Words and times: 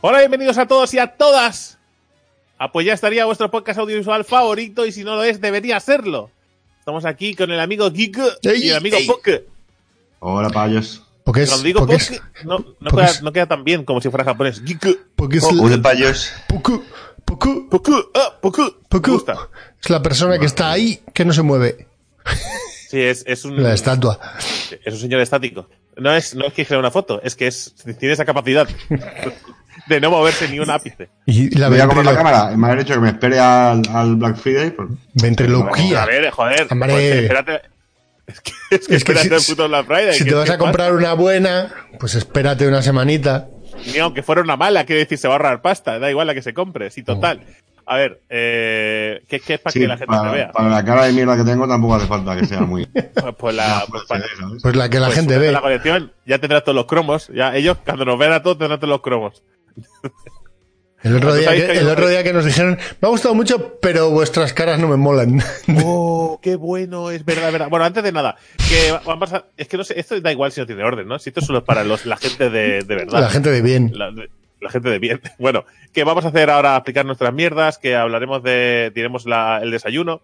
Hola, 0.00 0.18
bienvenidos 0.20 0.58
a 0.58 0.66
todos 0.66 0.92
y 0.94 0.98
a 0.98 1.06
todas. 1.08 1.78
Ah, 2.58 2.72
pues 2.72 2.86
ya 2.86 2.92
estaría 2.92 3.24
vuestro 3.24 3.50
podcast 3.50 3.78
audiovisual 3.78 4.24
favorito 4.24 4.84
y 4.86 4.92
si 4.92 5.04
no 5.04 5.16
lo 5.16 5.24
es, 5.24 5.40
debería 5.40 5.80
serlo. 5.80 6.30
Estamos 6.78 7.04
aquí 7.04 7.34
con 7.34 7.50
el 7.50 7.60
amigo 7.60 7.90
Geek 7.90 8.18
y 8.42 8.68
el 8.68 8.76
amigo 8.76 8.98
Poke. 9.06 9.46
Hola, 10.20 10.50
payos. 10.50 11.02
Porque 11.24 11.42
es, 11.42 11.48
Cuando 11.50 11.64
digo 11.64 11.80
porque 11.86 11.92
Poke, 11.94 12.14
es, 12.14 12.44
no, 12.44 12.58
no, 12.58 12.64
porque 12.80 12.96
queda, 12.96 13.06
es- 13.06 13.22
no 13.22 13.32
queda 13.32 13.46
tan 13.46 13.64
bien 13.64 13.84
como 13.84 14.00
si 14.00 14.08
fuera 14.10 14.24
japonés. 14.24 14.62
Geek. 14.64 14.98
porque 15.16 15.38
es, 15.38 15.44
Hola, 15.44 15.80
payos. 15.82 16.32
Poku, 16.48 16.82
Poku, 17.24 17.68
Poku, 17.68 17.94
ah, 18.14 18.38
Poku. 18.40 18.62
Gusta. 18.90 19.48
es 19.82 19.90
la 19.90 20.02
persona 20.02 20.38
que 20.38 20.46
está 20.46 20.70
ahí 20.70 21.00
que 21.14 21.24
no 21.24 21.32
se 21.32 21.42
mueve. 21.42 21.86
Sí, 22.90 23.00
es, 23.00 23.22
es 23.26 23.44
un, 23.44 23.62
La 23.62 23.72
estatua. 23.74 24.18
es 24.84 24.94
un 24.94 25.00
señor 25.00 25.20
estático. 25.20 25.68
No 25.96 26.14
es, 26.14 26.34
no 26.34 26.46
es 26.46 26.52
que 26.52 26.64
genere 26.64 26.80
una 26.80 26.90
foto, 26.90 27.20
es 27.22 27.36
que 27.36 27.46
es, 27.46 27.74
tiene 27.98 28.14
esa 28.14 28.24
capacidad 28.24 28.66
de 29.90 30.00
no 30.00 30.10
moverse 30.10 30.48
ni 30.48 30.58
un 30.58 30.70
ápice. 30.70 31.08
Y 31.26 31.56
la 31.58 31.68
Voy 31.68 31.80
a 31.80 31.86
comer 31.86 32.04
la 32.06 32.14
cámara. 32.16 32.56
Me 32.56 32.68
han 32.70 32.78
dicho 32.78 32.94
que 32.94 33.00
me 33.00 33.08
espere 33.10 33.38
al, 33.38 33.82
al 33.92 34.16
Black 34.16 34.36
Friday. 34.36 34.70
pues- 34.70 34.88
ventriloquía. 35.14 36.02
A 36.02 36.06
ver, 36.06 36.30
joder. 36.30 36.66
Hombre. 36.70 36.92
pues 36.92 37.04
espérate. 37.04 37.60
Es 38.26 38.40
que, 38.40 38.52
es 38.70 38.86
que 38.86 38.94
Es 38.96 39.04
que 39.04 39.12
espérate 39.12 39.40
si- 39.40 39.50
el 39.50 39.56
puto 39.56 39.68
Black 39.68 39.86
Friday. 39.86 40.14
Si 40.14 40.24
que 40.24 40.30
te 40.30 40.36
vas 40.36 40.44
que 40.46 40.52
a 40.52 40.58
comprar 40.58 40.94
una 40.94 41.12
buena, 41.14 41.72
pues 41.98 42.14
espérate 42.14 42.66
una 42.66 42.82
semanita. 42.82 43.48
Ni 43.92 43.98
aunque 43.98 44.22
fuera 44.22 44.40
una 44.42 44.56
mala, 44.56 44.84
quiere 44.84 45.00
decir, 45.00 45.18
se 45.18 45.26
va 45.28 45.34
a 45.34 45.36
ahorrar 45.36 45.62
pasta, 45.62 45.98
da 45.98 46.10
igual 46.10 46.26
la 46.26 46.34
que 46.34 46.42
se 46.42 46.52
compre, 46.54 46.90
sí, 46.90 47.02
total. 47.02 47.40
A 47.86 47.96
ver, 47.96 48.20
eh, 48.28 49.22
¿qué, 49.26 49.40
qué 49.40 49.54
es 49.54 49.60
para 49.60 49.72
Sí, 49.72 49.80
que 49.80 49.88
la 49.88 49.96
gente 49.96 50.06
para, 50.14 50.30
te 50.30 50.36
vea? 50.36 50.52
para 50.52 50.68
la 50.68 50.84
cara 50.84 51.04
de 51.06 51.12
mierda 51.12 51.36
que 51.36 51.42
tengo 51.42 51.66
tampoco 51.66 51.96
hace 51.96 52.06
falta 52.06 52.36
que 52.36 52.46
sea 52.46 52.60
muy... 52.60 52.86
Pues, 52.92 53.34
pues 53.36 53.54
la, 53.56 53.84
pues. 53.90 54.04
Pues 54.62 54.76
la 54.76 54.88
que 54.88 55.00
la 55.00 55.06
pues 55.06 55.18
gente 55.18 55.38
ve. 55.38 55.50
la 55.50 55.60
colección, 55.60 56.12
ya 56.24 56.38
tendrás 56.38 56.62
todos 56.62 56.76
los 56.76 56.86
cromos, 56.86 57.28
ya 57.34 57.56
ellos 57.56 57.78
cuando 57.84 58.04
nos 58.04 58.16
vean 58.18 58.32
a 58.32 58.42
todos 58.42 58.58
tendrán 58.58 58.78
todos 58.78 58.90
los 58.90 59.00
cromos. 59.00 59.42
El 61.02 61.16
otro, 61.16 61.30
¿Tú 61.30 61.36
día 61.38 61.50
que, 61.52 61.56
que 61.64 61.70
hay 61.72 61.78
el 61.78 61.86
un- 61.86 61.92
otro 61.92 62.08
día 62.10 62.22
que 62.22 62.32
nos 62.34 62.44
dijeron, 62.44 62.78
me 63.00 63.08
ha 63.08 63.10
gustado 63.10 63.34
mucho, 63.34 63.78
pero 63.80 64.10
vuestras 64.10 64.52
caras 64.52 64.78
no 64.78 64.86
me 64.88 64.96
molan. 64.96 65.42
Oh, 65.82 66.38
qué 66.42 66.56
bueno, 66.56 67.10
es 67.10 67.24
verdad, 67.24 67.50
verdad. 67.52 67.68
Bueno, 67.70 67.86
antes 67.86 68.02
de 68.04 68.12
nada, 68.12 68.36
que 68.68 68.92
va- 68.92 69.00
vamos 69.06 69.32
a, 69.32 69.46
es 69.56 69.66
que 69.66 69.78
no 69.78 69.84
sé, 69.84 69.98
esto 69.98 70.20
da 70.20 70.30
igual 70.30 70.52
si 70.52 70.60
no 70.60 70.66
tiene 70.66 70.84
orden, 70.84 71.08
¿no? 71.08 71.18
Si 71.18 71.30
esto 71.30 71.40
solo 71.40 71.60
es 71.60 71.64
para 71.64 71.84
los, 71.84 72.04
la 72.04 72.18
gente 72.18 72.50
de, 72.50 72.82
de 72.82 72.94
verdad. 72.94 73.18
La 73.20 73.30
gente 73.30 73.50
de 73.50 73.62
bien. 73.62 73.92
la, 73.94 74.10
de- 74.10 74.28
la 74.60 74.68
gente 74.70 74.90
de 74.90 74.98
bien. 74.98 75.22
Bueno, 75.38 75.64
que 75.94 76.04
vamos 76.04 76.26
a 76.26 76.28
hacer 76.28 76.50
ahora 76.50 76.76
explicar 76.76 77.06
nuestras 77.06 77.32
mierdas, 77.32 77.78
que 77.78 77.96
hablaremos 77.96 78.42
de, 78.42 78.92
diremos 78.94 79.24
la, 79.24 79.60
el 79.62 79.70
desayuno, 79.70 80.20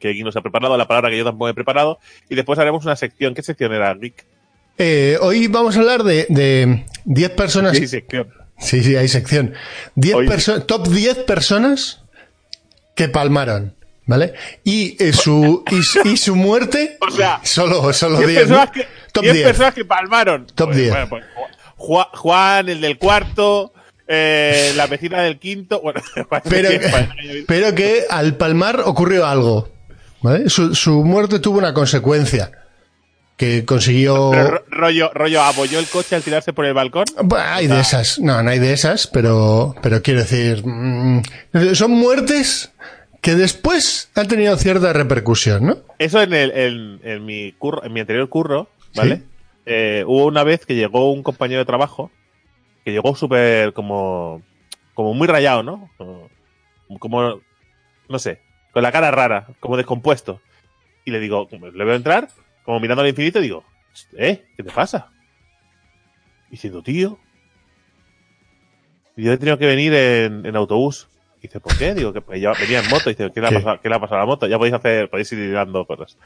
que 0.00 0.12
Gui 0.14 0.24
nos 0.24 0.36
ha 0.36 0.40
preparado, 0.42 0.76
la 0.76 0.88
palabra 0.88 1.10
que 1.10 1.18
yo 1.18 1.24
tampoco 1.24 1.48
he 1.48 1.54
preparado, 1.54 2.00
y 2.28 2.34
después 2.34 2.58
haremos 2.58 2.84
una 2.84 2.96
sección. 2.96 3.34
¿Qué 3.34 3.42
sección 3.44 3.72
era, 3.72 3.94
Rick? 3.94 4.24
Eh, 4.78 5.16
hoy 5.20 5.46
vamos 5.46 5.76
a 5.76 5.78
hablar 5.80 6.02
de, 6.02 6.26
de 6.28 6.84
10 7.04 7.30
personas. 7.30 7.76
Sí, 7.76 7.86
sección. 7.86 8.28
Sí, 8.58 8.82
sí, 8.82 8.96
hay 8.96 9.08
sección. 9.08 9.54
10 9.96 10.14
Hoy- 10.16 10.62
top 10.66 10.88
10 10.88 11.18
personas 11.24 12.00
que 12.94 13.08
palmaron, 13.08 13.74
¿vale? 14.06 14.32
Y 14.64 14.96
eh, 15.02 15.12
su 15.12 15.62
y, 15.70 15.82
su- 15.82 16.00
y 16.08 16.16
su 16.16 16.34
muerte 16.36 16.96
O 17.06 17.10
sea, 17.10 17.40
solo 17.42 17.92
solo 17.92 18.18
10 18.18 18.28
10. 18.30 18.48
¿no? 18.48 18.56
personas, 18.56 18.70
que, 18.70 18.88
Top 19.12 19.22
10 19.24 19.34
10. 19.34 19.46
personas 19.46 19.74
que 19.74 19.84
palmaron. 19.84 20.46
Top 20.54 20.68
Pues, 20.68 20.78
10. 20.78 20.90
bueno, 20.90 21.08
pues, 21.08 21.24
Ju- 21.76 22.08
Juan, 22.16 22.68
el 22.70 22.80
del 22.80 22.96
cuarto, 22.98 23.72
eh, 24.08 24.72
la 24.76 24.86
vecina 24.86 25.20
del 25.22 25.38
quinto. 25.38 25.80
Bueno, 25.82 26.00
Pero, 26.48 26.70
que- 26.70 26.78
que 26.80 27.44
pero 27.46 27.74
que 27.74 28.04
al 28.08 28.36
palmar 28.36 28.80
ocurrió 28.84 29.26
algo, 29.26 29.68
¿vale? 30.22 30.48
Su, 30.48 30.74
su 30.74 31.04
muerte 31.04 31.38
tuvo 31.40 31.58
una 31.58 31.74
consecuencia 31.74 32.50
que 33.36 33.64
consiguió 33.64 34.30
pero 34.30 34.64
rollo, 34.70 35.10
rollo, 35.12 35.42
apoyó 35.42 35.78
el 35.78 35.86
coche 35.86 36.16
al 36.16 36.22
tirarse 36.22 36.52
por 36.52 36.64
el 36.64 36.74
balcón. 36.74 37.04
Bueno, 37.22 37.44
hay 37.46 37.66
de 37.66 37.80
esas, 37.80 38.18
no, 38.18 38.42
no 38.42 38.50
hay 38.50 38.58
de 38.58 38.72
esas, 38.72 39.06
pero, 39.06 39.74
pero 39.82 40.02
quiero 40.02 40.20
decir, 40.20 40.62
mm, 40.64 41.22
son 41.74 41.90
muertes 41.92 42.72
que 43.20 43.34
después 43.34 44.10
han 44.14 44.28
tenido 44.28 44.56
cierta 44.56 44.92
repercusión, 44.92 45.66
¿no? 45.66 45.78
Eso 45.98 46.22
en, 46.22 46.32
el, 46.32 46.50
en, 46.52 47.00
en 47.02 47.26
mi 47.26 47.52
curro, 47.52 47.84
en 47.84 47.92
mi 47.92 48.00
anterior 48.00 48.28
curro, 48.28 48.68
¿vale? 48.94 49.22
Eh, 49.66 50.04
hubo 50.06 50.26
una 50.26 50.44
vez 50.44 50.64
que 50.64 50.76
llegó 50.76 51.12
un 51.12 51.24
compañero 51.24 51.58
de 51.58 51.64
trabajo 51.64 52.10
que 52.84 52.92
llegó 52.92 53.16
súper 53.16 53.72
como, 53.72 54.42
como 54.94 55.12
muy 55.12 55.26
rayado, 55.26 55.64
¿no? 55.64 55.90
Como, 55.98 56.28
como, 57.00 57.40
no 58.08 58.18
sé, 58.20 58.38
con 58.72 58.84
la 58.84 58.92
cara 58.92 59.10
rara, 59.10 59.48
como 59.58 59.76
descompuesto. 59.76 60.40
Y 61.04 61.10
le 61.10 61.18
digo, 61.18 61.48
le 61.50 61.84
veo 61.84 61.96
entrar, 61.96 62.28
como 62.66 62.80
mirando 62.80 63.02
al 63.02 63.08
infinito, 63.08 63.40
digo, 63.40 63.64
¿eh? 64.18 64.44
¿Qué 64.56 64.62
te 64.62 64.72
pasa? 64.72 65.10
Y 66.48 66.52
diciendo, 66.52 66.82
tío. 66.82 67.18
Y 69.16 69.22
yo 69.22 69.32
he 69.32 69.38
tenido 69.38 69.56
que 69.56 69.66
venir 69.66 69.94
en, 69.94 70.44
en 70.44 70.56
autobús. 70.56 71.08
Y 71.38 71.42
dice, 71.42 71.60
¿por 71.60 71.78
qué? 71.78 71.94
Digo, 71.94 72.12
que 72.12 72.20
pues, 72.20 72.42
venía 72.60 72.80
en 72.80 72.90
moto. 72.90 73.08
Y 73.08 73.14
dice, 73.14 73.30
¿qué 73.32 73.40
le, 73.40 73.46
ha 73.46 73.50
pasado, 73.52 73.80
¿qué 73.80 73.88
le 73.88 73.94
ha 73.94 74.00
pasado 74.00 74.16
a 74.16 74.24
la 74.24 74.26
moto? 74.26 74.46
Ya 74.48 74.58
podéis 74.58 74.74
hacer, 74.74 75.08
podéis 75.08 75.32
ir 75.32 75.52
dando 75.52 75.86
cosas. 75.86 76.18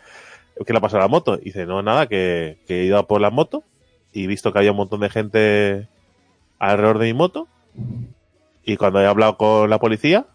¿Qué 0.67 0.73
le 0.73 0.79
ha 0.79 0.83
pasado 0.83 1.01
a 1.01 1.05
la 1.05 1.09
moto? 1.09 1.39
Y 1.41 1.45
dice, 1.45 1.67
no, 1.67 1.83
nada, 1.83 2.07
que, 2.07 2.59
que 2.67 2.81
he 2.81 2.85
ido 2.87 2.99
a 2.99 3.07
por 3.07 3.21
la 3.21 3.31
moto 3.31 3.63
y 4.13 4.25
he 4.25 4.27
visto 4.27 4.53
que 4.53 4.59
había 4.59 4.73
un 4.73 4.79
montón 4.79 5.01
de 5.01 5.11
gente 5.11 5.89
alrededor 6.59 6.99
de 6.99 7.07
mi 7.07 7.13
moto. 7.13 7.49
Y 8.65 8.77
cuando 8.77 9.01
he 9.01 9.07
hablado 9.07 9.37
con 9.37 9.69
la 9.69 9.79
policía, 9.79 10.27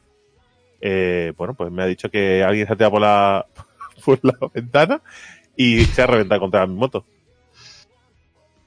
eh, 0.81 1.33
bueno, 1.35 1.55
pues 1.55 1.71
me 1.71 1.81
ha 1.81 1.87
dicho 1.87 2.09
que 2.11 2.43
alguien 2.43 2.67
se 2.67 2.73
ha 2.73 2.75
tirado 2.75 2.91
por 2.91 3.01
la, 3.01 3.47
por 4.05 4.19
la 4.23 4.35
ventana 4.53 5.01
y 5.57 5.85
se 5.85 6.01
ha 6.01 6.07
reventado 6.07 6.41
contra 6.41 6.65
mi 6.67 6.75
moto. 6.75 7.05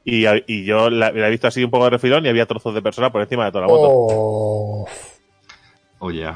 Y, 0.05 0.25
y 0.47 0.65
yo 0.65 0.89
la, 0.89 1.11
la 1.13 1.29
he 1.29 1.31
visto 1.31 1.49
así 1.49 1.63
un 1.63 1.71
poco 1.71 1.85
de 1.85 1.91
refilón 1.91 2.25
y 2.25 2.29
había 2.29 2.47
trozos 2.47 2.75
de 2.75 2.81
persona 2.81 3.13
por 3.13 3.21
encima 3.21 3.45
de 3.45 3.53
toda 3.53 3.63
la 3.67 3.69
moto. 3.69 3.89
Oh. 3.91 4.89
Oye, 5.99 6.27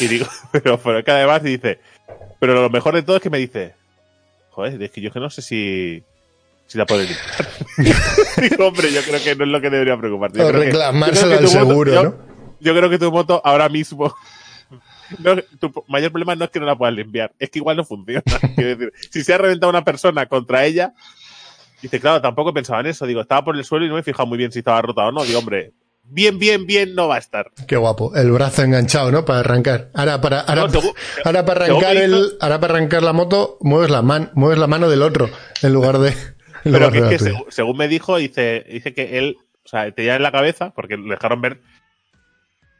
Y 0.00 0.06
digo, 0.06 0.26
pero, 0.52 0.78
pero 0.78 0.98
es 1.00 1.04
que 1.04 1.10
además 1.10 1.42
dice, 1.42 1.80
pero 2.40 2.54
lo 2.54 2.70
mejor 2.70 2.94
de 2.94 3.02
todo 3.02 3.16
es 3.16 3.22
que 3.22 3.28
me 3.30 3.38
dice, 3.38 3.74
joder, 4.50 4.82
es 4.82 4.90
que 4.90 5.00
yo 5.02 5.10
que 5.10 5.20
no 5.20 5.28
sé 5.28 5.42
si, 5.42 6.02
si 6.66 6.78
la 6.78 6.86
puedo 6.86 7.02
limpiar. 7.02 7.48
digo, 8.50 8.68
hombre, 8.68 8.90
yo 8.92 9.02
creo 9.02 9.22
que 9.22 9.36
no 9.36 9.44
es 9.44 9.50
lo 9.50 9.60
que 9.60 9.68
debería 9.70 9.96
preocuparte. 9.98 10.38
Yo 10.38 10.46
O 10.46 10.50
creo 10.50 10.72
que 10.72 10.82
al 10.82 10.94
moto- 10.94 11.46
seguro, 11.48 11.92
yo- 11.92 12.02
¿no? 12.04 12.14
Yo 12.60 12.74
creo 12.76 12.88
que 12.88 12.98
tu 12.98 13.10
moto 13.10 13.42
ahora 13.44 13.68
mismo, 13.68 14.14
no, 15.18 15.36
tu 15.58 15.84
mayor 15.88 16.10
problema 16.12 16.34
no 16.34 16.44
es 16.44 16.50
que 16.50 16.60
no 16.60 16.66
la 16.66 16.76
puedas 16.76 16.94
limpiar, 16.94 17.32
es 17.38 17.50
que 17.50 17.58
igual 17.58 17.76
no 17.76 17.84
funciona. 17.84 18.22
Quiero 18.54 18.76
decir, 18.76 18.92
si 19.10 19.24
se 19.24 19.34
ha 19.34 19.38
reventado 19.38 19.70
una 19.70 19.84
persona 19.84 20.26
contra 20.26 20.64
ella, 20.64 20.92
dice, 21.80 22.00
claro, 22.00 22.20
tampoco 22.20 22.52
pensaba 22.54 22.80
en 22.80 22.86
eso. 22.86 23.06
Digo, 23.06 23.20
estaba 23.20 23.44
por 23.44 23.56
el 23.56 23.64
suelo 23.64 23.84
y 23.84 23.88
no 23.88 23.94
me 23.94 24.00
he 24.00 24.04
fijado 24.04 24.26
muy 24.26 24.38
bien 24.38 24.52
si 24.52 24.60
estaba 24.60 24.82
rota 24.82 25.02
o 25.06 25.12
no. 25.12 25.24
Digo, 25.24 25.38
hombre, 25.40 25.72
bien, 26.04 26.38
bien, 26.38 26.66
bien 26.66 26.94
no 26.94 27.08
va 27.08 27.16
a 27.16 27.18
estar. 27.18 27.50
Qué 27.66 27.76
guapo. 27.76 28.14
El 28.14 28.30
brazo 28.32 28.62
enganchado, 28.62 29.10
¿no? 29.12 29.24
Para 29.24 29.40
arrancar. 29.40 29.90
Ahora 29.94 30.20
para, 30.20 30.40
ahora, 30.40 30.62
No, 30.62 30.70
según- 30.70 30.94
ahora 31.24 31.44
para 31.44 31.64
arrancar 31.66 31.96
el, 31.96 32.32
ahora 32.40 32.60
para 32.60 32.74
arrancar 32.74 33.02
la 33.02 33.12
moto, 33.12 33.58
mueves 33.60 33.90
la 33.90 34.02
man, 34.02 34.30
mueves 34.34 34.58
la 34.58 34.66
mano 34.66 34.88
del 34.88 35.02
otro 35.02 35.28
en 35.62 35.72
lugar 35.72 35.98
de, 35.98 36.10
en 36.10 36.14
Pero 36.64 36.78
lugar 36.78 36.92
que 36.92 37.00
de 37.02 37.14
es 37.16 37.22
que 37.22 37.44
según 37.50 37.76
me 37.76 37.88
dijo, 37.88 38.16
dice, 38.16 38.64
dice 38.70 38.94
que 38.94 39.18
él, 39.18 39.36
o 39.64 39.68
sea, 39.68 39.90
tenía 39.92 40.16
en 40.16 40.22
la 40.22 40.32
cabeza, 40.32 40.70
porque 40.74 40.96
le 40.96 41.10
dejaron 41.10 41.40
ver, 41.40 41.60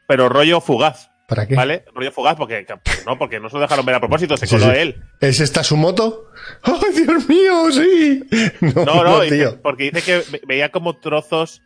pero 0.07 0.29
rollo 0.29 0.59
fugaz, 0.61 1.09
¿Para 1.35 1.47
qué? 1.47 1.55
¿vale? 1.55 1.85
Rollo 1.93 2.11
fugaz, 2.11 2.35
porque 2.35 2.65
no, 3.05 3.17
porque 3.17 3.39
no 3.39 3.49
se 3.49 3.55
lo 3.55 3.61
dejaron 3.61 3.85
ver 3.85 3.95
a 3.95 3.99
propósito, 3.99 4.37
se 4.37 4.47
coló 4.47 4.65
sí. 4.65 4.77
él. 4.77 5.03
¿Es 5.19 5.39
esta 5.39 5.63
su 5.63 5.75
moto? 5.77 6.27
¡Ay, 6.63 7.03
Dios 7.03 7.27
mío, 7.27 7.71
sí! 7.71 8.23
No, 8.61 8.85
No, 8.85 9.03
no, 9.03 9.21
dice- 9.21 9.35
tío. 9.37 9.61
porque 9.61 9.91
dice 9.91 10.01
que 10.01 10.31
ve- 10.31 10.41
veía 10.47 10.69
como 10.71 10.97
trozos 10.97 11.61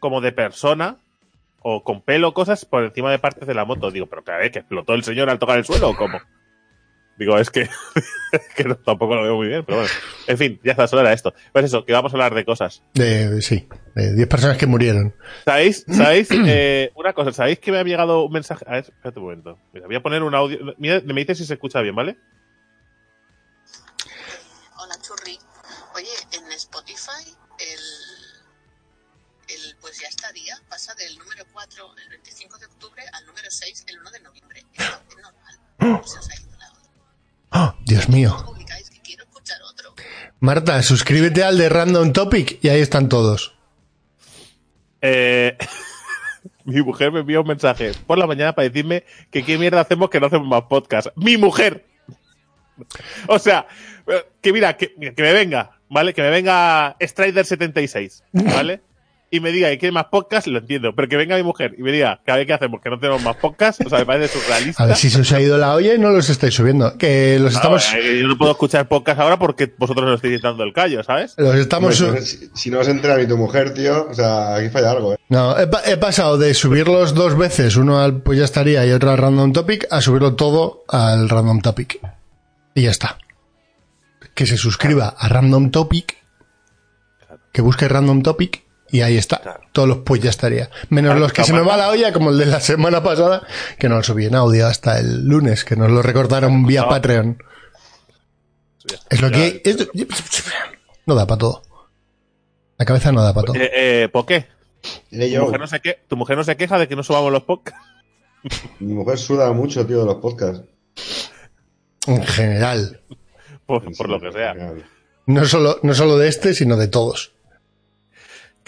como 0.00 0.20
de 0.20 0.32
persona 0.32 0.98
o 1.60 1.82
con 1.82 2.02
pelo, 2.02 2.32
cosas 2.34 2.64
por 2.64 2.84
encima 2.84 3.10
de 3.10 3.18
partes 3.18 3.46
de 3.48 3.54
la 3.54 3.64
moto. 3.64 3.90
Digo, 3.90 4.06
pero 4.06 4.22
cada 4.22 4.38
vez 4.38 4.52
que 4.52 4.60
explotó 4.60 4.94
el 4.94 5.02
señor 5.02 5.28
al 5.30 5.38
tocar 5.40 5.58
el 5.58 5.64
suelo 5.64 5.90
o 5.90 5.96
cómo. 5.96 6.20
Digo, 7.18 7.36
es 7.36 7.50
que, 7.50 7.68
tampoco 8.84 9.16
lo 9.16 9.22
veo 9.24 9.34
muy 9.34 9.48
bien, 9.48 9.64
pero 9.64 9.78
bueno. 9.78 9.92
En 10.28 10.38
fin, 10.38 10.60
ya 10.62 10.72
está, 10.72 10.86
solo 10.86 11.02
era 11.02 11.12
esto. 11.12 11.34
Pues 11.52 11.64
eso, 11.64 11.84
que 11.84 11.92
vamos 11.92 12.12
a 12.12 12.16
hablar 12.16 12.32
de 12.32 12.44
cosas. 12.44 12.82
De, 12.94 13.42
sí, 13.42 13.68
de 13.96 14.14
10 14.14 14.28
personas 14.28 14.56
que 14.56 14.66
murieron. 14.66 15.14
¿Sabéis? 15.44 15.84
¿Sabéis? 15.90 16.28
Eh, 16.30 16.92
una 16.94 17.12
cosa, 17.14 17.32
¿sabéis 17.32 17.58
que 17.58 17.72
me 17.72 17.78
ha 17.78 17.82
llegado 17.82 18.24
un 18.24 18.32
mensaje? 18.32 18.64
A 18.68 18.72
ver, 18.74 18.84
espérate 18.84 19.18
un 19.18 19.24
momento. 19.24 19.58
Mira, 19.72 19.86
voy 19.86 19.96
a 19.96 20.02
poner 20.02 20.22
un 20.22 20.32
audio. 20.34 20.58
Mira, 20.78 21.00
me 21.04 21.20
dices 21.20 21.38
si 21.38 21.44
se 21.44 21.54
escucha 21.54 21.80
bien, 21.80 21.96
¿vale? 21.96 22.16
Hola, 24.76 24.94
Churri. 25.02 25.36
Oye, 25.96 26.06
en 26.32 26.52
Spotify 26.52 27.34
el, 27.58 27.80
el 29.48 29.76
pues 29.80 29.98
ya 30.00 30.06
estaría, 30.06 30.56
pasa 30.68 30.94
del 30.94 31.18
número 31.18 31.44
4 31.52 31.94
el 32.04 32.08
25 32.10 32.58
de 32.58 32.66
octubre 32.66 33.02
al 33.12 33.26
número 33.26 33.50
6 33.50 33.84
el 33.88 33.98
1 33.98 34.10
de 34.12 34.20
noviembre. 34.20 34.66
Es 34.74 35.16
normal. 35.16 35.58
O 36.02 36.06
sea, 36.06 36.20
Dios 37.88 38.10
mío. 38.10 38.36
Marta, 40.40 40.82
suscríbete 40.82 41.42
al 41.42 41.56
de 41.56 41.70
Random 41.70 42.12
Topic 42.12 42.58
y 42.62 42.68
ahí 42.68 42.82
están 42.82 43.08
todos. 43.08 43.54
Eh, 45.00 45.56
mi 46.66 46.82
mujer 46.82 47.10
me 47.12 47.20
envió 47.20 47.40
un 47.40 47.48
mensaje 47.48 47.92
por 48.06 48.18
la 48.18 48.26
mañana 48.26 48.54
para 48.54 48.68
decirme 48.68 49.04
que 49.30 49.42
qué 49.42 49.56
mierda 49.56 49.80
hacemos 49.80 50.10
que 50.10 50.20
no 50.20 50.26
hacemos 50.26 50.46
más 50.46 50.64
podcast. 50.64 51.08
¡Mi 51.16 51.38
mujer! 51.38 51.86
O 53.26 53.38
sea, 53.38 53.66
que 54.42 54.52
mira, 54.52 54.76
que, 54.76 54.94
que 54.94 55.22
me 55.22 55.32
venga, 55.32 55.80
¿vale? 55.88 56.12
Que 56.12 56.20
me 56.20 56.30
venga 56.30 56.94
Strider76, 56.98 58.22
¿vale? 58.32 58.82
Y 59.30 59.40
me 59.40 59.52
diga 59.52 59.68
que 59.68 59.76
quiere 59.78 59.92
más 59.92 60.06
podcast, 60.06 60.46
lo 60.46 60.58
entiendo. 60.58 60.94
Pero 60.96 61.06
que 61.06 61.16
venga 61.18 61.36
mi 61.36 61.42
mujer 61.42 61.74
y 61.76 61.82
me 61.82 61.92
diga 61.92 62.18
que 62.24 62.32
a 62.32 62.36
ver 62.36 62.46
qué 62.46 62.54
hacemos, 62.54 62.80
que 62.80 62.88
no 62.88 62.98
tenemos 62.98 63.22
más 63.22 63.36
podcast, 63.36 63.78
o 63.84 63.88
sea, 63.90 63.98
me 63.98 64.06
parece 64.06 64.38
surrealista. 64.38 64.82
A 64.82 64.86
ver 64.86 64.96
si 64.96 65.10
se 65.10 65.20
os 65.20 65.30
ha 65.32 65.40
ido 65.40 65.58
la 65.58 65.74
olla 65.74 65.92
y 65.94 65.98
no 65.98 66.08
los 66.10 66.30
estáis 66.30 66.54
subiendo. 66.54 66.96
Que 66.96 67.38
los 67.38 67.52
estamos, 67.54 67.92
No, 67.92 67.98
eh, 68.00 68.20
yo 68.22 68.26
no 68.26 68.38
puedo 68.38 68.52
escuchar 68.52 68.88
podcast 68.88 69.20
ahora 69.20 69.38
porque 69.38 69.70
vosotros 69.76 70.06
nos 70.06 70.14
estáis 70.16 70.40
dando 70.40 70.64
el 70.64 70.72
callo, 70.72 71.02
¿sabes? 71.04 71.34
los 71.36 71.54
estamos, 71.56 71.96
si, 71.98 72.48
si 72.54 72.70
no 72.70 72.82
se 72.82 72.90
entera 72.90 73.18
ni 73.18 73.26
tu 73.26 73.36
mujer, 73.36 73.74
tío, 73.74 74.08
o 74.08 74.14
sea, 74.14 74.54
aquí 74.54 74.70
falla 74.70 74.92
algo, 74.92 75.12
¿eh? 75.12 75.18
No, 75.28 75.58
he, 75.58 75.66
pa- 75.66 75.82
he 75.84 75.98
pasado 75.98 76.38
de 76.38 76.54
subirlos 76.54 77.12
dos 77.12 77.36
veces, 77.36 77.76
uno 77.76 78.00
al 78.00 78.22
pues 78.22 78.38
ya 78.38 78.46
estaría 78.46 78.86
y 78.86 78.92
otro 78.92 79.10
al 79.10 79.18
random 79.18 79.52
topic, 79.52 79.86
a 79.90 80.00
subirlo 80.00 80.36
todo 80.36 80.84
al 80.88 81.28
random 81.28 81.60
topic. 81.60 82.00
Y 82.74 82.82
ya 82.84 82.90
está. 82.90 83.18
Que 84.34 84.46
se 84.46 84.56
suscriba 84.56 85.14
a 85.18 85.28
random 85.28 85.70
topic, 85.70 86.16
que 87.52 87.60
busque 87.60 87.88
random 87.88 88.22
topic 88.22 88.62
y 88.90 89.00
ahí 89.02 89.16
está. 89.16 89.38
Claro. 89.40 89.60
Todos 89.72 89.88
los 89.88 89.98
pues 89.98 90.20
ya 90.22 90.30
estaría. 90.30 90.70
Menos 90.88 91.10
Claro, 91.10 91.20
los 91.20 91.32
que 91.32 91.44
se 91.44 91.52
me 91.52 91.60
va 91.60 91.76
la 91.76 91.88
olla, 91.90 92.12
como 92.12 92.30
el 92.30 92.38
de 92.38 92.46
la 92.46 92.60
semana 92.60 93.02
pasada, 93.02 93.42
que 93.78 93.88
no 93.88 93.96
lo 93.96 94.02
subí 94.02 94.26
en 94.26 94.34
audio 94.34 94.66
hasta 94.66 94.98
el 94.98 95.26
lunes, 95.26 95.64
que 95.64 95.76
nos 95.76 95.90
lo 95.90 96.02
recordaron 96.02 96.64
vía 96.66 96.82
No. 96.82 96.88
Patreon. 96.88 97.42
Es 99.10 99.20
lo 99.20 99.30
que... 99.30 99.60
esto- 99.64 99.86
no 101.06 101.14
da 101.14 101.26
para 101.26 101.38
todo. 101.38 101.62
La 102.78 102.84
cabeza 102.84 103.12
no 103.12 103.22
da 103.22 103.34
para 103.34 103.46
todo. 103.46 103.56
Eh, 103.56 103.70
eh, 104.04 104.08
¿Por 104.08 104.24
qué? 104.26 104.46
¿Tu 105.10 105.16
yo, 105.26 105.44
mujer, 105.44 105.60
no 105.60 105.66
se 105.66 105.80
que- 105.80 105.98
¿Tu 106.08 106.16
mujer 106.16 106.36
no 106.36 106.44
se 106.44 106.56
queja 106.56 106.78
de 106.78 106.86
que 106.88 106.96
no 106.96 107.02
subamos 107.02 107.32
los 107.32 107.42
podcasts? 107.42 107.80
mi 108.78 108.94
mujer 108.94 109.18
suda 109.18 109.52
mucho, 109.52 109.84
tío, 109.86 110.00
de 110.00 110.04
los 110.06 110.16
podcasts. 110.16 110.62
En 112.06 112.22
general. 112.24 113.00
Por, 113.66 113.94
por 113.96 114.08
lo 114.08 114.20
que 114.20 114.32
sea. 114.32 114.54
No 115.26 115.44
solo, 115.44 115.78
no 115.82 115.92
solo 115.94 116.16
de 116.16 116.28
este, 116.28 116.54
sino 116.54 116.76
de 116.76 116.88
todos. 116.88 117.32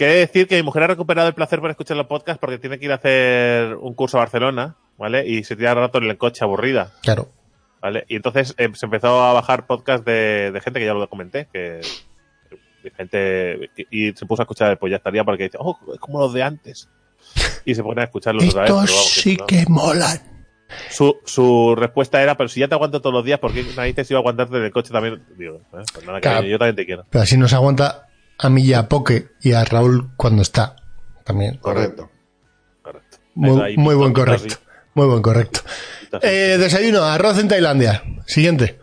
Quiere 0.01 0.15
decir 0.15 0.49
que 0.49 0.57
mi 0.57 0.63
mujer 0.63 0.85
ha 0.85 0.87
recuperado 0.87 1.29
el 1.29 1.35
placer 1.35 1.61
por 1.61 1.69
escuchar 1.69 1.95
los 1.95 2.07
podcasts 2.07 2.41
porque 2.41 2.57
tiene 2.57 2.79
que 2.79 2.87
ir 2.87 2.93
a 2.93 2.95
hacer 2.95 3.75
un 3.75 3.93
curso 3.93 4.17
a 4.17 4.21
Barcelona, 4.21 4.77
¿vale? 4.97 5.29
Y 5.29 5.45
se 5.45 5.57
tira 5.57 5.75
rato 5.75 5.99
en 5.99 6.05
el 6.05 6.17
coche 6.17 6.43
aburrida, 6.43 6.91
Claro. 7.03 7.29
¿vale? 7.83 8.07
Y 8.09 8.17
entonces 8.17 8.55
eh, 8.57 8.71
se 8.73 8.87
empezó 8.87 9.23
a 9.23 9.35
bajar 9.35 9.67
podcasts 9.67 10.07
de, 10.07 10.53
de 10.53 10.61
gente 10.63 10.81
que 10.81 10.87
ya 10.87 10.95
lo 10.95 11.07
comenté, 11.11 11.49
que 11.53 11.83
gente 12.97 13.71
y 13.91 14.13
se 14.13 14.25
puso 14.25 14.41
a 14.41 14.45
escuchar 14.45 14.79
pues 14.79 14.91
ya 14.91 14.97
estaría 14.97 15.23
porque 15.23 15.45
dice, 15.45 15.59
oh, 15.61 15.79
es 15.93 16.01
como 16.01 16.19
los 16.21 16.33
de 16.33 16.45
antes. 16.45 16.89
Y 17.67 17.75
se 17.75 17.83
pone 17.83 18.01
a 18.01 18.05
escucharlos 18.05 18.49
otra 18.49 18.63
vez. 18.63 18.71
Estos 18.71 19.11
sí 19.11 19.37
no. 19.39 19.47
que 19.47 19.67
molan. 19.69 20.19
Su, 20.89 21.19
su 21.27 21.75
respuesta 21.77 22.23
era, 22.23 22.37
pero 22.39 22.49
si 22.49 22.61
ya 22.61 22.69
te 22.69 22.75
aguanto 22.75 23.01
todos 23.03 23.13
los 23.13 23.25
días, 23.25 23.39
¿por 23.39 23.53
qué 23.53 23.65
narices 23.77 24.11
iba 24.11 24.19
a 24.19 24.23
aguantarte 24.23 24.57
en 24.57 24.63
el 24.65 24.71
coche 24.73 24.93
también? 24.93 25.23
Digo, 25.37 25.57
eh, 25.57 25.83
pues 25.93 26.07
nada, 26.07 26.21
Claro. 26.21 26.37
cariño, 26.39 26.53
yo 26.53 26.59
también 26.59 26.77
te 26.77 26.87
quiero. 26.87 27.05
Pero 27.11 27.23
así 27.23 27.37
nos 27.37 27.53
aguanta 27.53 28.07
a 28.43 28.49
mí 28.49 28.63
y 28.63 28.75
a 28.75 28.89
Poke 28.89 29.29
y 29.43 29.53
a 29.53 29.65
Raúl 29.65 30.11
cuando 30.17 30.43
está. 30.43 30.77
También. 31.25 31.59
Correcto. 31.59 32.11
Muy, 33.35 33.95
buen 33.95 34.13
correcto. 34.13 34.57
Muy 34.95 35.07
buen 35.07 35.23
correcto. 35.23 35.61
Eh, 36.23 36.57
desayuno, 36.59 37.05
arroz 37.05 37.39
en 37.39 37.49
Tailandia. 37.49 38.03
Siguiente. 38.27 38.79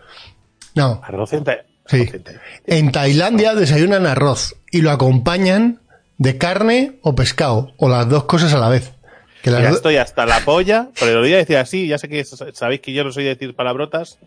No. 0.75 1.01
Arroz 1.03 1.33
en 1.33 1.43
ta- 1.43 1.65
Sí. 1.85 2.07
en 2.13 2.23
ta- 2.23 2.31
En 2.65 2.91
Tailandia 2.91 3.55
desayunan 3.55 4.05
arroz 4.05 4.55
y 4.71 4.81
lo 4.81 4.91
acompañan 4.91 5.81
de 6.17 6.37
carne 6.37 6.99
o 7.01 7.15
pescado, 7.15 7.73
o 7.77 7.89
las 7.89 8.09
dos 8.09 8.23
cosas 8.25 8.53
a 8.53 8.59
la 8.59 8.69
vez. 8.69 8.93
Que 9.41 9.51
las 9.51 9.61
Ya 9.61 9.69
do- 9.69 9.75
estoy 9.75 9.97
hasta 9.97 10.25
la 10.25 10.39
polla, 10.41 10.89
pero 10.99 11.13
lo 11.13 11.19
voy 11.19 11.33
a 11.33 11.37
decir 11.37 11.57
así, 11.57 11.87
ya 11.87 11.97
sé 11.97 12.09
que 12.09 12.23
sabéis 12.25 12.81
que 12.81 12.93
yo 12.93 13.03
no 13.03 13.11
soy 13.11 13.23
de 13.23 13.29
decir 13.35 13.55
palabrotas, 13.55 14.17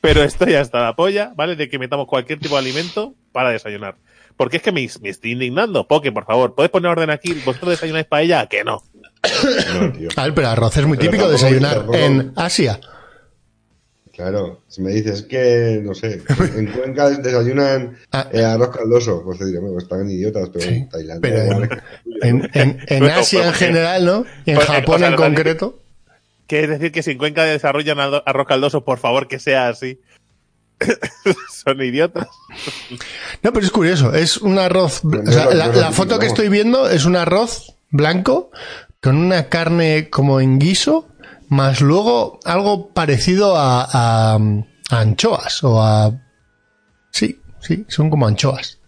pero 0.00 0.22
estoy 0.22 0.54
hasta 0.54 0.80
la 0.80 0.94
polla, 0.94 1.32
¿vale? 1.34 1.56
De 1.56 1.68
que 1.68 1.78
metamos 1.78 2.06
cualquier 2.06 2.38
tipo 2.38 2.54
de 2.54 2.60
alimento 2.60 3.14
para 3.32 3.50
desayunar. 3.50 3.96
Porque 4.36 4.58
es 4.58 4.62
que 4.62 4.72
me, 4.72 4.86
me 5.00 5.08
estoy 5.08 5.32
indignando. 5.32 5.86
Poke, 5.88 6.12
por 6.12 6.26
favor, 6.26 6.54
¿puedes 6.54 6.70
poner 6.70 6.90
orden 6.90 7.10
aquí? 7.10 7.32
¿Vosotros 7.44 7.70
desayunáis 7.70 8.06
paella? 8.06 8.40
¿A 8.40 8.48
que 8.48 8.64
no? 8.64 8.82
No, 9.80 9.92
tío. 9.92 10.08
A 10.16 10.24
ver, 10.24 10.34
pero 10.34 10.48
arroz 10.48 10.76
es 10.76 10.86
muy 10.86 10.96
Pero 10.98 11.10
típico 11.10 11.24
tampoco- 11.28 11.32
desayunar 11.44 11.74
tampoco- 11.76 11.98
en 11.98 12.32
Asia. 12.36 12.80
Claro, 14.12 14.62
si 14.68 14.80
me 14.80 14.92
dices 14.92 15.22
que, 15.22 15.80
no 15.84 15.94
sé, 15.94 16.22
en 16.56 16.66
Cuenca 16.72 17.10
desayunan 17.10 17.98
Ah. 18.12 18.28
eh, 18.32 18.42
arroz 18.42 18.74
caldoso, 18.74 19.22
pues 19.22 19.38
te 19.38 19.44
diré, 19.44 19.58
bueno, 19.58 19.76
están 19.78 20.08
idiotas, 20.10 20.48
pero 20.50 20.64
Sí, 20.64 20.74
en 20.74 20.88
Tailandia 20.88 21.20
pero 21.20 21.68
en- 22.22 22.50
es 22.54 22.80
es 22.90 23.02
Asia 23.12 23.38
en 23.40 23.44
pues, 23.48 23.56
general, 23.58 24.04
¿no? 24.06 24.24
Y 24.46 24.50
en 24.52 24.56
pues, 24.56 24.68
Japón 24.68 24.94
o 24.94 24.98
sea, 24.98 25.06
en 25.08 25.12
lo 25.12 25.18
que- 25.18 25.22
concreto. 25.24 25.78
¿Qué 26.46 26.66
decir 26.66 26.92
que 26.92 27.02
si 27.02 27.10
en 27.10 27.18
Cuenca 27.18 27.42
desarrollan 27.44 27.98
arroz 28.00 28.46
caldoso, 28.46 28.84
por 28.84 28.98
favor, 28.98 29.28
que 29.28 29.38
sea 29.38 29.68
así? 29.68 30.00
Son 31.50 31.80
idiotas. 31.82 32.28
No, 33.42 33.52
pero 33.52 33.64
es 33.64 33.70
curioso. 33.70 34.14
Es 34.14 34.36
un 34.38 34.58
arroz. 34.58 35.02
o 35.04 35.30
sea, 35.30 35.46
la, 35.54 35.90
foto 35.92 36.18
que 36.18 36.26
estoy 36.26 36.48
viendo 36.48 36.88
es 36.88 37.04
un 37.04 37.16
arroz 37.16 37.74
blanco 37.90 38.50
con 39.02 39.16
una 39.16 39.48
carne 39.48 40.10
como 40.10 40.40
en 40.40 40.58
guiso, 40.58 41.08
más 41.48 41.80
luego 41.80 42.40
algo 42.44 42.88
parecido 42.92 43.56
a, 43.56 43.82
a- 43.84 44.34
a 44.90 45.00
anchoas 45.00 45.62
o 45.64 45.82
a. 45.82 46.12
Sí, 47.10 47.40
sí, 47.60 47.84
son 47.88 48.10
como 48.10 48.26
anchoas. 48.26 48.78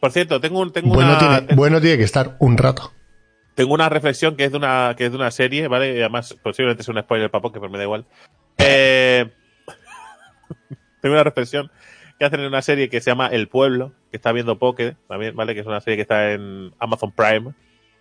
Por 0.00 0.12
cierto, 0.12 0.40
tengo, 0.40 0.60
un, 0.60 0.72
tengo, 0.72 0.94
Bueno 0.94 1.10
una, 1.10 1.18
tiene, 1.18 1.40
tengo, 1.42 1.56
bueno 1.60 1.80
tiene 1.80 1.98
que 1.98 2.04
estar 2.04 2.36
un 2.38 2.56
rato. 2.56 2.90
tengo 3.54 3.74
una 3.74 3.88
reflexión 3.90 4.34
que 4.34 4.44
es 4.44 4.50
de 4.52 4.56
una, 4.56 4.94
que 4.96 5.04
es 5.06 5.10
de 5.10 5.16
una 5.18 5.30
serie, 5.30 5.68
¿vale? 5.68 5.94
Y 5.94 6.00
además, 6.00 6.34
posiblemente 6.42 6.82
es 6.82 6.88
un 6.88 6.98
spoiler 7.00 7.30
para 7.30 7.42
que 7.42 7.60
pero 7.60 7.68
me 7.70 7.76
da 7.78 7.84
igual. 7.84 8.06
Eh, 8.56 9.30
tengo 11.00 11.14
una 11.14 11.24
reflexión 11.24 11.70
que 12.18 12.26
hacen 12.26 12.40
en 12.40 12.46
una 12.46 12.62
serie 12.62 12.88
que 12.88 13.00
se 13.00 13.10
llama 13.10 13.28
El 13.28 13.48
Pueblo, 13.48 13.92
que 14.10 14.18
está 14.18 14.32
viendo 14.32 14.58
Poke, 14.58 14.96
también, 15.08 15.34
¿vale? 15.34 15.54
Que 15.54 15.60
es 15.60 15.66
una 15.66 15.80
serie 15.80 15.96
que 15.96 16.02
está 16.02 16.32
en 16.32 16.72
Amazon 16.78 17.12
Prime. 17.12 17.54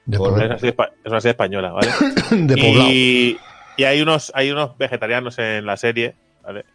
De, 0.06 0.18
Es 0.18 0.22
una 0.22 0.60
serie, 0.60 0.76
es 1.04 1.12
una 1.12 1.22
serie 1.22 1.32
española, 1.32 1.72
¿vale? 1.72 1.88
de 2.32 2.60
y, 2.60 3.40
y 3.78 3.84
hay 3.86 4.02
unos 4.02 4.32
hay 4.36 4.52
unos 4.52 4.78
vegetarianos 4.78 5.40
en 5.40 5.66
la 5.66 5.78
serie, 5.78 6.16
¿vale? 6.44 6.66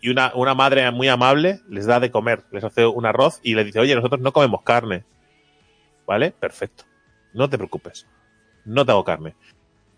Y 0.00 0.08
una, 0.08 0.32
una 0.34 0.54
madre 0.54 0.90
muy 0.90 1.08
amable 1.08 1.60
les 1.68 1.86
da 1.86 2.00
de 2.00 2.10
comer, 2.10 2.44
les 2.52 2.64
hace 2.64 2.86
un 2.86 3.04
arroz 3.04 3.40
y 3.42 3.54
les 3.54 3.66
dice, 3.66 3.80
oye, 3.80 3.94
nosotros 3.94 4.20
no 4.20 4.32
comemos 4.32 4.62
carne. 4.62 5.04
¿Vale? 6.06 6.30
Perfecto. 6.30 6.84
No 7.34 7.50
te 7.50 7.58
preocupes. 7.58 8.06
No 8.64 8.86
te 8.86 8.92
hago 8.92 9.04
carne. 9.04 9.34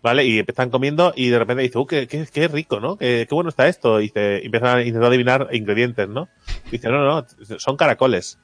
¿Vale? 0.01 0.25
Y 0.25 0.39
están 0.39 0.69
comiendo 0.69 1.11
y 1.15 1.27
de 1.29 1.39
repente 1.39 1.63
dice, 1.63 1.77
uh, 1.77 1.85
qué, 1.85 2.07
qué, 2.07 2.25
qué 2.31 2.47
rico, 2.47 2.79
¿no? 2.79 2.97
Qué, 2.97 3.25
qué 3.27 3.35
bueno 3.35 3.49
está 3.49 3.67
esto. 3.67 3.99
Y 3.99 4.05
y 4.05 4.45
empiezan 4.45 4.77
a 4.77 4.81
intentar 4.81 5.09
adivinar 5.09 5.49
ingredientes, 5.51 6.07
¿no? 6.07 6.29
Y 6.67 6.71
dice, 6.71 6.89
no, 6.89 7.03
no, 7.03 7.21
no, 7.21 7.59
son 7.59 7.75
caracoles. 7.75 8.39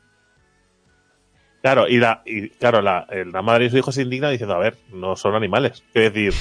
Claro, 1.62 1.88
y 1.88 1.98
la, 1.98 2.22
y 2.26 2.50
claro, 2.50 2.82
la, 2.82 3.08
la 3.10 3.42
madre 3.42 3.66
y 3.66 3.70
su 3.70 3.78
hijo 3.78 3.92
se 3.92 4.04
indignan 4.04 4.32
diciendo, 4.32 4.54
a 4.54 4.60
ver, 4.60 4.78
no 4.92 5.16
son 5.16 5.34
animales. 5.34 5.84
Quiero 5.94 6.12
decir, 6.12 6.34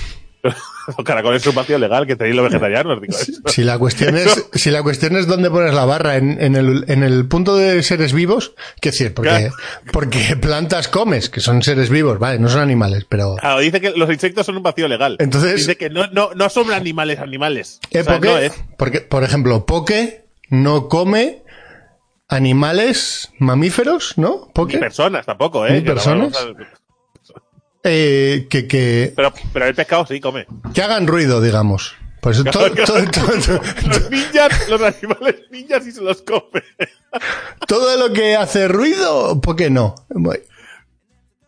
los 0.96 1.04
caracoles 1.04 1.42
es 1.42 1.48
un 1.48 1.54
vacío 1.54 1.78
legal 1.78 2.06
que 2.06 2.14
tenéis 2.16 2.36
los 2.36 2.44
vegetarianos, 2.44 3.00
digo. 3.00 3.14
Si 3.46 3.64
la 3.64 3.78
cuestión 3.78 4.16
es, 4.16 4.46
si 4.52 4.70
la 4.70 4.82
cuestión 4.82 5.16
es 5.16 5.26
dónde 5.26 5.50
pones 5.50 5.72
la 5.74 5.84
barra, 5.84 6.16
en, 6.16 6.40
en 6.40 6.54
el, 6.56 6.84
en 6.88 7.02
el 7.02 7.26
punto 7.26 7.56
de 7.56 7.82
seres 7.82 8.12
vivos, 8.12 8.54
¿qué 8.80 8.90
decir? 8.90 9.14
Porque, 9.14 9.30
Claro. 9.30 9.54
porque 9.92 10.36
plantas 10.40 10.88
comes, 10.88 11.30
que 11.30 11.40
son 11.40 11.62
seres 11.62 11.88
vivos, 11.90 12.18
vale, 12.18 12.38
no 12.38 12.48
son 12.48 12.60
animales, 12.60 13.06
pero. 13.08 13.36
Claro, 13.36 13.60
dice 13.60 13.80
que 13.80 13.90
los 13.92 14.10
insectos 14.10 14.46
son 14.46 14.56
un 14.56 14.62
vacío 14.62 14.86
legal. 14.88 15.16
Entonces- 15.18 15.56
Dice 15.56 15.76
que 15.76 15.88
no, 15.90 16.06
no, 16.08 16.30
no 16.34 16.48
son 16.50 16.70
animales, 16.72 17.18
animales. 17.18 17.80
Eh, 17.90 18.00
O 18.00 18.04
sea, 18.04 18.18
Poke- 18.20 18.24
no 18.26 18.38
es. 18.38 18.52
porque, 18.76 19.00
por 19.00 19.24
ejemplo, 19.24 19.64
Poke 19.66 20.26
no 20.50 20.88
come 20.88 21.42
animales 22.28 23.30
mamíferos, 23.38 24.14
¿no? 24.16 24.46
Ni 24.46 24.52
Poke. 24.52 24.78
personas 24.78 25.26
tampoco, 25.26 25.66
¿eh? 25.66 25.72
¿Ni 25.72 25.80
personas? 25.82 26.32
Eh, 27.86 28.46
que, 28.48 28.66
que, 28.66 29.12
Pero, 29.14 29.32
pero 29.52 29.66
el 29.66 29.74
pescado 29.74 30.06
sí 30.06 30.18
come. 30.20 30.46
que 30.72 30.82
hagan 30.82 31.06
ruido, 31.06 31.40
digamos. 31.42 31.94
Pues 32.20 32.42
todo, 32.42 32.70
todo, 32.72 33.04
todo- 33.10 33.40
todo- 33.40 33.60
Los 33.86 34.10
ninjas, 34.10 34.68
los 34.70 34.80
animales 34.80 35.36
ninjas 35.50 35.86
y 35.86 35.92
se 35.92 36.00
los 36.00 36.22
come. 36.22 36.62
todo 37.68 37.96
lo 37.98 38.14
que 38.14 38.34
hace 38.36 38.66
ruido, 38.68 39.38
Poke 39.42 39.68
no. 39.68 39.94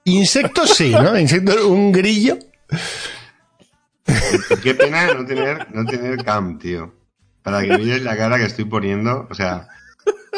Insectos 0.04 0.70
sí, 0.70 0.90
¿no? 0.92 1.18
Insectos, 1.18 1.62
un 1.64 1.90
grillo. 1.92 2.36
Qué 4.62 4.74
pena 4.74 5.14
no 5.14 5.24
tener, 5.24 5.66
no 5.74 5.84
tener 5.84 6.22
cam, 6.24 6.58
tío. 6.58 6.92
Para 7.42 7.62
que 7.62 7.78
mires 7.78 8.02
la 8.02 8.16
cara 8.16 8.36
que 8.38 8.44
estoy 8.44 8.64
poniendo. 8.66 9.26
O 9.30 9.34
sea, 9.34 9.68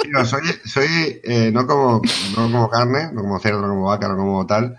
tío, 0.02 0.24
soy, 0.24 0.42
soy 0.64 1.20
eh, 1.24 1.50
no 1.52 1.66
como, 1.66 2.00
no 2.36 2.42
como 2.44 2.70
carne, 2.70 3.10
no 3.12 3.22
como 3.22 3.38
cerdo, 3.40 3.60
no 3.62 3.68
como 3.68 3.86
vaca, 3.86 4.08
no 4.08 4.16
como 4.16 4.46
tal. 4.46 4.78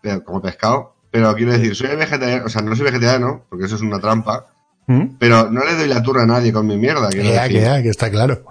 Pero 0.00 0.24
como 0.24 0.40
pescado, 0.42 0.94
pero 1.10 1.34
quiero 1.34 1.52
decir, 1.52 1.74
soy 1.74 1.94
vegetariano, 1.96 2.44
o 2.46 2.48
sea, 2.48 2.62
no 2.62 2.74
soy 2.76 2.84
vegetariano, 2.86 3.44
porque 3.48 3.66
eso 3.66 3.74
es 3.76 3.82
una 3.82 3.98
trampa, 4.00 4.46
¿Mm? 4.86 5.16
pero 5.18 5.50
no 5.50 5.64
le 5.64 5.74
doy 5.76 5.88
la 5.88 6.02
turra 6.02 6.22
a 6.22 6.26
nadie 6.26 6.52
con 6.52 6.66
mi 6.66 6.76
mierda, 6.76 7.08
Que 7.10 7.22
ya, 7.24 7.48
que 7.48 7.60
ya, 7.60 7.82
que 7.82 7.88
está 7.88 8.10
claro. 8.10 8.44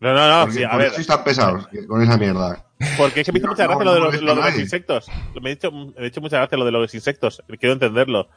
No, 0.00 0.14
no, 0.14 0.28
no, 0.30 0.40
Porque- 0.46 0.58
sí, 0.58 0.64
a 0.64 0.70
¿por 0.70 0.78
ver. 0.78 0.92
sois 0.92 1.06
tan 1.06 1.22
pesados 1.24 1.68
con 1.86 2.00
esa 2.02 2.16
mierda? 2.16 2.64
Porque 2.96 3.20
es 3.20 3.26
que 3.26 3.32
me 3.32 3.38
hizo 3.38 3.46
No, 3.48 3.52
mucha 3.52 3.64
gracia 3.64 3.84
no 3.84 3.90
lo 3.90 3.94
de, 3.94 4.00
los, 4.00 4.22
lo 4.22 4.34
de 4.34 4.60
insectos. 4.62 5.06
Me 5.42 5.50
he 5.50 5.52
hecho, 5.52 5.70
me 5.70 5.92
he 5.98 6.06
hecho 6.06 6.22
mucha 6.22 6.38
gracia 6.38 6.56
lo 6.56 6.64
de 6.64 6.70
los 6.72 6.94
insectos. 6.94 7.42
Quiero 7.58 7.74
entenderlo. 7.74 8.28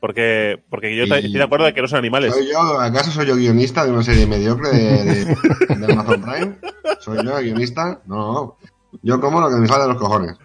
Porque, 0.00 0.62
porque 0.70 0.96
yo 0.96 1.04
Y- 1.04 1.12
estoy 1.12 1.30
de 1.34 1.42
acuerdo 1.42 1.66
de 1.66 1.74
que 1.74 1.82
no 1.82 1.88
son 1.88 1.98
animales. 1.98 2.32
¿Soy 2.32 2.48
yo, 2.50 2.80
acaso 2.80 3.10
soy 3.10 3.26
yo 3.26 3.36
guionista 3.36 3.84
de 3.84 3.90
una 3.92 4.02
serie 4.02 4.26
mediocre 4.26 4.70
de, 4.70 5.04
de- 5.04 5.76
de 5.76 5.92
Amazon 5.92 6.22
Prime? 6.22 6.56
¿Soy 7.00 7.22
yo 7.22 7.36
guionista? 7.36 8.00
No, 8.06 8.56
yo 9.02 9.20
como 9.20 9.42
lo 9.42 9.50
que 9.50 9.56
me 9.56 9.68
sale 9.68 9.82
de 9.82 9.88
los 9.88 9.98
cojones. 9.98 10.36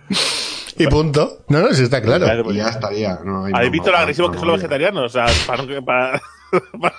Y 0.78 0.88
punto. 0.88 1.46
No, 1.48 1.62
no, 1.62 1.74
sí 1.74 1.84
está 1.84 2.02
claro. 2.02 2.26
Ya, 2.26 2.52
Y 2.52 2.56
ya 2.58 2.68
estaría. 2.70 3.20
No, 3.24 3.46
hay 3.46 3.54
¿Habéis 3.56 3.72
visto 3.72 3.92
lo 3.92 3.98
agresivos 3.98 4.32
que 4.32 4.40
son 4.40 4.48
los 4.50 4.58
vegetarianos? 4.58 5.04
O 5.06 5.10
sea, 5.10 5.26
para, 5.48 5.64
para, 5.86 6.22
para, 6.82 6.96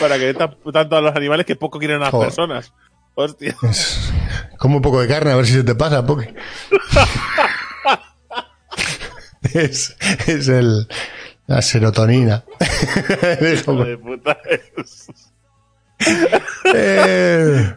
para 0.00 0.18
que 0.18 0.34
tan- 0.34 0.56
tanto 0.72 0.96
a 0.96 1.00
los 1.00 1.14
animales 1.16 1.46
que 1.46 1.54
poco 1.56 1.78
quieren 1.78 1.98
a 1.98 2.06
las 2.06 2.10
Joder. 2.10 2.28
personas. 2.28 2.72
Hostia. 3.14 3.56
Es- 3.62 4.12
Como 4.58 4.76
un 4.76 4.82
poco 4.82 5.00
de 5.00 5.08
carne, 5.08 5.32
a 5.32 5.36
ver 5.36 5.46
si 5.46 5.52
se 5.52 5.64
te 5.64 5.74
pasa, 5.74 6.04
Poke. 6.06 6.34
es, 9.54 9.96
es 10.26 10.48
el, 10.48 10.88
la 11.46 11.62
serotonina. 11.62 12.44
hijo 13.40 13.84
de 13.84 13.98
puta. 13.98 14.38
Eh, 16.74 17.74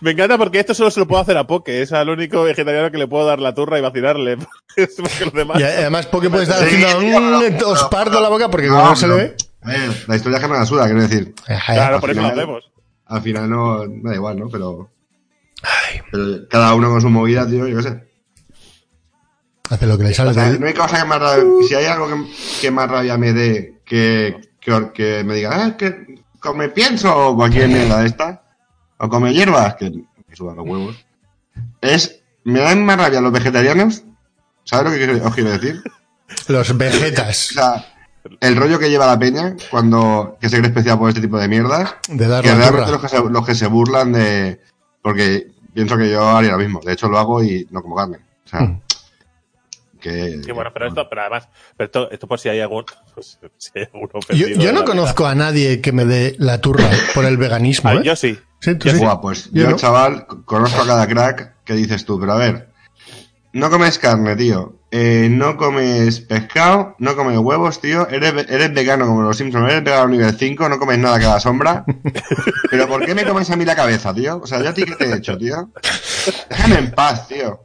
Me 0.00 0.12
encanta 0.12 0.38
porque 0.38 0.60
esto 0.60 0.74
solo 0.74 0.90
se 0.90 1.00
lo 1.00 1.06
puedo 1.06 1.20
hacer 1.20 1.36
a 1.36 1.46
Poke. 1.46 1.82
Es 1.82 1.92
al 1.92 2.08
único 2.08 2.42
vegetariano 2.42 2.90
que 2.90 2.96
le 2.98 3.06
puedo 3.06 3.26
dar 3.26 3.38
la 3.38 3.54
turra 3.54 3.78
y 3.78 3.82
vacilarle. 3.82 4.38
Es 4.76 4.94
porque 4.96 5.24
los 5.24 5.34
demás. 5.34 5.60
y 5.60 5.62
además, 5.64 6.06
Poke 6.06 6.30
puede 6.30 6.44
estar 6.44 6.58
Sí, 6.66 6.82
haciendo 6.82 7.38
un 7.38 7.62
os 7.64 7.84
parto 7.84 8.20
la 8.20 8.28
boca 8.28 8.48
porque 8.50 8.68
No, 8.68 8.94
se 8.96 9.06
le 9.08 9.14
ve. 9.14 9.36
La 10.06 10.16
historia 10.16 10.38
que 10.40 10.48
me 10.48 10.54
la 10.54 10.64
suda, 10.64 10.84
quiero 10.86 11.02
decir. 11.02 11.34
Claro, 11.66 11.96
al 11.96 12.00
por 12.00 12.10
eso 12.10 12.20
lo 12.22 12.28
hacemos. 12.28 12.70
Al 13.06 13.22
final 13.22 13.50
no, 13.50 13.84
me 13.88 14.10
da 14.10 14.16
igual, 14.16 14.38
¿no? 14.38 14.48
Pero, 14.48 14.90
pero 16.10 16.48
cada 16.48 16.74
uno 16.74 16.88
con 16.90 17.00
su 17.00 17.10
movida, 17.10 17.46
tío, 17.46 17.66
yo 17.66 17.76
qué 17.76 17.82
sé. 17.82 18.10
Hace 19.68 19.86
lo 19.86 19.98
que 19.98 20.04
le 20.04 20.14
sale 20.14 20.30
O 20.30 20.34
sea, 20.34 20.50
del- 20.50 20.60
no 20.60 20.66
hay 20.66 20.74
cosa 20.74 21.00
que 21.02 21.08
más 21.08 21.20
rabia, 21.20 21.44
si 21.68 21.74
hay 21.74 21.84
algo 21.86 22.08
que, 22.08 22.14
que 22.60 22.70
más 22.70 22.88
rabia 22.90 23.16
me 23.18 23.32
dé 23.32 23.80
que, 23.84 24.36
que, 24.60 24.90
que 24.94 25.24
me 25.24 25.34
diga, 25.34 25.50
ah, 25.52 25.68
es 25.68 25.74
que 25.74 26.06
come 26.40 26.68
pienso 26.70 27.14
o 27.28 27.36
cualquier 27.36 27.68
mierda 27.68 28.00
de 28.00 28.06
esta, 28.06 28.42
o 29.00 29.08
come 29.08 29.32
hierbas, 29.32 29.74
que 29.76 29.90
me 29.90 30.36
suban 30.36 30.56
los 30.56 30.66
huevos, 30.66 30.96
es, 31.80 32.20
me 32.44 32.60
dan 32.60 32.84
más 32.84 32.96
rabia 32.98 33.20
los 33.20 33.32
vegetarianos, 33.32 34.04
¿sabes 34.64 34.84
lo 34.86 34.90
que 34.98 35.04
quiero- 35.04 35.26
os 35.26 35.34
quiero 35.34 35.50
decir? 35.50 35.82
Los 36.48 36.70
O 36.70 36.74
vegetas 36.76 37.36
sea, 37.54 37.84
el 38.40 38.54
rollo 38.56 38.78
que 38.78 38.88
lleva 38.90 39.06
la 39.06 39.18
peña 39.18 39.56
cuando 39.70 40.36
que 40.40 40.48
se 40.48 40.58
cree 40.58 40.68
especial 40.68 40.98
por 40.98 41.08
este 41.08 41.20
tipo 41.20 41.38
de 41.38 41.48
mierdas, 41.48 41.94
de 42.08 42.28
dar 42.28 42.44
que 42.44 42.54
realmente 42.54 42.92
los 42.92 43.00
que, 43.00 43.08
se, 43.08 43.20
los 43.20 43.46
que 43.46 43.54
se 43.54 43.66
burlan 43.66 44.12
de... 44.12 44.60
Porque 45.02 45.48
pienso 45.74 45.96
que 45.96 46.10
yo 46.10 46.28
haría 46.28 46.52
lo 46.52 46.58
mismo. 46.58 46.80
De 46.84 46.92
hecho, 46.92 47.08
lo 47.08 47.18
hago 47.18 47.42
y 47.42 47.66
no 47.70 47.82
como 47.82 47.96
carne. 47.96 48.18
O 48.44 48.48
sea, 48.48 48.60
Mm. 48.60 48.80
que... 50.00 50.40
Sí, 50.44 50.52
bueno, 50.52 50.70
pero 50.72 50.88
esto, 50.88 51.08
pero 51.08 51.22
además, 51.22 51.48
pero 51.76 51.86
esto, 51.86 52.10
esto 52.10 52.26
por 52.28 52.38
si 52.38 52.48
hay 52.48 52.60
algún, 52.60 52.84
pues, 53.14 53.38
si 53.58 53.70
hay 53.78 53.86
algún 53.92 54.08
Yo, 54.60 54.72
no 54.72 54.84
conozco 54.84 55.26
a 55.26 55.34
nadie 55.34 55.80
que 55.80 55.92
me 55.92 56.04
dé 56.04 56.36
la 56.38 56.60
turra 56.60 56.88
por 57.14 57.24
el 57.24 57.36
veganismo. 57.36 57.90
Ah, 57.90 57.94
¿eh? 57.96 58.02
yo 58.04 58.14
sí. 58.16 58.38
Sí, 58.60 58.74
tú 58.76 58.88
yo 58.88 58.94
sí. 58.94 58.98
Buah, 58.98 59.20
pues 59.20 59.50
Yo 59.52 59.62
yo, 59.64 59.70
no. 59.70 59.76
chaval, 59.76 60.26
conozco 60.44 60.82
a 60.82 60.86
cada 60.86 61.06
crack 61.06 61.54
que 61.64 61.74
dices 61.74 62.04
tú, 62.04 62.18
pero 62.20 62.32
a 62.32 62.36
ver, 62.36 62.70
no 63.52 63.70
comes 63.70 63.98
carne, 63.98 64.36
tío. 64.36 64.76
Eh, 64.92 65.28
no 65.30 65.56
comes 65.56 66.20
pescado, 66.20 66.96
no 66.98 67.14
comes 67.14 67.38
huevos, 67.38 67.80
tío. 67.80 68.08
Eres, 68.08 68.34
eres 68.48 68.74
vegano 68.74 69.06
como 69.06 69.22
los 69.22 69.36
Simpsons, 69.36 69.70
eres 69.70 69.84
vegano 69.84 70.08
nivel 70.08 70.34
5, 70.36 70.68
no 70.68 70.78
comes 70.80 70.98
nada 70.98 71.18
que 71.18 71.26
haga 71.26 71.38
sombra. 71.40 71.84
pero 72.70 72.88
¿por 72.88 73.04
qué 73.06 73.14
me 73.14 73.24
comes 73.24 73.48
a 73.50 73.56
mí 73.56 73.64
la 73.64 73.76
cabeza, 73.76 74.12
tío? 74.12 74.40
O 74.42 74.46
sea, 74.46 74.60
¿yo 74.62 74.70
a 74.70 74.74
ti 74.74 74.84
qué 74.84 74.96
te 74.96 75.04
he 75.06 75.14
hecho, 75.16 75.38
tío? 75.38 75.70
Déjame 76.50 76.78
en 76.78 76.90
paz, 76.90 77.28
tío. 77.28 77.60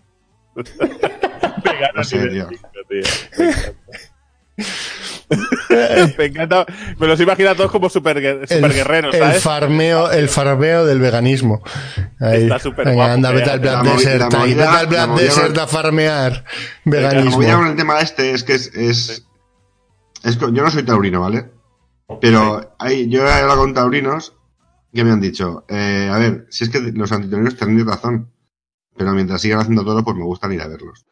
Vegano 0.56 1.94
No 1.96 2.04
sé, 2.04 2.18
nivel 2.18 2.32
tío. 2.32 2.48
cinco, 2.50 2.70
tío. 2.90 4.64
Me 6.18 6.26
encanta. 6.26 6.66
Me 7.00 7.08
los 7.08 7.20
imagino 7.20 7.50
a 7.50 7.56
todos 7.56 7.72
como 7.72 7.90
super, 7.90 8.18
super 8.48 8.74
guerreros, 8.74 9.16
el 9.16 9.34
farmeo, 9.34 10.12
el 10.12 10.30
farmeo 10.30 10.86
del 10.86 11.00
veganismo. 11.00 11.62
Ahí. 12.20 12.44
Está 12.44 12.60
súper 12.60 12.86
Venga, 12.86 12.96
guapo, 12.96 13.14
anda, 13.14 13.32
vete 13.32 13.50
al 13.50 13.60
Black 13.60 13.84
La 13.86 13.92
Desert, 13.94 14.34
la 14.34 14.40
vete 14.44 14.64
al 14.64 14.88
Black 14.88 15.10
la 15.10 15.16
Desert 15.16 15.58
a 15.58 15.68
farmear 15.68 16.44
La 16.86 16.92
veganismo. 16.92 17.38
movida 17.38 17.56
con 17.56 17.68
el 17.68 17.76
tema 17.76 18.00
este 18.00 18.32
es 18.32 18.44
que 18.44 18.54
es, 18.54 18.72
es, 18.76 19.26
yo 20.40 20.50
no 20.52 20.72
soy 20.72 20.84
taurino, 20.84 21.22
¿vale? 21.22 21.52
Pero 22.22 22.76
hay, 22.78 23.10
yo 23.10 23.26
he 23.28 23.32
hablado 23.32 23.62
con 23.62 23.74
taurinos 23.74 24.34
que 24.94 25.04
me 25.04 25.12
han 25.12 25.20
dicho, 25.20 25.66
eh, 25.68 26.10
a 26.12 26.18
ver, 26.18 26.46
si 26.50 26.64
es 26.64 26.70
que 26.70 26.80
los 26.80 27.12
antitaurinos 27.12 27.58
tienen 27.58 27.86
razón, 27.86 28.32
pero 28.96 29.12
mientras 29.14 29.42
sigan 29.42 29.60
haciendo 29.60 29.84
todo, 29.84 30.04
pues 30.04 30.16
me 30.16 30.24
gustan 30.24 30.54
ir 30.54 30.62
a 30.62 30.68
verlos. 30.68 31.06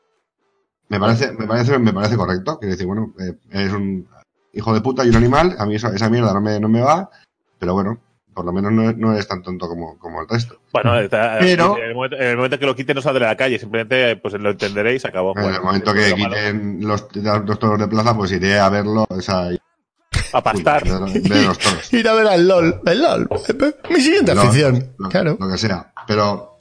Me 0.90 1.00
parece, 1.00 1.32
me 1.32 1.48
parece, 1.48 1.80
me 1.80 1.94
parece 1.94 2.16
correcto, 2.16 2.60
quiero 2.60 2.74
decir, 2.74 2.86
bueno, 2.88 3.13
eh, 3.20 3.34
eres 3.52 3.74
un 3.74 4.08
hijo 4.54 4.74
de 4.74 4.82
puta 4.82 5.04
y 5.06 5.10
un 5.10 5.16
animal, 5.16 5.56
a 5.58 5.66
mí 5.66 5.75
eso- 5.75 5.92
esa 5.92 6.10
mierda 6.10 6.34
no 6.34 6.42
me, 6.42 6.60
no 6.60 6.70
me 6.70 6.82
va, 6.82 7.10
pero 7.58 7.74
bueno, 7.74 8.00
por 8.34 8.46
lo 8.46 8.52
menos 8.54 8.72
no, 8.72 8.92
no 8.94 9.13
eres 9.13 9.28
tan 9.28 9.42
tonto 9.42 9.68
como, 9.68 9.98
como 9.98 10.22
el 10.22 10.28
resto. 10.28 10.60
Bueno, 10.72 10.98
está- 11.00 11.38
Pero- 11.40 11.78
en, 11.78 11.84
el 11.84 11.96
momento, 11.96 12.18
en 12.18 12.28
el 12.28 12.36
momento 12.36 12.60
que 12.60 12.66
lo 12.66 12.75
quiten 12.75 12.96
no 12.96 13.02
saldré 13.02 13.25
a 13.25 13.30
la 13.30 13.38
calle, 13.38 13.58
simplemente 13.60 14.16
pues 14.18 14.34
lo 14.36 14.52
entenderéis 14.52 14.98
y 14.98 15.00
se 15.00 15.08
acabó. 15.08 15.34
en 15.36 15.42
Bueno, 15.44 15.58
el 15.58 15.63
momento 15.63 15.92
es 15.96 16.06
que 16.13 16.16
quiten 16.16 16.80
los, 16.82 17.08
los 17.16 17.60
toros 17.60 17.80
de 17.80 17.88
plaza, 17.88 18.16
pues 18.16 18.32
iré 18.32 18.60
a 18.60 18.70
verlo, 18.70 19.06
o 19.10 19.22
sea, 19.22 19.50
A 20.34 20.42
pastar. 20.44 20.84
de, 20.84 21.20
de 21.22 21.44
los 21.44 21.58
toros. 21.58 21.92
Ir 21.94 22.08
a 22.08 22.13
ver 22.13 22.28
al 22.28 22.48
LOL. 22.48 22.82
El 22.86 23.02
LOL. 23.02 23.30
Mi 23.90 24.02
siguiente 24.02 24.32
afición. 24.34 24.94
lo, 25.00 25.10
claro. 25.10 25.38
lo 25.40 25.50
que 25.50 25.58
sea. 25.58 25.92
Pero 26.08 26.58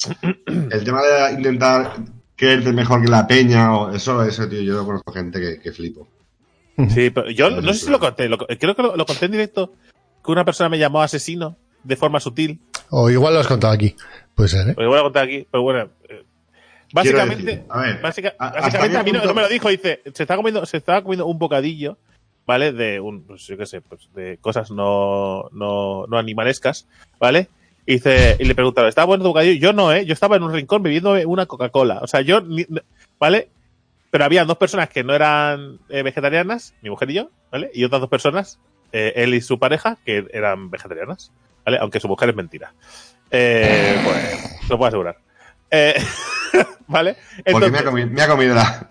el 0.47 0.85
tema 0.85 1.03
de 1.03 1.33
intentar 1.33 1.95
creerte 2.37 2.73
mejor 2.73 3.03
que 3.03 3.09
la 3.11 3.27
peña 3.27 3.77
o 3.77 3.91
eso, 3.95 4.23
eso, 4.25 4.49
tío, 4.49 4.61
yo 4.63 4.85
conozco 4.85 5.13
gente 5.13 5.41
que, 5.41 5.61
que 5.61 5.73
flipo. 5.73 6.09
Sí, 6.89 7.11
pero 7.11 7.31
yo 7.31 7.51
no 7.51 7.73
sé 7.73 7.85
si 7.87 7.91
lo 7.91 8.01
conté, 8.01 8.29
lo- 8.29 8.39
creo 8.39 8.75
que 8.75 8.83
lo, 8.83 8.97
lo 8.97 9.07
conté 9.07 9.27
en 9.27 9.33
directo, 9.33 9.73
que 10.25 10.33
una 10.33 10.45
persona 10.45 10.69
me 10.69 10.79
llamó 10.79 11.03
asesino 11.03 11.57
de 11.85 11.97
forma 11.97 12.19
sutil. 12.21 12.61
O 12.91 13.11
igual 13.11 13.35
lo 13.35 13.41
has 13.41 13.47
contado 13.47 13.73
aquí. 13.73 13.95
Puede 14.35 14.49
ser, 14.49 14.69
¿eh? 14.71 14.75
Lo 14.77 14.89
voy 14.89 14.99
a 14.99 15.03
contar 15.03 15.25
aquí, 15.25 15.47
pero 15.51 15.63
bueno. 15.63 15.89
eh, 16.09 16.25
Básicamente, 16.95 17.45
decir, 17.45 17.65
a 17.71 17.81
ver, 17.81 18.01
básica- 18.03 18.35
a- 18.39 18.47
hasta 18.49 18.61
básicamente 18.63 18.99
a 18.99 19.03
mí 19.03 19.13
no, 19.13 19.19
punto- 19.21 19.29
no 19.29 19.35
me 19.35 19.43
lo 19.43 19.49
dijo, 19.49 19.69
dice, 19.69 20.01
se 20.13 20.23
estaba 20.25 20.37
comiendo, 20.39 20.67
se 20.67 20.77
estaba 20.77 21.03
comiendo 21.03 21.27
un 21.27 21.39
bocadillo, 21.39 21.97
¿vale? 22.47 22.73
De 22.73 23.01
un, 23.01 23.23
pues 23.25 23.47
yo 23.47 23.57
qué 23.57 23.65
sé, 23.67 23.81
pues 23.81 24.09
de 24.15 24.39
cosas 24.39 24.71
no, 24.71 25.49
no, 25.53 26.07
no 26.07 26.19
animalescas, 26.19 26.87
¿vale? 27.19 27.49
Y, 27.93 27.97
dice, 27.97 28.37
y 28.39 28.45
le 28.45 28.55
preguntaba, 28.55 28.89
¿estaba 28.89 29.05
bueno 29.05 29.23
tu 29.23 29.29
bocadillo? 29.29 29.61
Yo 29.61 29.73
no, 29.75 29.93
¿eh? 29.93 30.07
Yo 30.07 30.15
estaba 30.15 30.37
en 30.37 30.43
un 30.45 30.53
rincón 30.55 30.83
bebiendo 30.83 31.13
una 31.27 31.45
Coca-Cola. 31.45 31.99
O 32.01 32.07
sea, 32.07 32.23
yo, 32.23 32.41
ni- 32.41 32.67
¿vale? 33.21 33.51
Pero 34.11 34.25
había 34.25 34.45
dos 34.47 34.57
personas 34.57 34.89
que 34.89 35.05
no 35.05 35.15
eran 35.15 35.79
eh, 35.91 36.03
vegetarianas, 36.03 36.75
mi 36.81 36.89
mujer 36.89 37.11
y 37.11 37.15
yo, 37.15 37.31
¿vale? 37.51 37.71
Y 37.75 37.85
otras 37.85 38.01
dos 38.01 38.09
personas, 38.09 38.59
eh, 38.93 39.13
él 39.17 39.35
y 39.35 39.43
su 39.43 39.59
pareja, 39.59 39.99
que 40.07 40.27
eran 40.33 40.71
vegetarianas, 40.71 41.33
¿vale? 41.67 41.79
Aunque 41.81 42.01
su 42.01 42.09
mujer 42.09 42.31
es 42.31 42.35
mentira. 42.37 42.73
Eh, 43.31 44.01
pues, 44.05 44.69
lo 44.71 44.79
puedo 44.79 44.89
asegurar. 44.89 45.19
Eh, 45.71 45.95
¿Vale? 46.87 47.17
Porque 47.51 47.71
me 47.71 47.79
ha, 47.79 47.81
Entonces- 47.81 47.83
comido, 47.83 48.09
me 48.09 48.23
ha 48.23 48.29
comido 48.29 48.55
la. 48.55 48.89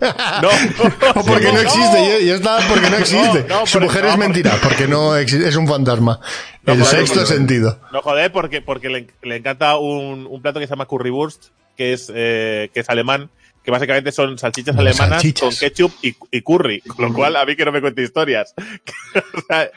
No, 0.00 0.48
O 1.20 1.24
porque 1.24 1.52
no 1.52 1.58
existe. 1.60 1.96
Yo, 2.20 2.26
yo 2.26 2.34
estaba 2.34 2.60
porque 2.68 2.90
no 2.90 2.96
existe. 2.96 3.44
No, 3.48 3.60
no, 3.60 3.66
Su 3.66 3.80
mujer 3.80 4.06
es 4.06 4.16
mentira, 4.18 4.58
porque 4.62 4.86
no 4.86 5.16
existe. 5.16 5.48
Es 5.48 5.56
un 5.56 5.66
fantasma. 5.66 6.20
No, 6.64 6.72
el 6.74 6.84
sexto 6.84 7.20
porque- 7.20 7.34
sentido. 7.34 7.80
No, 7.92 8.02
joder, 8.02 8.32
porque, 8.32 8.60
porque 8.62 8.88
le, 8.88 9.06
le 9.22 9.36
encanta 9.36 9.76
un, 9.78 10.26
un 10.26 10.42
plato 10.42 10.60
que 10.60 10.66
se 10.66 10.70
llama 10.70 10.86
currywurst, 10.86 11.46
que 11.76 11.92
es, 11.92 12.10
eh, 12.14 12.70
que 12.74 12.80
es 12.80 12.88
alemán, 12.88 13.30
que 13.64 13.70
básicamente 13.70 14.12
son 14.12 14.38
salchichas 14.38 14.76
alemanas 14.76 15.22
salchichas. 15.22 15.40
con 15.40 15.56
ketchup 15.56 15.92
y, 16.02 16.14
y 16.30 16.40
curry, 16.42 16.80
con 16.82 17.06
lo 17.06 17.12
cual 17.12 17.36
a 17.36 17.44
mí 17.44 17.56
que 17.56 17.64
no 17.64 17.72
me 17.72 17.80
cuente 17.80 18.02
historias. 18.02 18.54
o 19.14 19.40
sea, 19.48 19.70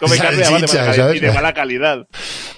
come 0.00 0.18
carne 0.18 0.42
y 1.14 1.20
de 1.20 1.32
mala 1.32 1.54
calidad. 1.54 2.06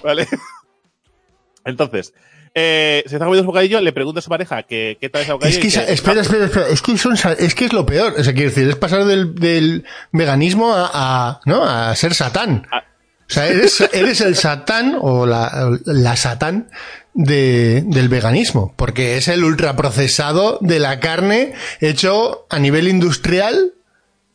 ¿Vale? 0.02 0.26
Entonces, 1.64 2.14
eh, 2.54 3.02
se 3.07 3.14
está 3.16 3.25
comiendo 3.26 3.45
su 3.45 3.49
bocadillo, 3.49 3.80
le 3.80 3.92
pregunta 3.92 4.19
a 4.19 4.23
su 4.23 4.28
pareja 4.28 4.62
qué, 4.64 4.99
qué 5.00 5.09
tal 5.09 5.23
ese 5.23 5.33
bocadillo. 5.33 5.57
Es 5.57 5.62
que, 5.62 5.69
esa- 5.69 5.85
espera, 5.88 6.21
espera, 6.23 6.45
espera. 6.47 6.69
Es 6.69 6.83
que, 6.83 6.99
son, 6.99 7.14
es 7.38 7.54
que 7.54 7.64
es 7.66 7.73
lo 7.73 7.87
peor. 7.87 8.14
O 8.19 8.25
sea, 8.25 8.33
quiero 8.33 8.50
decir, 8.50 8.69
es 8.69 8.76
pasar 8.76 9.04
del, 9.04 9.35
del 9.35 9.85
veganismo 10.12 10.75
a, 10.75 10.90
a, 10.92 11.40
¿no? 11.47 11.64
a 11.64 11.95
ser 11.97 12.14
satán. 12.14 12.66
Ah. 12.73 12.83
O 13.28 13.33
sea, 13.33 13.47
eres, 13.47 13.80
eres 13.92 14.21
el 14.23 14.35
satán 14.35 14.97
o 15.00 15.25
la, 15.25 15.71
la 15.85 16.16
satán 16.16 16.69
de, 17.14 17.85
del 17.87 18.09
veganismo. 18.09 18.75
Porque 18.76 19.16
es 19.19 19.28
el 19.28 19.45
ultraprocesado 19.45 20.59
de 20.61 20.80
la 20.80 20.99
carne 20.99 21.52
hecho 21.80 22.47
a 22.50 22.59
nivel 22.59 22.88
industrial 22.88 23.75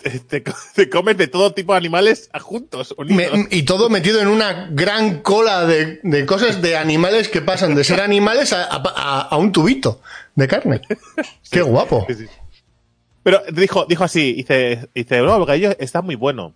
te, 0.12 0.20
te 0.20 0.44
co- 0.44 0.54
te 0.76 0.90
comes 0.90 1.18
de 1.18 1.28
todo 1.28 1.54
tipo 1.54 1.74
de 1.74 1.78
animales 1.78 2.30
juntos, 2.42 2.94
unidos. 2.98 3.38
Me- 3.38 3.48
y 3.56 3.64
todo 3.64 3.90
metido 3.90 4.22
en 4.22 4.28
una 4.28 4.68
gran 4.72 5.22
cola 5.22 5.66
de, 5.66 6.00
de 6.04 6.26
cosas 6.26 6.62
de 6.62 6.78
animales 6.78 7.28
que 7.28 7.42
pasan 7.42 7.74
de 7.76 7.84
ser 7.84 8.00
animales 8.02 8.54
a, 8.54 8.66
a- 8.72 9.22
a 9.30 9.38
un 9.38 9.52
tubito 9.52 10.02
de 10.36 10.48
carne. 10.48 10.82
Qué 11.52 11.62
guapo. 11.62 12.06
Sí, 12.08 12.14
sí. 12.16 12.26
Pero 13.24 13.42
dijo, 13.52 13.86
dijo 13.88 14.04
así, 14.04 14.34
dice, 14.34 14.88
dice, 14.94 15.18
no, 15.22 15.34
el 15.34 15.40
bocadillo 15.40 15.76
está 15.80 16.04
muy 16.04 16.14
bueno. 16.16 16.54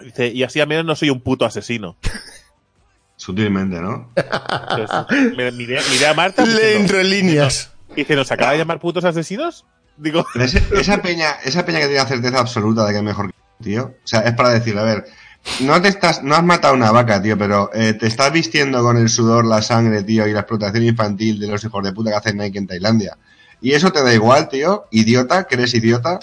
Dice, 0.00 0.26
y 0.28 0.42
así 0.42 0.60
al 0.60 0.66
menos 0.66 0.84
no 0.84 0.96
soy 0.96 1.10
un 1.10 1.20
puto 1.20 1.44
asesino. 1.44 1.96
Sutilmente, 3.16 3.80
¿no? 3.80 4.10
Entonces, 4.16 5.54
miré, 5.54 5.80
miré 5.90 6.06
a 6.06 6.14
Marta 6.14 6.44
Le 6.44 6.52
diciendo, 6.52 6.80
entro 6.80 7.00
en 7.00 7.10
líneas. 7.10 7.72
dice, 7.94 8.14
¿nos 8.14 8.30
acaba 8.30 8.52
de 8.52 8.58
llamar 8.58 8.78
putos 8.78 9.04
asesinos? 9.04 9.64
Digo, 9.96 10.24
Pero 10.32 10.44
ese- 10.44 10.62
esa 10.80 11.00
peña, 11.02 11.32
esa 11.44 11.64
peña 11.64 11.78
que 11.80 11.86
tiene 11.86 12.00
la 12.02 12.06
certeza 12.08 12.38
absoluta 12.40 12.84
de 12.84 12.92
que 12.92 12.98
es 12.98 13.04
mejor 13.04 13.28
que 13.28 13.64
tío. 13.64 13.84
O 14.04 14.06
sea, 14.06 14.20
es 14.20 14.34
para 14.34 14.50
decir, 14.50 14.76
a 14.78 14.82
ver, 14.82 15.06
no 15.60 15.80
te 15.80 15.88
estás, 15.88 16.22
no 16.22 16.34
has 16.34 16.44
matado 16.44 16.74
una 16.74 16.90
vaca, 16.92 17.22
tío, 17.22 17.38
pero 17.38 17.70
eh, 17.72 17.94
te 17.94 18.06
estás 18.06 18.32
vistiendo 18.32 18.82
con 18.82 18.96
el 18.98 19.08
sudor, 19.08 19.44
la 19.46 19.62
sangre, 19.62 20.02
tío, 20.02 20.26
y 20.26 20.32
la 20.32 20.40
explotación 20.40 20.84
infantil 20.84 21.38
de 21.40 21.46
los 21.48 21.64
hijos 21.64 21.82
de 21.84 21.92
puta 21.92 22.10
que 22.10 22.16
hacen 22.16 22.36
Nike 22.36 22.58
en 22.58 22.66
Tailandia. 22.66 23.16
Y 23.62 23.72
eso 23.72 23.90
te 23.92 24.02
da 24.02 24.12
igual, 24.12 24.48
tío, 24.50 24.84
idiota, 24.90 25.44
que 25.44 25.54
eres 25.54 25.72
idiota. 25.74 26.18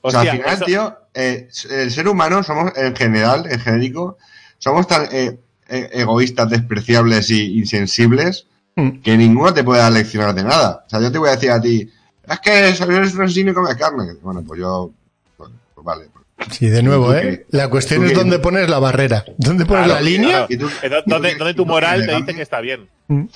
O 0.00 0.10
sea, 0.12 0.20
Hostia, 0.20 0.32
al 0.32 0.38
final, 0.38 0.54
eso- 0.54 0.64
tío, 0.66 0.96
eh, 1.14 1.48
el 1.70 1.90
ser 1.90 2.06
humano 2.08 2.42
somos, 2.44 2.72
en 2.76 2.94
general, 2.94 3.46
en 3.50 3.58
genérico, 3.58 4.16
somos 4.58 4.86
tan 4.86 5.08
eh, 5.10 5.40
eh, 5.68 5.90
egoístas, 5.94 6.48
despreciables 6.48 7.30
y 7.30 7.58
insensibles 7.58 8.46
Mm. 8.76 9.00
que 9.02 9.16
ninguno 9.16 9.52
te 9.52 9.64
puede 9.64 9.80
dar 9.82 9.90
leccionar 9.90 10.32
de 10.36 10.44
nada. 10.44 10.84
O 10.86 10.90
sea, 10.90 11.00
yo 11.00 11.10
te 11.10 11.18
voy 11.18 11.30
a 11.30 11.32
decir 11.32 11.50
a 11.50 11.60
ti, 11.60 11.90
es 12.30 12.40
que 12.40 12.50
eres 12.96 13.14
un 13.14 13.22
asesino 13.22 13.50
y 13.50 13.54
comes 13.54 13.74
carne. 13.76 14.14
Bueno, 14.22 14.42
pues 14.46 14.60
yo, 14.60 14.90
pues, 15.36 15.50
pues 15.74 15.84
vale. 15.84 16.06
Sí, 16.52 16.68
de 16.68 16.82
nuevo, 16.84 17.06
¿Tú 17.06 17.12
¿eh? 17.14 17.20
qué? 17.50 17.56
La 17.56 17.68
cuestión 17.68 18.00
¿Tú 18.00 18.06
es 18.06 18.12
qué? 18.12 18.18
dónde 18.18 18.38
pones 18.38 18.70
la 18.70 18.78
barrera. 18.78 19.24
¿Dónde 19.38 19.66
pones 19.66 19.86
Claro, 19.86 20.00
la 20.00 20.08
línea? 20.08 20.28
claro. 20.30 20.46
¿Y 20.50 20.56
tú- 20.56 20.68
eh, 20.82 20.88
¿dó- 20.88 20.98
y 20.98 21.02
tú 21.04 21.10
¿dónde, 21.10 21.34
dónde 21.34 21.54
tu 21.54 21.66
moral 21.66 22.06
te 22.06 22.14
dice 22.14 22.34
que 22.34 22.42
está 22.42 22.60
bien? 22.60 22.88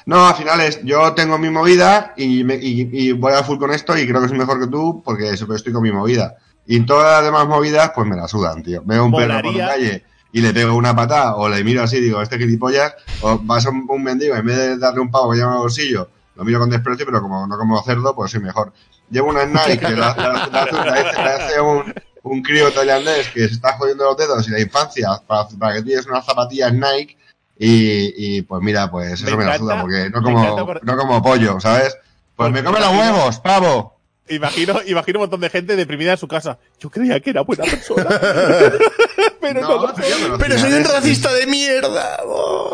No, 0.07 0.29
al 0.29 0.35
final 0.37 0.61
es, 0.61 0.81
yo 0.85 1.13
tengo 1.15 1.37
mi 1.39 1.51
movida 1.51 2.13
y, 2.17 2.45
me- 2.45 2.57
y, 2.61 2.89
y 2.93 3.13
voy 3.13 3.33
a 3.33 3.43
full 3.43 3.59
con 3.59 3.73
esto 3.73 3.97
y 3.99 4.07
creo 4.07 4.21
que 4.23 4.29
soy 4.29 4.39
mejor 4.39 4.61
que 4.61 4.67
tú 4.69 5.03
porque 5.05 5.31
estoy 5.31 5.73
con 5.73 5.83
mi 5.83 5.91
movida. 5.91 6.37
Y 6.67 6.77
en 6.77 6.87
todas 6.87 7.11
las 7.17 7.25
demás 7.25 7.49
movidas, 7.49 7.91
pues 7.95 8.07
me 8.07 8.15
la 8.17 8.29
sudan, 8.29 8.63
tío. 8.63 8.83
Veo 8.85 9.07
un 9.07 9.13
perro 9.13 9.43
por 9.43 9.55
la 9.57 9.67
calle 9.69 10.05
y 10.31 10.41
le 10.41 10.53
pego 10.55 10.77
una 10.77 10.95
patada 10.95 11.35
o 11.37 11.49
le 11.49 11.65
miro 11.65 11.83
así 11.83 11.97
y 11.97 12.01
digo, 12.03 12.23
este 12.23 12.39
gilipollas, 12.39 12.95
o 13.23 13.39
vas 13.43 13.67
a 13.67 13.71
un, 13.71 13.85
un 13.89 14.03
mendigo 14.05 14.37
en 14.37 14.47
vez 14.47 14.57
de 14.59 14.79
darle 14.79 15.01
un 15.01 15.11
pavo 15.11 15.33
que 15.33 15.41
el 15.41 15.47
bolsillo, 15.47 16.09
lo 16.35 16.45
miro 16.45 16.59
con 16.61 16.71
desprecio, 16.71 17.05
pero 17.07 17.21
como 17.21 17.47
no 17.47 17.57
como 17.59 17.83
cerdo, 17.83 18.15
pues 18.15 18.31
soy 18.33 18.41
mejor. 18.41 18.73
Llevo 19.11 19.29
una 19.31 19.45
Nike 19.45 19.79
que 19.79 19.91
la, 19.91 20.15
la- 20.17 20.49
la- 20.51 20.67
la- 20.73 21.13
la 21.25 21.35
hace- 21.37 21.61
un, 21.61 21.93
un 22.23 22.43
crío 22.43 22.73
tailandés 22.73 23.29
que 23.29 23.41
se 23.49 23.55
está 23.55 23.75
jodiendo 23.77 24.05
los 24.05 24.17
dedos 24.17 24.49
y 24.49 24.53
la 24.53 24.61
infancia 24.61 25.09
para, 25.27 25.49
para 25.59 25.75
que 25.75 25.83
tienes 25.83 26.07
unas 26.07 26.25
zapatillas 26.25 26.73
Nike 26.73 27.19
y, 27.59 28.37
y, 28.39 28.43
pues 28.43 28.63
mira, 28.63 28.91
pues 28.91 29.13
eso 29.13 29.25
Me 29.27 29.37
me, 29.37 29.45
la 29.45 29.59
suda 29.59 29.81
porque 29.83 30.09
no 30.11 30.23
como, 30.23 30.67
por- 30.67 30.85
no 30.85 30.97
como 30.97 31.23
pollo, 31.23 31.61
¿sabes? 31.61 31.97
Pues 32.35 32.51
me 32.51 32.65
come 32.65 32.81
los 32.81 32.89
huevos, 32.91 33.39
pavo. 33.41 33.92
Imagino, 34.29 34.81
imagino 34.87 35.19
un 35.19 35.23
montón 35.25 35.41
de 35.41 35.51
gente 35.51 35.75
deprimida 35.77 36.13
en 36.13 36.17
su 36.19 36.29
casa. 36.29 36.57
Yo 36.79 36.89
creía 36.91 37.19
que 37.21 37.31
era 37.31 37.43
buena 37.43 37.65
persona. 37.65 38.07
pero 39.41 39.61
no, 39.61 39.93
Pero 40.39 40.59
soy 40.59 40.73
un 40.73 40.81
es- 40.83 40.93
racista 40.93 41.33
de 41.33 41.47
mierda. 41.47 42.21
Oh. 42.25 42.73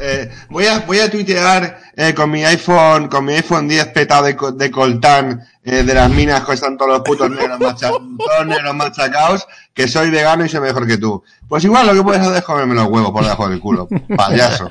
Eh, 0.00 0.30
voy 0.50 0.66
a 0.66 0.80
voy 0.80 0.98
a 1.00 1.10
tuitear 1.10 1.80
eh, 1.96 2.14
con 2.14 2.30
mi 2.30 2.44
iPhone 2.44 3.08
con 3.08 3.24
mi 3.24 3.34
iPhone 3.34 3.66
10 3.68 3.86
petado 3.88 4.24
de, 4.26 4.36
co- 4.36 4.52
de 4.52 4.70
coltán 4.70 5.42
eh, 5.64 5.82
de 5.82 5.94
las 5.94 6.10
minas 6.10 6.44
que 6.44 6.52
están 6.52 6.76
todos 6.76 6.90
los 6.90 7.00
putos 7.00 7.30
negros 7.30 7.58
machacados, 7.58 8.02
todos 8.18 8.46
negros 8.46 8.74
machacados 8.74 9.46
que 9.72 9.88
soy 9.88 10.10
vegano 10.10 10.44
y 10.44 10.48
soy 10.48 10.60
mejor 10.60 10.86
que 10.86 10.98
tú. 10.98 11.22
Pues 11.48 11.64
igual 11.64 11.86
lo 11.86 11.94
que 11.94 12.02
puedes 12.02 12.20
hacer 12.20 12.36
es 12.36 12.42
comerme 12.44 12.74
los 12.74 12.86
huevos 12.88 13.10
por 13.12 13.22
debajo 13.22 13.48
del 13.48 13.60
culo, 13.60 13.88
payaso. 14.16 14.68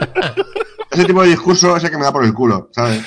Ese 0.92 1.06
tipo 1.06 1.24
de 1.24 1.30
discurso 1.30 1.76
es 1.76 1.84
el 1.84 1.90
que 1.92 1.98
me 1.98 2.04
da 2.04 2.12
por 2.14 2.24
el 2.24 2.34
culo, 2.34 2.70
¿sabes? 2.72 3.02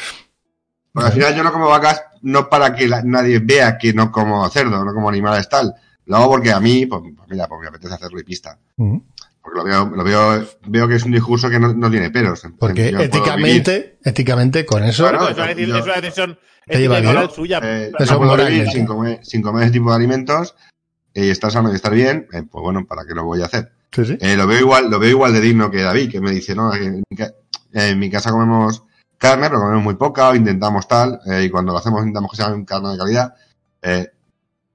Porque 0.97 1.07
al 1.09 1.13
final 1.13 1.35
yo 1.37 1.43
no 1.45 1.53
como 1.53 1.69
vacas 1.69 2.03
no 2.23 2.49
para 2.49 2.75
que 2.75 2.89
la- 2.89 3.03
nadie 3.03 3.39
vea 3.39 3.77
que 3.77 3.93
no 3.93 4.11
como 4.11 4.49
cerdo, 4.49 4.83
no 4.85 4.95
como 4.95 5.09
animales 5.11 5.49
tal. 5.49 5.75
Lo 6.07 6.17
hago 6.17 6.29
porque 6.31 6.51
a 6.53 6.59
mí, 6.61 6.87
pues, 6.87 7.03
mira, 7.29 7.47
pues 7.49 7.61
me 7.61 7.69
apetece 7.69 7.93
hacerlo 7.95 8.19
y 8.19 8.25
pista. 8.25 8.59
Porque 8.77 9.59
lo 9.59 9.65
veo, 9.65 9.87
lo 9.95 10.03
veo, 10.05 10.47
veo 10.67 10.89
que 10.89 10.95
es 10.97 11.03
un 11.05 11.13
discurso 11.13 11.51
que 11.51 11.61
no, 11.61 11.73
no 11.75 11.91
tiene 11.91 12.11
peros. 12.11 12.43
Porque 12.59 12.89
éticamente, 12.89 13.99
éticamente 14.03 14.65
con 14.65 14.83
eso, 14.85 15.09
Claro, 15.09 15.29
Es 15.29 15.37
una, 15.37 15.47
decisión- 15.49 15.69
yo- 15.69 15.79
es 15.79 15.85
una 15.85 15.95
decisión 16.01 16.39
Te 16.67 16.79
lleva 16.81 17.01
moral 17.03 17.31
suya. 17.31 17.61
Eh, 17.63 17.93
Eso 17.99 18.13
no 18.15 18.19
puedo 18.19 18.31
moral, 18.33 18.49
vivir 18.49 18.65
¿no? 18.67 18.73
sin 18.73 18.87
comer, 18.87 19.21
sin 19.23 19.43
comer 19.43 19.65
ese 19.65 19.73
tipo 19.73 19.91
de 19.91 19.97
alimentos 19.97 20.55
y 21.15 21.29
estar 21.31 21.51
sano 21.53 21.71
y 21.73 21.77
estar 21.77 21.93
bien, 21.93 22.27
eh, 22.33 22.43
pues 22.51 22.63
bueno, 22.63 22.87
¿para 22.87 23.05
qué 23.07 23.15
lo 23.15 23.25
voy 23.25 23.43
a 23.43 23.47
hacer? 23.47 23.71
sí, 23.93 24.05
sí. 24.05 24.19
Eh, 24.21 24.37
lo 24.37 24.47
veo 24.47 24.59
igual, 24.61 24.91
lo 24.91 24.99
veo 24.99 25.11
igual 25.11 25.33
de 25.33 25.41
digno 25.41 25.71
que 25.71 25.83
David, 25.83 26.11
que 26.11 26.21
me 26.21 26.31
dice, 26.33 26.55
no, 26.55 26.75
en 26.75 27.03
mi, 27.09 27.17
ca- 27.17 27.33
en 27.73 27.99
mi 27.99 28.11
casa 28.11 28.31
comemos 28.31 28.83
carne, 29.19 29.49
pero 29.49 29.61
comemos 29.61 29.85
muy 29.85 29.95
poca, 29.95 30.35
intentamos 30.35 30.87
tal, 30.87 31.21
eh, 31.27 31.45
y 31.45 31.51
cuando 31.51 31.73
lo 31.73 31.79
hacemos 31.79 32.01
intentamos 32.01 32.31
que 32.31 32.37
sea 32.37 32.65
carne 32.65 32.91
de 32.91 32.99
calidad. 32.99 33.35
Eh, 33.83 34.11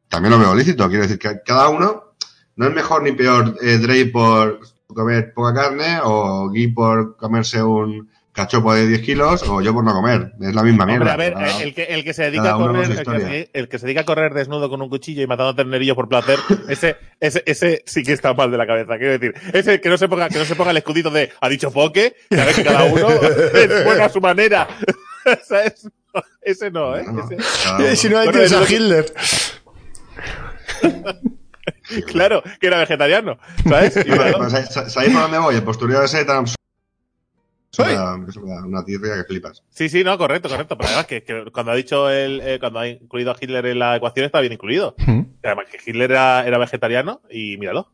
también 0.07 0.31
lo 0.31 0.39
veo 0.39 0.55
lícito, 0.55 0.87
quiero 0.87 1.03
decir 1.03 1.19
que 1.19 1.41
cada 1.45 1.69
uno 1.69 2.15
no 2.55 2.67
es 2.67 2.73
mejor 2.73 3.03
ni 3.03 3.13
peor 3.13 3.55
eh, 3.61 4.05
por 4.11 4.59
comer 4.87 5.33
poca 5.33 5.53
carne, 5.53 5.99
o 6.03 6.49
Guy 6.49 6.67
por 6.67 7.15
comerse 7.15 7.63
un 7.63 8.09
cachopo 8.33 8.73
de 8.73 8.87
10 8.87 9.01
kilos, 9.01 9.43
o 9.47 9.61
yo 9.61 9.73
por 9.73 9.83
no 9.83 9.93
comer. 9.93 10.33
Es 10.41 10.55
la 10.55 10.63
misma 10.63 10.85
mierda. 10.85 11.11
Hombre, 11.11 11.11
a 11.11 11.29
ver, 11.29 11.33
Cada- 11.33 11.61
el 11.63 11.73
que, 11.75 11.83
el 11.83 12.03
que 12.03 12.13
se 12.13 12.23
dedica 12.23 12.53
a 12.53 12.57
correr, 12.57 12.83
el 12.91 12.97
que, 12.97 13.19
se- 13.19 13.49
el 13.53 13.67
que 13.69 13.79
se 13.79 13.85
dedica 13.85 14.01
a 14.01 14.05
correr 14.05 14.33
desnudo 14.33 14.69
con 14.69 14.81
un 14.81 14.89
cuchillo 14.89 15.21
y 15.21 15.27
matando 15.27 15.53
ternerillos 15.55 15.95
por 15.95 16.07
placer, 16.07 16.39
ese, 16.69 16.95
ese, 17.19 17.43
ese 17.45 17.83
sí 17.85 18.03
que 18.03 18.13
está 18.13 18.33
mal 18.33 18.49
de 18.51 18.57
la 18.57 18.65
cabeza. 18.67 18.97
Quiero 18.97 19.17
decir, 19.19 19.33
ese 19.53 19.81
que 19.81 19.89
no 19.89 19.97
se 19.97 20.07
ponga, 20.07 20.29
que 20.29 20.39
no 20.39 20.45
se 20.45 20.55
ponga 20.55 20.71
el 20.71 20.77
escudito 20.77 21.09
de 21.09 21.29
ha 21.41 21.49
dicho 21.49 21.71
Foque, 21.71 22.15
sabes 22.29 22.55
que 22.55 22.63
cada 22.63 22.85
uno 22.85 23.09
es 23.53 23.85
bueno 23.85 24.03
a 24.03 24.09
su 24.09 24.21
manera. 24.21 24.67
¿Sabes? 25.47 25.89
Ese 26.41 26.71
no, 26.71 26.95
¿eh? 26.97 27.05
No, 27.07 27.23
Ese- 27.79 27.95
si 27.95 28.09
no, 28.09 28.17
ahí 28.19 28.27
Bueno, 28.29 28.39
tienes 28.47 28.53
a 28.53 28.65
que- 28.65 28.73
Hitler. 28.73 29.13
claro, 32.07 32.43
que 32.59 32.67
era 32.67 32.77
vegetariano. 32.79 33.37
¿Sabes? 33.67 33.97
Y 33.97 34.09
pues, 34.09 34.35
¿sabéis- 34.51 34.89
¿Sabéis 34.89 35.13
por 35.13 35.21
dónde 35.23 35.37
voy? 35.37 35.55
El 35.55 35.63
postureo 35.63 36.03
ese 36.03 36.25
tan. 36.25 36.45
Soy. 37.71 37.93
Eso 37.93 37.95
me 37.95 37.97
da- 38.25 38.25
eso 38.29 38.41
me 38.41 38.49
da 38.51 38.65
una 38.65 38.83
tirria 38.83 39.15
que 39.15 39.23
flipas. 39.23 39.63
Sí, 39.69 39.87
sí, 39.89 40.03
no, 40.03 40.17
correcto, 40.17 40.49
correcto. 40.49 40.77
Pero 40.77 40.89
además 40.89 41.05
que, 41.07 41.23
que 41.23 41.45
cuando 41.53 41.71
ha 41.71 41.75
dicho 41.75 42.09
el, 42.09 42.41
eh, 42.41 42.59
cuando 42.59 42.79
ha 42.79 42.87
incluido 42.87 43.31
a 43.31 43.37
Hitler 43.39 43.65
en 43.67 43.79
la 43.79 43.95
ecuación 43.95 44.25
está 44.25 44.41
bien 44.41 44.53
incluido. 44.53 44.93
Mm. 44.97 45.21
Además 45.43 45.65
que 45.71 45.79
Hitler 45.85 46.11
era, 46.11 46.45
era 46.45 46.57
vegetariano 46.57 47.21
y 47.29 47.57
míralo. 47.57 47.91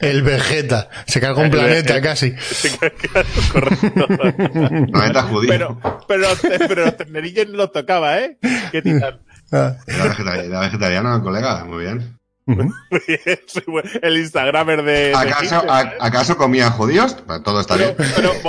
El 0.00 0.22
Vegeta. 0.22 0.90
Se 1.06 1.20
carga 1.20 1.42
un 1.42 1.50
planeta 1.50 1.96
el- 1.96 2.02
casi. 2.02 2.32
correcto. 3.52 4.06
Planeta 4.92 5.22
judío. 5.22 5.48
pero, 5.48 5.80
pero, 6.06 6.20
los, 6.20 6.40
pero 6.40 6.84
los 6.84 6.96
ternerillos 6.96 7.48
no 7.48 7.56
los 7.56 7.72
tocaba, 7.72 8.18
¿eh? 8.20 8.38
Qué 8.70 8.82
titán. 8.82 9.20
Ah. 9.50 9.76
Era 9.86 10.60
vegetariano, 10.60 11.22
colega. 11.22 11.64
Muy 11.64 11.84
bien. 11.84 12.17
El 14.02 14.16
Instagramer 14.18 14.82
de. 14.82 14.92
de 14.92 15.14
¿Acaso, 15.14 15.56
a- 15.56 15.60
¿sabes? 15.82 15.92
¿Acaso 16.00 16.36
comía 16.36 16.70
judíos? 16.70 17.16
Todo 17.44 17.60
está 17.60 17.76
bien. 17.76 17.94
pero 18.16 18.32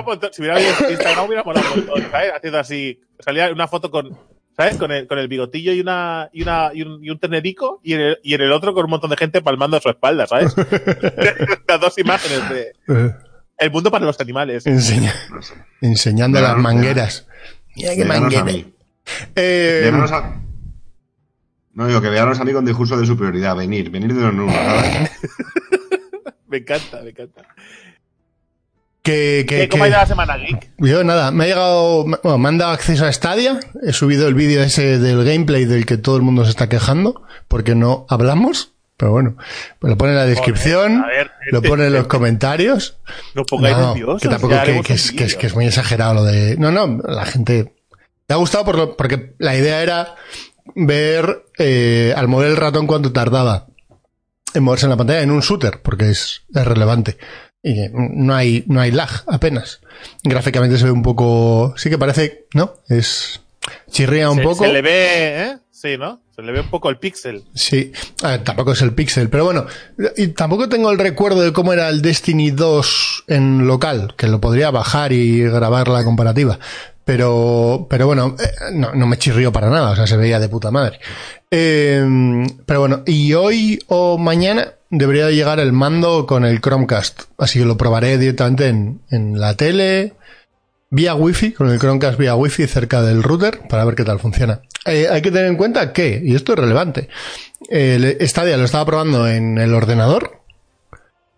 un 0.00 0.06
montón. 0.06 0.30
Si 0.32 0.40
hubiera 0.42 0.60
Instagram, 0.60 1.26
hubiera 1.26 1.42
molado 1.42 1.66
un 1.74 1.86
montón, 1.86 2.10
¿sabes? 2.10 2.32
Haciendo 2.36 2.58
así. 2.58 3.00
Salía 3.18 3.50
una 3.50 3.68
foto 3.68 3.90
con, 3.90 4.16
¿sabes? 4.56 4.76
Con 4.76 4.92
el, 4.92 5.06
con 5.06 5.18
el 5.18 5.28
bigotillo 5.28 5.72
y 5.72 5.80
una, 5.80 6.30
y 6.32 6.42
una, 6.42 6.70
y 6.72 6.82
un, 6.82 7.04
y 7.04 7.10
un 7.10 7.18
ternerico, 7.18 7.80
y 7.82 7.94
en, 7.94 8.00
el, 8.00 8.18
y 8.22 8.34
en 8.34 8.40
el 8.42 8.52
otro 8.52 8.72
con 8.74 8.84
un 8.84 8.90
montón 8.90 9.10
de 9.10 9.16
gente 9.16 9.42
palmando 9.42 9.76
a 9.76 9.80
su 9.80 9.88
espalda, 9.90 10.26
¿sabes? 10.26 10.54
Las 11.68 11.80
dos 11.80 11.98
imágenes 11.98 12.48
de. 12.48 12.72
Eh, 12.88 13.14
El 13.58 13.70
mundo 13.70 13.90
para 13.90 14.04
los 14.06 14.18
animales. 14.20 14.66
enseña- 14.66 15.14
No 15.30 15.42
sé. 15.42 15.54
enseñando 15.80 16.40
las 16.40 16.56
mangueras. 16.56 17.26
Mira 17.76 17.94
qué 17.94 18.04
manguera. 18.04 18.46
Eh, 19.36 19.90
No 21.74 21.86
digo 21.86 22.00
que 22.00 22.08
veganos 22.08 22.40
a 22.40 22.44
mí 22.44 22.52
con 22.52 22.64
discurso 22.64 22.96
de 22.96 23.06
superioridad. 23.06 23.54
Venir, 23.56 23.90
venir 23.90 24.12
de 24.14 24.20
los 24.22 24.34
nulos. 24.34 24.54
¿sabes? 24.64 25.10
Me 26.48 26.58
encanta, 26.58 27.00
me 27.02 27.10
encanta. 27.10 27.42
que, 29.02 29.46
que, 29.48 29.56
¿Qué, 29.60 29.68
¿Cómo 29.68 29.84
ha 29.84 29.86
que- 29.86 29.90
ido 29.90 29.98
la 30.00 30.06
semana 30.06 30.36
geek? 30.36 30.70
Yo 30.78 31.04
nada, 31.04 31.30
me 31.30 31.44
ha 31.44 31.46
llegado, 31.46 32.04
bueno, 32.04 32.38
me 32.38 32.48
han 32.48 32.58
dado 32.58 32.72
acceso 32.72 33.06
a 33.06 33.12
Stadia, 33.12 33.60
he 33.82 33.92
subido 33.92 34.28
el 34.28 34.34
vídeo 34.34 34.62
ese 34.62 34.98
del 34.98 35.24
gameplay 35.24 35.64
del 35.64 35.86
que 35.86 35.96
todo 35.96 36.16
el 36.16 36.22
mundo 36.22 36.44
se 36.44 36.50
está 36.50 36.68
quejando, 36.68 37.22
porque 37.48 37.74
no 37.74 38.04
hablamos, 38.10 38.72
pero 38.96 39.12
bueno, 39.12 39.36
pues 39.78 39.90
lo 39.90 39.96
pone 39.96 40.10
en 40.12 40.18
la 40.18 40.26
descripción, 40.26 41.00
Joder, 41.02 41.16
ver, 41.16 41.30
lo 41.52 41.62
pone 41.62 41.86
en 41.86 41.92
los 41.94 42.06
comentarios. 42.08 42.98
No 43.34 43.44
pongáis 43.44 43.76
No, 43.76 43.94
nerviosos. 43.94 44.22
que 44.22 44.28
tampoco 44.28 44.54
que, 44.64 44.82
que 44.82 44.92
es, 44.94 45.12
que, 45.12 45.24
es, 45.24 45.28
vídeo. 45.28 45.38
que 45.38 45.46
es 45.46 45.54
muy 45.54 45.66
exagerado 45.66 46.14
lo 46.14 46.24
de... 46.24 46.56
No, 46.58 46.70
no, 46.70 46.98
la 47.04 47.24
gente... 47.24 47.74
Le 48.28 48.34
ha 48.34 48.36
gustado 48.38 48.64
por 48.64 48.76
lo- 48.76 48.96
porque 48.96 49.34
la 49.38 49.56
idea 49.56 49.82
era 49.82 50.14
ver 50.74 51.44
eh, 51.58 52.14
al 52.16 52.28
mover 52.28 52.50
el 52.50 52.56
ratón 52.56 52.86
cuánto 52.86 53.12
tardaba 53.12 53.66
en 54.54 54.62
moverse 54.62 54.86
en 54.86 54.90
la 54.90 54.96
pantalla 54.96 55.22
en 55.22 55.30
un 55.30 55.40
shooter, 55.40 55.80
porque 55.82 56.10
es, 56.10 56.42
es 56.54 56.64
relevante. 56.64 57.18
Y 57.62 57.74
no 57.92 58.34
hay, 58.34 58.64
no 58.68 58.80
hay 58.80 58.90
lag 58.90 59.10
apenas. 59.26 59.80
Gráficamente 60.22 60.78
se 60.78 60.84
ve 60.84 60.90
un 60.90 61.02
poco... 61.02 61.74
Sí 61.76 61.90
que 61.90 61.98
parece... 61.98 62.46
¿No? 62.54 62.74
Es... 62.88 63.40
Chirría 63.90 64.30
un 64.30 64.38
se, 64.38 64.42
poco. 64.42 64.64
se 64.64 64.72
le 64.72 64.82
ve, 64.82 65.42
¿eh? 65.42 65.58
Sí, 65.70 65.96
¿no? 65.98 66.22
Se 66.34 66.42
le 66.42 66.52
ve 66.52 66.60
un 66.60 66.68
poco 66.68 66.88
el 66.90 66.98
pixel. 66.98 67.44
Sí, 67.54 67.92
ver, 68.22 68.44
tampoco 68.44 68.72
es 68.72 68.82
el 68.82 68.94
Pixel, 68.94 69.30
pero 69.30 69.44
bueno, 69.44 69.66
y 70.16 70.28
tampoco 70.28 70.68
tengo 70.68 70.90
el 70.90 70.98
recuerdo 70.98 71.40
de 71.40 71.52
cómo 71.52 71.72
era 71.72 71.88
el 71.88 72.02
Destiny 72.02 72.50
2 72.50 73.24
en 73.28 73.66
local, 73.66 74.14
que 74.16 74.26
lo 74.26 74.40
podría 74.40 74.70
bajar 74.70 75.12
y 75.12 75.42
grabar 75.42 75.88
la 75.88 76.04
comparativa. 76.04 76.58
Pero, 77.04 77.86
pero 77.88 78.06
bueno, 78.06 78.36
eh, 78.38 78.72
no, 78.72 78.92
no 78.94 79.06
me 79.06 79.18
chirrió 79.18 79.52
para 79.52 79.70
nada, 79.70 79.90
o 79.90 79.96
sea, 79.96 80.06
se 80.06 80.16
veía 80.16 80.38
de 80.38 80.48
puta 80.48 80.70
madre. 80.70 81.00
Eh, 81.50 82.04
pero 82.66 82.80
bueno, 82.80 83.02
y 83.06 83.32
hoy 83.34 83.80
o 83.88 84.18
mañana 84.18 84.74
debería 84.90 85.26
de 85.26 85.34
llegar 85.34 85.60
el 85.60 85.72
mando 85.72 86.26
con 86.26 86.44
el 86.44 86.60
Chromecast, 86.60 87.22
así 87.38 87.58
que 87.58 87.64
lo 87.64 87.76
probaré 87.76 88.18
directamente 88.18 88.68
en, 88.68 89.00
en 89.10 89.40
la 89.40 89.56
tele, 89.56 90.14
vía 90.90 91.14
Wi-Fi, 91.14 91.52
con 91.52 91.70
el 91.70 91.78
Chromecast 91.78 92.18
vía 92.18 92.34
Wi-Fi 92.34 92.66
cerca 92.66 93.02
del 93.02 93.22
router, 93.22 93.62
para 93.68 93.84
ver 93.84 93.94
qué 93.94 94.04
tal 94.04 94.20
funciona. 94.20 94.60
Eh, 94.86 95.08
hay 95.10 95.22
que 95.22 95.30
tener 95.30 95.46
en 95.46 95.56
cuenta 95.56 95.92
que, 95.92 96.20
y 96.22 96.34
esto 96.34 96.52
es 96.52 96.58
relevante, 96.58 97.08
el 97.68 98.16
Stadia 98.28 98.56
lo 98.56 98.64
estaba 98.64 98.86
probando 98.86 99.28
en 99.28 99.58
el 99.58 99.74
ordenador, 99.74 100.40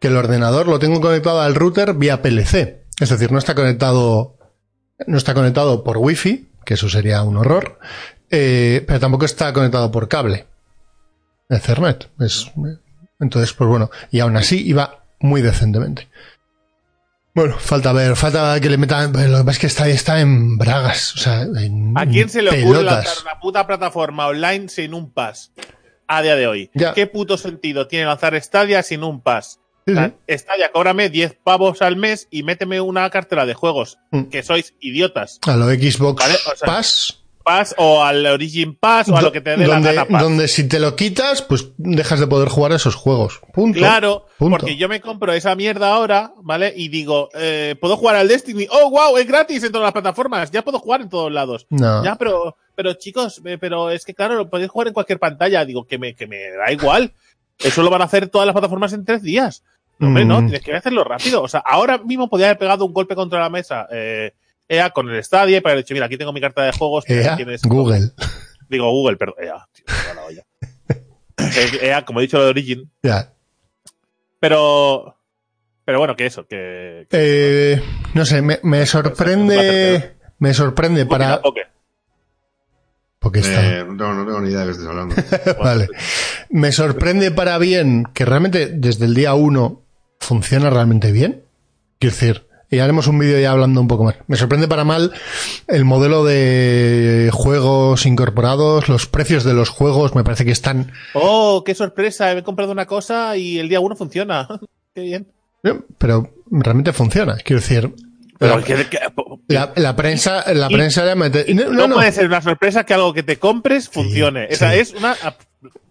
que 0.02 0.08
el 0.08 0.16
ordenador 0.16 0.66
lo 0.66 0.78
tengo 0.78 1.00
conectado 1.00 1.40
al 1.40 1.54
router 1.54 1.94
vía 1.94 2.22
PLC. 2.22 2.82
Es 3.00 3.08
decir, 3.08 3.30
no 3.30 3.38
está 3.38 3.54
conectado, 3.54 4.36
no 5.06 5.16
está 5.16 5.34
conectado 5.34 5.84
por 5.84 5.98
Wi-Fi, 5.98 6.48
que 6.64 6.74
eso 6.74 6.88
sería 6.88 7.22
un 7.22 7.36
horror, 7.36 7.78
eh, 8.30 8.84
pero 8.86 9.00
tampoco 9.00 9.24
está 9.24 9.52
conectado 9.52 9.90
por 9.90 10.08
cable. 10.08 10.46
Ethernet. 11.48 12.10
Es, 12.20 12.50
entonces, 13.20 13.52
pues 13.52 13.68
bueno, 13.68 13.90
y 14.10 14.20
aún 14.20 14.36
así 14.36 14.66
iba 14.66 15.04
muy 15.20 15.42
decentemente. 15.42 16.08
Bueno, 17.34 17.56
falta 17.58 17.92
ver, 17.92 18.14
falta 18.14 18.60
que 18.60 18.68
le 18.68 18.76
metan. 18.76 19.12
Lo 19.12 19.38
que 19.38 19.44
pasa 19.44 19.50
es 19.50 19.58
que 19.58 19.66
está, 19.66 19.88
está 19.88 20.20
en 20.20 20.58
bragas. 20.58 21.14
O 21.14 21.18
sea, 21.18 21.42
en 21.42 21.96
¿A 21.96 22.04
quién 22.06 22.28
se 22.28 22.42
le 22.42 22.62
ocurre 22.62 22.82
lanzar 22.82 23.14
una 23.22 23.40
puta 23.40 23.66
plataforma 23.66 24.26
online 24.26 24.68
sin 24.68 24.92
un 24.92 25.10
pass? 25.10 25.52
A 26.08 26.20
día 26.20 26.36
de 26.36 26.46
hoy. 26.46 26.70
Ya. 26.74 26.92
¿Qué 26.92 27.06
puto 27.06 27.38
sentido 27.38 27.86
tiene 27.86 28.04
lanzar 28.04 28.38
Stadia 28.42 28.82
sin 28.82 29.02
un 29.02 29.22
pass? 29.22 29.61
Sí, 29.86 29.94
sí. 29.94 30.38
Stadia, 30.38 30.70
cóbrame 30.72 31.08
10 31.08 31.38
pavos 31.42 31.82
al 31.82 31.96
mes 31.96 32.28
y 32.30 32.42
méteme 32.42 32.80
una 32.80 33.08
cartera 33.10 33.46
de 33.46 33.54
juegos. 33.54 33.98
Mm. 34.10 34.24
Que 34.24 34.42
sois 34.42 34.74
idiotas. 34.80 35.38
A 35.46 35.56
lo 35.56 35.66
Xbox 35.66 36.22
Vale, 36.22 36.34
o 36.52 36.56
sea, 36.56 36.66
Pass. 36.66 37.18
Pass 37.44 37.74
o 37.76 38.04
al 38.04 38.24
Origin 38.24 38.76
Pass 38.76 39.08
o 39.08 39.16
a 39.16 39.22
lo 39.22 39.32
que 39.32 39.40
te 39.40 39.56
dé 39.56 39.66
la 39.66 39.80
gana 39.80 40.04
Pass. 40.04 40.22
donde 40.22 40.46
si 40.46 40.68
te 40.68 40.78
lo 40.78 40.94
quitas, 40.94 41.42
pues 41.42 41.70
dejas 41.76 42.20
de 42.20 42.28
poder 42.28 42.48
jugar 42.48 42.70
a 42.70 42.76
esos 42.76 42.94
juegos. 42.94 43.40
Punto. 43.52 43.80
Claro, 43.80 44.26
Punto. 44.38 44.58
porque 44.58 44.76
yo 44.76 44.88
me 44.88 45.00
compro 45.00 45.32
esa 45.32 45.56
mierda 45.56 45.92
ahora, 45.92 46.32
¿vale? 46.42 46.72
Y 46.76 46.88
digo, 46.88 47.30
eh, 47.34 47.74
¿puedo 47.80 47.96
jugar 47.96 48.14
al 48.14 48.28
Destiny? 48.28 48.68
¡Oh, 48.70 48.90
wow! 48.90 49.16
Es 49.18 49.26
gratis 49.26 49.64
en 49.64 49.72
todas 49.72 49.86
las 49.86 49.92
plataformas. 49.92 50.52
Ya 50.52 50.62
puedo 50.62 50.78
jugar 50.78 51.00
en 51.00 51.08
todos 51.08 51.32
lados. 51.32 51.66
No. 51.70 52.04
Ya, 52.04 52.14
pero, 52.14 52.56
pero 52.76 52.94
chicos, 52.94 53.42
eh, 53.44 53.58
pero 53.60 53.90
es 53.90 54.04
que 54.04 54.14
claro, 54.14 54.36
lo 54.36 54.48
podéis 54.48 54.70
jugar 54.70 54.86
en 54.86 54.94
cualquier 54.94 55.18
pantalla. 55.18 55.64
Digo, 55.64 55.84
que 55.84 55.98
me, 55.98 56.14
que 56.14 56.28
me 56.28 56.38
da 56.50 56.70
igual. 56.70 57.12
Eso 57.58 57.82
lo 57.82 57.90
van 57.90 58.02
a 58.02 58.06
hacer 58.06 58.28
todas 58.28 58.46
las 58.46 58.54
plataformas 58.54 58.92
en 58.92 59.04
tres 59.04 59.22
días. 59.22 59.62
No, 60.02 60.08
Hombre, 60.08 60.24
no, 60.24 60.40
Mm. 60.42 60.46
tienes 60.46 60.62
que 60.62 60.74
hacerlo 60.74 61.04
rápido. 61.04 61.42
O 61.42 61.48
sea, 61.48 61.60
ahora 61.60 61.96
mismo 61.98 62.28
podía 62.28 62.46
haber 62.46 62.58
pegado 62.58 62.84
un 62.84 62.92
golpe 62.92 63.14
contra 63.14 63.38
la 63.40 63.48
mesa, 63.48 63.86
eh, 63.92 64.32
EA 64.68 64.90
con 64.90 65.08
el 65.08 65.22
Stadia 65.22 65.60
para 65.62 65.74
haber 65.74 65.84
dicho, 65.84 65.94
mira, 65.94 66.06
aquí 66.06 66.16
tengo 66.16 66.32
mi 66.32 66.40
carta 66.40 66.62
de 66.64 66.72
juegos. 66.72 67.08
EA, 67.08 67.36
tienes- 67.36 67.62
Google. 67.62 68.10
Digo, 68.68 68.90
Google, 68.90 69.16
perdón. 69.16 69.36
EA, 69.40 69.64
tío, 69.72 69.84
la 70.14 70.24
olla. 70.24 70.42
EA, 71.82 72.04
como 72.04 72.18
he 72.20 72.22
dicho, 72.22 72.38
lo 72.38 72.44
de 72.44 72.50
Origin. 72.50 72.90
Ya. 73.02 73.32
Pero, 74.40 75.16
pero 75.84 75.98
bueno, 75.98 76.16
que 76.16 76.26
eso, 76.26 76.46
que, 76.46 77.06
que 77.08 77.72
Eh, 77.74 77.82
no 78.14 78.24
sé, 78.24 78.42
me, 78.42 78.58
me 78.64 78.84
sorprende. 78.86 80.16
Me 80.38 80.52
sorprende 80.54 81.06
para. 81.06 81.36
Ok. 81.44 81.58
Porque 83.20 83.38
está. 83.38 83.64
Eh, 83.64 83.84
no, 83.84 83.96
tengo, 83.96 84.14
no 84.14 84.24
tengo 84.26 84.40
ni 84.40 84.48
idea 84.50 84.60
de 84.60 84.66
qué 84.66 84.70
estés 84.72 84.86
hablando. 84.88 85.14
Vale. 85.62 85.88
Me 86.50 86.72
sorprende 86.72 87.30
para 87.30 87.56
bien 87.58 88.04
que 88.14 88.24
realmente 88.24 88.66
desde 88.66 89.04
el 89.04 89.14
día 89.14 89.34
1 89.34 89.81
funciona 90.22 90.70
realmente 90.70 91.12
bien. 91.12 91.42
Quiero 91.98 92.14
decir, 92.16 92.46
y 92.70 92.78
haremos 92.78 93.06
un 93.06 93.18
vídeo 93.18 93.38
ya 93.38 93.52
hablando 93.52 93.80
un 93.80 93.88
poco 93.88 94.04
más. 94.04 94.16
Me 94.26 94.36
sorprende 94.36 94.66
para 94.68 94.84
mal 94.84 95.12
el 95.68 95.84
modelo 95.84 96.24
de 96.24 97.30
juegos 97.32 98.06
incorporados, 98.06 98.88
los 98.88 99.06
precios 99.06 99.44
de 99.44 99.52
los 99.54 99.68
juegos 99.68 100.14
me 100.14 100.24
parece 100.24 100.44
que 100.44 100.52
están... 100.52 100.90
Oh, 101.14 101.62
qué 101.64 101.74
sorpresa, 101.74 102.32
he 102.32 102.42
comprado 102.42 102.72
una 102.72 102.86
cosa 102.86 103.36
y 103.36 103.58
el 103.58 103.68
día 103.68 103.80
uno 103.80 103.94
funciona. 103.94 104.48
qué 104.94 105.02
bien. 105.02 105.26
eh, 105.64 105.78
Pero 105.98 106.32
realmente 106.50 106.92
funciona. 106.92 107.36
Quiero 107.36 107.60
decir, 107.60 107.92
Pero 108.38 108.58
la, 108.58 108.64
que- 108.64 108.88
que- 108.88 108.98
la- 109.48 109.72
la 109.76 109.94
prensa, 109.94 110.44
la 110.54 110.68
Y- 110.70 110.74
prensa 110.74 111.04
le 111.04 111.14
mete... 111.14 111.44
y 111.46 111.54
No, 111.54 111.68
no, 111.70 111.86
no, 111.86 111.94
puede 111.96 112.10
ser 112.12 112.26
una 112.26 112.40
sorpresa 112.40 112.84
que 112.84 112.94
algo 112.94 113.12
que 113.12 113.22
te 113.22 113.38
compres 113.38 113.88
funcione. 113.90 114.46
Esa 114.48 114.72
sí. 114.72 114.78
es 114.78 114.94
una 114.94 115.14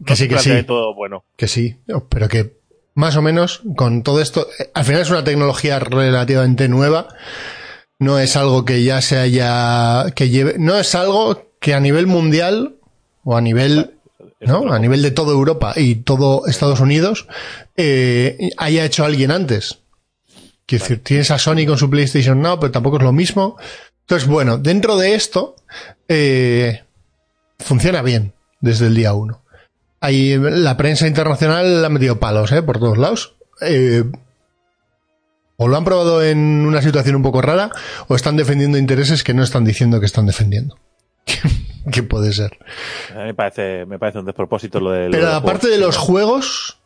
Que 0.06 0.15
sí, 0.15 0.28
que 0.28 0.39
sí. 0.39 0.63
todo 0.63 0.96
bueno. 0.96 1.24
que 1.38 1.48
sí, 1.48 1.78
pero 2.10 2.28
que 2.28 2.60
más 2.93 3.15
o 3.15 3.21
menos 3.21 3.62
con 3.75 4.04
todo 4.04 4.21
esto, 4.21 4.47
eh, 4.60 4.69
al 4.73 4.86
final 4.86 5.01
es 5.01 5.10
una 5.10 5.23
tecnología 5.23 5.80
relativamente 5.80 6.67
nueva, 6.67 7.08
no 7.99 8.19
es 8.19 8.36
algo 8.36 8.65
que 8.65 8.84
ya 8.84 9.01
se 9.01 9.17
haya, 9.17 10.12
que 10.15 10.30
lleve, 10.30 10.56
no 10.58 10.77
es 10.77 10.95
algo 10.95 11.51
que 11.60 11.73
a 11.73 11.80
nivel 11.80 12.08
mundial 12.08 12.75
o 13.23 13.38
a 13.38 13.41
nivel, 13.41 13.99
¿no? 14.39 14.73
A 14.73 14.80
nivel 14.80 15.01
de 15.04 15.12
toda 15.12 15.32
Europa 15.32 15.73
y 15.75 15.95
todo 15.95 16.47
Estados 16.47 16.80
Unidos 16.80 17.27
eh, 17.77 18.49
haya 18.58 18.86
hecho 18.86 19.06
alguien 19.06 19.32
antes. 19.32 19.80
Quiero 20.65 20.84
decir, 20.84 21.04
tienes 21.04 21.30
a 21.32 21.38
Sony 21.38 21.65
con 21.67 21.77
su 21.77 21.89
PlayStation 21.89 22.41
Now, 22.41 22.60
pero 22.60 22.71
tampoco 22.71 22.97
es 22.97 23.04
lo 23.04 23.12
mismo. 23.12 23.58
Entonces, 24.01 24.27
bueno, 24.27 24.58
dentro 24.58 24.97
de 24.97 25.15
esto, 25.15 25.56
eh, 26.08 26.84
funciona 27.60 28.01
bien 28.01 28.34
desde 28.60 28.88
el 28.88 28.95
día 28.95 29.13
uno. 29.13 29.40
Ahí 30.02 30.36
la 30.38 30.76
prensa 30.78 31.08
internacional 31.08 31.86
ha 31.86 31.90
metido 31.90 32.20
palos, 32.20 32.52
¿eh? 32.52 32.62
Por 32.64 32.80
todos 32.80 32.98
lados. 32.98 33.36
Eh, 33.62 34.04
o 35.58 35.68
lo 35.68 35.78
han 35.78 35.84
probado 35.86 36.24
en 36.24 36.66
una 36.66 36.82
situación 36.82 37.16
un 37.16 37.22
poco 37.22 37.42
rara, 37.42 37.70
o 38.08 38.16
están 38.16 38.36
defendiendo 38.36 38.78
intereses 38.80 39.24
que 39.24 39.34
no 39.36 39.44
están 39.44 39.64
diciendo 39.64 40.00
que 40.00 40.08
están 40.08 40.26
defendiendo. 40.26 40.78
¿Qué 41.92 42.02
puede 42.04 42.34
ser? 42.34 42.58
A 43.16 43.20
mí 43.20 43.26
me 43.26 43.34
parece, 43.36 43.86
me 43.86 44.00
parece 44.00 44.20
un 44.20 44.26
despropósito 44.26 44.80
lo 44.80 44.92
de. 44.92 45.06
lo 45.06 45.12
Pero 45.12 45.28
de 45.30 45.36
aparte 45.36 45.62
juegos. 45.68 45.80
de 45.80 45.86
los 45.86 45.98
juegos, 45.98 46.80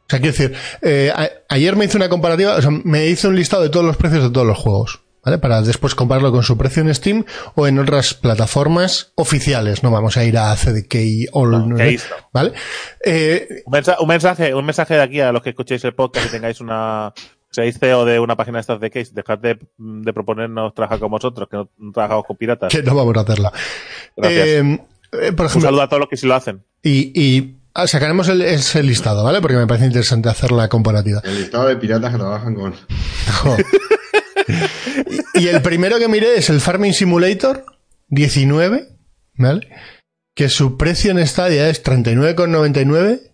o 0.00 0.06
sea, 0.08 0.18
quiero 0.20 0.32
decir, 0.36 0.54
eh, 0.82 1.12
a- 1.14 1.30
ayer 1.48 1.76
me 1.76 1.84
hice 1.84 1.96
una 1.96 2.08
comparativa, 2.08 2.56
o 2.56 2.62
sea, 2.62 2.70
me 2.70 3.06
hice 3.06 3.28
un 3.28 3.36
listado 3.36 3.62
de 3.62 3.68
todos 3.70 3.86
los 3.86 3.96
precios 3.96 4.24
de 4.24 4.30
todos 4.30 4.46
los 4.46 4.58
juegos, 4.58 5.02
¿vale? 5.26 5.36
Para 5.38 5.60
después 5.60 5.94
compararlo 5.94 6.30
con 6.32 6.42
su 6.44 6.56
precio 6.56 6.82
en 6.82 6.94
Steam 6.94 7.24
o 7.56 7.66
en 7.66 7.78
otras 7.78 8.14
plataformas 8.14 9.12
oficiales. 9.16 9.82
No 9.82 9.90
vamos 9.90 10.16
a 10.16 10.24
ir 10.24 10.38
a 10.38 10.54
CDK 10.56 11.28
o 11.32 11.44
No. 11.46 11.76
¿vale? 12.32 12.52
Eh, 13.04 13.62
Un 13.66 13.72
mensaje, 13.72 13.98
un 14.00 14.08
mensaje, 14.08 14.54
un 14.54 14.64
mensaje 14.64 14.94
de 14.94 15.02
aquí 15.02 15.20
a 15.20 15.32
los 15.32 15.42
que 15.42 15.50
escuchéis 15.50 15.84
el 15.84 15.94
podcast 15.94 16.26
y 16.28 16.30
tengáis 16.30 16.60
una. 16.60 17.12
Seáis 17.50 17.78
CEO 17.78 18.04
de 18.04 18.20
una 18.20 18.36
página 18.36 18.58
de 18.58 18.60
estas 18.60 18.80
de 18.80 18.90
case, 18.90 19.12
dejad 19.14 19.38
de, 19.38 19.58
de 19.78 20.12
proponernos 20.12 20.74
trabajar 20.74 20.98
con 20.98 21.10
vosotros, 21.10 21.48
que 21.50 21.56
no, 21.56 21.70
no 21.78 21.92
trabajamos 21.92 22.24
con 22.26 22.36
piratas. 22.36 22.70
que 22.72 22.82
no 22.82 22.94
vamos 22.94 23.16
a 23.16 23.20
hacerla. 23.20 23.52
Gracias. 24.16 24.46
Eh, 24.46 24.78
eh, 25.22 25.32
por 25.32 25.46
Un 25.46 25.62
saludo 25.62 25.82
a 25.82 25.88
todos 25.88 26.00
los 26.00 26.08
que 26.10 26.16
sí 26.18 26.26
lo 26.26 26.34
hacen. 26.34 26.64
y, 26.82 27.12
y 27.18 27.56
ah, 27.72 27.86
sacaremos 27.86 28.28
el, 28.28 28.42
ese 28.42 28.82
listado, 28.82 29.24
¿vale? 29.24 29.40
Porque 29.40 29.56
me 29.56 29.66
parece 29.66 29.86
interesante 29.86 30.28
hacer 30.28 30.52
la 30.52 30.68
comparativa. 30.68 31.22
El 31.24 31.36
listado 31.36 31.66
de 31.68 31.76
piratas 31.76 32.12
que 32.12 32.18
trabajan 32.18 32.54
con. 32.54 32.74
Y 35.38 35.48
el 35.48 35.62
primero 35.62 35.98
que 35.98 36.08
miré 36.08 36.36
es 36.36 36.50
el 36.50 36.60
Farming 36.60 36.92
Simulator 36.92 37.64
19, 38.08 38.88
¿vale? 39.34 39.68
Que 40.34 40.48
su 40.48 40.76
precio 40.76 41.10
en 41.10 41.26
Stadia 41.26 41.68
es 41.68 41.82
39,99. 41.84 43.25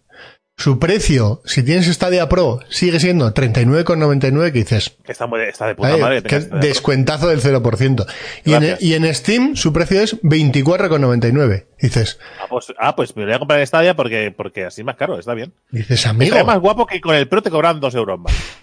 Su 0.62 0.78
precio, 0.78 1.42
si 1.44 1.64
tienes 1.64 1.86
Stadia 1.86 2.28
Pro, 2.28 2.60
sigue 2.68 3.00
siendo 3.00 3.34
39,99, 3.34 4.52
que 4.52 4.58
dices, 4.60 4.96
Que 5.04 5.10
está, 5.10 5.26
muy, 5.26 5.40
está 5.40 5.66
de 5.66 5.74
puta 5.74 5.88
"Ay, 5.88 6.00
madre. 6.00 6.18
este- 6.18 6.38
descuentazo 6.58 7.26
del 7.28 7.40
0%. 7.40 8.06
Y 8.44 8.52
en, 8.54 8.60
Gracias. 8.60 8.82
y 8.82 8.94
en 8.94 9.12
Steam 9.12 9.56
su 9.56 9.72
precio 9.72 10.00
es 10.02 10.20
24,99. 10.22 11.66
Dices, 11.80 12.18
Ah, 12.40 12.46
pues, 12.48 12.66
ah, 12.78 12.94
pues 12.94 13.16
me 13.16 13.24
voy 13.24 13.32
a 13.34 13.40
comprar 13.40 13.66
Stadia 13.66 13.96
porque, 13.96 14.32
porque 14.36 14.64
así 14.66 14.82
es 14.82 14.84
más 14.84 14.94
caro, 14.94 15.18
está 15.18 15.34
bien. 15.34 15.52
dices, 15.72 16.06
amigo. 16.06 16.32
Está 16.36 16.44
más 16.46 16.60
guapo 16.60 16.86
que 16.86 17.00
con 17.00 17.16
el 17.16 17.26
Pro 17.26 17.42
te 17.42 17.50
cobran 17.50 17.80
dos 17.80 17.94
euros 17.96 18.20
más. 18.20 18.32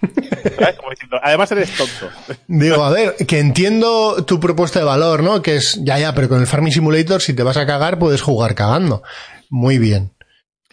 ¿Sabes? 0.58 0.76
Como 0.78 0.90
diciendo, 0.90 1.18
además 1.22 1.52
eres 1.52 1.70
tonto. 1.76 2.08
Digo, 2.48 2.82
a 2.82 2.90
ver, 2.90 3.14
que 3.28 3.40
entiendo 3.40 4.24
tu 4.24 4.40
propuesta 4.40 4.78
de 4.78 4.86
valor, 4.86 5.22
¿no? 5.22 5.42
Que 5.42 5.56
es, 5.56 5.78
ya, 5.84 5.98
ya, 5.98 6.14
pero 6.14 6.30
con 6.30 6.40
el 6.40 6.46
Farming 6.46 6.72
Simulator, 6.72 7.20
si 7.20 7.34
te 7.34 7.42
vas 7.42 7.58
a 7.58 7.66
cagar, 7.66 7.98
puedes 7.98 8.22
jugar 8.22 8.54
cagando. 8.54 9.02
Muy 9.50 9.76
bien. 9.78 10.12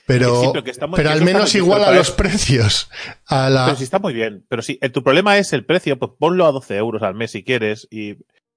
Pero, 0.08 0.39
sí, 0.39 0.48
pero 0.96 1.10
al 1.10 1.22
menos 1.22 1.54
igual 1.54 1.84
a 1.84 1.91
los 1.91 2.12
precios. 2.12 2.89
A 3.26 3.50
la, 3.50 3.65
Pero 3.65 3.78
sí 3.78 3.84
está 3.84 4.00
muy 4.00 4.13
bien. 4.13 4.46
Pero 4.48 4.62
si 4.62 4.80
eh, 4.82 4.88
tu 4.88 5.04
problema 5.04 5.38
es 5.38 5.52
el 5.52 5.65
precio, 5.65 6.00
pues 6.00 6.13
ponlo 6.17 6.46
a 6.46 6.54
12 6.54 6.78
euros 6.78 7.04
al 7.04 7.13
mes 7.13 7.32
si 7.32 7.43
quieres 7.43 7.89
y, 7.91 8.15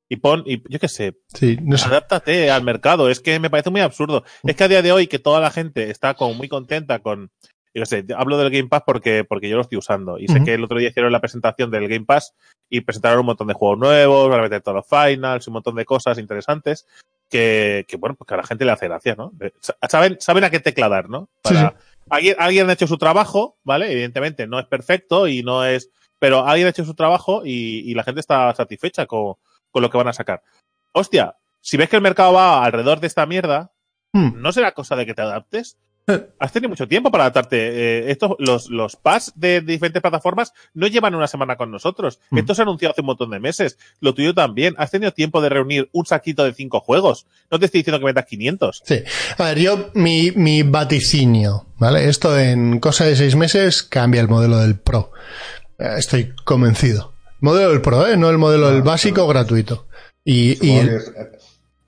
y 0.09 0.17
pon, 0.17 0.45
y 0.47 0.63
yo 0.73 0.79
qué 0.79 0.87
sé, 0.87 1.19
sí, 1.35 1.59
no 1.61 1.77
sé. 1.77 1.89
adáptate 1.89 2.53
al 2.53 2.63
mercado. 2.63 3.11
Es 3.11 3.19
que 3.19 3.41
me 3.41 3.51
parece 3.51 3.71
muy 3.71 3.81
absurdo. 3.81 4.23
Es 4.45 4.55
que 4.55 4.63
a 4.63 4.69
día 4.69 4.81
de 4.81 4.93
hoy 4.93 5.09
que 5.09 5.19
toda 5.19 5.41
la 5.41 5.51
gente 5.51 5.91
está 5.91 6.15
como 6.15 6.35
muy 6.35 6.47
contenta 6.49 7.01
con, 7.01 7.33
yo 7.75 7.83
qué 7.83 7.87
sé, 7.87 8.05
hablo 8.17 8.39
del 8.39 8.51
Game 8.51 8.69
Pass 8.69 8.85
porque, 8.87 9.25
porque 9.25 9.49
yo 9.49 9.57
lo 9.57 9.63
estoy 9.63 9.79
usando. 9.79 10.21
Y 10.21 10.29
sé 10.29 10.45
que 10.45 10.55
el 10.55 10.63
otro 10.63 10.79
día 10.79 10.91
hicieron 10.91 11.11
la 11.11 11.21
presentación 11.21 11.73
del 11.73 11.89
Game 11.89 12.07
Pass 12.07 12.33
y 12.69 12.83
presentaron 12.83 13.21
un 13.21 13.27
montón 13.27 13.49
de 13.49 13.55
juegos 13.55 13.81
nuevos, 13.81 14.29
van 14.29 14.39
a 14.39 14.43
meter 14.45 14.63
todos 14.63 14.77
los 14.77 14.89
finals, 14.89 15.49
un 15.49 15.55
montón 15.55 15.75
de 15.75 15.85
cosas 15.85 16.17
interesantes. 16.19 16.87
Que, 17.31 17.85
que, 17.89 17.97
bueno, 17.97 18.17
pues 18.17 18.27
que 18.29 18.35
a 18.35 18.39
la 18.39 18.43
gente 18.47 18.65
le 18.65 18.73
hace 18.73 18.89
gracia, 18.89 19.15
¿no? 19.17 19.33
Sa- 19.61 19.77
Saben, 19.89 20.17
saben 20.21 20.45
a 20.45 20.51
qué 20.51 20.61
tecla 20.61 20.89
dar, 20.89 21.09
¿no? 21.09 21.29
Sí, 21.45 21.55
Para- 21.55 21.75
Alguien, 22.11 22.35
alguien 22.41 22.69
ha 22.69 22.73
hecho 22.73 22.89
su 22.89 22.99
trabajo, 22.99 23.57
¿vale? 23.63 23.93
Evidentemente 23.93 24.47
no 24.49 24.59
es 24.59 24.67
perfecto 24.67 25.29
y 25.29 25.43
no 25.45 25.65
es, 25.65 25.91
pero 26.19 26.45
alguien 26.45 26.67
ha 26.67 26.71
hecho 26.71 26.85
su 26.85 26.95
trabajo 26.95 27.43
y, 27.45 27.89
y 27.89 27.95
la 27.95 28.03
gente 28.03 28.19
está 28.21 28.53
satisfecha 28.55 29.07
con, 29.07 29.35
con 29.71 29.81
lo 29.83 29.91
que 29.91 29.97
van 29.99 30.09
a 30.09 30.13
sacar. 30.13 30.43
Hostia, 30.93 31.37
si 31.61 31.77
ves 31.77 31.89
que 31.89 31.95
el 31.97 32.03
mercado 32.03 32.33
va 32.33 32.65
alrededor 32.65 32.99
de 33.01 33.07
esta 33.07 33.27
mierda, 33.27 33.73
Hmm. 34.13 34.43
¿no 34.43 34.51
será 34.51 34.73
cosa 34.73 34.97
de 34.97 35.07
que 35.07 35.15
te 35.15 35.23
adaptes? 35.23 35.79
Has 36.39 36.53
tenido 36.53 36.69
mucho 36.69 36.87
tiempo 36.89 37.11
para 37.11 37.25
adaptarte. 37.25 37.57
Eh, 37.59 38.11
estos, 38.11 38.33
los, 38.39 38.71
los 38.71 38.97
pass 38.97 39.33
de 39.35 39.61
diferentes 39.61 40.03
plataformas 40.03 40.53
no 40.75 40.87
llevan 40.87 41.15
una 41.15 41.27
semana 41.27 41.57
con 41.57 41.71
nosotros. 41.71 42.21
Mm. 42.31 42.39
Esto 42.39 42.55
se 42.55 42.63
ha 42.63 42.65
anunciado 42.65 42.93
hace 42.93 43.01
un 43.03 43.07
montón 43.09 43.31
de 43.31 43.41
meses. 43.41 43.79
Lo 44.01 44.15
tuyo 44.15 44.35
también. 44.35 44.75
Has 44.79 44.91
tenido 44.91 45.13
tiempo 45.13 45.41
de 45.41 45.49
reunir 45.49 45.89
un 45.93 46.07
saquito 46.07 46.45
de 46.45 46.53
cinco 46.55 46.81
juegos. 46.81 47.27
No 47.51 47.59
te 47.59 47.67
estoy 47.67 47.81
diciendo 47.81 47.99
que 47.99 48.05
metas 48.07 48.27
500. 48.27 48.83
Sí. 48.85 49.03
A 49.39 49.45
ver, 49.45 49.59
yo, 49.59 49.91
mi, 49.95 50.31
mi 50.33 50.63
vaticinio, 50.63 51.67
¿vale? 51.79 52.09
Esto 52.09 52.39
en 52.39 52.81
cosa 52.81 53.05
de 53.05 53.17
seis 53.17 53.37
meses 53.37 53.83
cambia 53.83 54.21
el 54.21 54.29
modelo 54.29 54.59
del 54.59 54.79
Pro. 54.79 55.13
Eh, 55.79 55.95
Estoy 55.99 56.33
convencido. 56.45 57.15
Modelo 57.41 57.71
del 57.71 57.81
Pro, 57.81 58.07
¿eh? 58.07 58.17
No 58.17 58.29
el 58.29 58.39
modelo 58.39 58.71
del 58.71 58.83
básico 58.83 59.27
gratuito. 59.27 59.87
Y, 60.25 60.65
y 60.67 60.77
el- 60.77 61.01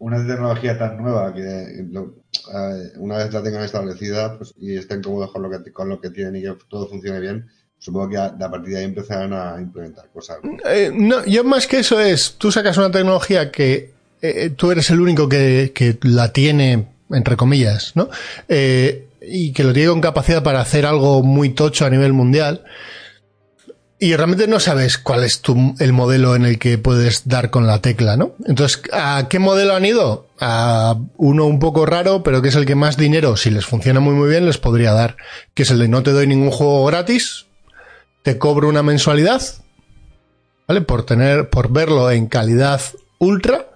una 0.05 0.19
tecnología 0.27 0.77
tan 0.79 0.97
nueva 1.01 1.33
que 1.33 1.85
lo- 1.91 2.15
eh, 2.55 2.93
una 2.99 3.19
vez 3.19 3.33
la 3.33 3.43
tengan 3.43 3.63
establecida 3.63 4.37
pues, 4.37 4.53
y 4.61 4.77
estén 4.77 5.01
cómodos 5.03 5.31
con 5.33 5.43
lo, 5.43 5.51
que, 5.51 5.73
con 5.73 5.89
lo 5.89 6.01
que 6.01 6.11
tienen 6.11 6.37
y 6.37 6.43
que 6.43 6.53
todo 6.69 6.89
funcione 6.89 7.21
bien, 7.21 7.47
supongo 7.79 8.09
que 8.09 8.17
a, 8.17 8.25
a 8.27 8.51
partir 8.51 8.71
de 8.75 8.79
ahí 8.81 8.85
empezarán 8.85 9.33
a 9.33 9.61
implementar 9.61 10.07
cosas. 10.13 10.39
¿no? 10.43 10.57
Eh, 10.69 10.91
no, 10.93 11.25
yo 11.25 11.45
más 11.45 11.67
que 11.67 11.79
eso 11.79 12.01
es, 12.01 12.35
tú 12.39 12.51
sacas 12.51 12.77
una 12.79 12.91
tecnología 12.91 13.51
que 13.53 13.93
eh, 14.21 14.51
tú 14.57 14.71
eres 14.73 14.91
el 14.91 15.01
único 15.01 15.29
que, 15.29 15.73
que 15.75 15.97
la 16.03 16.33
tiene, 16.33 16.87
entre 17.11 17.37
comillas, 17.37 17.93
¿no? 17.95 18.09
Eh, 18.49 19.07
y 19.21 19.53
que 19.53 19.63
lo 19.65 19.73
tiene 19.73 19.91
con 19.91 20.01
capacidad 20.01 20.43
para 20.43 20.61
hacer 20.61 20.85
algo 20.85 21.23
muy 21.23 21.51
tocho 21.51 21.85
a 21.87 21.91
nivel 21.91 22.13
mundial. 22.13 22.65
Y 24.03 24.17
realmente 24.17 24.49
no 24.49 24.59
sabes 24.59 24.99
cuál 24.99 25.23
es 25.23 25.43
tu, 25.43 25.77
el 25.79 25.93
modelo 25.93 26.35
en 26.35 26.45
el 26.45 26.59
que 26.59 26.77
puedes 26.77 27.29
dar 27.29 27.51
con 27.51 27.69
la 27.69 27.81
tecla, 27.81 28.17
¿no? 28.17 28.35
Entonces, 28.47 28.83
¿a 28.93 29.29
qué 29.31 29.39
modelo 29.39 29.77
han 29.77 29.85
ido? 29.85 30.27
A 30.41 30.97
uno 31.19 31.47
un 31.47 31.61
poco 31.61 31.87
raro, 31.87 32.25
pero 32.25 32.43
que 32.43 32.49
es 32.49 32.57
el 32.57 32.67
que 32.67 32.75
más 32.75 32.97
dinero, 32.97 33.37
si 33.37 33.49
les 33.51 33.65
funciona 33.65 34.01
muy 34.01 34.15
muy 34.15 34.29
bien, 34.29 34.45
les 34.45 34.59
podría 34.59 34.93
dar. 34.93 35.17
Que 35.55 35.63
es 35.63 35.71
el 35.71 35.79
de 35.79 35.87
no 35.87 36.03
te 36.03 36.11
doy 36.11 36.27
ningún 36.27 36.51
juego 36.51 36.85
gratis, 36.85 37.47
te 38.25 38.39
cobro 38.39 38.69
una 38.69 38.83
mensualidad, 38.83 39.41
¿vale? 40.67 40.81
Por 40.81 41.07
tener, 41.07 41.49
por 41.49 41.71
verlo 41.71 42.11
en 42.11 42.27
calidad 42.27 42.81
ultra 43.21 43.69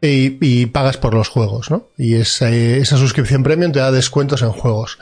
y, 0.00 0.66
pagas 0.66 0.98
por 0.98 1.14
los 1.14 1.30
juegos, 1.30 1.68
¿no? 1.68 1.88
Y 1.96 2.14
esa, 2.14 2.48
esa 2.48 2.96
suscripción 2.96 3.42
premium 3.42 3.72
te 3.72 3.80
da 3.80 3.90
descuentos 3.90 4.40
en 4.42 4.52
juegos. 4.52 5.00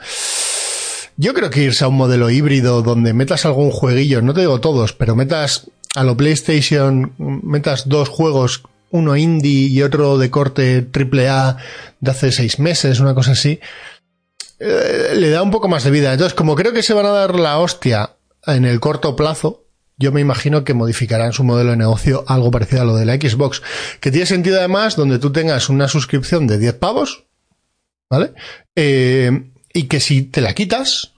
Yo 1.19 1.33
creo 1.33 1.49
que 1.49 1.63
irse 1.63 1.83
a 1.83 1.87
un 1.87 1.95
modelo 1.95 2.29
híbrido 2.29 2.83
donde 2.83 3.13
metas 3.13 3.45
algún 3.45 3.71
jueguillo, 3.71 4.21
no 4.21 4.35
te 4.35 4.41
digo 4.41 4.61
todos, 4.61 4.93
pero 4.93 5.15
metas 5.15 5.69
a 5.95 6.03
lo 6.03 6.15
PlayStation, 6.15 7.13
metas 7.17 7.89
dos 7.89 8.07
juegos, 8.07 8.63
uno 8.91 9.17
indie 9.17 9.67
y 9.67 9.81
otro 9.81 10.19
de 10.19 10.29
corte 10.29 10.83
triple 10.83 11.27
A 11.27 11.57
de 11.99 12.11
hace 12.11 12.31
seis 12.31 12.59
meses, 12.59 12.99
una 12.99 13.15
cosa 13.15 13.31
así, 13.31 13.59
eh, 14.59 15.13
le 15.15 15.31
da 15.31 15.41
un 15.41 15.49
poco 15.49 15.67
más 15.67 15.83
de 15.83 15.89
vida. 15.89 16.13
Entonces, 16.13 16.35
como 16.35 16.55
creo 16.55 16.71
que 16.71 16.83
se 16.83 16.93
van 16.93 17.07
a 17.07 17.11
dar 17.11 17.39
la 17.39 17.57
hostia 17.57 18.11
en 18.45 18.65
el 18.65 18.79
corto 18.79 19.15
plazo, 19.15 19.63
yo 19.97 20.11
me 20.11 20.21
imagino 20.21 20.63
que 20.63 20.75
modificarán 20.75 21.33
su 21.33 21.43
modelo 21.43 21.71
de 21.71 21.77
negocio 21.77 22.25
algo 22.27 22.51
parecido 22.51 22.83
a 22.83 22.85
lo 22.85 22.95
de 22.95 23.05
la 23.05 23.15
Xbox, 23.15 23.63
que 23.99 24.11
tiene 24.11 24.27
sentido 24.27 24.59
además 24.59 24.95
donde 24.95 25.17
tú 25.17 25.31
tengas 25.31 25.69
una 25.69 25.87
suscripción 25.87 26.45
de 26.45 26.59
10 26.59 26.75
pavos, 26.75 27.25
¿vale? 28.07 28.33
Eh, 28.75 29.49
y 29.77 29.83
que 29.87 29.99
si 29.99 30.23
te 30.23 30.41
la 30.41 30.53
quitas, 30.53 31.13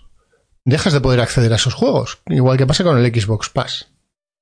dejas 0.65 0.93
de 0.93 1.01
poder 1.01 1.19
acceder 1.21 1.51
a 1.53 1.55
esos 1.55 1.73
juegos, 1.73 2.19
igual 2.27 2.57
que 2.57 2.67
pasa 2.67 2.83
con 2.83 2.97
el 2.97 3.13
Xbox 3.21 3.49
Pass, 3.49 3.87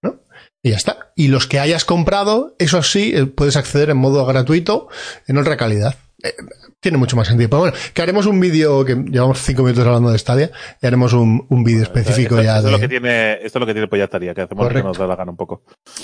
¿no? 0.02 0.22
Y 0.64 0.72
ya 0.72 0.78
está. 0.78 1.12
Y 1.16 1.28
los 1.30 1.48
que 1.48 1.60
hayas 1.60 1.86
comprado, 1.86 2.56
eso 2.60 2.82
sí, 2.84 3.14
eh, 3.16 3.26
puedes 3.26 3.56
acceder 3.56 3.90
en 3.92 3.98
modo 3.98 4.26
gratuito, 4.26 4.88
en 5.28 5.38
otra 5.38 5.56
calidad. 5.58 5.96
Eh, 6.24 6.34
tiene 6.80 6.98
mucho 6.98 7.16
más 7.16 7.28
sentido. 7.28 7.50
Pero 7.50 7.60
bueno, 7.60 7.78
que 7.94 8.02
haremos 8.02 8.26
un 8.26 8.40
vídeo, 8.40 8.84
que 8.86 8.96
llevamos 8.96 9.42
cinco 9.42 9.64
minutos 9.64 9.86
hablando 9.86 10.12
de 10.12 10.18
Stadia, 10.20 10.52
y 10.82 10.88
haremos 10.88 11.14
un, 11.14 11.46
un 11.50 11.64
vídeo 11.64 11.84
específico 11.84 12.36
esto, 12.40 12.44
ya 12.44 12.58
esto 12.58 12.68
de... 12.70 12.74
es 12.74 12.74
lo 12.74 12.80
que 12.80 12.88
tiene, 12.88 13.34
esto 13.34 13.46
es 13.46 13.56
lo 13.62 13.66
que 13.66 13.74
tiene 13.74 13.88
que 13.90 14.42
hacemos 14.42 14.64
lo 14.64 14.70
que 14.70 14.74
Correcto. 14.74 14.88
nos 14.88 14.98
da 14.98 15.08
la 15.08 15.16
gana 15.16 15.32
un 15.32 15.38
poco. 15.38 15.64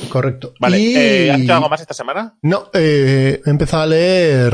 Correcto. 0.10 0.54
Vale, 0.60 0.80
Y- 0.80 0.96
eh, 0.96 1.32
¿has 1.32 1.40
hecho 1.42 1.54
algo 1.56 1.70
más 1.70 1.82
esta 1.82 1.94
semana? 1.94 2.38
No, 2.44 2.70
eh, 2.74 3.42
he 3.46 3.50
empezado 3.50 3.84
a 3.84 3.88
leer... 3.88 4.54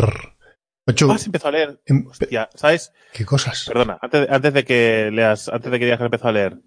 Hecho- 0.89 1.11
Ah, 1.11 1.17
empezado 1.25 1.49
a 1.49 1.51
leer. 1.51 1.81
em- 1.85 2.07
Hostia, 2.07 2.49
¿sabes? 2.55 2.93
¿Qué 3.13 3.25
cosas? 3.25 3.65
Perdona, 3.67 3.97
antes, 4.01 4.27
antes 4.29 4.53
de 4.53 4.63
que 4.65 5.09
leas, 5.11 5.49
antes 5.49 5.71
de 5.71 5.79
que 5.79 5.85
digas 5.85 5.99
que 5.99 6.05
empezado 6.05 6.29
a 6.29 6.33
leer. 6.33 6.57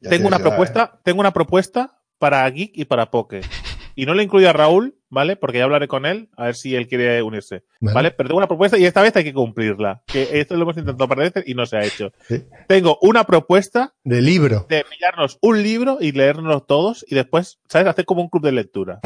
Ya 0.00 0.10
tengo 0.10 0.26
una 0.28 0.36
edad, 0.36 0.46
¿eh? 0.46 0.48
propuesta, 0.48 1.00
tengo 1.04 1.20
una 1.20 1.32
propuesta 1.32 2.00
para 2.18 2.48
Geek 2.50 2.72
y 2.74 2.84
para 2.86 3.10
Poke. 3.10 3.40
Y 3.94 4.06
no 4.06 4.14
le 4.14 4.22
incluyo 4.22 4.48
a 4.48 4.54
Raúl, 4.54 4.96
¿vale? 5.10 5.36
Porque 5.36 5.58
ya 5.58 5.64
hablaré 5.64 5.86
con 5.86 6.06
él, 6.06 6.30
a 6.38 6.46
ver 6.46 6.54
si 6.54 6.74
él 6.74 6.88
quiere 6.88 7.20
unirse. 7.22 7.64
Vale. 7.78 7.94
¿Vale? 7.94 8.10
Pero 8.12 8.28
tengo 8.30 8.38
una 8.38 8.46
propuesta 8.48 8.78
y 8.78 8.86
esta 8.86 9.02
vez 9.02 9.14
hay 9.16 9.24
que 9.24 9.34
cumplirla. 9.34 10.02
Que 10.06 10.40
esto 10.40 10.56
lo 10.56 10.62
hemos 10.62 10.78
intentado 10.78 11.06
para 11.08 11.22
veces 11.24 11.44
y 11.46 11.52
no 11.54 11.66
se 11.66 11.76
ha 11.76 11.84
hecho. 11.84 12.10
Sí. 12.26 12.42
Tengo 12.68 12.98
una 13.02 13.24
propuesta 13.24 13.94
De 14.02 14.22
libro. 14.22 14.64
de 14.70 14.82
pillarnos 14.90 15.38
un 15.42 15.62
libro 15.62 15.98
y 16.00 16.12
leérnoslo 16.12 16.62
todos 16.62 17.04
y 17.06 17.14
después, 17.14 17.60
¿sabes? 17.68 17.86
Hacer 17.86 18.06
como 18.06 18.22
un 18.22 18.28
club 18.30 18.42
de 18.44 18.52
lectura. 18.52 19.00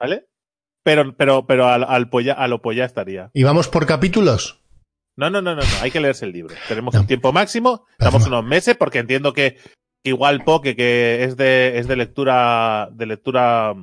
¿Vale? 0.00 0.26
Pero, 0.88 1.14
pero, 1.14 1.46
pero 1.46 1.68
al, 1.68 1.84
al 1.84 2.08
polla, 2.08 2.32
a 2.32 2.48
lo 2.48 2.62
polla 2.62 2.86
estaría. 2.86 3.30
¿Y 3.34 3.42
vamos 3.42 3.68
por 3.68 3.84
capítulos? 3.84 4.62
No, 5.16 5.28
no, 5.28 5.42
no, 5.42 5.54
no, 5.54 5.60
no, 5.60 5.68
hay 5.82 5.90
que 5.90 6.00
leerse 6.00 6.24
el 6.24 6.32
libro. 6.32 6.54
Tenemos 6.66 6.94
No. 6.94 7.00
un 7.00 7.06
tiempo 7.06 7.30
máximo, 7.30 7.84
no. 7.98 8.26
unos 8.26 8.44
meses, 8.46 8.74
porque 8.74 8.98
entiendo 9.00 9.34
que, 9.34 9.56
que 10.02 10.08
igual 10.08 10.44
Poke, 10.44 10.74
que 10.76 11.24
es 11.24 11.36
de, 11.36 11.78
es 11.78 11.88
de 11.88 11.96
lectura, 11.96 12.88
de 12.90 13.04
lectura 13.04 13.74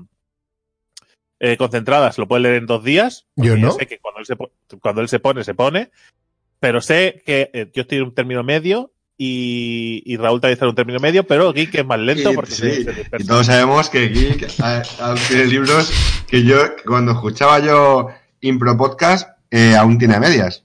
eh, 1.40 1.58
concentrada, 1.58 2.12
se 2.12 2.22
lo 2.22 2.28
puede 2.28 2.42
leer 2.42 2.56
en 2.56 2.66
dos 2.66 2.84
días. 2.84 3.28
Yo 3.36 3.56
no. 3.56 3.72
sé 3.74 3.86
que 3.86 4.00
cuando 4.00 4.22
él 4.22 4.26
se, 4.26 4.36
cuando 4.80 5.02
él 5.02 5.08
se 5.08 5.20
pone, 5.20 5.44
se 5.44 5.54
pone. 5.54 5.92
Pero 6.60 6.82
sé 6.82 7.22
que 7.24 7.52
eh, 7.54 7.70
yo 7.72 7.84
estoy 7.84 8.00
en 8.00 8.06
un 8.06 8.16
término 8.16 8.42
medio 8.44 8.95
y, 9.18 10.02
y 10.06 10.18
Raúl 10.18 10.42
también 10.42 10.54
está 10.54 10.66
en 10.66 10.70
un 10.70 10.76
término 10.76 11.00
medio, 11.00 11.26
pero 11.26 11.54
Geek 11.54 11.76
es 11.76 11.86
más 11.86 12.00
lento 12.00 12.34
porque 12.34 12.52
sí, 12.52 12.62
se- 12.62 12.84
se 12.84 12.92
y 12.92 12.96
dispersa. 12.96 13.28
todos 13.28 13.46
sabemos 13.46 13.90
que 13.90 14.10
Geek 14.10 14.48
tiene 15.28 15.46
libros 15.46 15.92
que 16.28 16.44
yo, 16.44 16.58
cuando 16.86 17.14
escuchaba 17.14 17.60
yo 17.60 18.08
Impro 18.42 18.76
Podcast, 18.78 19.30
eh, 19.52 19.76
aún 19.76 19.98
tiene 19.98 20.16
a 20.16 20.20
medias. 20.20 20.64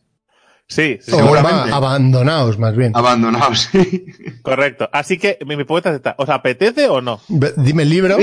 Sí, 0.66 0.98
sí, 1.00 1.10
Seguramente. 1.10 1.72
abandonaos, 1.72 2.56
más 2.58 2.76
bien. 2.76 2.92
Abandonados, 2.94 3.68
sí. 3.72 4.04
correcto. 4.42 4.88
Así 4.92 5.18
que 5.18 5.38
mi, 5.42 5.56
mi 5.56 5.64
propuesta 5.64 5.90
es 5.90 5.96
esta. 5.96 6.14
¿Os 6.18 6.28
apetece 6.28 6.88
o 6.88 7.00
no? 7.00 7.20
Dime 7.56 7.82
el 7.82 7.90
libro. 7.90 8.16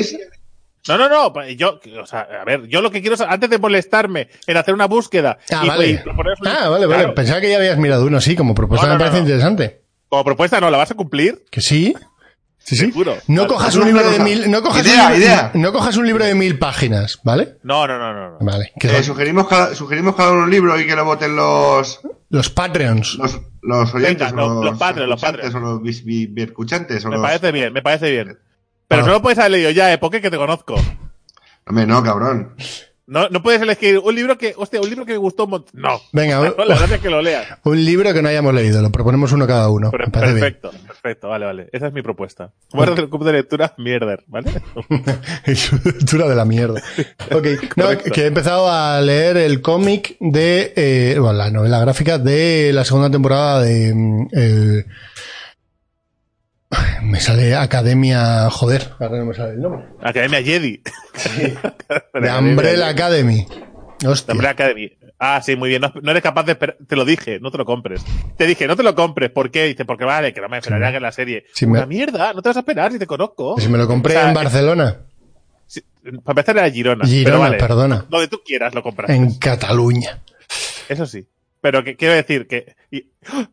No, 0.88 0.98
no, 0.98 1.10
no. 1.10 1.34
pues 1.34 1.58
Yo, 1.58 1.80
o 2.02 2.06
sea, 2.06 2.22
a 2.42 2.46
ver, 2.46 2.66
yo 2.68 2.82
lo 2.82 2.90
que 2.90 3.02
quiero 3.02 3.16
es, 3.16 3.22
antes 3.22 3.50
de 3.50 3.58
molestarme 3.58 4.30
en 4.46 4.56
hacer 4.56 4.74
una 4.74 4.86
búsqueda 4.88 5.38
Ah, 5.52 5.62
y, 5.66 5.68
vale. 5.68 5.90
y 5.92 6.00
Ah, 6.46 6.70
vale, 6.70 6.86
vale. 6.86 7.10
Pensaba 7.10 7.42
que 7.42 7.50
ya 7.50 7.58
habías 7.58 7.78
mirado 7.78 8.06
uno, 8.06 8.22
sí, 8.22 8.36
como 8.38 8.56
propuesta 8.56 8.88
No, 8.88 8.94
no, 8.94 8.98
me 8.98 9.00
parece 9.00 9.18
no, 9.18 9.24
no. 9.24 9.30
interesante. 9.30 9.82
Como 10.10 10.24
propuesta 10.24 10.60
no, 10.62 10.70
¿la 10.70 10.78
vas 10.78 10.91
a 10.91 10.96
cumplir? 10.96 11.43
Que 11.52 11.62
sí. 11.62 11.96
Sí, 12.60 12.76
sí. 12.76 12.86
Seguro. 12.88 13.15
No 13.28 13.48
cojas 13.48 13.76
un 13.76 13.86
libro 13.86 14.10
de 14.10 14.20
mil, 14.20 14.52
no 14.52 14.62
cojas 14.62 14.86
Idea, 14.86 15.06
un 15.08 15.12
libro, 15.13 15.26
idea. 15.26 15.52
no 15.54 15.72
cojas 15.72 15.96
un 15.96 16.06
libro 16.06 16.26
de 16.26 16.36
mil 16.36 16.60
páginas, 16.60 17.20
¿vale? 17.24 17.56
No, 17.63 17.88
no, 17.88 17.98
no, 17.98 18.13
no. 18.13 18.30
no. 18.32 18.38
Vale. 18.41 18.74
Que 18.78 18.98
Eh, 18.98 19.04
sugerimos, 19.04 19.48
cada, 19.48 19.74
sugerimos 19.74 20.15
cada 20.15 20.32
uno 20.34 20.43
un 20.43 20.52
libro 20.52 20.78
y 20.78 20.86
que 20.86 20.93
lo 20.96 21.06
voten 21.06 21.36
los, 21.38 22.02
los 22.30 22.50
Patreons. 22.50 23.15
los, 23.15 23.39
los 23.62 23.93
oyentes 23.96 24.32
Venga, 24.32 24.43
o 24.43 24.48
los- 24.48 24.56
los, 24.58 24.65
los 24.65 24.78
padres, 24.80 25.08
los 25.08 25.15
escuchantes, 25.24 25.52
padres. 25.52 25.56
o 25.56 25.60
los 25.60 26.43
escuchantes 26.50 27.06
o 27.06 27.10
Me 27.10 27.15
los... 27.15 27.22
parece 27.26 27.52
bien, 27.54 27.72
me 27.72 27.82
parece 27.82 28.12
bien. 28.12 28.38
Pero 28.89 29.04
Ah. 29.04 29.06
no 29.06 29.12
lo 29.13 29.22
puedes 29.22 29.39
haber 29.39 29.52
leído 29.52 29.72
ya, 29.72 29.93
¿eh? 29.93 29.98
Porque 29.98 30.20
que 30.22 30.30
te 30.32 30.38
conozco. 30.38 30.76
Hombre, 31.67 31.86
no, 31.86 32.04
cabrón. 32.04 32.54
No, 33.10 33.30
no 33.30 33.41
puedes 33.41 33.62
elegir 33.62 34.00
un 34.00 34.13
libro 34.13 34.38
que, 34.38 34.54
hostia, 34.58 34.82
un 34.82 34.89
libro 34.89 35.06
que 35.06 35.13
me 35.13 35.17
gustó 35.17 35.46
un 35.46 35.52
montón. 35.52 35.72
No. 35.82 36.02
Venga, 36.12 36.41
un, 36.41 36.54
No, 36.58 36.65
la 36.65 36.76
verdad 36.76 36.93
es 36.98 37.02
que 37.02 37.10
lo 37.10 37.22
leas. 37.22 37.48
un 37.63 37.86
libro 37.86 38.13
que 38.13 38.22
no 38.22 38.28
hayamos 38.28 38.54
leído. 38.54 38.82
Lo 38.82 38.91
proponemos 38.91 39.32
uno 39.32 39.48
cada 39.48 39.70
uno. 39.70 39.91
Pero- 39.91 40.08
bien. 40.12 40.12
perfecto, 40.12 40.72
perfecto, 40.86 41.30
vale, 41.30 41.46
vale. 41.46 41.70
Esa 41.72 41.88
es 41.88 41.93
mi 41.93 42.02
propuesta. 42.02 42.52
Voy 42.74 42.86
a 42.86 42.91
hacer 42.91 43.06
un 43.06 43.10
club 43.10 43.24
de 43.24 43.32
lectura 43.32 43.74
mierder, 43.78 44.24
¿vale? 44.28 44.52
Es 45.46 45.72
dura 46.06 46.28
de 46.28 46.36
la 46.36 46.43
mierda. 46.46 46.82
Ok, 47.32 47.48
no, 47.78 47.98
que 48.13 48.24
he 48.24 48.28
empezado 48.28 48.70
a 48.70 49.00
leer 49.00 49.38
el 49.38 49.62
cómic 49.62 50.17
de, 50.20 50.74
eh, 50.76 51.15
bueno, 51.17 51.34
la 51.38 51.50
novela 51.50 51.80
gráfica 51.80 52.17
de 52.17 52.72
la 52.74 52.84
segunda 52.84 53.10
temporada 53.10 53.62
de, 53.62 54.28
eh, 54.34 54.86
me 57.01 57.19
sale 57.19 57.56
Academia, 57.56 58.49
joder, 58.49 58.89
ahora 58.99 59.17
no 59.19 59.25
me 59.25 59.34
sale 59.34 59.53
el 59.53 59.62
nombre. 59.62 59.86
Academia 60.01 60.41
Jedi. 60.43 60.82
De 62.13 62.32
Umbrella 62.39 62.89
Academy. 62.89 63.45
Hostia. 64.06 64.34
Umbrella 64.34 64.51
Academy. 64.51 64.91
Ah, 65.19 65.41
sí, 65.43 65.56
muy 65.56 65.69
bien. 65.69 65.82
No, 65.82 65.91
no 66.01 66.12
eres 66.12 66.21
capaz 66.21 66.43
de 66.43 66.51
esperar. 66.51 66.77
Te 66.88 66.95
lo 66.95 67.03
dije, 67.06 67.39
no 67.39 67.49
te 67.49 67.58
lo 67.58 67.65
compres. 67.65 68.03
Te 68.38 68.45
dije, 68.45 68.67
no 68.67 68.75
te 68.75 68.84
lo 68.84 68.93
compres. 68.93 69.32
¿Por 69.32 69.49
qué? 69.49 69.63
Dice, 69.65 69.84
porque 69.86 70.03
vale, 70.06 70.32
que 70.34 70.41
no 70.41 70.49
me 70.49 70.58
esperaría 70.60 70.88
Sí. 70.88 70.91
que 70.91 70.97
en 70.97 71.03
la 71.03 71.12
serie. 71.12 71.45
Sí, 71.53 71.65
Una 71.65 71.82
me- 71.82 71.88
mierda, 71.88 72.34
no 72.34 72.41
te 72.43 72.49
vas 72.49 72.58
a 72.58 72.60
esperar 72.60 72.91
si 72.91 72.99
te 72.99 73.08
conozco. 73.08 73.56
Si 73.60 73.67
me 73.69 73.80
lo 73.80 73.88
compré 73.88 74.15
O 74.15 74.19
sea, 74.19 74.27
en 74.27 74.36
Barcelona. 74.36 74.97
Sí, 75.65 75.82
para 76.23 76.39
empezar 76.39 76.58
era 76.58 76.69
Girona. 76.69 77.01
pero 77.01 77.12
Girona, 77.12 77.38
vale, 77.39 77.58
perdona. 77.58 78.06
Donde 78.10 78.27
tú 78.27 78.41
quieras 78.45 78.75
lo 78.75 78.84
compras. 78.84 79.10
En 79.10 79.34
Cataluña. 79.39 80.19
Eso 80.88 81.06
sí. 81.08 81.27
Pero 81.69 81.84
que 81.84 81.97
quiero 81.97 82.13
decir 82.13 82.47
que. 82.47 82.77
y- 82.91 83.10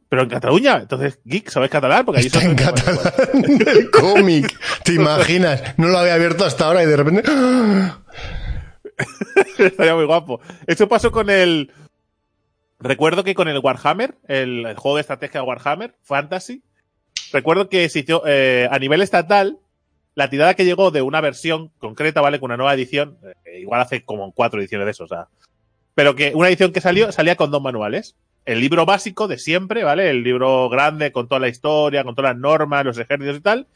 pero 0.08 0.22
en 0.22 0.28
Cataluña, 0.28 0.76
entonces, 0.76 1.18
Geek, 1.24 1.50
¿sabes 1.50 1.68
catalán? 1.68 2.04
Porque 2.04 2.20
allí 2.20 2.28
Está 2.28 2.44
en 2.44 2.54
catalán 2.54 3.12
el 3.66 3.90
cómic. 3.90 4.56
¿Te 4.84 4.92
imaginas? 4.94 5.76
No 5.78 5.88
lo 5.88 5.98
había 5.98 6.14
abierto 6.14 6.44
hasta 6.44 6.66
ahora 6.66 6.84
y 6.84 6.86
de 6.86 6.96
repente. 6.96 7.22
Estaría 9.58 9.96
muy 9.96 10.04
guapo. 10.04 10.40
Eso 10.68 10.88
pasó 10.88 11.10
con 11.10 11.28
el. 11.28 11.72
Recuerdo 12.78 13.24
que 13.24 13.34
con 13.34 13.48
el 13.48 13.58
Warhammer, 13.58 14.14
el, 14.28 14.64
el 14.64 14.76
juego 14.76 14.94
de 14.96 15.00
estrategia 15.00 15.40
de 15.40 15.46
Warhammer, 15.48 15.96
Fantasy, 16.02 16.62
recuerdo 17.32 17.68
que 17.68 17.82
hizo, 17.92 18.22
eh, 18.28 18.68
a 18.70 18.78
nivel 18.78 19.02
estatal, 19.02 19.58
la 20.14 20.30
tirada 20.30 20.54
que 20.54 20.64
llegó 20.64 20.92
de 20.92 21.02
una 21.02 21.20
versión 21.20 21.72
concreta, 21.78 22.20
¿vale? 22.20 22.38
Con 22.38 22.52
una 22.52 22.58
nueva 22.58 22.74
edición, 22.74 23.18
eh, 23.44 23.58
igual 23.58 23.80
hace 23.80 24.04
como 24.04 24.30
cuatro 24.30 24.60
ediciones 24.60 24.84
de 24.84 24.92
eso, 24.92 25.02
o 25.02 25.08
sea. 25.08 25.26
Pero 25.94 26.14
que 26.14 26.32
una 26.34 26.48
edición 26.48 26.72
que 26.72 26.80
salió, 26.80 27.12
salía 27.12 27.36
con 27.36 27.50
dos 27.50 27.62
manuales. 27.62 28.16
El 28.44 28.60
libro 28.60 28.84
básico 28.84 29.26
de 29.26 29.38
siempre, 29.38 29.84
¿vale? 29.84 30.10
El 30.10 30.22
libro 30.22 30.68
grande 30.68 31.12
con 31.12 31.28
toda 31.28 31.40
la 31.40 31.48
historia, 31.48 32.04
con 32.04 32.14
todas 32.14 32.32
las 32.32 32.40
normas, 32.40 32.84
los 32.84 32.98
ejércitos 32.98 33.36
y 33.36 33.40
tal. 33.40 33.66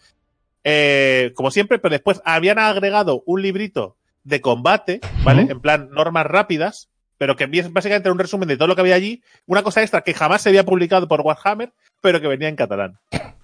Eh, 0.65 1.33
como 1.35 1.51
siempre, 1.51 1.79
pero 1.79 1.93
después 1.93 2.21
habían 2.25 2.59
agregado 2.59 3.23
un 3.25 3.41
librito 3.41 3.97
de 4.25 4.41
combate, 4.41 5.01
¿vale? 5.25 5.47
En 5.49 5.61
plan, 5.61 5.89
normas 5.91 6.27
rápidas, 6.27 6.91
pero 7.17 7.37
que 7.37 7.47
básicamente 7.47 8.11
un 8.11 8.19
resumen 8.19 8.49
de 8.49 8.57
todo 8.57 8.69
lo 8.69 8.75
que 8.75 8.83
había 8.83 8.95
allí. 8.95 9.23
Una 9.47 9.63
cosa 9.63 9.81
extra 9.83 10.03
que 10.03 10.15
jamás 10.15 10.43
se 10.43 10.51
había 10.51 10.65
publicado 10.65 11.09
por 11.09 11.23
Warhammer, 11.23 11.73
pero 12.01 12.21
que 12.21 12.29
venía 12.29 12.49
en 12.49 12.57
catalán. 12.57 12.99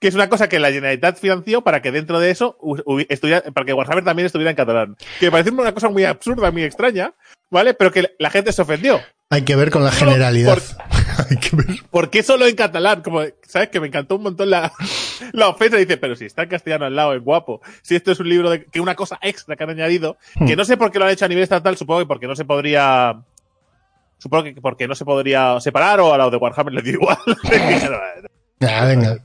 Que 0.00 0.08
es 0.08 0.14
una 0.14 0.28
cosa 0.28 0.50
que 0.50 0.58
la 0.58 0.70
Generalitat 0.70 1.18
financió 1.18 1.62
para 1.62 1.80
que 1.80 1.90
dentro 1.90 2.20
de 2.20 2.30
eso 2.30 2.58
para 3.54 3.64
que 3.64 3.72
Warhammer 3.72 4.04
también 4.04 4.26
estuviera 4.26 4.50
en 4.50 4.56
catalán. 4.56 4.96
Que 5.18 5.26
me 5.26 5.32
parece 5.32 5.50
una 5.50 5.72
cosa 5.72 5.88
muy 5.88 6.04
absurda, 6.04 6.50
muy 6.50 6.64
extraña, 6.64 7.14
¿vale? 7.54 7.72
Pero 7.72 7.92
que 7.92 8.14
la 8.18 8.30
gente 8.30 8.52
se 8.52 8.60
ofendió. 8.60 9.00
Hay 9.30 9.42
que 9.42 9.54
ver 9.56 9.70
con 9.70 9.84
la 9.84 9.92
generalidad. 9.92 10.58
Hay 11.30 11.36
que 11.36 11.54
ver. 11.54 11.66
¿Por 11.88 12.10
qué 12.10 12.22
solo 12.24 12.46
en 12.46 12.56
catalán? 12.56 13.00
Como, 13.00 13.22
¿sabes? 13.46 13.68
Que 13.68 13.78
me 13.78 13.86
encantó 13.86 14.16
un 14.16 14.24
montón 14.24 14.50
la, 14.50 14.72
la 15.32 15.48
ofensa. 15.48 15.76
Dice, 15.76 15.96
pero 15.96 16.16
si 16.16 16.26
está 16.26 16.42
en 16.42 16.48
castellano 16.48 16.84
al 16.84 16.96
lado, 16.96 17.14
es 17.14 17.22
guapo. 17.22 17.62
Si 17.80 17.94
esto 17.94 18.10
es 18.10 18.18
un 18.18 18.28
libro 18.28 18.50
de, 18.50 18.64
que 18.64 18.80
una 18.80 18.96
cosa 18.96 19.18
extra 19.22 19.54
que 19.54 19.62
han 19.62 19.70
añadido, 19.70 20.18
que 20.46 20.56
no 20.56 20.64
sé 20.64 20.76
por 20.76 20.90
qué 20.90 20.98
lo 20.98 21.04
han 21.04 21.12
hecho 21.12 21.24
a 21.24 21.28
nivel 21.28 21.44
estatal, 21.44 21.76
supongo 21.76 22.00
que 22.00 22.06
porque 22.06 22.26
no 22.26 22.34
se 22.34 22.44
podría, 22.44 23.22
supongo 24.18 24.44
que 24.44 24.60
porque 24.60 24.88
no 24.88 24.96
se 24.96 25.04
podría 25.04 25.60
separar 25.60 26.00
o 26.00 26.12
a 26.12 26.18
los 26.18 26.32
de 26.32 26.36
Warhammer 26.36 26.74
les 26.74 26.84
dio 26.84 26.94
igual. 26.94 27.18
Ah, 28.68 28.84
venga. 28.86 29.18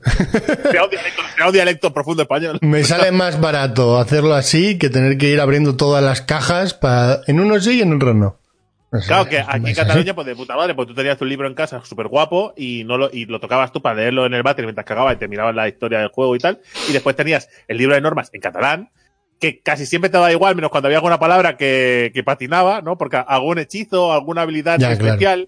Sea 0.70 0.84
un 0.84 0.90
dialecto, 0.90 1.22
sea 1.36 1.46
un 1.46 1.52
dialecto 1.52 1.92
profundo 1.92 2.22
español. 2.22 2.58
Me 2.62 2.84
sale 2.84 3.10
más 3.12 3.40
barato 3.40 3.98
hacerlo 3.98 4.34
así 4.34 4.78
que 4.78 4.90
tener 4.90 5.18
que 5.18 5.28
ir 5.28 5.40
abriendo 5.40 5.76
todas 5.76 6.02
las 6.02 6.22
cajas 6.22 6.74
para 6.74 7.20
en 7.26 7.40
unos 7.40 7.64
sí 7.64 7.78
y 7.78 7.82
en 7.82 7.92
otros 7.94 8.14
no. 8.14 8.36
O 8.92 8.98
sea, 8.98 9.06
Claro 9.06 9.28
que 9.28 9.38
aquí 9.38 9.70
en. 9.70 9.74
Cataluña, 9.74 10.14
pues 10.14 10.26
de 10.26 10.34
puta 10.34 10.56
madre, 10.56 10.74
pues 10.74 10.88
tú 10.88 10.94
tenías 10.94 11.16
tu 11.16 11.24
libro 11.24 11.46
en 11.46 11.54
casa 11.54 11.80
súper 11.84 12.08
guapo 12.08 12.54
y 12.56 12.82
no 12.84 12.98
lo, 12.98 13.08
y 13.12 13.26
lo 13.26 13.38
tocabas 13.38 13.72
tú 13.72 13.80
para 13.80 13.94
leerlo 13.94 14.26
en 14.26 14.34
el 14.34 14.42
váter 14.42 14.64
mientras 14.64 14.84
cagabas 14.84 15.14
y 15.14 15.18
te 15.18 15.28
mirabas 15.28 15.54
la 15.54 15.68
historia 15.68 16.00
del 16.00 16.08
juego 16.08 16.34
y 16.34 16.40
tal. 16.40 16.60
Y 16.88 16.92
después 16.92 17.14
tenías 17.14 17.48
el 17.68 17.78
libro 17.78 17.94
de 17.94 18.00
normas 18.00 18.30
en 18.32 18.40
catalán, 18.40 18.90
que 19.38 19.60
casi 19.60 19.86
siempre 19.86 20.10
te 20.10 20.16
daba 20.16 20.32
igual, 20.32 20.56
menos 20.56 20.70
cuando 20.70 20.88
había 20.88 20.98
alguna 20.98 21.20
palabra 21.20 21.56
que, 21.56 22.10
que 22.12 22.24
patinaba, 22.24 22.82
¿no? 22.82 22.98
Porque 22.98 23.22
algún 23.24 23.58
hechizo, 23.58 24.12
alguna 24.12 24.42
habilidad 24.42 24.78
Ya, 24.78 24.96
claro. 24.98 25.46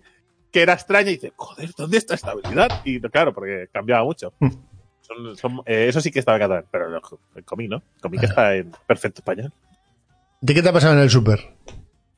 Que 0.52 0.62
era 0.62 0.74
extraña 0.74 1.10
y 1.10 1.14
dices, 1.14 1.32
joder, 1.36 1.70
¿dónde 1.76 1.98
está 1.98 2.14
esta 2.14 2.32
habilidad? 2.32 2.68
Y 2.84 3.00
claro, 3.00 3.32
porque 3.32 3.68
cambiaba 3.72 4.04
mucho. 4.04 4.32
Mm. 4.38 4.48
Son- 5.00 5.36
son- 5.36 5.62
eh, 5.66 5.86
eso 5.88 6.00
sí 6.00 6.10
que 6.10 6.18
estaba 6.20 6.36
en 6.36 6.42
catalán, 6.42 6.64
pero 6.70 7.00
el 7.34 7.44
comí, 7.44 7.66
¿no? 7.68 7.76
El 7.96 8.00
comí 8.00 8.18
que 8.18 8.26
Ah. 8.26 8.28
está 8.28 8.54
en 8.54 8.70
perfecto 8.86 9.20
español. 9.20 9.52
¿De 10.40 10.54
qué 10.54 10.62
te 10.62 10.68
ha 10.68 10.72
pasado 10.72 10.94
en 10.94 11.00
el 11.00 11.10
súper? 11.10 11.54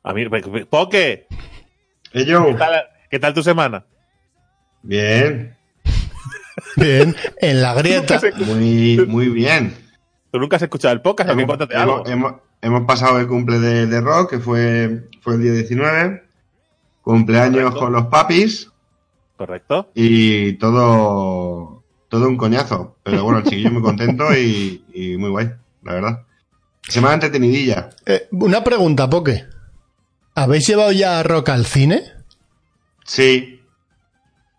A 0.03 0.13
mí, 0.13 0.27
Poke, 0.69 1.27
Ello, 2.13 2.47
¿qué 2.47 2.55
tal, 2.55 2.85
¿qué 3.11 3.19
tal 3.19 3.35
tu 3.35 3.43
semana? 3.43 3.85
bien, 4.83 5.57
Bien, 6.77 7.15
en 7.41 7.63
la 7.63 7.75
grieta. 7.75 8.21
muy, 8.47 9.05
muy 9.09 9.29
bien. 9.29 9.75
¿Tú 10.31 10.39
nunca 10.39 10.57
has 10.57 10.63
escuchado 10.63 10.93
el 10.93 11.01
podcast? 11.01 11.31
A 11.31 11.35
mí 11.35 11.43
Hemos, 11.43 11.57
cuéntate 11.57 11.77
algo. 11.81 11.99
hemos- 12.07 12.11
hemos- 12.11 12.41
hemos 12.61 12.83
pasado 12.87 13.19
el 13.21 13.27
cumple 13.27 13.59
de, 13.61 13.87
de 13.87 14.01
Rock, 14.01 14.31
que 14.31 14.39
fue, 14.41 15.09
fue 15.21 15.35
el 15.35 15.43
día 15.43 15.53
19. 15.53 16.24
Cumpleaños 17.05 17.63
Correcto. 17.65 17.79
con 17.81 17.93
los 17.93 18.07
papis 18.07 18.71
Correcto. 19.37 19.91
y 19.95 20.55
todo, 20.55 21.83
todo 22.09 22.29
un 22.29 22.37
coñazo. 22.37 22.97
Pero 23.05 23.23
bueno, 23.25 23.39
el 23.41 23.45
chiquillo 23.45 23.71
muy 23.71 23.83
contento 23.83 24.25
y, 24.35 24.85
y 24.93 25.17
muy 25.19 25.31
guay, 25.31 25.51
la 25.83 25.93
verdad. 25.95 26.23
Semana 26.89 27.15
entretenidilla. 27.15 27.91
Eh, 28.07 28.27
una 28.33 28.65
pregunta, 28.65 29.09
Poke. 29.09 29.45
¿Habéis 30.35 30.67
llevado 30.67 30.93
ya 30.93 31.21
a 31.21 31.23
Rock 31.23 31.51
al 31.51 31.67
cine? 31.67 32.03
Sí, 33.05 33.51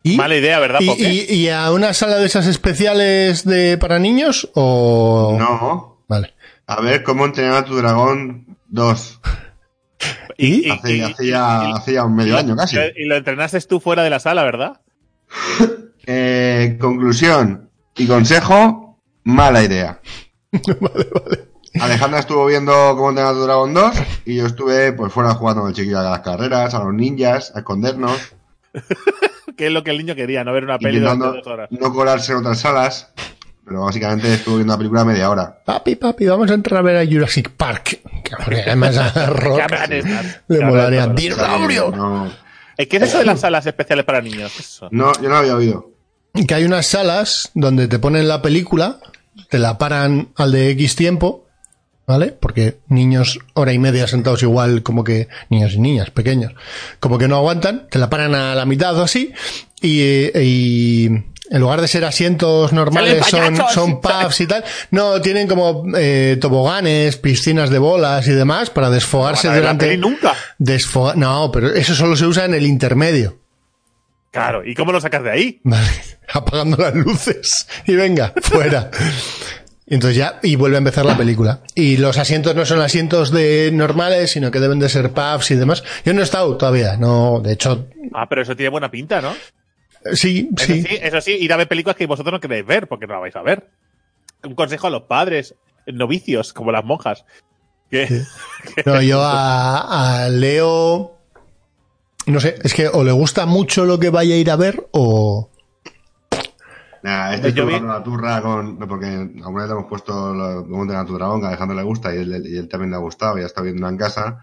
¿Y, 0.03 0.17
Mala 0.17 0.36
idea, 0.36 0.60
¿verdad, 0.60 0.79
y, 0.81 0.86
Poke? 0.86 1.01
y- 1.01 1.34
y 1.34 1.49
a 1.49 1.71
una 1.71 1.91
sala 1.95 2.17
de 2.17 2.27
esas 2.27 2.45
especiales 2.45 3.43
de 3.43 3.75
para 3.79 3.97
niños? 3.97 4.49
¿O.? 4.53 5.36
no. 5.39 5.97
Vale. 6.08 6.36
A 6.67 6.79
ver 6.81 7.01
cómo 7.01 7.25
entrenar 7.25 7.55
a 7.63 7.65
tu 7.65 7.75
dragón 7.75 8.55
2. 8.67 9.19
¿Y? 10.38 10.69
Hace, 10.69 11.04
hace 11.04 11.28
ya, 11.28 11.71
hace 11.71 11.93
ya 11.93 12.04
un 12.06 12.15
medio 12.15 12.38
año 12.38 12.56
casi. 12.56 12.78
y 12.95 13.06
lo 13.06 13.15
entrenaste 13.15 13.60
tú 13.62 13.80
fuera 13.80 14.04
de 14.04 14.10
la 14.10 14.19
sala, 14.19 14.43
¿verdad? 14.43 14.82
Eh, 16.08 16.78
conclusión 16.80 17.71
y 17.98 18.06
consejo, 18.06 19.00
mala 19.24 19.63
idea. 19.63 20.00
vale, 20.52 21.08
vale. 21.12 21.45
Alejandra 21.82 22.19
estuvo 22.19 22.45
viendo 22.45 22.71
cómo 22.95 23.10
entrenar 23.10 23.34
tu 23.34 23.41
Dragon 23.41 23.74
2 23.74 23.95
y 24.26 24.36
yo 24.36 24.45
estuve 24.45 24.93
pues 24.93 25.12
fuera 25.12 25.34
jugando 25.34 25.62
con 25.62 25.71
el 25.71 25.76
chiquillo 25.76 26.00
a 26.00 26.04
las 26.04 26.19
carreras, 26.19 26.76
a 26.76 26.84
los 26.84 26.93
ninjas, 26.93 27.52
a 27.56 27.60
escondernos, 27.60 28.36
Que 29.58 29.67
es 29.67 29.71
lo 29.71 29.84
que 29.84 29.91
el 29.91 29.98
niño 29.98 30.15
quería, 30.15 30.43
no 30.43 30.52
ver 30.52 30.65
una 30.65 30.78
peli 30.78 31.00
dos 31.00 31.48
horas. 31.48 31.69
no 31.71 31.93
colarse 31.93 32.34
en 32.34 32.39
otras 32.39 32.60
salas. 32.60 33.13
Pero 33.65 33.82
básicamente 33.84 34.32
estuve 34.32 34.58
viendo 34.58 34.73
la 34.73 34.78
película 34.78 35.04
media 35.06 35.30
hora. 35.30 35.60
Papi, 35.65 35.95
papi, 35.95 36.28
vamos 36.28 36.51
a 36.51 36.54
entrar 36.54 36.80
a 36.80 36.84
ver 36.84 36.97
a 36.97 37.06
Jurassic 37.12 37.49
Park. 37.51 37.99
Que 38.23 38.62
además 38.62 38.97
a 39.15 39.25
Rock 39.28 39.60
le 39.89 40.04
¿Qué 40.04 40.08
hablan 40.54 40.69
molaría. 40.69 41.08
¡Dinosaurio! 41.08 41.91
No, 41.91 42.32
¿Qué 42.78 42.97
es 42.97 43.04
eso 43.04 43.19
de 43.19 43.25
las 43.25 43.39
salas 43.39 43.65
especiales 43.65 44.06
para 44.06 44.21
niños? 44.21 44.51
¿Qué 44.56 44.62
es 44.62 44.67
eso? 44.69 44.89
no, 44.91 45.13
yo 45.15 45.23
no 45.23 45.30
lo 45.30 45.36
había 45.38 45.56
oído. 45.56 45.91
que 46.47 46.54
hay 46.54 46.63
unas 46.63 46.86
salas 46.86 47.49
donde 47.56 47.88
te 47.88 47.97
ponen 47.97 48.28
la 48.28 48.41
película, 48.41 48.99
te 49.49 49.58
la 49.58 49.78
paran 49.78 50.30
al 50.36 50.51
de 50.51 50.69
X 50.71 50.95
tiempo, 50.95 51.47
¿vale? 52.06 52.28
Porque 52.34 52.78
niños 52.88 53.39
hora 53.56 53.73
y 53.73 53.80
media 53.80 54.08
sentados 54.08 54.43
igual 54.43 54.84
como 54.84 55.04
que 55.04 55.28
niños 55.49 55.73
y 55.73 55.80
niñas 55.80 56.12
pequeños, 56.12 56.54
como 56.99 57.17
que 57.17 57.28
no 57.28 57.38
aguantan, 57.38 57.88
te 57.89 57.97
la 57.97 58.10
paran 58.12 58.36
a 58.36 58.54
la 58.54 58.65
mitad 58.65 58.95
o 58.99 59.04
así 59.04 59.34
y, 59.82 60.01
y 60.39 61.10
en 61.49 61.62
lugar 61.62 61.81
de 61.81 61.88
ser 61.88 62.05
asientos 62.05 62.73
normales 62.73 63.25
¡Salen 63.27 63.55
son, 63.58 63.69
son 63.69 64.01
pubs 64.01 64.41
y 64.41 64.47
tal, 64.47 64.63
no, 64.91 65.21
tienen 65.21 65.47
como 65.47 65.84
eh, 65.97 66.38
toboganes, 66.41 67.17
piscinas 67.17 67.69
de 67.69 67.79
bolas 67.79 68.27
y 68.27 68.31
demás 68.31 68.69
para 68.69 68.89
desfogarse 68.89 69.47
No 69.49 69.55
la 69.60 69.73
nunca. 69.97 70.34
Desfoga- 70.60 71.15
no, 71.15 71.51
pero 71.51 71.73
eso 71.73 71.93
solo 71.95 72.15
se 72.15 72.25
usa 72.25 72.45
en 72.45 72.53
el 72.53 72.65
intermedio. 72.65 73.39
Claro, 74.31 74.65
¿y 74.65 74.75
cómo 74.75 74.91
lo 74.91 74.99
sacas 74.99 75.23
de 75.23 75.31
ahí? 75.31 75.62
Vale, 75.63 75.88
apagando 76.34 76.77
las 76.77 76.93
luces 76.93 77.67
y 77.86 77.95
venga, 77.95 78.34
fuera. 78.41 78.89
Entonces 79.88 80.17
ya, 80.17 80.39
y 80.41 80.55
vuelve 80.55 80.77
a 80.77 80.79
empezar 80.79 81.05
la 81.05 81.15
película. 81.15 81.62
Y 81.75 81.97
los 81.97 82.17
asientos 82.17 82.55
no 82.55 82.65
son 82.65 82.81
asientos 82.81 83.29
de 83.31 83.69
normales, 83.71 84.31
sino 84.31 84.49
que 84.49 84.60
deben 84.60 84.79
de 84.79 84.89
ser 84.89 85.12
pubs 85.12 85.51
y 85.51 85.55
demás. 85.55 85.84
Yo 86.03 86.13
no 86.13 86.21
he 86.21 86.23
estado 86.23 86.58
todavía, 86.58 86.97
no, 86.97 87.39
de 87.39 87.53
hecho, 87.53 87.88
Ah, 88.13 88.27
pero 88.27 88.41
eso 88.41 88.55
tiene 88.55 88.69
buena 88.69 88.89
pinta, 88.89 89.21
¿no? 89.21 89.34
Sí, 90.13 90.49
Eso 90.57 90.65
sí. 90.65 90.81
sí, 90.83 90.97
eso 91.01 91.21
sí, 91.21 91.31
ir 91.39 91.51
a 91.53 91.57
ver 91.57 91.67
películas 91.67 91.95
que 91.95 92.05
vosotros 92.07 92.33
no 92.33 92.39
queréis 92.39 92.65
ver, 92.65 92.87
porque 92.87 93.07
no 93.07 93.13
la 93.13 93.19
vais 93.19 93.35
a 93.35 93.41
ver. 93.41 93.69
Un 94.43 94.55
consejo 94.55 94.87
a 94.87 94.91
los 94.91 95.03
padres, 95.03 95.55
novicios, 95.87 96.53
como 96.53 96.71
las 96.71 96.83
monjas. 96.85 97.25
Que, 97.89 98.07
No, 98.85 99.01
yo 99.01 99.21
a, 99.21 100.23
a 100.25 100.29
Leo, 100.29 101.17
no 102.27 102.39
sé, 102.39 102.55
es 102.63 102.73
que 102.73 102.87
o 102.87 103.03
le 103.03 103.11
gusta 103.11 103.45
mucho 103.45 103.85
lo 103.85 103.99
que 103.99 104.09
vaya 104.09 104.35
a 104.35 104.37
ir 104.37 104.49
a 104.51 104.55
ver 104.55 104.87
o... 104.91 105.49
Nah, 107.03 107.33
estoy 107.35 107.53
Yo 107.53 107.67
vi- 107.67 107.73
tomando 107.73 107.93
la 107.93 108.03
turra 108.03 108.41
con. 108.41 108.79
no, 108.79 108.87
Porque 108.87 109.06
alguna 109.06 109.62
vez 109.62 109.67
le 109.67 109.73
hemos 109.73 109.85
puesto 109.87 110.33
lo- 110.33 110.63
cómo 110.67 110.81
entrenar 110.81 111.03
a 111.06 111.08
tu 111.08 111.13
dragón, 111.13 111.39
que 111.39 111.45
a 111.45 111.49
Alejandro 111.49 111.77
le 111.77 111.83
gusta 111.83 112.13
y 112.15 112.17
él, 112.17 112.43
y 112.47 112.58
él 112.58 112.67
también 112.67 112.89
le 112.89 112.95
ha 112.97 112.99
gustado, 112.99 113.37
ya 113.37 113.45
está 113.45 113.62
viendo 113.62 113.87
en 113.87 113.95
casa. 113.97 114.39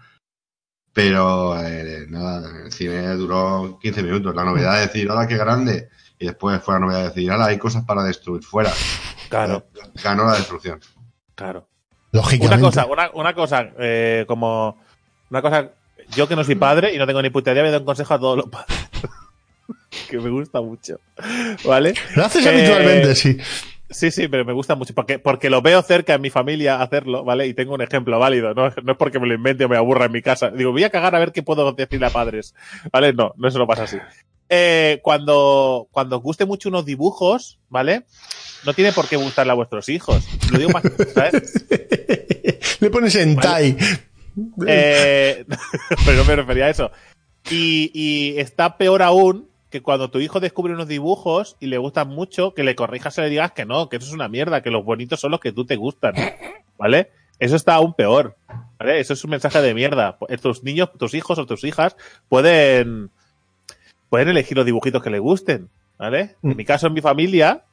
Pero 0.93 1.59
eh, 1.59 2.05
nada, 2.09 2.63
el 2.65 2.71
cine 2.71 3.07
duró 3.15 3.79
15 3.81 4.03
minutos. 4.03 4.35
La 4.35 4.43
novedad 4.43 4.81
es 4.81 4.87
decir, 4.93 5.09
hola, 5.09 5.27
qué 5.27 5.37
grande. 5.37 5.89
Y 6.19 6.27
después 6.27 6.61
fue 6.61 6.75
la 6.75 6.79
novedad 6.81 6.99
de 7.01 7.07
decir, 7.09 7.31
hola, 7.31 7.45
hay 7.47 7.57
cosas 7.57 7.83
para 7.83 8.03
destruir 8.03 8.43
fuera. 8.43 8.71
claro, 9.29 9.65
Ganó 10.03 10.25
la 10.25 10.33
destrucción. 10.37 10.79
claro. 11.35 11.67
Lógicamente. 12.11 12.55
Una 12.57 12.61
cosa, 12.63 12.85
una, 12.85 13.09
una 13.15 13.33
cosa, 13.33 13.71
eh, 13.79 14.23
como. 14.27 14.79
Una 15.31 15.41
cosa. 15.41 15.71
Yo 16.15 16.27
que 16.27 16.35
no 16.35 16.43
soy 16.43 16.53
padre 16.53 16.93
y 16.93 16.99
no 16.99 17.07
tengo 17.07 17.23
ni 17.23 17.31
puta 17.31 17.51
idea, 17.51 17.63
me 17.63 17.71
doy 17.71 17.79
un 17.79 17.85
consejo 17.85 18.13
a 18.13 18.19
todos 18.19 18.37
los 18.37 18.49
padres. 18.49 18.77
que 20.09 20.19
me 20.19 20.29
gusta 20.29 20.61
mucho. 20.61 20.99
¿Vale? 21.65 21.95
Lo 22.15 22.23
haces 22.25 22.45
Eh, 22.45 22.49
habitualmente, 22.49 23.15
sí. 23.15 23.35
Sí, 23.93 24.11
sí, 24.11 24.27
pero 24.27 24.43
me 24.43 24.53
gusta 24.53 24.75
mucho 24.75 24.93
porque, 24.93 25.19
porque 25.19 25.49
lo 25.49 25.61
veo 25.61 25.81
cerca 25.81 26.15
en 26.15 26.21
mi 26.21 26.29
familia 26.29 26.81
hacerlo, 26.81 27.23
¿vale? 27.23 27.47
Y 27.47 27.53
tengo 27.53 27.73
un 27.73 27.81
ejemplo 27.81 28.19
válido, 28.19 28.53
no, 28.53 28.69
no 28.83 28.91
es 28.91 28.97
porque 28.97 29.19
me 29.19 29.27
lo 29.27 29.35
invente 29.35 29.65
o 29.65 29.69
me 29.69 29.77
aburra 29.77 30.05
en 30.05 30.11
mi 30.11 30.21
casa. 30.21 30.49
Digo, 30.49 30.71
voy 30.71 30.83
a 30.83 30.89
cagar 30.89 31.15
a 31.15 31.19
ver 31.19 31.31
qué 31.31 31.43
puedo 31.43 31.71
decirle 31.73 32.07
a 32.07 32.09
padres, 32.09 32.55
¿vale? 32.91 33.13
No, 33.13 33.33
no 33.37 33.47
eso 33.47 33.59
no 33.59 33.67
pasa 33.67 33.83
así. 33.83 33.97
Eh, 34.49 34.99
cuando, 35.03 35.87
cuando 35.91 36.17
os 36.17 36.23
guste 36.23 36.45
mucho 36.45 36.69
unos 36.69 36.85
dibujos, 36.85 37.59
¿vale? 37.69 38.03
No 38.65 38.73
tiene 38.73 38.91
por 38.91 39.07
qué 39.07 39.15
gustarle 39.15 39.51
a 39.51 39.55
vuestros 39.55 39.89
hijos. 39.89 40.27
Lo 40.51 40.59
digo 40.59 40.71
más, 40.71 40.83
¿sabes? 41.13 41.65
Le 42.79 42.89
pones 42.89 43.15
en 43.15 43.35
Tai. 43.35 43.77
Eh, 44.67 45.45
pero 46.05 46.17
no 46.17 46.23
me 46.25 46.35
refería 46.35 46.65
a 46.65 46.69
eso. 46.69 46.91
Y, 47.49 47.91
y 47.93 48.39
está 48.39 48.77
peor 48.77 49.01
aún 49.01 49.52
que 49.73 49.81
cuando 49.81 50.11
tu 50.11 50.19
hijo 50.19 50.39
descubre 50.39 50.71
unos 50.71 50.87
dibujos 50.87 51.57
y 51.59 51.65
le 51.65 51.79
gustan 51.79 52.07
mucho, 52.07 52.53
que 52.53 52.63
le 52.63 52.75
corrijas 52.75 53.17
y 53.17 53.21
le 53.21 53.29
digas 53.31 53.53
que 53.53 53.65
no, 53.65 53.89
que 53.89 53.97
eso 53.97 54.05
es 54.05 54.13
una 54.13 54.27
mierda, 54.27 54.61
que 54.61 54.69
los 54.69 54.85
bonitos 54.85 55.19
son 55.19 55.31
los 55.31 55.39
que 55.39 55.51
tú 55.51 55.65
te 55.65 55.77
gustan. 55.77 56.13
¿Vale? 56.77 57.09
Eso 57.39 57.55
está 57.55 57.73
aún 57.73 57.95
peor. 57.95 58.37
¿Vale? 58.77 58.99
Eso 58.99 59.13
es 59.13 59.23
un 59.23 59.31
mensaje 59.31 59.59
de 59.63 59.73
mierda. 59.73 60.19
Tus 60.43 60.63
niños, 60.63 60.91
tus 60.99 61.15
hijos 61.15 61.39
o 61.39 61.47
tus 61.47 61.63
hijas 61.63 61.97
pueden, 62.29 63.09
pueden 64.09 64.29
elegir 64.29 64.55
los 64.57 64.65
dibujitos 64.67 65.01
que 65.01 65.09
les 65.09 65.21
gusten. 65.21 65.69
¿Vale? 65.97 66.35
En 66.43 66.55
mi 66.55 66.65
caso, 66.65 66.85
en 66.85 66.93
mi 66.93 67.01
familia, 67.01 67.63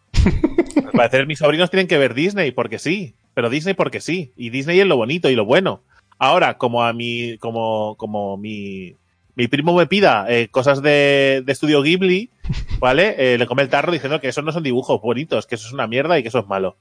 al 0.77 0.93
parecer 0.93 1.27
mis 1.27 1.41
sobrinos 1.41 1.69
tienen 1.69 1.87
que 1.87 1.99
ver 1.99 2.15
Disney 2.15 2.51
porque 2.51 2.79
sí. 2.79 3.15
Pero 3.35 3.51
Disney 3.51 3.75
porque 3.75 4.01
sí. 4.01 4.33
Y 4.39 4.49
Disney 4.49 4.81
es 4.81 4.87
lo 4.87 4.97
bonito 4.97 5.29
y 5.29 5.35
lo 5.35 5.45
bueno. 5.45 5.83
Ahora, 6.19 6.57
como 6.57 6.83
a 6.83 6.95
mi, 6.95 7.37
como, 7.37 7.95
como 7.97 8.39
mi, 8.39 8.97
mi 9.35 9.49
primo 9.49 9.75
me 9.75 9.87
pida 9.87 10.27
eh, 10.29 10.49
cosas 10.51 10.83
de, 10.83 11.43
de 11.45 11.53
Estudio 11.53 11.83
Ghibli, 11.83 12.31
¿vale? 12.79 13.15
Eh, 13.19 13.39
le 13.39 13.47
come 13.47 13.63
el 13.63 13.69
tarro 13.69 13.93
diciendo 13.93 14.21
que 14.21 14.29
esos 14.29 14.45
no 14.45 14.53
son 14.53 14.63
dibujos 14.63 15.01
bonitos, 15.01 15.47
que 15.47 15.55
eso 15.55 15.67
es 15.67 15.73
una 15.73 15.87
mierda 15.87 16.19
y 16.19 16.23
que 16.23 16.29
eso 16.29 16.41
es 16.41 16.47
malo. 16.47 16.77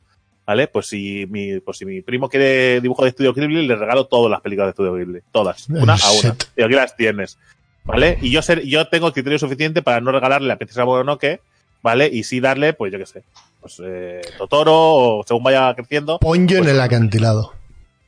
¿Vale? 0.45 0.68
Pues 0.68 0.88
si 0.88 1.28
mi, 1.30 1.60
pues 1.60 1.78
si 1.78 1.86
mi 1.86 2.02
primo 2.02 2.28
quiere 2.28 2.82
dibujo 2.82 3.04
de 3.04 3.10
Estudio 3.10 3.36
Ghibli, 3.36 3.68
le 3.68 3.76
regalo 3.76 4.08
todas 4.08 4.32
las 4.32 4.41
películas 4.41 4.68
de 4.68 4.70
Estudio 4.72 4.95
Ghibli. 4.95 5.20
Todas. 5.32 5.70
Una 5.70 5.93
a 5.93 6.12
una. 6.12 6.36
Y 6.58 6.64
aquí 6.64 6.74
las 6.74 6.95
tienes. 6.95 7.38
¿Vale? 7.84 8.18
Y 8.22 8.32
yo 8.32 8.41
ser, 8.41 8.66
yo 8.66 8.88
tengo 8.88 9.12
criterio 9.12 9.38
suficiente 9.38 9.84
para 9.84 10.02
no 10.02 10.12
regalarle 10.12 10.47
la 10.47 10.58
princesa 10.58 10.86
Mononoke, 10.86 11.41
¿vale? 11.82 12.10
Y 12.12 12.24
sí 12.24 12.39
darle, 12.39 12.74
pues 12.74 12.91
yo 12.91 12.97
qué 12.97 13.06
sé, 13.06 13.24
pues 13.62 13.82
eh, 13.84 14.22
Totoro 14.38 14.74
o 14.74 15.24
según 15.28 15.43
vaya 15.43 15.74
creciendo, 15.76 16.20
Ponyo 16.20 16.58
en 16.58 16.68
el 16.68 16.82
acantilado. 16.82 17.54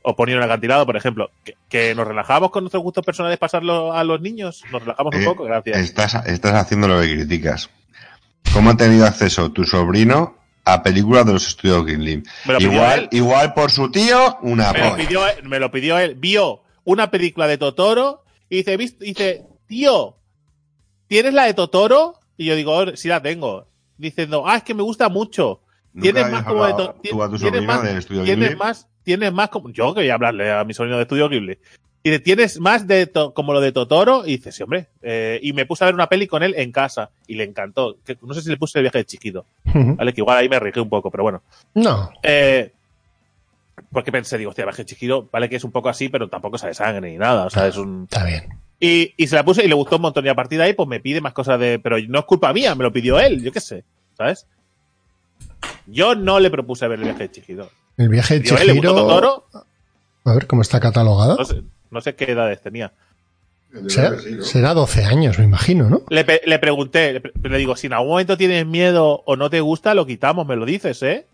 O 0.04 0.16
poner 0.16 0.36
un 0.36 0.42
acantilado, 0.42 0.84
por 0.86 0.96
ejemplo. 0.96 1.30
Que, 1.44 1.56
que 1.68 1.94
nos 1.94 2.06
relajamos 2.06 2.50
con 2.50 2.64
nuestros 2.64 2.82
gustos 2.82 3.04
personales 3.04 3.38
pasarlo 3.38 3.92
a 3.92 4.02
los 4.04 4.20
niños. 4.20 4.62
Nos 4.72 4.82
relajamos 4.82 5.14
un 5.14 5.22
Eh, 5.22 5.24
poco, 5.24 5.44
gracias. 5.44 5.78
Estás, 5.78 6.14
estás 6.26 6.54
haciendo 6.54 6.88
lo 6.88 7.00
que 7.00 7.12
criticas. 7.14 7.70
¿Cómo 8.52 8.70
ha 8.70 8.76
tenido 8.76 9.06
acceso 9.06 9.50
tu 9.52 9.64
sobrino 9.64 10.36
a 10.64 10.82
películas 10.82 11.24
de 11.26 11.32
los 11.32 11.46
estudios 11.46 11.84
pidió 12.58 12.72
Igual, 12.72 13.08
igual 13.12 13.54
por 13.54 13.70
su 13.70 13.90
tío, 13.90 14.36
una 14.42 14.72
Me 14.72 14.80
lo, 14.90 14.96
pidió, 14.96 15.26
él- 15.28 15.48
me 15.48 15.58
lo 15.58 15.70
pidió 15.70 15.98
él. 15.98 16.14
Vio 16.16 16.62
una 16.84 17.10
película 17.10 17.46
de 17.46 17.58
Totoro 17.58 18.24
y 18.48 18.56
dice, 18.58 18.76
"Vis- 18.76 18.98
dice, 18.98 19.44
tío, 19.66 20.16
¿tienes 21.06 21.32
la 21.34 21.44
de 21.44 21.54
Totoro? 21.54 22.18
Y 22.36 22.46
yo 22.46 22.56
digo, 22.56 22.76
"Oh, 22.76 22.96
sí 22.96 23.08
la 23.08 23.22
tengo. 23.22 23.66
Diciendo, 23.96 24.44
ah, 24.46 24.56
es 24.56 24.62
que 24.62 24.74
me 24.74 24.82
gusta 24.82 25.08
mucho. 25.08 25.60
¿Nunca 25.92 26.02
Tienes 26.12 26.32
más 26.32 26.42
como 26.44 26.64
de 26.64 26.72
hablado 26.72 26.94
to- 26.94 27.00
tú 27.10 27.22
a 27.22 27.28
tu 27.28 27.38
tienes 28.24 28.56
más- 28.56 28.88
tienes 29.02 29.32
más, 29.32 29.48
como, 29.48 29.70
yo 29.70 29.94
quería 29.94 30.14
hablarle 30.14 30.50
a 30.52 30.64
mi 30.64 30.74
sobrino 30.74 30.96
de 30.96 31.02
estudio 31.02 31.28
Ghibli. 31.28 31.58
Y 32.04 32.10
dice, 32.10 32.20
tienes 32.20 32.58
más 32.58 32.88
de 32.88 33.06
to- 33.06 33.32
como 33.32 33.52
lo 33.52 33.60
de 33.60 33.70
Totoro, 33.70 34.26
y 34.26 34.32
dice, 34.32 34.50
sí, 34.50 34.62
hombre. 34.64 34.88
Eh, 35.02 35.38
y 35.42 35.52
me 35.52 35.66
puse 35.66 35.84
a 35.84 35.86
ver 35.86 35.94
una 35.94 36.08
peli 36.08 36.26
con 36.26 36.42
él 36.42 36.54
en 36.56 36.72
casa, 36.72 37.10
y 37.28 37.36
le 37.36 37.44
encantó. 37.44 37.98
Que, 38.04 38.18
no 38.22 38.34
sé 38.34 38.42
si 38.42 38.50
le 38.50 38.56
puse 38.56 38.78
el 38.78 38.82
viaje 38.82 38.98
de 38.98 39.04
chiquito, 39.04 39.46
¿vale? 39.64 40.12
Que 40.12 40.20
igual 40.20 40.38
ahí 40.38 40.48
me 40.48 40.56
arriesgué 40.56 40.80
un 40.80 40.88
poco, 40.88 41.10
pero 41.12 41.22
bueno. 41.22 41.42
No. 41.74 42.10
Eh, 42.22 42.72
porque 43.92 44.10
pensé, 44.10 44.36
digo, 44.36 44.50
hostia, 44.50 44.64
viaje 44.64 44.82
de 44.82 44.86
chiquito, 44.86 45.28
vale 45.32 45.48
que 45.48 45.56
es 45.56 45.64
un 45.64 45.70
poco 45.70 45.88
así, 45.88 46.08
pero 46.08 46.28
tampoco 46.28 46.58
sabe 46.58 46.74
sangre 46.74 47.10
ni 47.12 47.18
nada, 47.18 47.46
o 47.46 47.50
sea, 47.50 47.68
es 47.68 47.76
un... 47.76 48.04
Está 48.10 48.24
bien. 48.24 48.48
Y, 48.80 49.14
y 49.16 49.28
se 49.28 49.36
la 49.36 49.44
puse 49.44 49.64
y 49.64 49.68
le 49.68 49.74
gustó 49.74 49.96
un 49.96 50.02
montón, 50.02 50.26
y 50.26 50.28
a 50.28 50.34
partir 50.34 50.58
de 50.58 50.64
ahí, 50.64 50.72
pues 50.72 50.88
me 50.88 50.98
pide 50.98 51.20
más 51.20 51.32
cosas 51.32 51.60
de... 51.60 51.78
Pero 51.78 51.98
no 52.08 52.18
es 52.18 52.24
culpa 52.24 52.52
mía, 52.52 52.74
me 52.74 52.82
lo 52.82 52.92
pidió 52.92 53.20
él, 53.20 53.40
yo 53.42 53.52
qué 53.52 53.60
sé, 53.60 53.84
¿sabes? 54.18 54.48
Yo 55.86 56.16
no 56.16 56.40
le 56.40 56.50
propuse 56.50 56.88
ver 56.88 56.98
el 56.98 57.04
viaje 57.04 57.24
de 57.24 57.30
chiquito. 57.30 57.70
El 57.96 58.08
viaje 58.08 58.40
de 58.40 58.48
¿eh? 58.48 58.64
¿Le 58.64 58.72
gustó 58.72 58.72
Chihiro. 58.72 58.94
Totoro? 58.94 59.44
A 60.24 60.34
ver 60.34 60.46
cómo 60.46 60.62
está 60.62 60.80
catalogado. 60.80 61.36
No 61.36 61.44
sé, 61.44 61.62
no 61.90 62.00
sé 62.00 62.14
qué 62.14 62.32
edades 62.32 62.60
tenía. 62.60 62.92
Será, 63.88 64.16
será 64.42 64.74
12 64.74 65.04
años, 65.04 65.38
me 65.38 65.44
imagino, 65.46 65.88
¿no? 65.88 66.02
Le, 66.10 66.24
pregunté, 66.58 67.22
le, 67.42 67.58
digo, 67.58 67.74
si 67.74 67.86
en 67.86 67.94
algún 67.94 68.10
momento 68.10 68.36
tienes 68.36 68.66
miedo 68.66 69.22
o 69.24 69.36
no 69.36 69.48
te 69.48 69.60
gusta, 69.60 69.94
lo 69.94 70.06
quitamos, 70.06 70.46
me 70.46 70.56
lo 70.56 70.66
dices, 70.66 71.02
¿eh? 71.02 71.24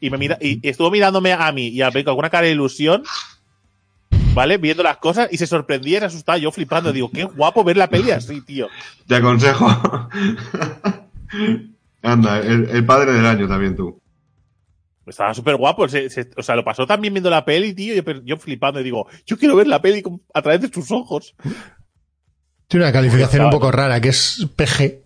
Y 0.00 0.10
me 0.10 0.18
mira, 0.18 0.38
y, 0.40 0.58
y 0.66 0.70
estuvo 0.70 0.90
mirándome 0.90 1.32
a 1.32 1.52
mí 1.52 1.68
y 1.68 1.82
a 1.82 1.92
Peco 1.92 2.10
con 2.10 2.18
una 2.18 2.30
cara 2.30 2.48
de 2.48 2.52
ilusión, 2.52 3.04
¿vale? 4.34 4.58
Viendo 4.58 4.82
las 4.82 4.96
cosas 4.96 5.28
y 5.30 5.38
se 5.38 5.46
sorprendía 5.46 5.98
y 5.98 6.00
se 6.00 6.06
asustaba, 6.06 6.38
yo 6.38 6.50
flipando. 6.50 6.92
Digo, 6.92 7.08
qué 7.12 7.22
guapo 7.22 7.62
ver 7.62 7.76
la 7.76 7.86
peli 7.88 8.10
así, 8.10 8.40
tío. 8.40 8.66
Te 9.06 9.14
aconsejo. 9.14 9.68
Anda, 12.02 12.40
el, 12.40 12.68
el 12.70 12.84
padre 12.84 13.12
del 13.12 13.26
año 13.26 13.46
también 13.46 13.76
tú. 13.76 14.01
Estaba 15.06 15.34
súper 15.34 15.56
guapo, 15.56 15.88
se- 15.88 16.08
se- 16.10 16.30
o 16.36 16.42
sea, 16.42 16.54
lo 16.54 16.64
pasó 16.64 16.86
también 16.86 17.12
viendo 17.14 17.28
la 17.30 17.44
peli, 17.44 17.74
tío, 17.74 17.94
yo, 17.94 18.02
yo 18.24 18.36
flipando 18.36 18.80
y 18.80 18.84
digo, 18.84 19.06
yo 19.26 19.36
quiero 19.36 19.56
ver 19.56 19.66
la 19.66 19.82
peli 19.82 20.02
a 20.32 20.42
través 20.42 20.60
de 20.60 20.68
sus 20.68 20.90
ojos. 20.92 21.34
Tiene 22.68 22.86
una 22.86 22.92
calificación 22.92 23.44
un 23.46 23.50
poco 23.50 23.70
rara, 23.72 24.00
que 24.00 24.08
es 24.10 24.46
PG. 24.56 25.02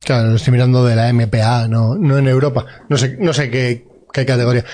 Claro, 0.00 0.28
lo 0.30 0.36
estoy 0.36 0.52
mirando 0.52 0.84
de 0.84 0.94
la 0.94 1.08
MPA, 1.12 1.66
no, 1.68 1.94
no 1.96 2.18
en 2.18 2.28
Europa. 2.28 2.66
No 2.88 2.96
sé, 2.96 3.16
no 3.18 3.32
sé 3.32 3.50
qué, 3.50 3.86
qué 4.12 4.24
categoría. 4.26 4.64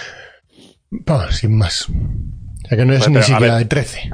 Bueno, 0.90 1.30
sin 1.32 1.56
más. 1.56 1.88
O 1.88 2.68
sea 2.68 2.76
que 2.78 2.84
no 2.84 2.92
es 2.92 3.00
Bueno, 3.00 3.18
ni 3.20 3.24
siquiera 3.24 3.56
de 3.56 3.64
13. 3.64 4.10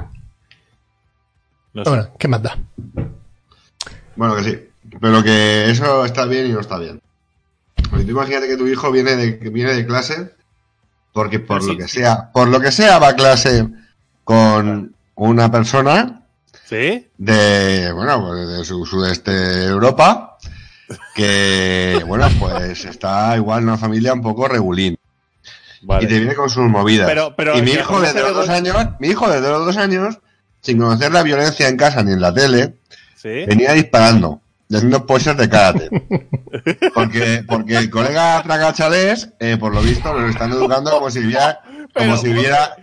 No 1.73 1.83
sé. 1.83 1.89
Bueno, 1.89 2.09
¿qué 2.17 2.27
más 2.27 2.41
da? 2.43 2.57
Bueno, 4.15 4.35
que 4.35 4.43
sí. 4.43 4.57
Pero 4.99 5.23
que 5.23 5.69
eso 5.69 6.05
está 6.05 6.25
bien 6.25 6.47
y 6.47 6.49
no 6.53 6.59
está 6.59 6.77
bien. 6.77 7.01
Porque 7.91 8.05
tú 8.05 8.11
imagínate 8.11 8.47
que 8.47 8.57
tu 8.57 8.65
hijo 8.67 8.89
viene 8.91 9.15
de, 9.15 9.37
que 9.37 9.49
viene 9.49 9.73
de 9.73 9.85
clase, 9.85 10.31
porque 11.13 11.39
por 11.39 11.63
lo 11.63 11.77
que 11.77 11.87
sí. 11.87 11.99
sea, 11.99 12.31
por 12.31 12.47
lo 12.47 12.59
que 12.59 12.71
sea 12.71 12.97
va 12.97 13.09
a 13.09 13.15
clase 13.15 13.67
con 14.23 14.95
una 15.15 15.51
persona 15.51 16.23
¿Sí? 16.67 17.09
de, 17.17 17.91
bueno, 17.93 18.25
pues 18.25 18.47
de 18.47 18.63
su 18.65 18.85
sudeste 18.85 19.65
Europa, 19.65 20.37
que, 21.13 22.01
bueno, 22.07 22.29
pues 22.39 22.85
está 22.85 23.35
igual 23.35 23.63
una 23.63 23.77
familia 23.77 24.13
un 24.13 24.21
poco 24.21 24.47
regulín. 24.47 24.97
Vale. 25.83 26.05
Y 26.05 26.07
te 26.07 26.19
viene 26.19 26.35
con 26.35 26.49
sus 26.49 26.63
movidas. 26.69 27.07
Pero- 27.07 27.35
pero- 27.35 27.57
y 27.57 27.61
mi 27.61 27.71
hijo 27.71 27.87
¿cómo 27.87 28.01
desde 28.01 28.21
los 28.21 28.33
dos 28.33 28.49
años, 28.49 28.75
mi 28.99 29.09
hijo 29.09 29.29
desde 29.29 29.49
los 29.49 29.65
dos 29.65 29.77
años, 29.77 30.19
sin 30.61 30.77
conocer 30.77 31.11
la 31.11 31.23
violencia 31.23 31.67
en 31.67 31.75
casa 31.75 32.03
ni 32.03 32.13
en 32.13 32.21
la 32.21 32.33
tele, 32.33 32.75
venía 33.23 33.73
disparando 33.73 34.40
y 34.71 34.75
haciendo 34.77 35.05
poses 35.05 35.35
de 35.35 35.49
karate. 35.49 35.89
Porque, 36.93 37.43
porque 37.47 37.77
el 37.77 37.89
colega 37.89 38.41
Tragachales, 38.43 39.29
eh, 39.39 39.57
por 39.57 39.73
lo 39.73 39.81
visto, 39.81 40.13
nos 40.13 40.29
están 40.29 40.51
educando 40.51 40.91
como 40.91 41.09
si 41.09 41.19
hubiera, 41.19 41.61
como 41.93 42.15
si 42.17 42.29
hubiera, 42.29 42.75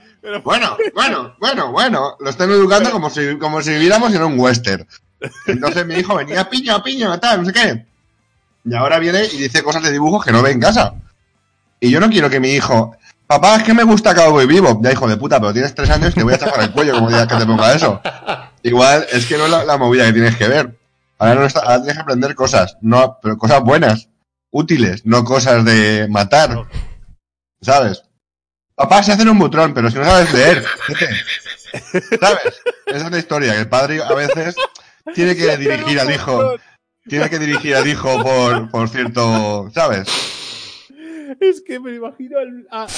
bueno, 0.42 0.76
bueno, 0.94 1.34
bueno, 1.38 1.72
bueno, 1.72 2.16
lo 2.18 2.30
están 2.30 2.50
educando 2.50 2.90
como 2.90 3.08
si, 3.08 3.36
como 3.38 3.62
si 3.62 3.70
viviéramos 3.70 4.14
en 4.14 4.22
un 4.22 4.38
western. 4.38 4.86
Entonces 5.46 5.86
mi 5.86 5.94
hijo 5.94 6.16
venía 6.16 6.48
piño, 6.48 6.82
piño, 6.82 7.18
tal, 7.20 7.40
no 7.40 7.46
sé 7.46 7.52
qué. 7.52 7.86
Y 8.64 8.74
ahora 8.74 8.98
viene 8.98 9.24
y 9.24 9.36
dice 9.36 9.62
cosas 9.62 9.82
de 9.82 9.92
dibujos 9.92 10.24
que 10.24 10.32
no 10.32 10.42
ve 10.42 10.50
en 10.50 10.60
casa. 10.60 10.94
Y 11.80 11.90
yo 11.90 12.00
no 12.00 12.10
quiero 12.10 12.28
que 12.28 12.40
mi 12.40 12.50
hijo, 12.50 12.96
papá, 13.26 13.56
es 13.56 13.62
que 13.62 13.74
me 13.74 13.84
gusta 13.84 14.14
Cowboy 14.14 14.46
Vivo. 14.46 14.80
Ya, 14.82 14.92
hijo 14.92 15.08
de 15.08 15.16
puta, 15.16 15.40
pero 15.40 15.52
tienes 15.52 15.74
tres 15.74 15.88
años 15.90 16.10
y 16.10 16.14
te 16.14 16.24
voy 16.24 16.34
a 16.34 16.38
chapar 16.38 16.64
el 16.64 16.72
cuello 16.72 16.94
como 16.94 17.08
digas 17.08 17.26
que 17.26 17.36
te 17.36 17.46
ponga 17.46 17.72
eso. 17.72 18.00
Igual, 18.62 19.06
es 19.12 19.24
que 19.26 19.38
no 19.38 19.44
es 19.44 19.50
la, 19.50 19.64
la 19.64 19.78
movida 19.78 20.06
que 20.06 20.12
tienes 20.12 20.36
que 20.36 20.48
ver. 20.48 20.77
Ahora, 21.18 21.34
no 21.34 21.44
está- 21.46 21.60
ahora 21.60 21.78
tienes 21.78 21.94
que 21.94 22.02
aprender 22.02 22.34
cosas, 22.34 22.76
no, 22.80 23.18
pero 23.20 23.36
cosas 23.36 23.62
buenas, 23.62 24.08
útiles, 24.50 25.04
no 25.04 25.24
cosas 25.24 25.64
de 25.64 26.06
matar. 26.08 26.66
¿Sabes? 27.60 28.04
Papá, 28.74 29.02
se 29.02 29.12
hacen 29.12 29.28
un 29.28 29.38
butrón, 29.38 29.74
pero 29.74 29.90
si 29.90 29.98
no 29.98 30.04
sabes 30.04 30.32
leer. 30.32 30.64
¿Sabes? 32.20 32.62
Esa 32.86 33.06
es 33.06 33.10
la 33.10 33.18
historia, 33.18 33.52
que 33.52 33.58
el 33.60 33.68
padre 33.68 34.00
a 34.02 34.14
veces 34.14 34.54
tiene 35.14 35.34
que 35.36 35.56
dirigir 35.56 35.98
al 36.00 36.12
hijo. 36.12 36.54
Tiene 37.08 37.28
que 37.28 37.38
dirigir 37.38 37.74
al 37.74 37.86
hijo 37.88 38.22
por, 38.22 38.70
por 38.70 38.88
cierto, 38.88 39.70
¿sabes? 39.74 40.06
Es 41.40 41.60
que 41.66 41.78
me 41.80 41.94
imagino 41.94 42.38
al- 42.38 42.66
a- 42.70 42.84
a- 42.84 42.88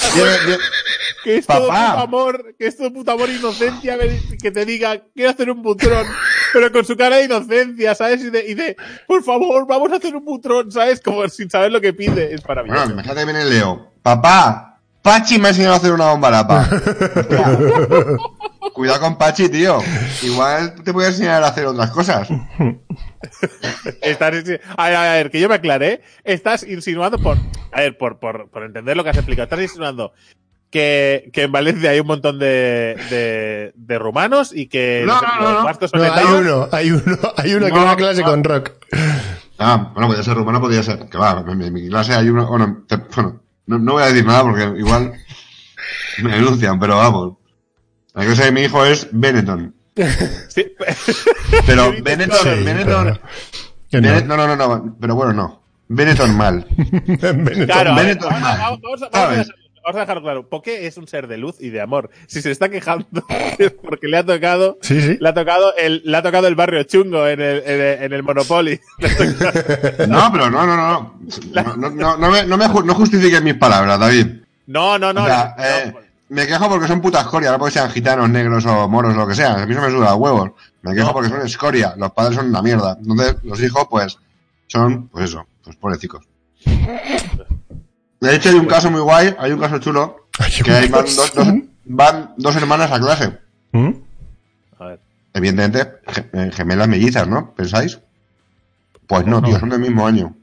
que 1.23 1.37
es 1.37 1.45
todo 1.45 1.67
Papá. 1.67 1.91
puto 1.91 2.03
amor, 2.03 2.55
que 2.57 2.67
es 2.67 2.77
todo 2.77 2.91
puto 2.93 3.11
amor 3.11 3.29
e 3.29 3.35
inocencia, 3.35 3.97
que- 3.99 4.37
que 4.41 4.51
te 4.51 4.65
diga, 4.65 5.01
quiero 5.13 5.29
hacer 5.31 5.49
un 5.51 5.61
butrón, 5.61 6.05
pero 6.53 6.71
con 6.71 6.83
su 6.85 6.95
cara 6.97 7.17
de 7.17 7.25
inocencia, 7.25 7.93
¿sabes? 7.95 8.21
Y 8.23 8.29
de, 8.29 8.45
y 8.47 8.53
de, 8.55 8.75
por 9.07 9.23
favor, 9.23 9.67
vamos 9.67 9.91
a 9.91 9.95
hacer 9.97 10.15
un 10.15 10.25
butrón, 10.25 10.71
¿sabes? 10.71 10.99
Como 11.01 11.27
sin 11.29 11.49
saber 11.49 11.71
lo 11.71 11.79
que 11.81 11.93
pide. 11.93 12.33
Es 12.33 12.41
Bueno, 12.43 12.63
maravilloso. 12.63 12.91
imagínate 12.93 13.19
que 13.19 13.25
viene 13.25 13.45
Leo. 13.45 13.91
Papá, 14.01 14.79
Pachi 15.01 15.37
me 15.39 15.47
ha 15.47 15.49
enseñado 15.49 15.73
a 15.75 15.77
hacer 15.77 15.91
una 15.93 16.11
bomba 16.11 16.29
lapa. 16.31 16.67
Cuidado 18.73 18.99
con 19.01 19.17
Pachi, 19.17 19.49
tío. 19.49 19.79
Igual 20.23 20.75
te 20.83 20.93
puede 20.93 21.09
enseñar 21.09 21.43
a 21.43 21.47
hacer 21.47 21.65
otras 21.65 21.91
cosas. 21.91 22.27
Estás, 24.01 24.33
a 24.77 24.87
ver, 24.89 24.95
a 24.95 25.13
ver, 25.13 25.31
que 25.31 25.39
yo 25.39 25.49
me 25.49 25.55
aclaré. 25.55 26.01
Estás 26.23 26.63
insinuando 26.63 27.17
por, 27.19 27.37
A 27.71 27.81
ver, 27.81 27.97
por, 27.97 28.19
por, 28.19 28.49
por 28.49 28.63
entender 28.63 28.95
lo 28.97 29.03
que 29.03 29.09
has 29.09 29.17
explicado. 29.17 29.43
Estás 29.45 29.61
insinuando 29.61 30.13
que, 30.69 31.29
que 31.33 31.43
en 31.43 31.51
Valencia 31.51 31.89
hay 31.91 31.99
un 31.99 32.07
montón 32.07 32.39
de, 32.39 32.95
de, 33.09 33.73
de 33.75 33.99
rumanos 33.99 34.53
y 34.55 34.67
que 34.67 35.03
No, 35.05 35.13
los, 35.13 35.21
no, 35.21 35.35
no, 35.35 35.41
los 35.41 35.53
no. 35.59 35.63
vascos 35.65 35.91
son 35.91 35.99
No, 36.01 36.13
hay 36.13 36.25
uno, 36.25 36.69
hay 36.71 36.91
uno, 36.91 37.17
hay 37.37 37.53
uno 37.53 37.65
que 37.65 37.71
No, 37.73 37.83
va 37.85 37.91
a 37.91 37.95
clase 37.97 38.21
no. 38.21 38.27
con 38.27 38.43
rock. 38.43 38.71
Ah, 39.59 39.91
bueno, 39.93 40.07
podía 40.07 40.23
ser 40.23 40.35
rumano, 40.35 40.61
podía 40.61 40.81
ser. 40.81 41.07
Que 41.09 41.17
va, 41.17 41.43
en 41.47 41.57
mi, 41.57 41.67
en 41.67 41.73
mi 41.73 41.87
clase 41.89 42.13
hay 42.13 42.29
uno. 42.29 42.47
Bueno, 42.47 42.83
te- 42.87 42.97
bueno 43.15 43.41
no, 43.67 43.77
no 43.77 43.91
voy 43.93 44.03
a 44.03 44.07
decir 44.07 44.25
nada 44.25 44.43
porque 44.43 44.63
igual 44.79 45.13
me 46.23 46.31
denuncian, 46.35 46.79
pero 46.79 46.97
vamos. 46.97 47.33
La 48.13 48.25
clase 48.25 48.45
de 48.45 48.51
mi 48.51 48.61
hijo 48.61 48.85
es 48.85 49.07
Benetton. 49.11 49.73
Sí. 50.49 50.65
Pero 51.65 51.93
Benetton, 52.01 52.37
Sí, 52.43 52.63
Benetton. 52.63 53.03
pero- 53.05 53.19
que 53.89 53.97
Benet- 53.99 54.25
no. 54.25 54.37
no, 54.37 54.47
no, 54.47 54.55
no, 54.55 54.97
pero 54.99 55.15
bueno, 55.15 55.33
no. 55.33 55.61
Benetton 55.89 56.35
mal. 56.37 56.65
Benetton. 56.77 57.65
Claro, 57.65 57.95
ver, 57.95 58.05
Benetton 58.05 58.41
mal. 58.41 58.57
vamos- 58.59 58.79
vamos 58.81 59.01
a- 59.03 59.09
vamos 59.09 59.27
a 59.29 59.31
dejarlo- 59.35 59.55
vamos 59.83 59.97
a 59.97 59.99
dejarlo 59.99 60.21
claro. 60.21 60.49
Poké 60.49 60.87
es 60.87 60.95
un 60.97 61.07
ser 61.07 61.27
de 61.27 61.37
luz 61.37 61.55
y 61.59 61.69
de 61.71 61.81
amor. 61.81 62.09
Si 62.27 62.41
se 62.41 62.51
está 62.51 62.69
quejando 62.69 63.05
es 63.59 63.71
porque 63.83 64.07
le 64.07 64.17
ha 64.17 64.25
tocado, 64.25 64.77
Sí, 64.81 65.01
sí. 65.01 65.17
le 65.19 65.27
ha 65.29 65.33
tocado 65.33 65.75
el, 65.75 66.01
le 66.05 66.15
ha 66.17 66.21
tocado 66.21 66.47
el 66.47 66.55
barrio 66.55 66.83
chungo 66.83 67.27
en 67.27 67.41
el, 67.41 67.57
en 67.65 67.81
el, 67.81 68.03
en 68.03 68.13
el 68.13 68.23
Monopoly. 68.23 68.79
No, 70.07 70.31
pero 70.31 70.49
no, 70.49 70.65
no, 70.65 70.77
no. 70.77 71.19
No, 71.53 71.75
no, 71.75 71.89
no, 71.89 72.17
no 72.17 72.31
me, 72.31 72.45
no 72.45 72.57
me 72.57 72.67
no 72.67 72.93
justifiques 72.95 73.41
mis 73.43 73.55
palabras, 73.55 73.99
David. 73.99 74.27
No, 74.67 74.97
no, 74.97 75.11
no. 75.11 75.23
O 75.23 75.25
sea, 75.27 75.55
eh, 75.59 75.93
me 76.31 76.47
quejo 76.47 76.69
porque 76.69 76.87
son 76.87 77.01
puta 77.01 77.21
escoria, 77.21 77.51
no 77.51 77.59
porque 77.59 77.73
sean 77.73 77.89
gitanos, 77.91 78.29
negros 78.29 78.65
o 78.65 78.87
moros 78.87 79.13
o 79.13 79.17
lo 79.17 79.27
que 79.27 79.35
sea. 79.35 79.53
A 79.61 79.65
mí 79.65 79.73
eso 79.73 79.81
me 79.81 79.89
suda 79.91 80.09
a 80.11 80.15
huevos. 80.15 80.51
Me 80.81 80.93
quejo 80.95 81.07
No. 81.07 81.13
porque 81.13 81.29
son 81.29 81.45
escoria. 81.45 81.93
Los 81.97 82.11
padres 82.11 82.35
son 82.37 82.47
una 82.47 82.61
mierda. 82.61 82.97
Entonces, 82.99 83.35
los 83.43 83.61
hijos, 83.61 83.85
pues, 83.89 84.17
son, 84.67 85.07
pues 85.09 85.25
eso, 85.25 85.45
pues 85.63 85.75
pobrecicos. 85.75 86.25
De 88.19 88.35
hecho, 88.35 88.49
hay 88.49 88.55
un 88.55 88.65
caso 88.67 88.89
muy 88.91 89.01
guay, 89.01 89.35
hay 89.37 89.51
un 89.51 89.59
caso 89.59 89.79
chulo, 89.79 90.27
Hay 90.39 90.51
que 90.51 90.69
un 90.69 90.75
hay, 90.77 90.87
van, 90.87 91.01
caso. 91.03 91.21
dos, 91.21 91.33
dos- 91.35 91.55
van 91.85 92.33
dos 92.37 92.55
hermanas 92.55 92.91
a 92.91 92.99
clase. 92.99 93.37
¿Mm? 93.71 93.89
A 94.79 94.85
ver. 94.85 94.99
Evidentemente, 95.33 95.99
eh, 96.33 96.51
gemelas 96.53 96.87
mellizas, 96.87 97.27
¿no? 97.27 97.53
¿Pensáis? 97.53 97.99
Pues 99.07 99.25
no, 99.25 99.41
tío, 99.41 99.59
son 99.59 99.69
del 99.69 99.79
mismo 99.79 100.05
año. 100.07 100.35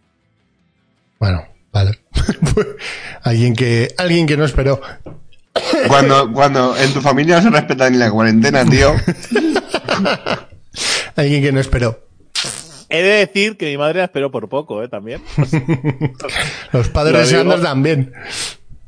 Bueno, 1.18 1.44
vale. 1.72 1.98
alguien 3.22 3.54
que, 3.54 3.94
alguien 3.96 4.26
que 4.26 4.36
no 4.36 4.44
esperó. 4.44 4.80
Cuando, 5.88 6.32
cuando 6.32 6.76
en 6.76 6.92
tu 6.92 7.00
familia 7.00 7.36
no 7.36 7.42
se 7.42 7.50
respeta 7.50 7.88
ni 7.90 7.96
la 7.98 8.10
cuarentena, 8.10 8.64
tío. 8.64 8.94
Alguien 11.16 11.42
que 11.42 11.52
no 11.52 11.60
esperó. 11.60 12.00
He 12.90 13.02
de 13.02 13.08
decir 13.26 13.56
que 13.56 13.66
mi 13.66 13.76
madre 13.76 13.98
la 13.98 14.04
esperó 14.04 14.30
por 14.30 14.48
poco, 14.48 14.82
¿eh? 14.82 14.88
También. 14.88 15.22
Los 16.72 16.88
padres 16.88 17.12
Lo 17.12 17.18
de. 17.18 17.26
Sanders 17.26 17.62
también. 17.62 18.12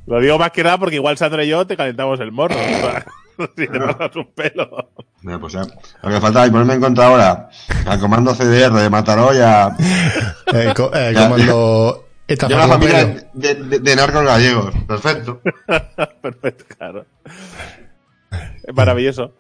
Lo 0.07 0.21
digo 0.21 0.39
más 0.39 0.51
que 0.53 0.65
nada 0.65 0.79
porque 0.79 0.97
igual 0.97 1.19
Sandra 1.19 1.45
y 1.45 1.49
yo 1.49 1.67
te 1.67 1.77
calentamos 1.77 2.19
el 2.21 2.33
morro. 2.33 2.57
si 3.57 3.67
te 3.67 3.79
pasas 3.79 4.17
un 4.17 4.27
pelo. 4.35 4.91
Mira, 5.23 5.39
pues, 5.39 5.55
eh, 5.55 5.61
lo 6.03 6.11
que 6.11 6.21
falta 6.21 6.45
es 6.45 6.51
ponerme 6.51 6.75
en 6.75 6.81
contra 6.81 7.07
ahora 7.07 7.49
al 7.87 8.01
comando 8.01 8.35
CDR 8.35 8.73
de 8.73 8.91
Mataró 8.91 9.35
y 9.35 9.39
a, 9.41 9.77
Eh, 10.53 10.73
co- 10.75 10.91
eh, 10.95 11.13
comando 11.15 12.07
ETA 12.33 12.47
y 12.49 12.53
a 12.53 12.57
la 12.57 12.67
Farlopero. 12.69 12.93
familia 12.99 13.31
de, 13.35 13.55
de- 13.55 13.79
de 13.81 13.97
narcos 13.97 14.25
gallegos. 14.25 14.75
Perfecto. 14.87 15.41
Perfecto, 16.23 16.65
claro. 16.77 17.07
Es 18.63 18.75
maravilloso. 18.75 19.35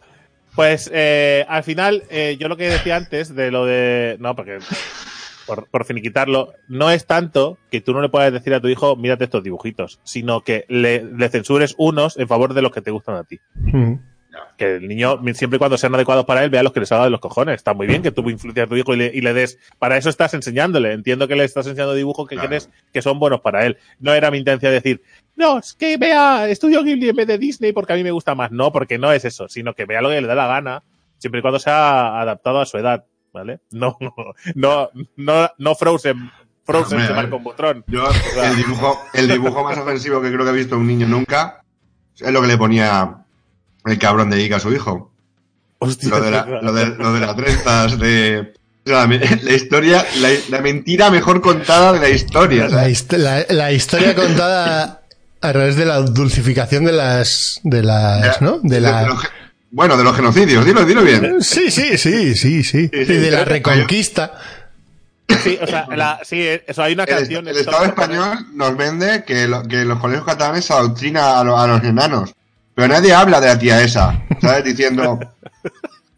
Pues 0.54 0.90
eh, 0.92 1.44
al 1.48 1.62
final, 1.62 2.02
eh, 2.10 2.36
yo 2.38 2.48
lo 2.48 2.56
que 2.56 2.68
decía 2.68 2.96
antes 2.96 3.34
de 3.34 3.50
lo 3.50 3.64
de. 3.66 4.16
No, 4.20 4.34
porque. 4.34 4.58
Por, 5.46 5.68
por 5.68 5.84
finiquitarlo, 5.84 6.52
no 6.68 6.92
es 6.92 7.06
tanto 7.06 7.58
que 7.72 7.80
tú 7.80 7.92
no 7.92 8.00
le 8.02 8.08
puedas 8.08 8.32
decir 8.32 8.54
a 8.54 8.60
tu 8.60 8.68
hijo, 8.68 8.94
mírate 8.94 9.24
estos 9.24 9.42
dibujitos, 9.42 9.98
sino 10.04 10.42
que 10.42 10.64
le, 10.68 11.02
le 11.02 11.28
censures 11.28 11.74
unos 11.76 12.16
en 12.18 12.28
favor 12.28 12.54
de 12.54 12.62
los 12.62 12.70
que 12.70 12.82
te 12.82 12.92
gustan 12.92 13.16
a 13.16 13.24
ti. 13.24 13.40
Mm. 13.56 13.94
Que 14.56 14.76
el 14.76 14.86
niño, 14.88 15.20
siempre 15.34 15.56
y 15.56 15.58
cuando 15.58 15.76
sean 15.76 15.94
adecuados 15.94 16.24
para 16.24 16.44
él, 16.44 16.50
vea 16.50 16.62
los 16.62 16.72
que 16.72 16.80
les 16.80 16.92
haga 16.92 17.04
de 17.04 17.10
los 17.10 17.20
cojones. 17.20 17.56
Está 17.56 17.74
muy 17.74 17.86
bien 17.86 18.02
que 18.02 18.10
tú 18.12 18.28
influencias 18.30 18.66
a 18.66 18.68
tu 18.68 18.76
hijo 18.76 18.94
y 18.94 18.96
le, 18.98 19.10
y 19.12 19.20
le 19.20 19.32
des. 19.32 19.58
Para 19.78 19.96
eso 19.96 20.08
estás 20.08 20.34
enseñándole. 20.34 20.92
Entiendo 20.92 21.26
que 21.26 21.34
le 21.36 21.44
estás 21.44 21.66
enseñando 21.66 21.94
dibujos 21.94 22.28
que 22.28 22.36
Claro. 22.36 22.48
crees 22.48 22.70
que 22.92 23.02
son 23.02 23.18
buenos 23.18 23.40
para 23.40 23.66
él. 23.66 23.78
No 23.98 24.12
era 24.14 24.30
mi 24.30 24.38
intención 24.38 24.72
decir, 24.72 25.02
no, 25.36 25.58
es 25.58 25.74
que 25.74 25.96
vea 25.96 26.48
Estudio 26.48 26.82
Ghibli 26.84 27.08
en 27.08 27.16
vez 27.16 27.26
de 27.26 27.38
Disney 27.38 27.72
porque 27.72 27.92
a 27.92 27.96
mí 27.96 28.04
me 28.04 28.10
gusta 28.12 28.34
más. 28.34 28.50
No, 28.52 28.72
porque 28.72 28.98
no 28.98 29.10
es 29.12 29.24
eso, 29.24 29.48
sino 29.48 29.74
que 29.74 29.84
vea 29.86 30.00
lo 30.00 30.10
que 30.10 30.20
le 30.20 30.26
da 30.28 30.34
la 30.34 30.46
gana, 30.46 30.82
siempre 31.18 31.38
y 31.38 31.42
cuando 31.42 31.58
sea 31.58 32.20
adaptado 32.20 32.60
a 32.60 32.66
su 32.66 32.78
edad. 32.78 33.04
¿Vale? 33.32 33.60
No, 33.70 33.96
no, 34.54 34.90
no, 35.16 35.50
no 35.58 35.74
Frozen. 35.74 36.30
Frozen 36.64 36.98
Hombre, 36.98 37.06
se 37.08 37.14
marca 37.14 37.36
un 37.36 37.42
botrón. 37.44 37.84
Yo, 37.88 38.04
el 38.44 38.56
dibujo, 38.56 39.00
el 39.14 39.28
dibujo 39.28 39.64
más 39.64 39.78
ofensivo 39.78 40.20
que 40.20 40.30
creo 40.30 40.44
que 40.44 40.50
he 40.50 40.54
visto 40.54 40.76
un 40.76 40.86
niño 40.86 41.06
nunca 41.08 41.64
es 42.18 42.30
lo 42.30 42.40
que 42.42 42.48
le 42.48 42.58
ponía 42.58 43.16
el 43.86 43.98
cabrón 43.98 44.30
de 44.30 44.42
Ica 44.42 44.56
a 44.56 44.60
su 44.60 44.72
hijo. 44.72 45.10
Hostia, 45.78 46.10
Lo 46.10 46.20
de, 46.20 46.30
la, 46.30 46.44
lo 46.44 46.72
de, 46.72 46.86
lo 46.86 47.12
de 47.14 47.20
las 47.20 47.36
trenzas, 47.36 47.98
de. 47.98 48.52
la 48.84 49.52
historia, 49.54 50.04
la, 50.20 50.28
la 50.50 50.60
mentira 50.60 51.10
mejor 51.10 51.40
contada 51.40 51.92
de 51.94 52.00
la 52.00 52.08
historia. 52.10 52.68
La, 52.68 53.70
historia 53.72 54.14
contada 54.14 55.00
a 55.40 55.52
través 55.52 55.76
de 55.76 55.86
la 55.86 56.00
dulcificación 56.00 56.84
de 56.84 56.92
las, 56.92 57.60
de 57.62 57.82
las, 57.82 58.42
¿no? 58.42 58.58
De 58.62 58.80
la, 58.80 59.06
los 59.06 59.22
bueno, 59.70 59.96
de 59.96 60.02
los 60.04 60.16
genocidios, 60.16 60.64
dilo, 60.66 60.84
dilo 60.84 61.02
bien. 61.02 61.40
sí, 61.40 61.70
sí, 61.70 61.96
sí, 61.96 62.34
sí, 62.34 62.62
sí. 62.64 62.90
Y 62.92 63.04
sí, 63.06 63.12
de 63.14 63.30
la 63.30 63.44
reconquista. 63.44 64.34
Sí, 65.44 65.58
o 65.62 65.66
sea, 65.66 65.86
la, 65.94 66.20
sí, 66.24 66.44
eso 66.66 66.82
hay 66.82 66.92
una 66.94 67.04
El, 67.04 67.08
canción. 67.16 67.46
el 67.46 67.56
Estado 67.56 67.84
español 67.84 68.46
nos 68.52 68.76
vende 68.76 69.22
que, 69.24 69.46
lo- 69.46 69.62
que 69.62 69.84
los 69.84 70.00
colegios 70.00 70.26
catalanes 70.26 70.64
se 70.64 70.72
adoctrina 70.72 71.38
a, 71.38 71.44
lo- 71.44 71.56
a 71.56 71.66
los 71.68 71.84
enanos. 71.84 72.34
Pero 72.80 72.94
nadie 72.94 73.12
habla 73.12 73.40
de 73.40 73.46
la 73.48 73.58
tía 73.58 73.82
esa, 73.82 74.22
¿sabes? 74.40 74.64
Diciendo, 74.64 75.18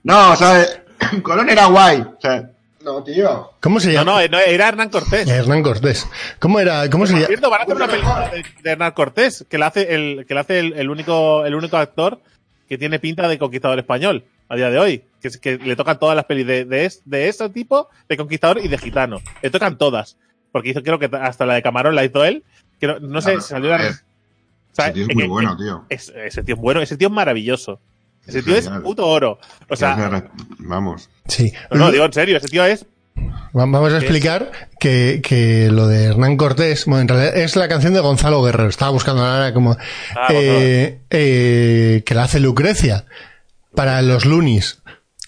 no, 0.04 0.36
¿sabes? 0.36 0.80
Colón 1.22 1.48
era 1.50 1.66
guay. 1.66 2.04
Sea, 2.20 2.50
no, 2.84 3.02
tío. 3.04 3.50
¿Cómo 3.60 3.78
se 3.80 3.92
llama? 3.92 4.20
no, 4.22 4.28
no, 4.28 4.38
era 4.38 4.68
Hernán 4.68 4.88
Cortés. 4.88 5.28
Hernán 5.28 5.62
Cortés. 5.62 6.06
¿Cómo 6.38 6.58
era? 6.60 6.88
¿Cómo 6.90 7.06
se 7.06 7.14
llama? 7.14 7.26
cierto, 7.26 7.50
van 7.50 7.60
a 7.60 7.64
hacer 7.64 7.76
una 7.76 7.86
película 7.88 8.30
de, 8.32 8.44
de 8.62 8.70
Hernán 8.70 8.92
Cortés, 8.92 9.44
que 9.48 9.58
la 9.58 9.66
hace 9.68 9.94
el, 9.94 10.24
que 10.26 10.34
la 10.34 10.40
hace 10.40 10.58
el, 10.58 10.72
el 10.74 10.90
único, 10.90 11.44
el 11.46 11.54
único 11.54 11.76
actor 11.76 12.20
que 12.68 12.78
tiene 12.78 12.98
pinta 12.98 13.28
de 13.28 13.38
conquistador 13.38 13.78
español 13.78 14.24
a 14.48 14.56
día 14.56 14.70
de 14.70 14.78
hoy. 14.78 15.04
Que, 15.40 15.58
le 15.58 15.76
tocan 15.76 15.98
todas 16.00 16.16
las 16.16 16.24
pelis 16.24 16.46
de, 16.46 16.64
de, 16.64 16.84
es- 16.84 17.02
de 17.04 17.28
ese 17.28 17.48
tipo, 17.50 17.88
de 18.08 18.16
conquistador 18.16 18.58
y 18.58 18.68
de 18.68 18.78
gitano. 18.78 19.20
Le 19.42 19.50
tocan 19.50 19.78
todas. 19.78 20.16
Porque 20.50 20.70
hizo, 20.70 20.82
creo 20.82 20.98
que 20.98 21.08
hasta 21.20 21.46
la 21.46 21.54
de 21.54 21.62
Camarón 21.62 21.94
la 21.94 22.04
hizo 22.04 22.24
él. 22.24 22.42
Que 22.80 22.88
no, 22.88 22.98
no 22.98 23.20
sé, 23.20 23.32
Claro, 23.34 23.40
salió 23.42 23.70
la. 23.70 23.94
Sea, 24.74 24.86
Ese 24.86 24.94
tío 24.94 25.06
es 25.08 25.14
muy 25.14 25.26
bueno, 25.28 25.56
tío. 25.56 25.84
es- 25.88 26.12
ese 26.16 26.42
tío 26.42 26.54
es 26.54 26.60
bueno, 26.60 26.80
ese 26.82 26.96
tío 26.96 27.08
es 27.08 27.14
maravilloso. 27.14 27.80
Ese 28.26 28.38
Es 28.38 28.44
tío 28.44 28.56
es 28.56 28.68
puto 28.82 29.06
oro. 29.06 29.38
O 29.68 29.74
sea, 29.76 30.30
Vamos. 30.58 31.10
Sí. 31.26 31.52
no, 31.70 31.78
no, 31.78 31.90
digo 31.90 32.04
en 32.04 32.12
serio, 32.12 32.36
ese 32.36 32.48
tío 32.48 32.64
es. 32.64 32.86
Vamos 33.52 33.92
a 33.92 33.98
explicar 33.98 34.50
que, 34.80 35.20
que 35.22 35.68
lo 35.70 35.86
de 35.86 36.04
Hernán 36.04 36.36
Cortés, 36.36 36.86
bueno, 36.86 37.02
en 37.02 37.08
realidad 37.08 37.36
es 37.36 37.56
la 37.56 37.68
canción 37.68 37.92
de 37.92 38.00
Gonzalo 38.00 38.42
Guerrero. 38.42 38.68
Estaba 38.68 38.90
buscando 38.92 39.22
ahora 39.24 39.52
como 39.52 39.76
Ah, 40.16 40.28
eh, 40.30 41.02
eh, 41.10 42.02
que 42.06 42.14
la 42.14 42.22
hace 42.24 42.40
Lucrecia 42.40 43.04
para 43.74 44.00
los 44.02 44.24
Lunis, 44.24 44.82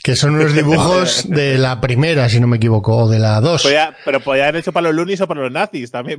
que 0.05 0.16
son 0.16 0.34
unos 0.34 0.52
dibujos 0.55 1.30
de 1.30 1.57
la 1.57 1.80
primera, 1.80 2.28
si 2.28 2.38
no 2.38 2.46
me 2.46 2.59
equivoco, 2.59 2.94
o 2.94 3.09
de 3.09 3.18
la 3.18 3.40
dos. 3.40 3.62
Podía- 3.62 3.96
pero 4.05 4.20
podía 4.20 4.42
haber 4.44 4.57
hecho 4.57 4.70
para 4.70 4.88
los 4.88 4.94
lunis 4.94 5.18
o 5.22 5.26
para 5.26 5.40
los 5.40 5.50
nazis 5.50 5.90
también. 5.90 6.18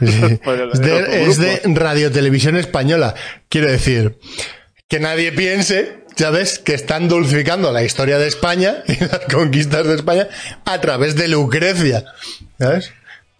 Sí. 0.00 0.06
Es 0.72 0.80
de, 0.80 1.22
es 1.24 1.38
de. 1.38 1.60
Radio 1.74 2.10
Televisión 2.10 2.56
Española. 2.56 3.14
Quiero 3.50 3.70
decir, 3.70 4.18
que 4.88 5.00
nadie 5.00 5.32
piense, 5.32 6.04
¿sabes?, 6.16 6.58
que 6.58 6.72
están 6.72 7.08
dulcificando 7.08 7.72
la 7.72 7.82
historia 7.84 8.16
de 8.18 8.26
España 8.26 8.76
y 8.88 8.98
las 9.04 9.20
conquistas 9.30 9.86
de 9.86 9.96
España 9.96 10.28
a 10.64 10.80
través 10.80 11.14
de 11.14 11.28
Lucrecia, 11.28 12.04
¿sabes? 12.58 12.90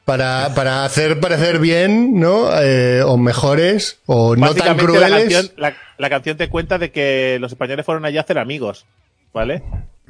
Para, 0.04 0.52
para 0.54 0.84
hacer 0.84 1.20
parecer 1.20 1.58
bien, 1.58 2.20
¿no? 2.20 2.50
Eh, 2.60 3.02
o 3.02 3.16
mejores, 3.16 3.98
o 4.06 4.36
no 4.36 4.54
tan 4.54 4.76
Básicamente, 4.76 5.00
La 5.00 5.06
crueles. 5.08 5.32
canción, 5.34 5.52
la, 5.56 5.74
la 5.98 6.10
canción 6.10 6.36
te 6.36 6.48
cuenta 6.50 6.76
de 6.78 6.90
que 6.92 7.38
los 7.40 7.50
españoles 7.52 7.84
fueron 7.86 8.04
allá 8.04 8.20
a 8.20 8.22
hacer 8.24 8.38
amigos, 8.38 8.84
¿vale? 9.32 9.62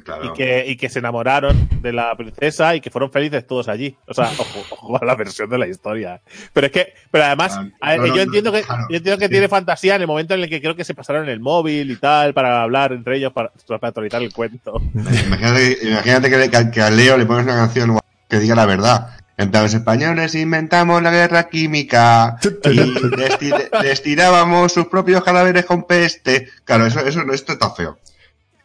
Claro. 0.03 0.25
Y, 0.27 0.33
que, 0.37 0.63
y 0.65 0.77
que 0.77 0.87
se 0.87 0.99
enamoraron 0.99 1.67
de 1.81 1.91
la 1.91 2.15
princesa 2.15 2.73
y 2.73 2.79
que 2.79 2.89
fueron 2.89 3.11
felices 3.11 3.45
todos 3.45 3.67
allí. 3.67 3.97
O 4.07 4.13
sea, 4.13 4.31
ojo, 4.37 4.59
ojo 4.69 5.01
a 5.01 5.05
la 5.05 5.15
versión 5.15 5.49
de 5.49 5.57
la 5.57 5.67
historia. 5.67 6.21
Pero 6.53 6.67
es 6.67 6.71
que, 6.71 6.93
pero 7.11 7.25
además, 7.25 7.59
a 7.81 7.97
no, 7.97 8.05
yo 8.15 8.21
entiendo 8.21 8.53
que, 8.53 8.61
claro, 8.61 8.83
yo 8.89 8.95
entiendo 8.95 9.19
que 9.19 9.25
sí. 9.25 9.31
tiene 9.31 9.49
fantasía 9.49 9.95
en 9.95 10.01
el 10.01 10.07
momento 10.07 10.33
en 10.33 10.43
el 10.43 10.49
que 10.49 10.61
creo 10.61 10.77
que 10.77 10.85
se 10.85 10.93
pasaron 10.95 11.27
el 11.27 11.41
móvil 11.41 11.91
y 11.91 11.97
tal 11.97 12.33
para 12.33 12.61
hablar 12.63 12.93
entre 12.93 13.17
ellos 13.17 13.33
para, 13.33 13.51
para 13.67 13.89
actualizar 13.89 14.21
el 14.23 14.31
cuento. 14.31 14.81
Imagínate, 14.93 15.77
imagínate 15.81 16.29
que, 16.29 16.49
que- 16.51 16.71
que 16.71 16.81
a 16.81 16.89
Leo 16.89 17.17
le 17.17 17.25
pones 17.25 17.43
una 17.43 17.55
canción 17.55 17.99
que 18.29 18.39
diga 18.39 18.55
la 18.55 18.65
verdad. 18.65 19.09
En 19.35 19.51
plan, 19.51 19.63
los 19.63 19.73
españoles 19.73 20.33
inventamos 20.35 21.01
la 21.03 21.11
guerra 21.11 21.49
química 21.49 22.37
y 22.41 22.47
desti- 22.69 23.81
destinábamos 23.81 24.71
sus 24.71 24.87
propios 24.87 25.21
cadáveres 25.23 25.65
con 25.65 25.83
peste. 25.83 26.47
Claro, 26.63 26.85
eso, 26.85 27.01
eso, 27.01 27.21
esto 27.33 27.51
está 27.53 27.71
feo. 27.71 27.97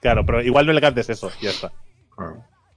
Claro, 0.03 0.27
pero 0.27 0.43
igual 0.43 0.67
no 0.67 0.73
le 0.75 0.81
cantes 0.83 1.09
eso, 1.09 1.31
ya 1.41 1.49
está. 1.51 1.73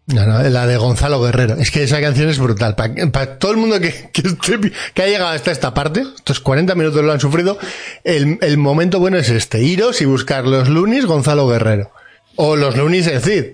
No, 0.07 0.25
no, 0.27 0.43
la 0.43 0.67
de 0.67 0.77
Gonzalo 0.77 1.19
Guerrero. 1.19 1.55
Es 1.55 1.71
que 1.71 1.81
esa 1.83 1.99
canción 1.99 2.29
es 2.29 2.37
brutal. 2.37 2.75
Para 2.75 3.39
todo 3.39 3.51
el 3.51 3.57
mundo 3.57 3.79
que, 3.79 4.11
que, 4.13 4.21
esté- 4.21 4.71
que 4.93 5.01
ha 5.01 5.07
llegado 5.07 5.29
hasta 5.31 5.51
esta 5.51 5.73
parte, 5.73 6.01
estos 6.15 6.39
40 6.39 6.75
minutos 6.75 7.03
lo 7.03 7.11
han 7.11 7.19
sufrido, 7.19 7.57
el, 8.03 8.37
el 8.41 8.57
momento 8.59 8.99
bueno 8.99 9.17
es 9.17 9.29
este. 9.29 9.63
Iros 9.63 10.01
y 10.01 10.05
buscar 10.05 10.45
los 10.45 10.69
Lunis 10.69 11.07
Gonzalo 11.07 11.47
Guerrero. 11.47 11.91
O 12.35 12.55
los 12.55 12.77
Lunis 12.77 13.07
el 13.07 13.21
Cid. 13.21 13.45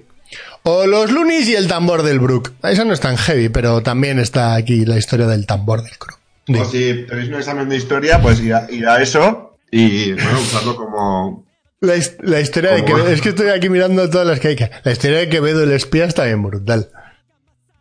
O 0.63 0.85
los 0.85 1.09
Lunis 1.09 1.47
y 1.47 1.55
el 1.55 1.67
tambor 1.69 2.03
del 2.03 2.19
Brook. 2.19 2.51
Esa 2.63 2.83
no 2.83 2.93
es 2.93 2.99
tan 2.99 3.15
heavy, 3.15 3.47
pero 3.47 3.81
también 3.81 4.19
está 4.19 4.53
aquí 4.55 4.83
la 4.85 4.97
historia 4.97 5.27
del 5.27 5.45
tambor 5.47 5.81
del 5.83 5.97
Crook. 5.97 6.19
O 6.49 6.65
si 6.65 7.05
tenéis 7.07 7.29
un 7.29 7.35
examen 7.35 7.69
de 7.69 7.77
historia, 7.77 8.21
pues 8.21 8.41
ir 8.41 8.53
a, 8.53 8.69
ir 8.69 8.85
a 8.85 9.01
eso 9.01 9.55
y 9.71 10.11
bueno, 10.13 10.39
usarlo 10.41 10.75
como. 10.75 11.45
La, 11.81 11.95
la 12.19 12.39
historia 12.39 12.71
de. 12.73 12.85
Quevedo, 12.85 13.07
es 13.09 13.21
que 13.21 13.29
estoy 13.29 13.49
aquí 13.49 13.69
mirando 13.69 14.07
todas 14.09 14.27
las 14.27 14.39
que 14.39 14.49
hay. 14.49 14.55
que- 14.55 14.69
La 14.83 14.91
historia 14.91 15.17
de 15.19 15.29
Quevedo 15.29 15.63
el 15.63 15.71
espía 15.71 16.05
está 16.05 16.25
bien 16.25 16.41
brutal. 16.43 16.89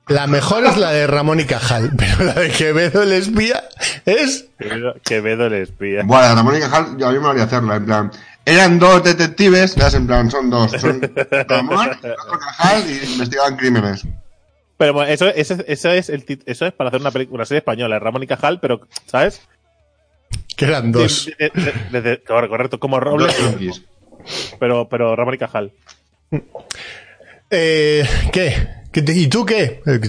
La 0.09 0.27
mejor 0.27 0.65
es 0.65 0.77
la 0.77 0.91
de 0.91 1.07
Ramón 1.07 1.39
y 1.39 1.45
Cajal, 1.45 1.93
pero 1.99 2.25
la 2.25 2.35
de 2.35 2.49
Quevedo 2.51 3.03
el 3.05 3.13
espía 3.13 3.63
es... 4.07 4.47
Quevedo, 4.59 4.95
Quevedo 5.05 5.47
el 5.47 5.53
espía. 5.55 6.03
Bueno, 6.05 6.23
la 6.25 6.35
Ramón 6.35 6.57
y 6.57 6.61
Cajal, 6.61 6.97
yo 6.99 7.07
a 7.09 7.13
mí 7.13 7.19
me 7.21 7.29
haría 7.29 7.45
hacerla, 7.45 7.77
en 7.77 7.85
plan. 7.85 8.11
Eran 8.45 8.79
dos 8.79 9.05
detectives, 9.05 9.73
¿sabes? 9.73 9.95
En 9.95 10.07
plan, 10.07 10.29
son 10.31 10.51
dos. 10.51 10.73
Son 10.73 11.01
Ramón 11.49 11.91
y 12.03 12.07
otro 12.07 12.39
Cajal 12.41 12.91
y 12.91 13.13
investigaban 13.13 13.57
crímenes. 13.57 14.05
Pero 14.79 14.95
bueno, 14.95 15.13
eso, 15.13 15.29
eso, 15.29 15.57
eso 15.67 15.91
es 15.93 16.09
el 16.09 16.25
eso 16.47 16.65
es 16.67 16.73
para 16.73 16.89
hacer 16.89 17.03
una 17.03 17.11
película, 17.11 17.37
una 17.37 17.45
serie 17.45 17.59
española, 17.59 17.99
Ramón 17.99 18.23
y 18.23 18.27
Cajal, 18.27 18.59
pero, 18.61 18.81
¿sabes? 19.07 19.43
Que 20.57 20.65
eran 20.67 20.93
dos. 20.93 21.31
De- 21.39 21.51
de- 21.55 21.73
de- 21.91 22.01
de- 22.03 22.23
correcto, 22.23 22.49
correcto, 22.51 22.81
como 22.81 23.01
Robles, 23.01 23.35
pero, 24.59 24.89
pero 24.89 25.17
Ramón 25.17 25.35
y 25.35 25.39
Cajal. 25.39 25.73
Eh, 27.51 28.05
¿Qué? 28.33 28.69
¿Qué 28.93 29.03
te- 29.03 29.13
¿Y 29.17 29.29
tú 29.29 29.45
qué? 29.47 29.81
Eh, 29.87 30.01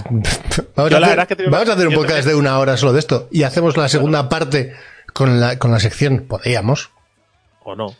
Vamos, 0.76 0.92
a 0.92 0.96
hacer, 0.98 1.36
que 1.36 1.44
vamos 1.48 1.68
a 1.68 1.72
hacer 1.72 1.88
un 1.88 1.94
podcast 1.94 2.26
de 2.26 2.34
una 2.34 2.58
hora 2.58 2.76
solo 2.76 2.92
de 2.92 2.98
esto 2.98 3.28
y 3.30 3.44
hacemos 3.44 3.76
la 3.76 3.88
segunda 3.88 4.28
parte 4.28 4.74
con 5.12 5.40
la, 5.40 5.58
con 5.58 5.70
la 5.70 5.78
sección. 5.80 6.26
Podríamos. 6.28 6.90
¿O 7.64 7.74
no? 7.76 7.94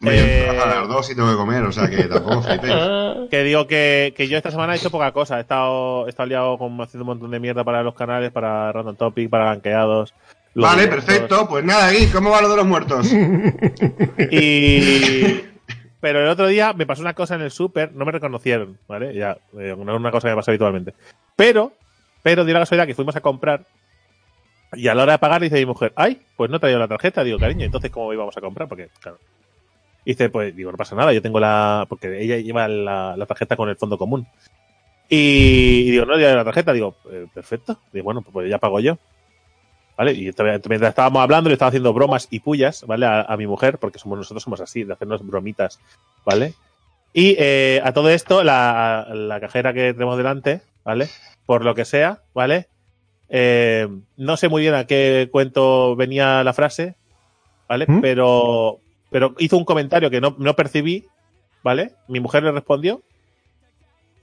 Me 0.00 0.12
Eh, 0.18 0.48
a 0.50 0.66
las 0.66 0.88
dos 0.88 1.10
y 1.10 1.14
tengo 1.14 1.30
que 1.30 1.36
comer, 1.36 1.62
o 1.62 1.72
sea 1.72 1.88
que 1.88 2.04
tampoco 2.04 2.42
flipéis. 2.42 2.74
Que 3.30 3.42
digo 3.42 3.66
que, 3.66 4.12
que 4.16 4.28
yo 4.28 4.36
esta 4.36 4.50
semana 4.50 4.74
he 4.74 4.76
hecho 4.76 4.90
poca 4.90 5.10
cosa. 5.12 5.38
He 5.38 5.40
estado, 5.40 6.06
he 6.06 6.10
estado 6.10 6.28
liado 6.28 6.58
con 6.58 6.78
haciendo 6.80 7.04
un 7.04 7.08
montón 7.08 7.30
de 7.30 7.40
mierda 7.40 7.64
para 7.64 7.82
los 7.82 7.94
canales, 7.94 8.30
para 8.32 8.70
Random 8.70 8.96
Topic, 8.96 9.30
para 9.30 9.46
ganqueados. 9.46 10.12
Los 10.54 10.70
Vale, 10.70 10.88
perfecto. 10.88 11.48
Pues 11.48 11.64
nada, 11.64 11.92
Gui, 11.92 12.06
¿cómo 12.06 12.30
va 12.30 12.40
lo 12.40 12.48
de 12.48 12.56
los 12.56 12.66
muertos? 12.66 13.12
Y. 14.30 15.40
Pero 16.00 16.20
el 16.20 16.28
otro 16.28 16.46
día 16.48 16.74
me 16.74 16.84
pasó 16.84 17.00
una 17.00 17.14
cosa 17.14 17.34
en 17.34 17.40
el 17.40 17.50
súper, 17.50 17.94
no 17.94 18.04
me 18.04 18.12
reconocieron, 18.12 18.78
¿vale? 18.86 19.14
Ya, 19.14 19.38
eh, 19.58 19.74
no 19.74 19.94
es 19.94 19.98
una 19.98 20.10
cosa 20.10 20.28
que 20.28 20.32
me 20.32 20.36
pasa 20.36 20.50
habitualmente. 20.50 20.92
Pero, 21.34 21.72
pero 22.22 22.44
dio 22.44 22.52
la 22.52 22.60
casualidad 22.60 22.86
que 22.86 22.94
fuimos 22.94 23.16
a 23.16 23.22
comprar 23.22 23.64
y 24.76 24.88
a 24.88 24.94
la 24.94 25.02
hora 25.02 25.12
de 25.12 25.18
pagar 25.18 25.40
dice 25.40 25.56
mi 25.56 25.66
mujer, 25.66 25.92
ay, 25.96 26.20
pues 26.36 26.50
no 26.50 26.56
he 26.56 26.60
traído 26.60 26.78
la 26.78 26.88
tarjeta. 26.88 27.24
Digo, 27.24 27.38
cariño, 27.38 27.64
entonces 27.64 27.90
¿cómo 27.90 28.12
íbamos 28.12 28.36
a 28.36 28.40
comprar? 28.40 28.68
Porque, 28.68 28.88
claro. 29.00 29.18
Y 30.04 30.10
dice, 30.10 30.28
pues 30.28 30.54
digo, 30.54 30.70
no 30.70 30.76
pasa 30.76 30.94
nada, 30.94 31.12
yo 31.12 31.22
tengo 31.22 31.40
la. 31.40 31.86
Porque 31.88 32.20
ella 32.20 32.36
lleva 32.36 32.68
la, 32.68 33.16
la 33.16 33.26
tarjeta 33.26 33.56
con 33.56 33.68
el 33.68 33.76
fondo 33.76 33.96
común. 33.98 34.26
Y, 35.08 35.90
digo, 35.90 36.04
no 36.04 36.14
traído 36.14 36.36
la 36.36 36.44
tarjeta. 36.44 36.72
Digo, 36.72 36.96
eh, 37.10 37.26
perfecto. 37.32 37.78
Digo, 37.92 38.04
bueno, 38.04 38.22
pues 38.22 38.48
ya 38.50 38.58
pago 38.58 38.80
yo. 38.80 38.98
¿Vale? 39.96 40.12
Y 40.12 40.22
mientras 40.22 40.90
estábamos 40.90 41.22
hablando, 41.22 41.48
le 41.48 41.54
estaba 41.54 41.68
haciendo 41.68 41.92
bromas 41.92 42.26
y 42.30 42.40
pullas, 42.40 42.84
¿vale? 42.86 43.06
A, 43.06 43.22
a 43.22 43.36
mi 43.36 43.46
mujer, 43.46 43.78
porque 43.78 43.98
somos 43.98 44.18
nosotros 44.18 44.42
somos 44.42 44.60
así, 44.60 44.82
de 44.82 44.92
hacernos 44.92 45.24
bromitas, 45.24 45.78
¿vale? 46.24 46.54
Y 47.12 47.36
eh, 47.38 47.80
a 47.84 47.92
todo 47.92 48.10
esto, 48.10 48.42
la, 48.42 49.06
la 49.12 49.38
cajera 49.38 49.72
que 49.72 49.92
tenemos 49.92 50.16
delante, 50.16 50.62
¿vale? 50.84 51.08
Por 51.46 51.64
lo 51.64 51.76
que 51.76 51.84
sea, 51.84 52.22
¿vale? 52.34 52.66
Eh, 53.28 53.88
no 54.16 54.36
sé 54.36 54.48
muy 54.48 54.62
bien 54.62 54.74
a 54.74 54.86
qué 54.86 55.28
cuento 55.30 55.94
venía 55.94 56.42
la 56.42 56.52
frase, 56.52 56.96
¿vale? 57.68 57.86
¿Mm? 57.88 58.00
Pero, 58.00 58.80
pero 59.10 59.34
hizo 59.38 59.56
un 59.56 59.64
comentario 59.64 60.10
que 60.10 60.20
no, 60.20 60.34
no 60.38 60.56
percibí, 60.56 61.06
¿vale? 61.62 61.92
Mi 62.08 62.18
mujer 62.18 62.42
le 62.42 62.50
respondió. 62.50 63.00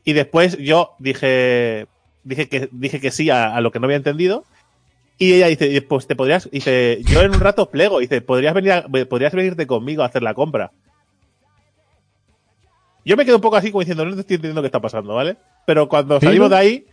Y 0.03 0.11
después 0.11 0.57
yo 0.57 0.95
dije, 0.99 1.87
dije 2.23 2.49
que, 2.49 2.67
dije 2.73 2.99
que 2.99 3.11
sí 3.11 3.29
a, 3.29 3.55
a 3.55 3.61
lo 3.61 3.71
que 3.71 3.79
no 3.79 3.85
había 3.85 3.97
entendido. 3.97 4.43
Y 5.21 5.33
ella 5.35 5.47
dice, 5.47 5.79
pues 5.83 6.07
te 6.07 6.15
podrías, 6.15 6.49
dice, 6.49 6.97
yo 7.03 7.21
en 7.21 7.29
un 7.35 7.39
rato 7.39 7.69
plego, 7.69 7.99
dice, 7.99 8.21
podrías 8.21 8.55
venir, 8.55 8.71
a- 8.71 8.87
podrías 9.07 9.31
venirte 9.33 9.67
conmigo 9.67 10.01
a 10.01 10.07
hacer 10.07 10.23
la 10.23 10.33
compra. 10.33 10.71
Yo 13.05 13.15
me 13.15 13.23
quedo 13.23 13.35
un 13.35 13.41
poco 13.43 13.55
así 13.55 13.69
como 13.71 13.81
diciendo, 13.81 14.03
no 14.03 14.15
te 14.15 14.21
estoy 14.21 14.37
entendiendo 14.37 14.61
qué 14.63 14.67
está 14.67 14.79
pasando, 14.79 15.13
¿vale? 15.13 15.37
Pero 15.67 15.87
cuando 15.87 16.19
salimos 16.19 16.49
de 16.49 16.55
ahí, 16.55 16.87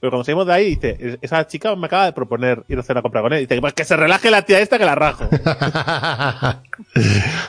pero 0.00 0.10
cuando 0.10 0.24
salimos 0.24 0.48
de 0.48 0.52
ahí, 0.52 0.74
dice, 0.74 1.18
esa 1.22 1.46
chica 1.46 1.76
me 1.76 1.86
acaba 1.86 2.06
de 2.06 2.12
proponer 2.12 2.64
ir 2.66 2.76
a 2.76 2.80
hacer 2.80 2.96
la 2.96 3.02
compra 3.02 3.22
con 3.22 3.32
él. 3.34 3.46
Dice, 3.46 3.60
pues 3.60 3.72
que 3.72 3.84
se 3.84 3.96
relaje 3.96 4.32
la 4.32 4.42
tía 4.42 4.58
esta 4.58 4.76
que 4.76 4.84
la 4.84 4.96
rajo. 4.96 5.28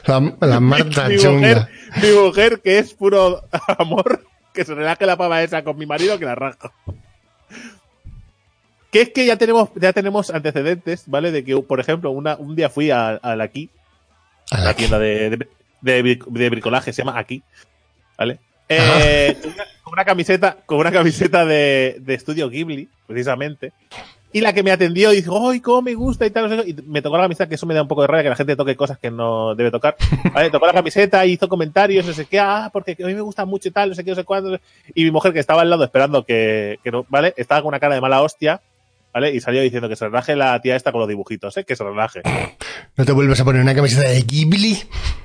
la, 0.05 0.35
la 0.39 0.59
Marta 0.59 1.07
mi, 1.07 1.17
chunga. 1.17 1.39
mujer, 1.39 1.67
mi 2.01 2.11
mujer, 2.11 2.61
que 2.61 2.77
es 2.79 2.93
puro 2.93 3.41
amor, 3.79 4.23
que 4.53 4.65
se 4.65 4.75
relaje 4.75 5.05
la 5.07 5.17
pava 5.17 5.41
esa 5.41 5.63
con 5.63 5.77
mi 5.79 5.87
marido 5.87 6.19
que 6.19 6.25
la 6.25 6.35
rajo. 6.35 6.71
Que 8.91 9.01
es 9.01 9.09
que 9.09 9.25
ya 9.25 9.37
tenemos, 9.37 9.69
ya 9.75 9.93
tenemos 9.93 10.29
antecedentes, 10.29 11.03
¿vale? 11.07 11.31
De 11.31 11.43
que, 11.45 11.57
por 11.61 11.79
ejemplo, 11.79 12.11
una, 12.11 12.35
un 12.35 12.55
día 12.55 12.69
fui 12.69 12.91
a, 12.91 13.09
a 13.11 13.35
la 13.35 13.45
Aquí, 13.45 13.69
A 14.51 14.57
la 14.59 14.63
la 14.65 14.73
tienda 14.73 14.99
de, 14.99 15.29
de, 15.29 15.47
de 15.81 16.03
bric- 16.03 16.27
de 16.27 16.49
bricolaje, 16.49 16.91
se 16.91 17.01
llama 17.01 17.17
Aquí, 17.17 17.41
¿vale? 18.17 18.39
Eh, 18.67 19.35
con, 19.41 19.51
una, 19.53 19.63
con 19.83 19.93
una 19.93 20.05
camiseta, 20.05 20.57
con 20.65 20.77
una 20.79 20.91
camiseta 20.91 21.45
de, 21.45 21.97
de 21.99 22.13
estudio 22.13 22.49
Ghibli, 22.49 22.87
precisamente. 23.07 23.71
Y 24.33 24.39
la 24.39 24.53
que 24.53 24.63
me 24.63 24.71
atendió 24.71 25.09
dijo, 25.09 25.49
¡ay, 25.49 25.59
cómo 25.59 25.81
me 25.81 25.93
gusta! 25.93 26.25
y 26.25 26.29
tal, 26.31 26.49
no 26.49 26.61
sé 26.63 26.69
y 26.69 26.73
me 26.85 27.01
tocó 27.01 27.17
la 27.17 27.23
camiseta, 27.23 27.49
que 27.49 27.55
eso 27.55 27.65
me 27.65 27.73
da 27.73 27.81
un 27.81 27.89
poco 27.89 28.01
de 28.03 28.07
rabia, 28.07 28.23
que 28.23 28.29
la 28.29 28.35
gente 28.37 28.55
toque 28.55 28.77
cosas 28.77 28.97
que 28.97 29.11
no 29.11 29.55
debe 29.55 29.71
tocar. 29.71 29.97
¿Vale? 30.33 30.49
Tocó 30.49 30.67
la 30.67 30.73
camiseta, 30.73 31.25
hizo 31.25 31.49
comentarios, 31.49 32.05
no 32.05 32.13
sé 32.13 32.25
qué, 32.25 32.39
ah, 32.39 32.69
porque 32.71 32.95
a 33.03 33.07
mí 33.07 33.13
me 33.13 33.19
gusta 33.21 33.43
mucho 33.45 33.67
y 33.67 33.71
tal, 33.71 33.89
no 33.89 33.95
sé 33.95 34.05
qué, 34.05 34.11
no 34.11 34.15
sé 34.15 34.23
cuándo. 34.23 34.57
Y 34.95 35.03
mi 35.03 35.11
mujer, 35.11 35.33
que 35.33 35.39
estaba 35.39 35.61
al 35.63 35.69
lado 35.69 35.83
esperando 35.83 36.23
que, 36.25 36.79
que 36.81 36.91
no, 36.91 37.05
¿vale? 37.09 37.33
Estaba 37.35 37.61
con 37.61 37.69
una 37.69 37.79
cara 37.81 37.95
de 37.95 37.99
mala 38.01 38.21
hostia, 38.21 38.61
¿vale? 39.13 39.33
Y 39.33 39.39
salió 39.41 39.61
diciendo 39.61 39.87
que 39.89 39.95
se 39.95 40.05
relaje 40.05 40.35
la 40.35 40.59
tía 40.61 40.75
esta 40.75 40.91
con 40.91 40.99
los 41.01 41.07
dibujitos, 41.09 41.55
¿eh? 41.57 41.63
Que 41.65 41.75
se 41.75 41.83
relaje. 41.83 42.21
No 42.97 43.05
te 43.05 43.11
vuelves 43.11 43.39
a 43.39 43.45
poner 43.45 43.61
una 43.61 43.75
camiseta 43.75 44.07
de 44.07 44.21
Ghibli. 44.21 44.77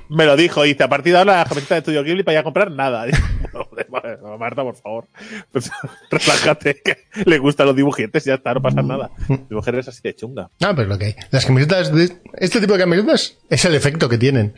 Me 0.09 0.25
lo 0.25 0.35
dijo, 0.37 0.63
dice, 0.63 0.83
a 0.83 0.87
partir 0.89 1.13
de 1.13 1.19
ahora 1.19 1.37
la 1.39 1.45
camiseta 1.45 1.75
de 1.75 1.79
Estudio 1.79 2.03
Ghibli 2.03 2.23
para 2.23 2.33
ir 2.35 2.39
a 2.39 2.43
comprar 2.43 2.71
nada. 2.71 3.05
Marta, 4.39 4.63
por 4.63 4.75
favor. 4.75 5.05
Pues, 5.51 5.71
relájate, 6.09 6.81
que 6.83 6.97
le 7.25 7.37
gustan 7.39 7.67
los 7.67 7.75
dibujitos 7.75 8.25
y 8.25 8.29
ya 8.29 8.35
está, 8.35 8.53
no 8.53 8.61
pasa 8.61 8.81
nada. 8.81 9.09
Mi 9.27 9.39
mujer 9.49 9.75
es 9.75 9.87
así 9.87 10.01
de 10.03 10.15
chunga. 10.15 10.49
Ah, 10.61 10.73
pero 10.75 10.87
lo 10.87 10.97
que 10.97 11.05
hay. 11.05 11.15
Las 11.31 11.45
camisetas 11.45 11.93
de 11.93 12.11
este 12.35 12.59
tipo 12.59 12.73
de 12.73 12.79
camisetas 12.79 13.37
es 13.49 13.65
el 13.65 13.75
efecto 13.75 14.07
que 14.09 14.17
tienen. 14.17 14.53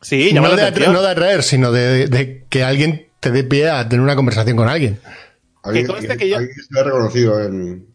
Sí, 0.00 0.32
no, 0.32 0.42
la 0.42 0.54
de 0.56 0.62
atención. 0.62 0.90
atra- 0.90 0.92
no 0.94 1.02
de 1.02 1.08
atraer, 1.10 1.42
sino 1.42 1.72
de, 1.72 2.06
de 2.06 2.44
que 2.48 2.62
alguien 2.64 3.08
te 3.20 3.30
dé 3.30 3.42
pie 3.44 3.68
a 3.68 3.88
tener 3.88 4.02
una 4.02 4.14
conversación 4.16 4.56
con 4.56 4.68
alguien. 4.68 4.98
Alguien 5.64 5.86
conste 5.86 6.16
que 6.16 6.28
yo- 6.28 6.36
alguien 6.36 6.54
que 6.54 6.62
se 6.62 6.68
ve 6.74 6.84
reconocido 6.84 7.42
en. 7.42 7.86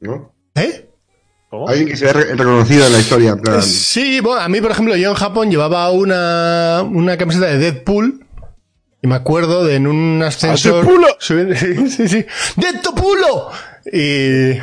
¿No? 0.00 0.34
¿Eh? 0.54 0.88
¿Cómo? 1.50 1.68
Alguien 1.68 1.88
que 1.88 1.96
se 1.96 2.04
ve 2.06 2.12
re- 2.12 2.34
reconocido 2.36 2.86
en 2.86 2.92
la 2.92 2.98
historia, 3.00 3.30
en 3.30 3.40
plan. 3.40 3.62
Sí, 3.62 4.20
bueno, 4.20 4.40
a 4.40 4.48
mí, 4.48 4.60
por 4.60 4.70
ejemplo, 4.70 4.94
yo 4.96 5.10
en 5.10 5.16
Japón 5.16 5.50
llevaba 5.50 5.90
una, 5.90 6.82
una 6.88 7.16
camiseta 7.16 7.46
de 7.46 7.58
Deadpool. 7.58 8.26
Y 9.02 9.06
me 9.08 9.14
acuerdo 9.14 9.64
de 9.64 9.76
en 9.76 9.86
un 9.86 10.22
ascensor. 10.22 10.84
¡Deadpool! 10.84 11.06
subiendo- 11.18 11.54
Sí, 11.56 11.88
sí, 11.88 12.08
sí. 12.08 12.26
¡Deadpool! 12.56 13.18
Y, 13.92 14.58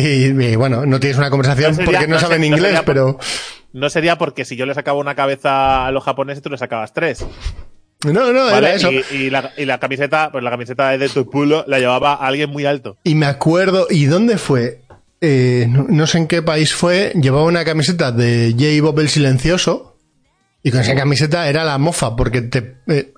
y, 0.00 0.24
y, 0.42 0.56
bueno, 0.56 0.86
no 0.86 1.00
tienes 1.00 1.18
una 1.18 1.30
conversación 1.30 1.70
No 1.72 1.76
sería- 1.76 1.92
porque 1.92 2.06
no, 2.08 2.14
no 2.14 2.20
saben 2.20 2.44
inglés, 2.44 2.76
por- 2.76 2.84
pero. 2.84 3.18
No 3.72 3.88
sería 3.90 4.18
porque 4.18 4.44
si 4.44 4.56
yo 4.56 4.66
le 4.66 4.74
sacaba 4.74 4.98
una 4.98 5.14
cabeza 5.14 5.86
a 5.86 5.90
los 5.92 6.02
japoneses, 6.04 6.42
tú 6.42 6.50
le 6.50 6.58
sacabas 6.58 6.92
tres. 6.92 7.24
No, 8.04 8.32
no, 8.32 8.44
¿vale? 8.46 8.58
era 8.68 8.74
eso. 8.74 8.90
Y, 8.90 9.04
y 9.10 9.30
la, 9.30 9.52
y 9.56 9.64
la 9.66 9.78
camiseta, 9.78 10.30
pues 10.32 10.42
la 10.42 10.50
camiseta 10.50 10.96
de 10.96 11.08
tu 11.08 11.28
pulo 11.28 11.64
la 11.66 11.78
llevaba 11.78 12.14
alguien 12.14 12.50
muy 12.50 12.64
alto. 12.64 12.96
Y 13.04 13.14
me 13.14 13.26
acuerdo, 13.26 13.86
¿y 13.90 14.06
dónde 14.06 14.38
fue? 14.38 14.82
Eh, 15.20 15.66
no, 15.68 15.86
no 15.88 16.06
sé 16.06 16.16
en 16.18 16.26
qué 16.26 16.40
país 16.40 16.72
fue, 16.72 17.12
llevaba 17.20 17.44
una 17.44 17.64
camiseta 17.64 18.10
de 18.10 18.54
J. 18.58 18.82
Bob 18.82 19.00
el 19.00 19.10
Silencioso, 19.10 19.98
y 20.62 20.70
con 20.70 20.80
esa 20.80 20.94
camiseta 20.94 21.48
era 21.48 21.64
la 21.64 21.76
mofa, 21.78 22.16
porque 22.16 22.40
te... 22.42 22.76
eh, 22.86 23.12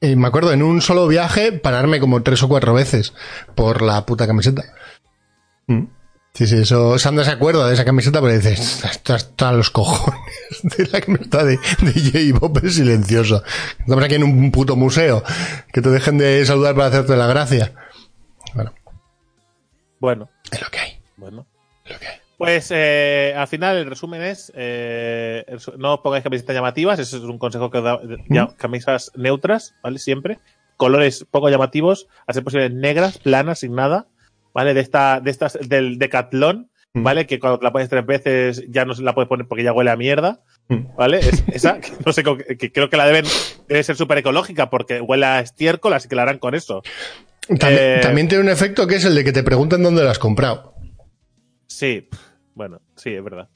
eh, 0.00 0.16
me 0.16 0.28
acuerdo, 0.28 0.52
en 0.52 0.62
un 0.62 0.80
solo 0.80 1.06
viaje, 1.08 1.52
pararme 1.52 2.00
como 2.00 2.22
tres 2.22 2.42
o 2.42 2.48
cuatro 2.48 2.72
veces 2.72 3.12
por 3.54 3.82
la 3.82 4.06
puta 4.06 4.26
camiseta. 4.26 4.62
Mm. 5.66 5.84
Sí, 6.32 6.46
sí, 6.46 6.58
eso, 6.58 6.98
Sandra 6.98 7.24
se 7.24 7.32
acuerda 7.32 7.66
de 7.66 7.74
esa 7.74 7.84
camiseta, 7.84 8.20
pero 8.20 8.32
dices, 8.32 8.82
está 9.08 9.52
los 9.52 9.70
cojones 9.70 10.20
de 10.62 10.86
la 10.86 11.00
camiseta 11.00 11.44
de, 11.44 11.58
de 11.80 11.92
J. 12.32 12.38
Bob 12.38 12.60
Silencioso. 12.68 13.42
Estamos 13.80 14.04
aquí 14.04 14.14
en 14.14 14.22
un 14.24 14.50
puto 14.52 14.76
museo, 14.76 15.22
que 15.72 15.82
te 15.82 15.90
dejen 15.90 16.18
de 16.18 16.44
saludar 16.46 16.74
para 16.74 16.86
hacerte 16.86 17.16
la 17.16 17.26
gracia. 17.26 17.72
Bueno, 18.54 18.72
Bueno, 19.98 20.30
es 20.50 20.60
lo 20.62 20.68
que 20.68 20.78
hay. 20.78 20.98
bueno. 21.16 21.46
es 21.84 21.92
lo 21.92 21.98
que 21.98 22.06
hay. 22.06 22.16
Pues 22.38 22.68
eh, 22.70 23.34
al 23.36 23.48
final 23.48 23.76
el 23.76 23.86
resumen 23.86 24.22
es 24.22 24.50
eh, 24.56 25.44
no 25.76 25.94
os 25.94 26.00
pongáis 26.00 26.24
camisetas 26.24 26.54
llamativas, 26.54 26.98
eso 26.98 27.18
es 27.18 27.22
un 27.24 27.38
consejo 27.38 27.70
que 27.70 27.78
os 27.78 27.84
da, 27.84 28.00
ya, 28.30 28.48
camisas 28.56 29.12
neutras, 29.14 29.74
¿vale? 29.82 29.98
Siempre. 29.98 30.38
colores 30.78 31.26
poco 31.30 31.50
llamativos, 31.50 32.06
a 32.26 32.32
ser 32.32 32.42
posible 32.42 32.70
negras, 32.70 33.18
planas, 33.18 33.58
sin 33.58 33.74
nada, 33.74 34.06
¿vale? 34.54 34.74
De 34.74 34.80
esta, 34.80 35.20
de 35.20 35.30
estas, 35.30 35.58
del 35.68 35.98
Decathlon, 35.98 36.68
Mm. 36.92 37.04
¿vale? 37.04 37.24
Que 37.24 37.38
cuando 37.38 37.60
la 37.62 37.70
pones 37.70 37.88
tres 37.88 38.04
veces 38.04 38.64
ya 38.68 38.84
no 38.84 38.94
se 38.94 39.02
la 39.02 39.14
puedes 39.14 39.28
poner 39.28 39.46
porque 39.46 39.62
ya 39.62 39.72
huele 39.72 39.90
a 39.92 39.96
mierda, 39.96 40.40
Mm. 40.66 40.96
¿vale? 40.96 41.20
Es- 41.20 41.44
esa, 41.52 41.78
que 41.80 41.88
no 42.04 42.12
sé, 42.12 42.24
que 42.58 42.72
creo 42.72 42.90
que 42.90 42.96
la 42.96 43.06
deben, 43.06 43.24
debe 43.68 43.82
ser 43.84 43.94
súper 43.94 44.18
ecológica 44.18 44.70
porque 44.70 45.00
huele 45.00 45.24
a 45.26 45.38
estiércol, 45.40 45.92
así 45.92 46.08
que 46.08 46.16
la 46.16 46.22
harán 46.22 46.38
con 46.38 46.56
eso. 46.56 46.82
También, 47.46 47.78
Eh, 47.80 48.00
también 48.02 48.26
tiene 48.26 48.42
un 48.42 48.50
efecto 48.50 48.88
que 48.88 48.96
es 48.96 49.04
el 49.04 49.14
de 49.14 49.22
que 49.22 49.32
te 49.32 49.44
preguntan 49.44 49.84
dónde 49.84 50.02
lo 50.02 50.10
has 50.10 50.18
comprado. 50.18 50.74
Sí, 51.68 52.08
bueno, 52.54 52.80
sí, 52.96 53.10
es 53.14 53.22
verdad. 53.22 53.48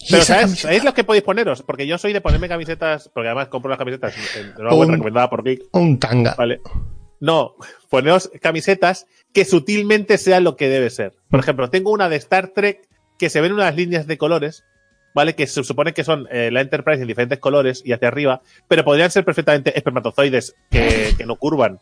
¿Y 0.00 0.10
Pero 0.10 0.24
¿sabes? 0.24 0.58
¿sabéis 0.58 0.82
lo 0.82 0.94
que 0.94 1.04
podéis 1.04 1.22
poneros? 1.22 1.62
Porque 1.62 1.86
yo 1.86 1.96
soy 1.96 2.12
de 2.12 2.20
ponerme 2.20 2.48
camisetas, 2.48 3.08
porque 3.14 3.28
además 3.28 3.46
compro 3.48 3.68
las 3.68 3.78
camisetas 3.78 4.14
en 4.36 4.52
una 4.60 4.70
web 4.74 4.88
Un- 4.88 4.92
recomendada 4.94 5.30
por 5.30 5.44
Geek, 5.44 5.62
Un 5.72 5.98
tanga. 6.00 6.34
¿vale? 6.36 6.60
No, 7.20 7.54
poneos 7.90 8.30
camisetas 8.40 9.06
que 9.32 9.44
sutilmente 9.44 10.18
sean 10.18 10.42
lo 10.44 10.56
que 10.56 10.68
debe 10.68 10.90
ser. 10.90 11.12
Por 11.30 11.40
ejemplo, 11.40 11.70
tengo 11.70 11.90
una 11.90 12.08
de 12.08 12.16
Star 12.16 12.48
Trek 12.48 12.88
que 13.18 13.28
se 13.30 13.40
ven 13.40 13.52
unas 13.52 13.76
líneas 13.76 14.06
de 14.06 14.16
colores, 14.18 14.64
¿vale? 15.14 15.34
Que 15.34 15.46
se 15.46 15.62
supone 15.62 15.92
que 15.92 16.02
son 16.04 16.26
eh, 16.30 16.50
la 16.50 16.62
Enterprise 16.62 17.02
en 17.02 17.08
diferentes 17.08 17.38
colores 17.38 17.82
y 17.84 17.92
hacia 17.92 18.08
arriba, 18.08 18.40
pero 18.68 18.84
podrían 18.84 19.10
ser 19.10 19.24
perfectamente 19.24 19.76
espermatozoides 19.76 20.54
que, 20.70 21.14
que 21.18 21.26
no 21.26 21.36
curvan, 21.36 21.80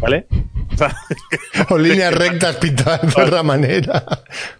¿vale? 0.00 0.26
O 0.72 0.76
sea, 0.76 0.96
O 1.70 1.78
líneas 1.78 2.14
rectas 2.14 2.56
pintadas 2.56 3.14
de 3.14 3.22
otra 3.22 3.42
manera. 3.42 4.04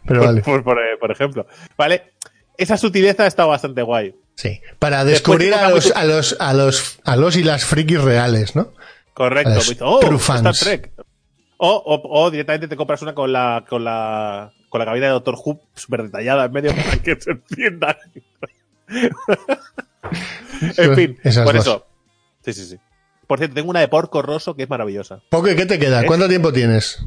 Pero 0.06 0.20
por, 0.20 0.26
vale. 0.26 0.40
por- 0.42 0.64
por- 0.64 0.98
por 1.00 1.10
ejemplo, 1.12 1.46
¿vale? 1.78 2.12
Esa 2.58 2.76
sutileza 2.76 3.22
ha 3.22 3.26
estado 3.28 3.48
bastante 3.48 3.82
guay. 3.82 4.14
Sí. 4.34 4.60
Para 4.78 5.04
descubrir 5.04 5.54
a 5.54 5.70
los, 5.70 5.90
a 5.94 6.04
los, 6.04 6.36
a 6.40 6.52
los, 6.54 6.98
a 7.04 7.16
los 7.16 7.36
y 7.36 7.42
las 7.44 7.64
frikis 7.64 8.00
reales, 8.02 8.56
¿no? 8.56 8.72
Correcto. 9.14 9.54
Dice, 9.54 9.78
oh, 9.80 10.00
true 10.00 10.16
Star. 10.18 10.54
Trek. 10.54 10.92
O, 11.58 11.68
o, 11.70 12.24
o 12.24 12.30
directamente 12.30 12.66
te 12.68 12.76
compras 12.76 13.02
una 13.02 13.14
con 13.14 13.32
la, 13.32 13.64
con 13.68 13.84
la, 13.84 14.52
con 14.68 14.78
la 14.80 14.84
cabina 14.84 15.06
de 15.06 15.12
Doctor 15.12 15.36
Who 15.44 15.60
súper 15.74 16.02
detallada 16.04 16.46
en 16.46 16.52
medio 16.52 16.74
para 16.76 16.96
que 16.98 17.20
se 17.20 17.30
entienda. 17.32 17.96
en 20.76 20.94
fin, 20.94 21.18
Esas 21.22 21.44
por 21.44 21.54
dos. 21.54 21.62
eso. 21.66 21.86
Sí, 22.44 22.52
sí, 22.52 22.64
sí. 22.66 22.76
Por 23.26 23.38
cierto, 23.38 23.54
tengo 23.54 23.70
una 23.70 23.80
de 23.80 23.88
porco 23.88 24.20
roso 24.22 24.54
que 24.54 24.64
es 24.64 24.70
maravillosa. 24.70 25.22
Poke, 25.30 25.54
¿qué 25.56 25.66
te 25.66 25.78
queda? 25.78 26.02
¿Eh? 26.02 26.06
¿Cuánto 26.06 26.28
tiempo 26.28 26.52
tienes? 26.52 27.02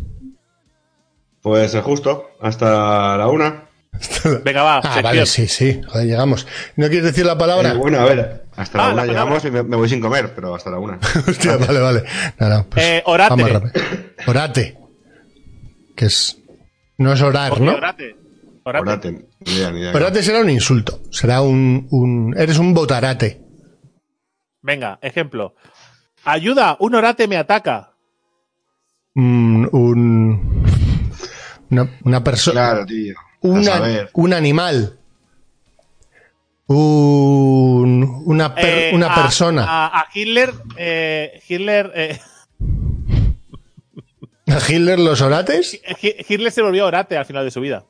Pues 1.42 1.76
justo, 1.82 2.30
hasta 2.42 3.18
la 3.18 3.28
una. 3.28 3.65
Venga, 4.44 4.64
va. 4.64 4.82
Ah, 4.84 5.02
vale, 5.02 5.26
sí, 5.26 5.48
sí. 5.48 5.82
Joder, 5.88 6.08
llegamos. 6.08 6.48
¿No 6.76 6.88
quieres 6.88 7.04
decir 7.06 7.26
la 7.26 7.38
palabra? 7.38 7.72
Eh, 7.72 7.76
bueno, 7.76 8.00
a 8.00 8.06
ver, 8.06 8.46
hasta 8.56 8.78
la 8.78 8.84
Ah, 8.86 8.94
una 8.94 9.06
la 9.06 9.08
llegamos 9.12 9.46
y 9.46 9.52
me, 9.52 9.64
me 9.64 9.76
voy 9.76 9.88
sin 9.90 10.02
comer, 10.02 10.34
pero 10.36 10.56
hasta 10.56 10.70
la 10.70 10.80
una. 10.80 11.00
Hostia, 11.28 11.58
vale, 11.58 11.80
vale. 11.80 12.04
No, 12.40 12.50
no, 12.50 12.66
pues 12.70 12.86
Eh, 12.86 13.04
orate. 13.06 13.30
vamos 13.30 13.52
rápido. 13.52 13.72
Orate. 14.28 14.78
Que 15.96 16.06
es. 16.06 16.38
No 16.98 17.14
es 17.14 17.22
orar, 17.22 17.60
¿no? 17.60 17.74
orate. 17.76 18.16
Orate. 18.64 19.26
Orate, 19.94 20.24
será 20.24 20.40
un 20.40 20.50
insulto. 20.50 21.02
Será 21.12 21.42
un. 21.42 21.88
un 21.92 22.34
eres 22.38 22.58
un 22.58 22.74
botarate. 22.74 23.42
Venga, 24.62 24.98
ejemplo. 25.02 25.56
Ayuda, 26.24 26.76
un 26.80 26.96
orate 26.96 27.28
me 27.28 27.38
ataca. 27.38 27.92
Un. 29.16 29.70
un 29.72 30.66
una, 31.70 31.90
una 32.04 32.24
persona. 32.24 32.62
Claro, 32.72 32.86
tío. 32.86 33.16
Una- 33.48 34.10
un 34.14 34.34
animal. 34.34 34.98
Un, 36.68 38.24
una, 38.26 38.54
per- 38.56 38.66
Eh, 38.66 38.92
una 38.94 39.08
a- 39.14 39.16
persona. 39.24 39.66
A, 39.68 40.00
a 40.00 40.06
Hitler, 40.14 40.52
eh, 40.78 41.42
Hitler, 41.48 41.92
eh, 41.96 42.20
¿A 44.48 44.60
Hitler 44.72 45.00
los 45.00 45.22
orates? 45.22 45.80
Hi- 46.02 46.16
Hitler 46.28 46.52
se 46.52 46.62
volvió 46.62 46.86
orate 46.86 47.18
al 47.18 47.26
final 47.26 47.46
de 47.46 47.52
su 47.52 47.62
vida. 47.62 47.84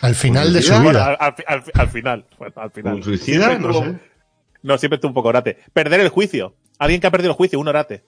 Al 0.00 0.14
final 0.14 0.52
de 0.52 0.62
su 0.62 0.72
vida. 0.80 1.06
al, 1.06 1.16
al- 1.20 1.34
al- 1.46 1.64
al 1.74 1.88
final. 1.88 2.26
Bueno, 2.38 2.54
al 2.56 2.70
final. 2.70 2.94
¿Un 2.96 3.02
suicida? 3.02 3.46
Siempre 3.46 3.58
No 3.60 3.68
tuvo- 3.72 3.84
sé. 3.84 3.98
No, 4.62 4.78
siempre 4.78 4.98
tuvo 4.98 5.08
un 5.10 5.14
poco 5.14 5.28
orate. 5.28 5.58
Perder 5.72 6.00
el 6.00 6.08
juicio. 6.08 6.54
Alguien 6.78 7.00
que 7.00 7.06
ha 7.06 7.10
perdido 7.10 7.30
el 7.32 7.36
juicio, 7.36 7.58
un 7.60 7.68
orate. 7.68 8.04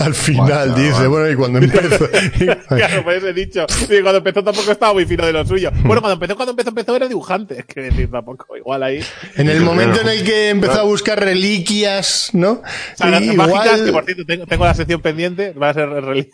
Al 0.00 0.12
final, 0.14 0.70
Bueno, 0.70 0.74
dice. 0.88 1.06
Bueno, 1.06 1.30
y 1.30 1.36
cuando 1.36 1.58
empezó. 1.60 2.08
Claro, 2.68 3.04
por 3.04 3.12
eso 3.12 3.28
he 3.28 3.32
dicho. 3.32 3.64
Sí, 3.68 4.00
cuando 4.02 4.16
empezó 4.18 4.42
tampoco 4.42 4.72
estaba 4.72 4.92
muy 4.92 5.06
fino 5.06 5.24
de 5.24 5.32
lo 5.32 5.46
suyo. 5.46 5.70
Bueno, 5.84 6.00
cuando 6.00 6.14
empezó, 6.14 6.34
cuando 6.34 6.50
empezó, 6.50 6.70
empezó 6.70 6.96
era 6.96 7.06
dibujante. 7.08 7.58
Es 7.60 7.64
que 7.66 7.80
decir, 7.82 8.10
tampoco. 8.10 8.56
Igual 8.56 8.82
ahí. 8.82 9.00
En 9.36 9.48
el 9.48 9.58
Sí, 9.58 9.64
momento 9.64 10.00
en 10.00 10.08
el 10.08 10.24
que 10.24 10.50
empezó 10.50 10.80
a 10.80 10.82
buscar 10.82 11.20
reliquias, 11.20 12.30
¿no? 12.32 12.52
O 12.52 12.62
sea, 12.96 13.06
las 13.08 13.22
Y 13.22 13.32
mágicas, 13.36 13.64
que 13.64 13.76
por 13.76 13.88
igual 13.88 14.04
cierto, 14.06 14.24
tengo, 14.26 14.46
tengo 14.46 14.64
la 14.64 14.74
sección 14.74 15.00
pendiente. 15.00 15.52
Va 15.52 15.68
a 15.70 15.74
ser 15.74 15.88
reli- 15.88 16.30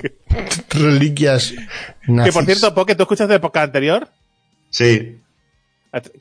que, 0.00 0.12
reliquias 0.78 1.54
que, 2.06 2.12
nazis. 2.12 2.32
por 2.34 2.44
cierto, 2.44 2.74
Poke, 2.74 2.94
¿tú 2.94 3.02
escuchas 3.02 3.28
de 3.28 3.34
época 3.36 3.62
anterior? 3.62 4.08
Sí. 4.70 5.18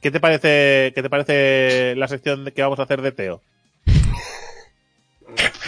¿Qué 0.02 0.12
te 0.12 0.20
parece, 0.20 0.92
qué 0.96 1.02
te 1.02 1.10
parece 1.10 1.96
la 1.96 2.08
sección 2.10 2.52
que 2.54 2.62
vamos 2.62 2.80
a 2.80 2.84
hacer 2.84 3.02
de 3.02 3.12
Teo? 3.14 3.42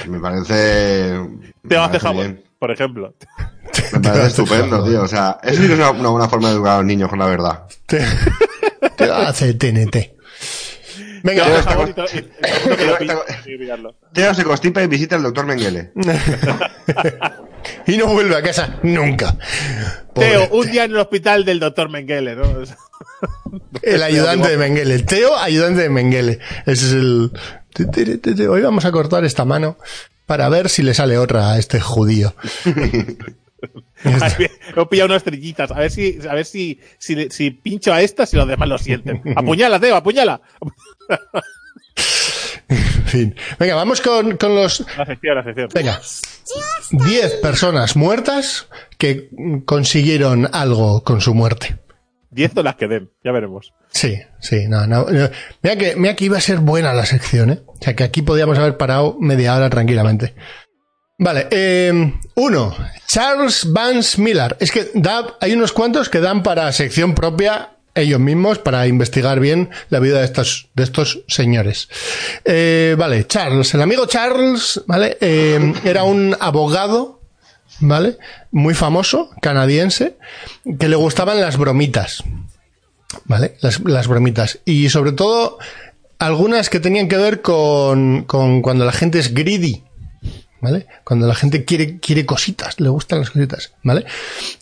Me 0.07 0.19
parece. 0.19 1.19
Teo 1.67 1.81
hace 1.81 1.87
parece 1.87 1.99
jabón, 1.99 2.17
bien. 2.17 2.43
por 2.59 2.71
ejemplo. 2.71 3.13
Me 3.93 3.99
parece 3.99 4.27
estupendo, 4.27 4.83
tío. 4.83 5.03
O 5.03 5.07
sea, 5.07 5.39
eso 5.43 5.61
sí 5.61 5.67
que 5.67 5.73
es 5.73 5.79
una, 5.79 5.91
una 5.91 6.09
buena 6.09 6.29
forma 6.29 6.49
de 6.49 6.55
educar 6.55 6.73
a 6.73 6.77
los 6.77 6.85
niños 6.85 7.09
con 7.09 7.19
la 7.19 7.27
verdad. 7.27 7.63
Te, 7.85 8.05
te 8.97 9.03
hace 9.05 9.53
TNT. 9.53 10.13
Venga, 11.23 11.45
Teo 14.11 14.33
se 14.33 14.43
constipa 14.43 14.83
y 14.83 14.87
visita 14.87 15.15
al 15.15 15.23
doctor 15.23 15.45
Mengele. 15.45 15.93
y 17.87 17.95
no 17.95 18.07
vuelve 18.07 18.35
a 18.35 18.43
casa 18.43 18.79
nunca. 18.83 19.37
Teo, 20.13 20.49
un 20.51 20.69
día 20.69 20.83
en 20.83 20.91
el 20.91 20.97
hospital 20.97 21.45
del 21.45 21.61
doctor 21.61 21.89
Mengele, 21.89 22.35
¿no? 22.35 22.43
El 23.81 24.03
ayudante 24.03 24.49
de 24.49 24.57
Mengele. 24.57 24.99
Teo, 24.99 25.37
ayudante 25.37 25.83
de 25.83 25.89
Mengele. 25.89 26.39
Ese 26.65 26.85
es 26.87 26.93
el. 26.93 27.31
Hoy 28.49 28.61
vamos 28.61 28.85
a 28.85 28.91
cortar 28.91 29.25
esta 29.25 29.45
mano 29.45 29.77
para 30.25 30.49
ver 30.49 30.69
si 30.69 30.83
le 30.83 30.93
sale 30.93 31.17
otra 31.17 31.51
a 31.51 31.59
este 31.59 31.79
judío. 31.79 32.33
He 34.03 34.85
pillado 34.87 35.07
unas 35.07 35.17
estrellitas. 35.17 35.71
A 35.71 35.79
ver 35.79 35.91
si, 35.91 36.19
a 36.29 36.33
ver 36.35 36.45
si, 36.45 36.79
si, 36.97 37.29
si 37.29 37.51
pincho 37.51 37.93
a 37.93 38.01
estas 38.01 38.33
y 38.33 38.37
los 38.37 38.47
demás 38.47 38.67
lo 38.67 38.77
sienten. 38.77 39.21
Apuñala, 39.35 39.79
Teo, 39.79 39.95
apuñala. 39.95 40.41
En 42.67 43.05
fin. 43.05 43.35
Venga, 43.59 43.75
vamos 43.75 44.01
con, 44.01 44.37
con 44.37 44.55
los. 44.55 44.85
La 44.97 45.05
sección, 45.05 45.35
la 45.35 45.43
sección. 45.43 45.69
Venga. 45.73 45.99
10 46.91 47.35
personas 47.35 47.95
muertas 47.95 48.67
que 48.97 49.29
consiguieron 49.65 50.49
algo 50.51 51.03
con 51.03 51.21
su 51.21 51.33
muerte. 51.33 51.77
Diez 52.29 52.51
son 52.53 52.65
las 52.65 52.75
que 52.75 52.87
den, 52.87 53.11
ya 53.23 53.31
veremos. 53.31 53.73
Sí, 53.93 54.19
sí, 54.39 54.67
no, 54.67 54.87
no. 54.87 55.05
no. 55.05 55.29
Mira 55.61 55.75
que, 55.77 55.95
mira 55.95 56.15
que 56.15 56.25
iba 56.25 56.37
a 56.37 56.41
ser 56.41 56.59
buena 56.59 56.93
la 56.93 57.05
sección, 57.05 57.51
¿eh? 57.51 57.61
O 57.67 57.77
sea, 57.79 57.95
que 57.95 58.03
aquí 58.03 58.21
podíamos 58.23 58.57
haber 58.57 58.75
parado 58.77 59.17
media 59.19 59.55
hora 59.55 59.69
tranquilamente. 59.69 60.33
Vale, 61.19 61.47
eh, 61.51 62.13
uno, 62.35 62.75
Charles 63.07 63.71
Vance 63.71 64.19
Miller. 64.19 64.57
Es 64.59 64.71
que 64.71 64.89
da, 64.95 65.37
hay 65.39 65.53
unos 65.53 65.71
cuantos 65.71 66.09
que 66.09 66.19
dan 66.19 66.41
para 66.41 66.71
sección 66.71 67.13
propia 67.13 67.69
ellos 67.95 68.19
mismos 68.19 68.57
para 68.57 68.87
investigar 68.87 69.39
bien 69.39 69.69
la 69.89 69.99
vida 69.99 70.19
de 70.19 70.25
estos, 70.25 70.69
de 70.73 70.83
estos 70.83 71.23
señores. 71.27 71.87
Eh, 72.43 72.95
vale, 72.97 73.27
Charles, 73.27 73.73
el 73.75 73.81
amigo 73.83 74.07
Charles, 74.07 74.81
¿vale? 74.87 75.17
Eh, 75.21 75.73
era 75.85 76.03
un 76.03 76.35
abogado, 76.39 77.21
¿vale? 77.79 78.17
Muy 78.51 78.73
famoso, 78.73 79.29
canadiense, 79.41 80.17
que 80.79 80.89
le 80.89 80.95
gustaban 80.95 81.39
las 81.39 81.57
bromitas. 81.57 82.23
¿Vale? 83.25 83.57
Las, 83.61 83.79
las 83.81 84.07
bromitas. 84.07 84.59
Y 84.65 84.89
sobre 84.89 85.11
todo, 85.11 85.59
algunas 86.19 86.69
que 86.69 86.79
tenían 86.79 87.07
que 87.07 87.17
ver 87.17 87.41
con, 87.41 88.23
con 88.23 88.61
cuando 88.61 88.85
la 88.85 88.91
gente 88.91 89.19
es 89.19 89.33
greedy. 89.33 89.83
¿Vale? 90.61 90.87
Cuando 91.03 91.27
la 91.27 91.35
gente 91.35 91.65
quiere, 91.65 91.99
quiere 91.99 92.25
cositas, 92.25 92.79
le 92.79 92.87
gustan 92.87 93.19
las 93.19 93.31
cositas, 93.31 93.73
¿vale? 93.83 94.05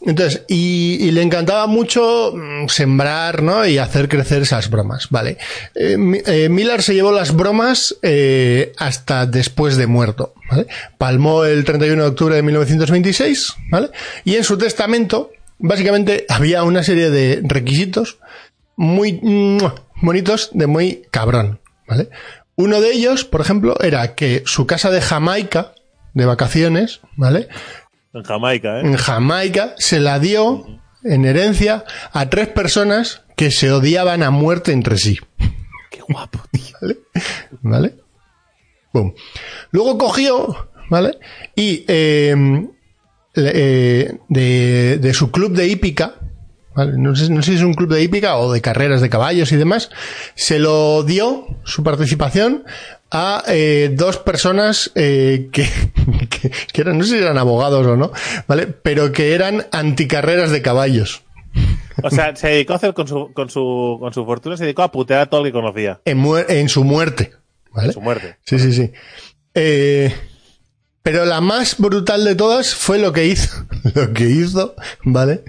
Entonces, 0.04 0.45
y, 0.47 1.12
le 1.12 1.22
encantaba 1.22 1.68
mucho 1.68 2.34
mm, 2.36 2.70
sembrar, 2.70 3.43
¿no? 3.43 3.68
Y 3.68 3.78
hacer 3.78 4.10
crecer 4.10 4.41
esas 4.41 4.72
bromas, 4.72 5.10
¿vale? 5.12 5.38
Eh, 5.76 5.97
eh, 6.26 6.49
Miller 6.49 6.82
se 6.82 6.95
llevó 6.95 7.12
las 7.12 7.36
bromas 7.36 7.95
eh, 8.02 8.74
hasta 8.80 9.28
después 9.28 9.78
de 9.78 9.86
muerto, 9.86 10.34
¿vale? 10.49 10.66
Palmó 10.97 11.45
el 11.45 11.64
31 11.66 12.02
de 12.02 12.10
octubre 12.10 12.36
de 12.36 12.41
1926, 12.41 13.54
¿vale? 13.70 13.91
Y 14.26 14.38
en 14.38 14.43
su 14.43 14.58
testamento, 14.58 15.30
básicamente, 15.62 16.26
había 16.30 16.64
una 16.64 16.84
serie 16.84 17.09
de 17.09 17.41
requisitos 17.43 18.20
muy 18.76 19.20
mm, 19.22 19.59
bonitos 20.01 20.49
de 20.53 20.68
muy 20.68 21.03
cabrón, 21.12 21.59
¿vale? 21.88 22.09
Uno 22.55 22.82
de 22.82 22.91
ellos, 22.91 23.24
por 23.26 23.41
ejemplo, 23.41 23.76
era 23.82 24.14
que 24.16 24.43
su 24.45 24.68
casa 24.68 24.91
de 24.91 25.01
Jamaica, 25.01 25.74
de 26.14 26.26
vacaciones, 26.26 26.99
¿vale? 27.16 27.47
En 28.14 28.24
Jamaica, 28.24 28.80
¿eh? 28.80 28.82
En 28.86 28.95
Jamaica 28.97 29.74
se 29.78 29.99
la 29.99 30.20
dio 30.20 30.66
en 31.03 31.26
herencia 31.26 31.86
a 32.12 32.30
tres 32.30 32.49
personas 32.49 33.24
que 33.38 33.49
se 33.51 33.72
odiaban 33.72 34.22
a 34.22 34.30
muerte 34.30 34.72
entre 34.74 34.97
sí, 34.97 35.18
Qué 35.89 36.01
guapo, 36.07 36.39
tío. 36.51 36.76
¿vale? 36.82 36.97
¿Vale? 37.62 37.95
Boom. 38.93 39.14
Luego 39.72 39.97
cogió, 39.97 40.70
¿vale? 40.89 41.18
Y 41.55 41.86
eh, 41.88 42.36
le- 42.36 42.70
eh, 43.36 44.18
de, 44.30 44.98
de 44.98 45.14
su 45.14 45.32
club 45.32 45.54
de 45.54 45.68
hípica, 45.68 46.16
¿vale? 46.76 46.94
no, 46.98 47.16
sé, 47.16 47.30
no 47.30 47.42
sé 47.42 47.52
si 47.52 47.58
es 47.58 47.64
un 47.64 47.74
club 47.74 47.94
de 47.94 48.02
hípica 48.02 48.38
o 48.38 48.52
de 48.52 48.62
carreras 48.62 49.02
de 49.02 49.10
caballos 49.10 49.52
y 49.52 49.56
demás, 49.58 49.90
se 50.36 50.60
lo 50.60 51.04
dio 51.04 51.48
su 51.64 51.84
participación 51.84 52.64
a 53.12 53.44
eh, 53.48 53.92
dos 53.94 54.18
personas 54.18 54.92
eh, 54.96 55.50
que, 55.52 55.68
que, 56.30 56.50
que 56.50 56.82
eran, 56.82 56.98
no 56.98 57.04
sé 57.04 57.18
si 57.18 57.24
eran 57.24 57.38
abogados 57.38 57.86
o 57.86 57.98
no, 57.98 58.12
¿vale? 58.48 58.68
Pero 58.68 59.12
que 59.12 59.34
eran 59.34 59.68
anticarreras 59.72 60.52
de 60.52 60.62
caballos. 60.62 61.24
O 62.04 62.10
sea, 62.10 62.36
se 62.36 62.48
dedicó 62.48 62.74
a 62.74 62.76
hacer 62.78 62.94
con 62.94 63.08
su, 63.08 63.32
con 63.34 63.50
su, 63.50 63.98
con 64.00 64.14
su 64.14 64.26
fortuna, 64.26 64.58
se 64.58 64.64
dedicó 64.64 64.84
a 64.84 64.92
putear 64.92 65.22
a 65.22 65.26
todo 65.28 65.42
el 65.42 65.48
que 65.48 65.52
conocía. 65.52 66.00
En, 66.06 66.24
en 66.48 66.70
su 66.70 66.84
muerte, 66.84 67.34
¿vale? 67.72 67.94
Su 67.94 68.02
muerte. 68.02 68.38
Sí, 68.46 68.58
sí, 68.60 68.72
sí. 68.74 68.92
Eh, 69.54 70.14
pero 71.04 71.26
la 71.26 71.41
más 71.41 71.78
brutal 71.78 72.24
de 72.24 72.36
todas 72.36 72.76
fue 72.76 72.99
lo 72.99 73.14
que 73.14 73.26
hizo, 73.28 73.66
lo 73.95 74.14
que 74.14 74.26
hizo, 74.26 74.76
¿vale? 75.04 75.43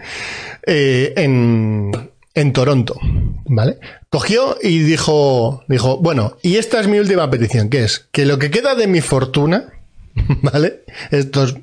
Eh, 0.66 1.12
en, 1.16 2.10
en 2.34 2.52
Toronto, 2.52 2.98
¿vale? 3.46 3.78
Cogió 4.08 4.56
y 4.62 4.80
dijo, 4.80 5.64
dijo, 5.68 5.98
bueno, 5.98 6.36
y 6.42 6.56
esta 6.56 6.80
es 6.80 6.88
mi 6.88 6.98
última 6.98 7.30
petición, 7.30 7.68
que 7.68 7.84
es 7.84 8.06
que 8.12 8.26
lo 8.26 8.38
que 8.38 8.50
queda 8.50 8.74
de 8.74 8.86
mi 8.86 9.00
fortuna, 9.00 9.72
¿vale? 10.42 10.84
Estos, 11.10 11.56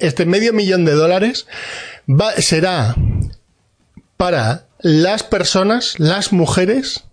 este 0.00 0.26
medio 0.26 0.52
millón 0.52 0.84
de 0.84 0.92
dólares 0.92 1.46
va, 2.08 2.32
será 2.32 2.94
para 4.16 4.66
las 4.80 5.22
personas, 5.22 5.98
las 5.98 6.32
mujeres, 6.32 7.04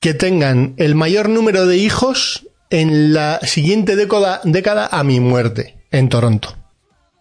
que 0.00 0.14
tengan 0.14 0.74
el 0.78 0.96
mayor 0.96 1.28
número 1.28 1.66
de 1.66 1.76
hijos 1.76 2.48
en 2.72 3.12
la 3.14 3.38
siguiente 3.42 3.94
década, 3.96 4.40
década 4.44 4.88
a 4.90 5.04
mi 5.04 5.20
muerte 5.20 5.76
en 5.92 6.08
Toronto. 6.08 6.56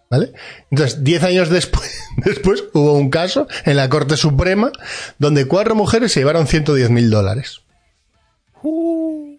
¿Vale? 0.09 0.33
Entonces, 0.69 1.03
diez 1.05 1.23
años 1.23 1.49
después, 1.49 1.89
después 2.17 2.63
hubo 2.73 2.93
un 2.93 3.09
caso 3.09 3.47
en 3.63 3.77
la 3.77 3.87
Corte 3.89 4.17
Suprema 4.17 4.71
donde 5.19 5.45
cuatro 5.45 5.73
mujeres 5.75 6.11
se 6.11 6.19
llevaron 6.19 6.47
110 6.47 6.89
mil 6.89 7.09
dólares. 7.09 7.61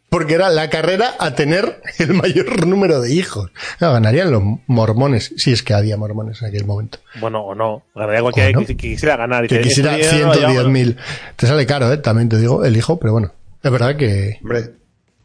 Porque 0.09 0.35
era 0.35 0.51
la 0.51 0.69
carrera 0.69 1.15
a 1.19 1.35
tener 1.35 1.81
el 1.99 2.13
mayor 2.15 2.67
número 2.67 3.01
de 3.01 3.13
hijos. 3.15 3.51
Ganarían 3.81 4.31
los 4.31 4.43
mormones, 4.67 5.33
si 5.37 5.53
es 5.53 5.63
que 5.63 5.73
había 5.75 5.97
mormones 5.97 6.43
en 6.43 6.49
aquel 6.49 6.67
momento. 6.67 6.99
Bueno, 7.21 7.41
o 7.43 7.55
no. 7.55 7.83
Ganaría 7.95 8.21
cualquiera 8.23 8.51
¿O 8.51 8.61
no? 8.61 8.67
que, 8.67 8.77
quisiera 8.77 9.17
ganar. 9.17 9.45
Y 9.45 9.49
Que 9.49 9.61
quisiera 9.61 9.97
"Este 9.97 10.17
dinero 10.17 10.29
lo 10.29 10.35
110 10.35 10.51
llevamos". 10.53 10.73
mil. 10.73 10.97
Te 11.37 11.47
sale 11.47 11.65
caro, 11.67 11.91
¿eh? 11.93 11.97
También 11.99 12.29
te 12.29 12.37
digo, 12.39 12.65
el 12.65 12.77
hijo, 12.77 12.99
pero 12.99 13.13
bueno. 13.13 13.33
Es 13.63 13.71
verdad 13.71 13.97
que 13.97 14.39
Hombre, 14.43 14.71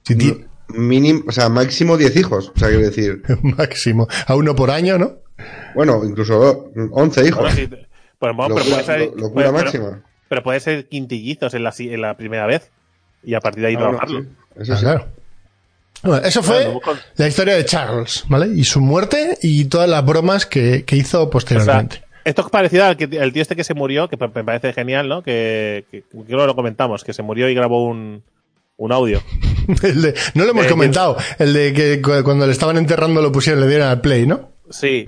si 0.04 0.16
ti- 0.16 0.46
mínimo, 0.70 1.24
o 1.28 1.32
sea, 1.32 1.50
máximo 1.50 1.98
10 1.98 2.16
hijos. 2.18 2.52
O 2.56 2.60
sea, 2.60 2.68
quiero 2.70 2.84
decir, 2.86 3.22
máximo 3.42 4.08
a 4.26 4.36
uno 4.36 4.56
por 4.56 4.72
año, 4.72 4.98
¿no? 4.98 5.14
bueno, 5.76 6.04
incluso 6.04 6.72
11 6.92 7.28
hijos. 7.28 7.42
Bueno, 7.42 7.56
sí, 7.56 7.68
pero, 7.68 8.34
bueno, 8.34 8.56
pero 8.56 8.56
Locura- 8.60 8.64
puede 8.70 8.84
ser, 8.84 9.00
lo- 9.00 9.16
locura 9.16 9.46
pero- 9.52 9.52
máxima. 9.64 10.04
Pero 10.30 10.44
puede 10.44 10.60
ser 10.60 10.88
quintillizos 10.90 11.54
en 11.54 11.64
la, 11.64 11.74
en 11.78 12.02
la 12.02 12.18
primera 12.18 12.46
vez. 12.48 12.70
Y 13.24 13.34
a 13.36 13.40
partir 13.40 13.62
de 13.62 13.68
ahí 13.70 13.76
Ah, 13.76 13.80
bueno, 13.80 13.98
trabajarlo. 13.98 14.22
sí, 14.24 14.62
eso 14.62 14.74
Ah, 14.74 14.76
sí. 14.78 14.84
claro. 14.84 15.08
Bueno, 16.04 16.28
eso 16.28 16.44
fue 16.44 16.80
la 17.16 17.28
historia 17.28 17.56
de 17.56 17.66
Charles, 17.66 18.24
¿vale? 18.28 18.48
Y 18.56 18.64
su 18.66 18.80
muerte 18.82 19.38
y 19.42 19.66
todas 19.66 19.90
las 19.90 20.06
bromas 20.06 20.46
que, 20.46 20.84
que 20.86 20.96
hizo 20.96 21.20
O 21.20 21.24
sea, 21.24 21.30
posteriormente. 21.32 22.02
esto 22.24 22.42
es 22.44 22.50
parecido 22.50 22.86
al 22.86 22.98
que, 22.98 23.06
el 23.06 23.34
tío 23.34 23.42
este 23.42 23.56
que 23.56 23.64
se 23.64 23.74
murió, 23.74 24.08
que 24.10 24.18
me 24.18 24.44
parece 24.44 24.74
genial, 24.74 25.08
¿no? 25.10 25.24
Que, 25.24 25.86
que, 25.90 26.02
que 26.02 26.08
creo 26.26 26.40
que 26.42 26.46
lo 26.46 26.56
comentamos, 26.56 27.04
que 27.04 27.14
se 27.14 27.24
murió 27.24 27.50
y 27.50 27.56
grabó 27.56 27.86
un, 27.88 28.22
un 28.78 28.92
audio. 28.92 29.22
El 29.84 30.02
de- 30.02 30.14
no 30.36 30.46
lo 30.46 30.52
hemos 30.52 30.66
Eh, 30.66 30.70
comentado. 30.70 31.18
El 31.40 31.54
de 31.54 31.74
que 31.74 32.02
cu- 32.02 32.24
cuando 32.24 32.46
le 32.46 32.52
estaban 32.54 32.78
enterrando 32.78 33.22
lo 33.22 33.32
pusieron, 33.32 33.62
le 33.62 33.68
dieron 33.68 33.88
al 33.88 34.02
play, 34.02 34.26
¿no? 34.26 34.56
Sí, 34.70 35.06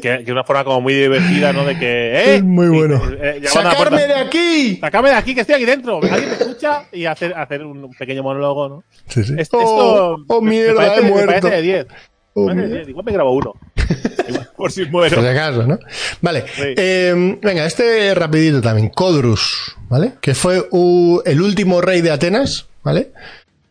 que, 0.00 0.22
que 0.24 0.30
una 0.32 0.44
forma 0.44 0.62
como 0.62 0.80
muy 0.82 0.94
divertida, 0.94 1.52
¿no? 1.52 1.64
De 1.64 1.76
que, 1.76 1.86
¡eh! 2.14 2.34
Es 2.36 2.42
muy 2.44 2.66
Y, 2.66 2.68
bueno. 2.68 3.02
eh, 3.20 3.40
la 3.42 3.50
¡Sacarme 3.50 4.06
de 4.06 4.14
aquí! 4.14 4.78
¡Sácame 4.80 5.08
de 5.08 5.14
aquí, 5.16 5.34
que 5.34 5.40
estoy 5.40 5.56
aquí 5.56 5.64
dentro! 5.64 6.00
¿Alguien 6.02 6.28
me 6.28 6.36
escucha? 6.36 6.84
Y 6.92 7.06
hacer, 7.06 7.34
hacer 7.34 7.64
un 7.64 7.90
pequeño 7.98 8.22
monólogo, 8.22 8.68
¿no? 8.68 8.84
Sí, 9.08 9.24
sí. 9.24 9.34
Esto, 9.36 9.58
oh, 9.58 10.16
esto 10.20 10.24
oh, 10.28 10.40
me- 10.40 10.50
mierda, 10.50 10.70
me 10.72 10.76
parece, 10.86 11.00
he 11.00 11.02
me 11.04 11.10
muerto. 11.10 11.26
parece 11.48 11.56
de 11.56 11.62
10. 11.62 11.86
Oh, 12.34 12.46
Me 12.46 12.54
parece 12.54 12.68
de. 12.68 12.76
10. 12.76 12.88
Igual 12.90 13.04
me 13.06 13.12
grabo 13.12 13.32
uno. 13.32 13.52
Por 14.56 14.70
si 14.70 14.84
muero. 14.86 15.16
Por 15.16 15.24
si 15.24 15.30
acaso, 15.30 15.66
¿no? 15.66 15.78
Vale. 16.20 16.44
Sí. 16.54 16.62
Eh, 16.76 17.38
venga, 17.42 17.66
este 17.66 18.14
rapidito 18.14 18.60
también. 18.60 18.90
Codrus, 18.90 19.74
¿vale? 19.88 20.12
Que 20.20 20.34
fue 20.36 20.62
u- 20.70 21.20
el 21.24 21.40
último 21.42 21.80
rey 21.80 22.00
de 22.00 22.12
Atenas, 22.12 22.68
¿vale? 22.82 23.12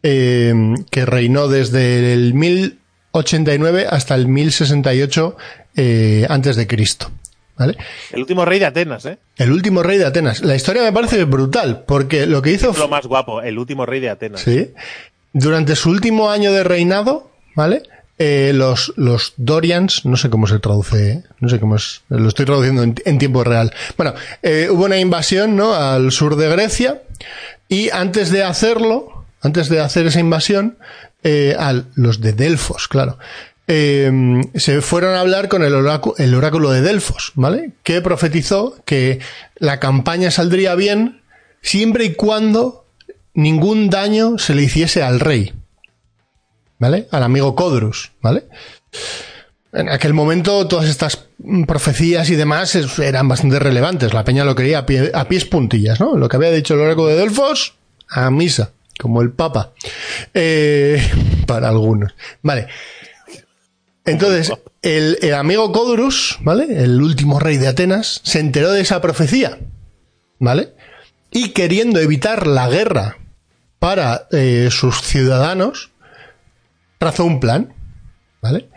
Eh, 0.04 0.54
que 0.90 1.06
reinó 1.06 1.48
desde 1.48 2.14
el 2.14 2.34
1089 2.34 3.88
hasta 3.90 4.16
el 4.16 4.28
1068 4.28 5.38
eh, 5.76 6.26
antes 6.30 6.56
de 6.56 6.68
Cristo, 6.68 7.12
¿vale? 7.58 7.78
El 8.12 8.22
último 8.22 8.46
rey 8.46 8.60
de 8.60 8.66
Atenas, 8.66 9.06
¿eh? 9.06 9.18
El 9.38 9.52
último 9.52 9.84
rey 9.84 9.98
de 9.98 10.06
Atenas. 10.06 10.42
La 10.42 10.56
historia 10.56 10.84
me 10.84 10.94
parece 10.94 11.26
brutal, 11.26 11.84
porque 11.86 12.26
lo 12.26 12.42
que 12.42 12.52
hizo 12.52 12.72
Es 12.72 12.78
lo 12.78 12.88
más 12.88 13.06
guapo, 13.06 13.42
el 13.42 13.58
último 13.58 13.86
rey 13.86 14.00
de 14.00 14.10
Atenas. 14.10 14.42
Sí. 14.42 14.72
Durante 15.34 15.76
su 15.76 15.90
último 15.90 16.30
año 16.32 16.52
de 16.52 16.64
reinado, 16.64 17.30
¿vale? 17.56 17.84
Eh, 18.22 18.52
los, 18.54 18.92
los 18.98 19.34
Dorians, 19.38 20.06
no 20.06 20.18
sé 20.18 20.30
cómo 20.30 20.46
se 20.46 20.60
traduce, 20.60 21.24
no 21.40 21.48
sé 21.48 21.60
cómo 21.60 21.78
es, 21.78 22.02
lo 22.10 22.28
estoy 22.28 22.46
traduciendo 22.46 22.84
en, 22.84 22.96
en 23.06 23.18
tiempo 23.18 23.46
real. 23.46 23.74
Bueno, 23.96 24.14
eh, 24.44 24.68
hubo 24.70 24.86
una 24.86 24.98
invasión, 24.98 25.56
¿no? 25.56 25.74
Al 25.74 26.12
sur 26.12 26.36
de 26.36 26.50
Grecia 26.50 27.02
y 27.70 27.90
antes 27.92 28.32
de 28.32 28.44
hacerlo, 28.44 29.26
antes 29.42 29.70
de 29.70 29.80
hacer 29.80 30.08
esa 30.08 30.20
invasión, 30.20 30.78
eh, 31.24 31.56
al, 31.58 31.86
los 31.96 32.20
de 32.20 32.34
Delfos, 32.34 32.88
claro, 32.88 33.18
eh, 33.68 34.12
se 34.56 34.82
fueron 34.82 35.16
a 35.16 35.20
hablar 35.20 35.48
con 35.48 35.64
el, 35.64 35.76
oráculo, 35.76 36.16
el 36.18 36.34
oráculo 36.34 36.72
de 36.72 36.82
Delfos, 36.82 37.32
¿vale? 37.36 37.72
Que 37.84 38.02
profetizó 38.02 38.76
que 38.84 39.20
la 39.58 39.80
campaña 39.80 40.32
saldría 40.32 40.74
bien 40.74 41.22
siempre 41.62 42.06
y 42.06 42.16
cuando 42.16 42.88
ningún 43.36 43.92
daño 43.92 44.40
se 44.40 44.56
le 44.56 44.64
hiciese 44.64 45.04
al 45.04 45.20
rey. 45.20 45.54
¿Vale? 46.80 47.08
Al 47.12 47.24
amigo 47.24 47.56
Codrus, 47.56 48.12
¿vale? 48.22 48.46
En 49.72 49.88
aquel 49.90 50.14
momento 50.14 50.68
todas 50.68 50.90
estas 50.90 51.26
profecías 51.68 52.30
y 52.30 52.36
demás 52.36 52.76
eran 53.00 53.28
bastante 53.28 53.60
relevantes. 53.60 54.14
La 54.14 54.24
peña 54.24 54.44
lo 54.44 54.56
creía 54.56 54.80
a, 54.80 54.86
pie- 54.86 55.12
a 55.14 55.28
pies 55.28 55.46
puntillas, 55.46 56.00
¿no? 56.00 56.16
Lo 56.18 56.28
que 56.28 56.38
había 56.38 56.52
dicho 56.52 56.74
el 56.74 56.80
oráculo 56.82 57.08
de 57.08 57.18
Delfos, 57.18 57.76
a 58.10 58.32
misa, 58.32 58.72
como 59.00 59.22
el 59.22 59.32
Papa. 59.32 59.74
Eh, 60.34 61.00
para 61.46 61.70
algunos. 61.70 62.16
Vale. 62.42 62.68
Entonces, 64.06 64.52
el, 64.82 65.18
el 65.22 65.34
amigo 65.36 65.72
Codrus, 65.72 66.40
¿vale? 66.42 66.84
El 66.84 67.00
último 67.02 67.40
rey 67.40 67.58
de 67.58 67.68
Atenas, 67.68 68.22
se 68.24 68.40
enteró 68.40 68.72
de 68.72 68.82
esa 68.82 69.02
profecía, 69.02 69.60
¿vale? 70.40 70.74
Y 71.32 71.50
queriendo 71.50 72.00
evitar 72.00 72.48
la 72.48 72.68
guerra 72.70 73.18
para 73.78 74.28
eh, 74.32 74.70
sus 74.72 75.02
ciudadanos, 75.04 75.92
trazó 76.98 77.24
un 77.26 77.40
plan, 77.40 77.74
¿vale? 78.42 78.68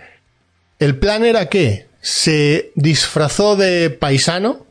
El 0.82 0.96
plan 0.98 1.24
era 1.24 1.48
que 1.48 1.86
se 2.00 2.72
disfrazó 2.74 3.56
de 3.56 3.90
paisano, 3.90 4.66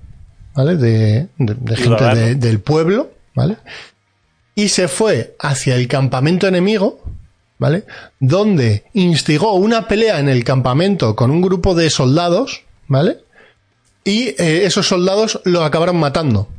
¿vale? 0.55 0.76
De, 0.76 1.28
de- 1.38 1.55
de 1.55 1.76
gente 1.78 2.03
de- 2.16 2.36
del 2.36 2.59
pueblo, 2.59 3.12
¿vale? 3.36 3.57
Y 4.55 4.68
se 4.70 4.88
fue 4.88 5.36
hacia 5.39 5.76
el 5.76 5.88
campamento 5.88 6.47
enemigo, 6.47 7.01
¿vale? 7.57 7.86
Donde 8.20 8.84
instigó 8.93 9.53
una 9.53 9.88
pelea 9.88 10.20
en 10.20 10.28
el 10.28 10.43
campamento 10.43 11.16
con 11.16 11.32
un 11.32 11.41
grupo 11.41 11.74
de 11.76 11.89
soldados, 11.89 12.64
¿vale? 12.88 13.20
Y 14.03 14.30
eh, 14.41 14.66
esos 14.66 14.88
soldados 14.88 15.39
lo 15.45 15.64
acabaron 15.64 15.95
matando. 15.97 16.49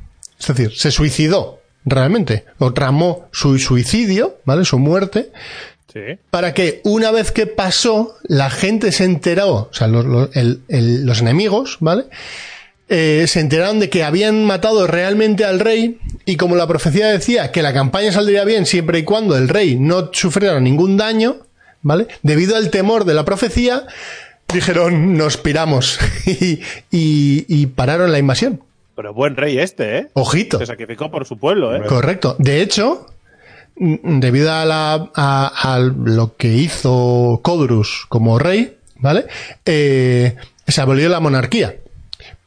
Es 0.41 0.47
decir, 0.47 0.73
se 0.75 0.91
suicidó, 0.91 1.61
realmente. 1.85 2.47
O 2.59 2.73
tramó 2.73 3.29
su 3.33 3.59
suicidio, 3.59 4.39
¿vale? 4.45 4.65
Su 4.65 4.79
muerte, 4.79 5.31
Sí. 5.93 6.01
para 6.31 6.55
que 6.55 6.81
una 6.85 7.11
vez 7.11 7.33
que 7.33 7.47
pasó, 7.47 8.17
la 8.23 8.49
gente 8.51 8.93
se 8.93 9.05
enteró, 9.05 9.49
o 9.49 9.69
sea, 9.73 9.89
los, 9.89 10.05
los- 10.07 10.35
el- 10.37 10.63
el- 10.69 11.05
los 11.05 11.21
enemigos, 11.21 11.77
¿vale? 11.81 12.05
Eh, 12.89 13.25
se 13.27 13.41
enteraron 13.41 13.79
de 13.81 13.89
que 13.91 14.05
habían 14.05 14.45
matado 14.45 14.87
realmente 14.87 15.45
al 15.45 15.61
rey 15.61 15.99
y 16.27 16.37
como 16.37 16.57
la 16.57 16.67
profecía 16.67 17.07
decía 17.09 17.51
que 17.53 17.63
la 17.63 17.73
campaña 17.73 18.13
saldría 18.13 18.45
bien 18.45 18.67
siempre 18.67 18.99
y 18.99 19.03
cuando 19.05 19.37
el 19.37 19.49
rey 19.49 19.77
no 19.79 20.11
sufriera 20.13 20.61
ningún 20.61 20.97
daño, 20.97 21.37
¿vale? 21.83 22.07
Debido 22.23 22.57
al 22.57 22.71
temor 22.71 23.05
de 23.05 23.15
la 23.15 23.25
profecía, 23.25 23.87
dijeron, 24.53 25.17
nos 25.17 25.37
piramos 25.39 25.99
y, 26.27 26.61
y- 26.91 27.45
y 27.49 27.67
pararon 27.67 28.13
la 28.13 28.19
invasión. 28.19 28.63
Pero 28.95 29.15
buen 29.15 29.37
rey 29.37 29.59
este, 29.59 29.99
¿eh? 29.99 30.07
Ojito. 30.13 30.59
Se 30.59 30.67
sacrificó 30.67 31.11
por 31.11 31.25
su 31.25 31.39
pueblo, 31.39 31.75
¿eh? 31.75 31.83
Correcto. 31.87 32.37
De 32.39 32.61
hecho, 32.61 33.07
debido 33.77 34.53
a, 34.53 34.65
la, 34.65 35.11
a, 35.15 35.75
a 35.75 35.79
lo 35.79 36.37
que 36.37 36.49
hizo 36.49 37.41
Codrus 37.43 38.07
como 38.09 38.39
rey, 38.39 38.77
¿vale? 38.97 39.27
Eh, 39.65 40.37
se 40.67 40.81
abolió 40.81 41.09
la 41.09 41.21
monarquía. 41.21 41.77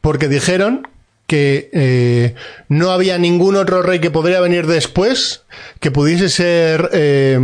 Porque 0.00 0.28
dijeron 0.28 0.88
que 1.26 1.68
eh, 1.72 2.34
no 2.68 2.90
había 2.90 3.18
ningún 3.18 3.56
otro 3.56 3.82
rey 3.82 3.98
que 4.00 4.10
podría 4.12 4.40
venir 4.40 4.66
después 4.66 5.42
que 5.80 5.90
pudiese 5.90 6.28
ser 6.28 6.88
eh, 6.92 7.38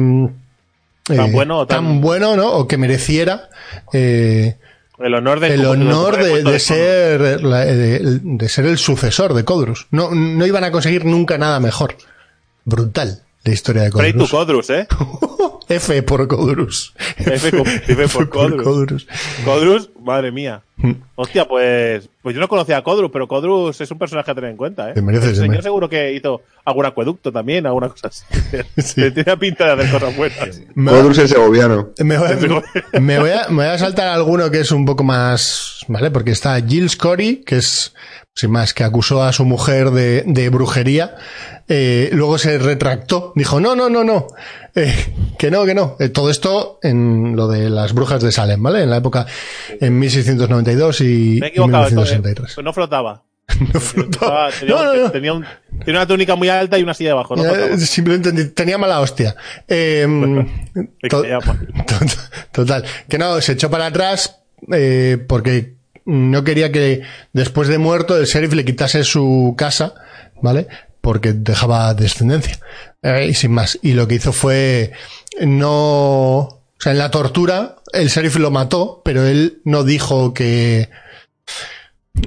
Tan 1.04 1.32
bueno 1.32 1.58
o 1.58 1.66
tan- 1.66 2.00
bueno, 2.00 2.36
¿no? 2.36 2.52
O 2.52 2.68
que 2.68 2.76
mereciera 2.78 3.48
El 3.92 5.14
honor 5.16 5.40
de 5.40 5.54
el 5.54 5.64
honor 5.64 6.16
de, 6.16 6.30
puesto 6.30 6.48
de 6.48 6.52
de 6.52 6.58
ser 6.60 7.40
de, 7.40 8.20
de 8.22 8.48
ser 8.48 8.66
el 8.66 8.78
sucesor 8.78 9.34
de 9.34 9.44
Codrus. 9.44 9.88
No, 9.90 10.12
no 10.14 10.46
iban 10.46 10.62
a 10.62 10.70
conseguir 10.70 11.04
nunca 11.04 11.36
nada 11.38 11.58
mejor. 11.58 11.96
Brutal 12.64 13.22
la 13.45 13.53
historia 13.53 13.82
de 13.82 13.90
Pray 13.90 14.12
to 14.12 14.18
Codrus. 14.28 14.30
Codrus, 14.30 14.70
¿eh? 14.70 14.86
F 15.76 16.02
por 16.02 16.26
Codrus. 16.28 16.94
F 17.18 17.50
por- 17.56 17.68
F 17.68 18.08
por 18.08 18.28
Codrus. 18.28 18.62
Codrus. 18.62 19.06
Codrus, 19.44 19.90
madre 20.00 20.32
mía. 20.32 20.62
Mm. 20.76 20.92
Hostia, 21.14 21.46
pues, 21.46 22.08
pues 22.22 22.34
yo 22.34 22.40
no 22.40 22.48
conocía 22.48 22.76
a 22.78 22.82
Codrus, 22.82 23.10
pero 23.12 23.28
Codrus 23.28 23.80
es 23.80 23.90
un 23.90 23.98
personaje 23.98 24.30
a 24.30 24.34
tener 24.34 24.50
en 24.50 24.56
cuenta, 24.56 24.90
¿eh? 24.90 24.94
Te 24.94 25.02
mereces, 25.02 25.30
El 25.30 25.36
señor 25.36 25.62
seguro 25.62 25.88
que 25.88 26.12
hizo 26.12 26.42
algún 26.64 26.86
acueducto 26.86 27.30
también, 27.30 27.66
alguna 27.66 27.88
cosa 27.88 28.08
así. 28.08 28.24
Sí. 28.78 29.10
Tiene 29.12 29.36
pinta 29.36 29.66
de 29.76 29.82
hacer 29.84 29.90
cosas 29.92 30.16
buenas. 30.16 30.60
Me- 30.74 30.90
Codrus 30.90 31.18
el 31.18 31.28
segoviano. 31.28 31.90
Me 31.98 32.18
voy, 32.18 32.28
a, 32.28 33.00
me, 33.00 33.18
voy 33.20 33.30
a, 33.30 33.48
me 33.48 33.54
voy 33.56 33.66
a 33.66 33.78
saltar 33.78 34.08
alguno 34.08 34.50
que 34.50 34.60
es 34.60 34.72
un 34.72 34.84
poco 34.84 35.04
más, 35.04 35.84
¿vale? 35.88 36.10
Porque 36.10 36.32
está 36.32 36.60
Jill 36.60 36.90
Scory, 36.90 37.44
que 37.44 37.56
es, 37.58 37.94
sin 38.34 38.50
más, 38.50 38.74
que 38.74 38.82
acusó 38.82 39.22
a 39.22 39.32
su 39.32 39.44
mujer 39.44 39.90
de, 39.90 40.24
de 40.26 40.48
brujería. 40.48 41.14
Eh, 41.68 42.10
luego 42.12 42.38
se 42.38 42.58
retractó, 42.58 43.32
dijo, 43.36 43.60
no, 43.60 43.76
no, 43.76 43.88
no, 43.88 44.02
no, 44.02 44.26
eh, 44.74 44.94
que 45.38 45.50
no, 45.50 45.64
que 45.64 45.74
no. 45.74 45.96
Eh, 46.00 46.08
todo 46.08 46.30
esto 46.30 46.78
en 46.82 47.36
lo 47.36 47.48
de 47.48 47.68
las 47.70 47.92
brujas 47.92 48.22
de 48.22 48.32
Salem, 48.32 48.62
¿vale? 48.62 48.82
En 48.82 48.90
la 48.90 48.96
época, 48.98 49.26
en 49.80 49.98
1692 49.98 51.00
y, 51.00 51.04
Me 51.04 51.46
he 51.46 51.48
y 51.48 51.52
equivocado, 51.52 51.84
esto, 51.84 52.00
1963. 52.00 52.58
eh, 52.58 52.62
no 52.62 52.72
flotaba. 52.72 53.22
No 53.74 53.80
flotaba. 53.80 54.50
Tenía, 54.58 54.74
No, 54.74 54.84
no, 54.84 54.94
no. 55.02 55.10
tenía 55.10 55.32
un- 55.34 55.44
tenía 55.84 56.00
una 56.00 56.06
túnica 56.06 56.36
muy 56.36 56.48
alta 56.48 56.78
y 56.78 56.82
una 56.82 56.94
silla 56.94 57.10
debajo, 57.10 57.36
no 57.36 57.44
Eh. 57.44 57.76
Simplemente 57.78 58.32
tenía 58.46 58.78
mala 58.78 59.00
hostia. 59.00 59.34
Eh, 59.68 60.06
to- 61.10 61.22
to- 61.22 62.06
Total. 62.52 62.84
Que 63.08 63.18
no, 63.18 63.40
se 63.40 63.52
echó 63.52 63.70
para 63.70 63.86
atrás 63.86 64.40
eh, 64.72 65.18
porque 65.28 65.74
no 66.04 66.44
quería 66.44 66.72
que 66.72 67.02
después 67.32 67.68
de 67.68 67.78
muerto 67.78 68.16
el 68.16 68.24
sheriff 68.26 68.52
le 68.54 68.64
quitase 68.64 69.04
su 69.04 69.54
casa, 69.56 69.94
¿vale? 70.40 70.66
Porque 71.00 71.32
dejaba 71.32 71.92
descendencia. 71.94 72.58
Eh, 73.03 73.26
y 73.30 73.34
sin 73.34 73.53
más. 73.53 73.78
Y 73.82 73.92
lo 73.92 74.07
que 74.09 74.16
hizo 74.16 74.32
fue 74.32 74.92
no... 75.40 76.38
O 76.38 76.61
sea, 76.78 76.92
en 76.92 76.98
la 76.98 77.11
tortura 77.11 77.76
el 77.92 78.09
sheriff 78.09 78.36
lo 78.36 78.50
mató, 78.50 79.03
pero 79.05 79.24
él 79.24 79.61
no 79.64 79.84
dijo 79.84 80.32
que... 80.34 80.88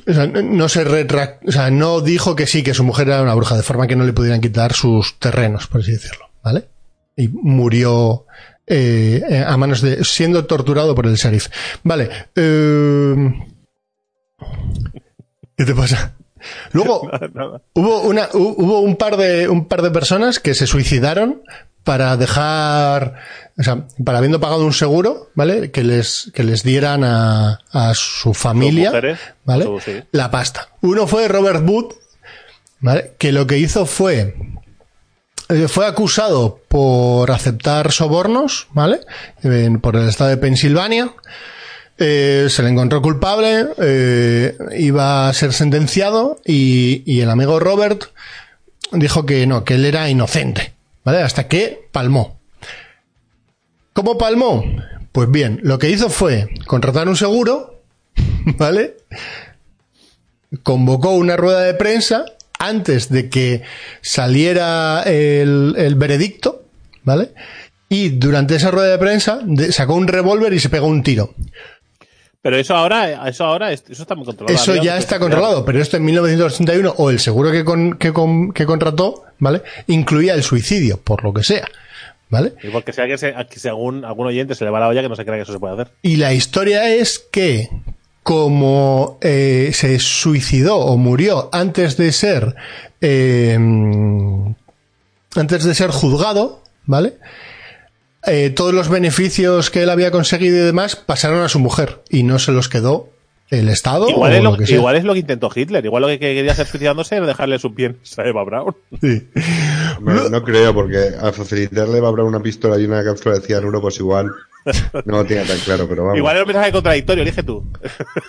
O 0.07 0.13
sea, 0.13 0.27
no- 0.27 0.67
se 0.69 0.85
retrac- 0.85 1.39
o 1.47 1.51
sea, 1.51 1.69
no 1.71 2.01
dijo 2.01 2.35
que 2.35 2.47
sí, 2.47 2.63
que 2.63 2.73
su 2.73 2.83
mujer 2.83 3.07
era 3.07 3.21
una 3.21 3.35
bruja, 3.35 3.55
de 3.55 3.63
forma 3.63 3.87
que 3.87 3.95
no 3.95 4.03
le 4.03 4.13
pudieran 4.13 4.41
quitar 4.41 4.73
sus 4.73 5.19
terrenos, 5.19 5.67
por 5.67 5.81
así 5.81 5.91
decirlo, 5.91 6.29
¿vale? 6.43 6.67
Y 7.15 7.27
murió 7.29 8.25
eh, 8.67 9.43
a 9.45 9.55
manos 9.57 9.81
de, 9.81 10.03
siendo 10.03 10.45
torturado 10.45 10.95
por 10.95 11.05
el 11.05 11.15
sheriff. 11.15 11.47
Vale. 11.83 12.09
eh, 12.35 13.15
¿Qué 15.57 15.65
te 15.65 15.75
pasa? 15.75 16.15
Luego, 16.71 17.09
Nada. 17.33 17.61
Hubo 17.73 18.01
una, 18.01 18.29
hu- 18.29 18.55
hubo 18.57 18.79
un 18.79 18.95
par 18.95 19.17
de, 19.17 19.47
un 19.49 19.67
par 19.67 19.81
de 19.81 19.91
personas 19.91 20.39
que 20.39 20.53
se 20.53 20.67
suicidaron 20.67 21.41
para 21.83 22.17
dejar, 22.17 23.15
o 23.59 23.63
sea, 23.63 23.85
para 24.03 24.17
habiendo 24.17 24.39
pagado 24.39 24.65
un 24.65 24.73
seguro, 24.73 25.29
¿vale? 25.35 25.69
Que 25.71 25.83
les, 25.83 26.31
que 26.33 26.43
les 26.43 26.63
dieran 26.63 27.03
a, 27.03 27.59
a 27.71 27.93
su 27.93 28.33
familia, 28.33 28.89
mujeres, 28.89 29.19
¿vale? 29.43 29.67
sí. 29.83 30.01
La 30.11 30.31
pasta. 30.31 30.69
Uno 30.81 31.05
fue 31.05 31.27
Robert 31.27 31.63
Wood, 31.67 31.93
¿vale? 32.79 33.13
Que 33.19 33.31
lo 33.31 33.45
que 33.45 33.59
hizo 33.59 33.85
fue, 33.85 34.35
eh, 35.49 35.67
fue 35.67 35.85
acusado 35.85 36.59
por 36.67 37.29
aceptar 37.29 37.91
sobornos, 37.91 38.67
¿vale? 38.71 39.01
Por 39.79 39.95
el 39.95 40.09
estado 40.09 40.31
de 40.31 40.37
Pensilvania. 40.37 41.13
Eh, 41.97 42.47
se 42.49 42.61
le 42.61 42.69
encontró 42.69 43.01
culpable, 43.01 43.67
eh, 43.77 44.57
iba 44.77 45.29
a 45.29 45.33
ser 45.33 45.53
sentenciado 45.53 46.41
y, 46.45 47.21
el 47.21 47.29
amigo 47.29 47.59
Robert 47.59 48.03
dijo 48.91 49.25
que 49.25 49.47
no, 49.47 49.63
que 49.63 49.75
él 49.75 49.85
era 49.85 50.09
inocente, 50.09 50.73
¿vale? 51.05 51.21
Hasta 51.21 51.47
que 51.47 51.87
palmó. 51.93 52.39
¿Cómo 53.93 54.17
palmó? 54.17 54.65
Pues 55.13 55.31
bien, 55.31 55.61
lo 55.63 55.79
que 55.79 55.89
hizo 55.89 56.09
fue 56.09 56.49
contratar 56.67 57.07
un 57.07 57.15
seguro, 57.15 57.81
¿vale? 58.57 58.97
Convocó 60.63 61.11
una 61.11 61.37
rueda 61.37 61.61
de 61.61 61.75
prensa 61.75 62.25
antes 62.59 63.09
de 63.09 63.29
que 63.29 63.61
saliera 64.01 65.03
el, 65.03 65.95
veredicto, 65.95 66.65
¿vale? 67.03 67.33
Y 67.87 68.09
durante 68.09 68.55
esa 68.55 68.71
rueda 68.71 68.91
de 68.91 68.97
prensa 68.97 69.39
sacó 69.71 69.95
un 69.95 70.07
revólver 70.07 70.53
y 70.53 70.59
se 70.59 70.69
pegó 70.69 70.87
un 70.87 71.03
tiro. 71.03 71.33
Pero 72.45 72.57
eso 72.57 72.75
ahora, 72.75 73.27
eso 73.27 73.43
ahora, 73.43 73.71
es- 73.71 73.85
eso 73.89 74.03
está 74.03 74.13
muy 74.13 74.23
controlado. 74.23 74.53
Eso 74.55 74.75
ya 74.75 74.99
está 74.99 75.17
controlado, 75.17 75.65
pero 75.65 75.81
esto 75.81 75.97
en 75.97 76.05
1981, 76.05 76.93
o 76.97 77.09
el 77.09 77.19
seguro 77.19 77.51
que, 77.51 77.65
con- 77.65 77.97
que, 77.97 78.13
con- 78.13 78.51
que 78.53 78.67
contrató, 78.67 79.23
¿vale? 79.39 79.63
Incluía 79.87 80.35
el 80.35 80.43
suicidio, 80.43 80.97
por 81.03 81.23
lo 81.23 81.33
que 81.33 81.41
sea, 81.41 81.67
¿vale? 82.29 82.53
Y 82.61 82.67
porque 82.67 82.93
si, 82.93 83.01
alguien 83.01 83.17
si 83.17 83.67
algún, 83.67 84.05
algún 84.05 84.27
oyente 84.27 84.53
se 84.53 84.63
le 84.63 84.69
va 84.69 84.79
la 84.79 84.89
olla 84.89 85.01
que 85.01 85.09
no 85.09 85.15
se 85.15 85.25
crea 85.25 85.37
que 85.37 85.41
eso 85.41 85.53
se 85.53 85.59
puede 85.59 85.73
hacer. 85.73 85.87
Y 86.03 86.17
la 86.17 86.33
historia 86.35 86.87
es 86.93 87.17
que, 87.17 87.69
como 88.21 89.17
eh, 89.21 89.71
se 89.73 89.97
suicidó 89.97 90.77
o 90.77 90.97
murió 90.97 91.49
antes 91.51 91.97
de 91.97 92.11
ser, 92.11 92.53
eh, 93.01 93.57
antes 95.35 95.63
de 95.63 95.73
ser 95.73 95.89
juzgado, 95.89 96.61
¿vale? 96.85 97.13
Eh, 98.27 98.49
todos 98.49 98.73
los 98.73 98.89
beneficios 98.89 99.69
que 99.69 99.83
él 99.83 99.89
había 99.89 100.11
conseguido 100.11 100.55
y 100.57 100.61
demás 100.61 100.95
pasaron 100.95 101.41
a 101.41 101.49
su 101.49 101.59
mujer 101.59 102.01
y 102.09 102.23
no 102.23 102.39
se 102.39 102.51
los 102.51 102.69
quedó 102.69 103.09
el 103.51 103.69
Estado 103.69 104.09
Igual 104.09 104.31
o 104.31 104.35
es, 104.35 104.43
lo 104.43 104.51
lo, 104.51 104.57
que 104.57 104.65
sea. 104.65 104.77
igual 104.77 104.95
es 104.95 105.03
lo 105.03 105.13
que 105.13 105.19
intentó 105.19 105.51
Hitler. 105.53 105.85
Igual 105.85 106.01
lo 106.01 106.07
que 106.07 106.17
quería 106.19 106.51
hacer 106.51 106.65
suicidándose 106.65 107.15
era 107.15 107.27
dejarle 107.27 107.59
sus 107.59 107.75
bienes 107.75 108.17
a 108.17 108.23
Eva 108.25 108.43
Braun. 108.43 108.75
Sí. 109.01 109.27
No, 110.01 110.29
no 110.29 110.43
creo, 110.43 110.73
porque 110.73 111.11
al 111.21 111.33
facilitarle 111.33 111.99
va 112.01 112.07
a 112.07 112.11
haber 112.11 112.25
una 112.25 112.39
pistola 112.41 112.79
y 112.79 112.85
una 112.85 113.03
cápsula 113.03 113.35
de 113.35 113.41
cianuro, 113.41 113.79
pues 113.81 113.99
igual 113.99 114.31
no 115.05 115.17
lo 115.17 115.25
tiene 115.25 115.43
tan 115.45 115.59
claro, 115.59 115.87
pero 115.87 116.03
vamos. 116.05 116.17
Igual 116.17 116.35
era 116.35 116.43
un 116.43 116.47
mensaje 116.47 116.71
contradictorio, 116.71 117.21
elige 117.21 117.43
tú. 117.43 117.63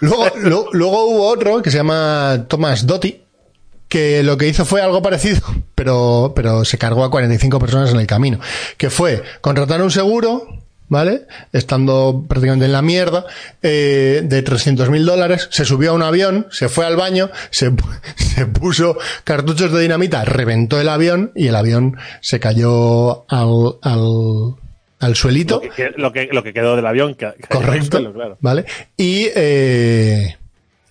Luego, 0.00 0.26
lo- 0.42 0.68
luego 0.72 1.04
hubo 1.06 1.28
otro 1.28 1.62
que 1.62 1.70
se 1.70 1.78
llama 1.78 2.44
Thomas 2.48 2.86
Doty, 2.86 3.22
que 3.88 4.22
lo 4.22 4.36
que 4.36 4.48
hizo 4.48 4.64
fue 4.64 4.80
algo 4.82 5.02
parecido, 5.02 5.40
pero, 5.74 6.32
pero 6.34 6.64
se 6.64 6.78
cargó 6.78 7.04
a 7.04 7.10
45 7.10 7.58
personas 7.58 7.90
en 7.92 8.00
el 8.00 8.06
camino. 8.06 8.40
Que 8.76 8.90
fue 8.90 9.22
contratar 9.40 9.82
un 9.82 9.90
seguro, 9.90 10.46
¿vale? 10.88 11.22
Estando 11.52 12.24
prácticamente 12.28 12.66
en 12.66 12.72
la 12.72 12.82
mierda, 12.82 13.26
eh, 13.62 14.22
de 14.24 14.42
300 14.42 14.88
mil 14.90 15.04
dólares, 15.06 15.48
se 15.50 15.64
subió 15.64 15.90
a 15.90 15.94
un 15.94 16.02
avión, 16.02 16.46
se 16.50 16.68
fue 16.68 16.86
al 16.86 16.96
baño, 16.96 17.30
se, 17.50 17.72
se 18.16 18.46
puso 18.46 18.96
cartuchos 19.24 19.72
de 19.72 19.80
dinamita, 19.82 20.24
reventó 20.24 20.80
el 20.80 20.88
avión 20.88 21.32
y 21.34 21.48
el 21.48 21.56
avión 21.56 21.96
se 22.20 22.38
cayó 22.40 23.24
al, 23.30 23.76
al, 23.82 24.54
al 25.00 25.14
suelito. 25.16 25.60
Lo 25.64 25.70
que, 25.72 25.90
lo, 25.96 26.12
que, 26.12 26.28
lo 26.32 26.42
que 26.42 26.52
quedó 26.52 26.76
del 26.76 26.86
avión. 26.86 27.14
que- 27.14 27.32
Correcto. 27.48 28.12
claro. 28.12 28.36
¿Vale? 28.40 28.64
Y, 28.96 29.28
eh, 29.34 30.36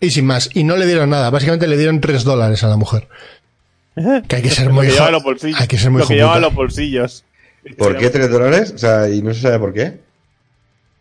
y 0.05 0.11
sin 0.11 0.25
más. 0.25 0.49
Y 0.53 0.63
no 0.63 0.77
le 0.77 0.85
dieron 0.85 1.09
nada. 1.09 1.29
Básicamente 1.29 1.67
le 1.67 1.77
dieron 1.77 1.99
3 1.99 2.23
dólares 2.23 2.63
a 2.63 2.67
la 2.67 2.77
mujer. 2.77 3.07
Que 4.27 4.35
hay 4.35 4.41
que 4.41 4.49
ser 4.49 4.67
Lo 4.67 4.73
muy 4.73 4.87
que 4.87 4.93
llevaba 4.93 5.11
los 5.11 5.23
bolsillos. 5.23 5.61
Hay 5.61 5.67
que 5.67 5.77
ser 5.77 5.89
muy 5.89 6.01
lo 6.01 6.07
que 6.07 6.15
llevaba 6.15 6.39
los 6.39 6.53
bolsillos. 6.53 7.23
¿Por 7.77 7.97
qué 7.97 8.09
3 8.09 8.29
dólares? 8.29 8.73
O 8.75 8.77
sea, 8.77 9.09
y 9.09 9.21
no 9.21 9.33
se 9.33 9.41
sabe 9.41 9.57
por 9.57 9.73
qué. 9.73 9.99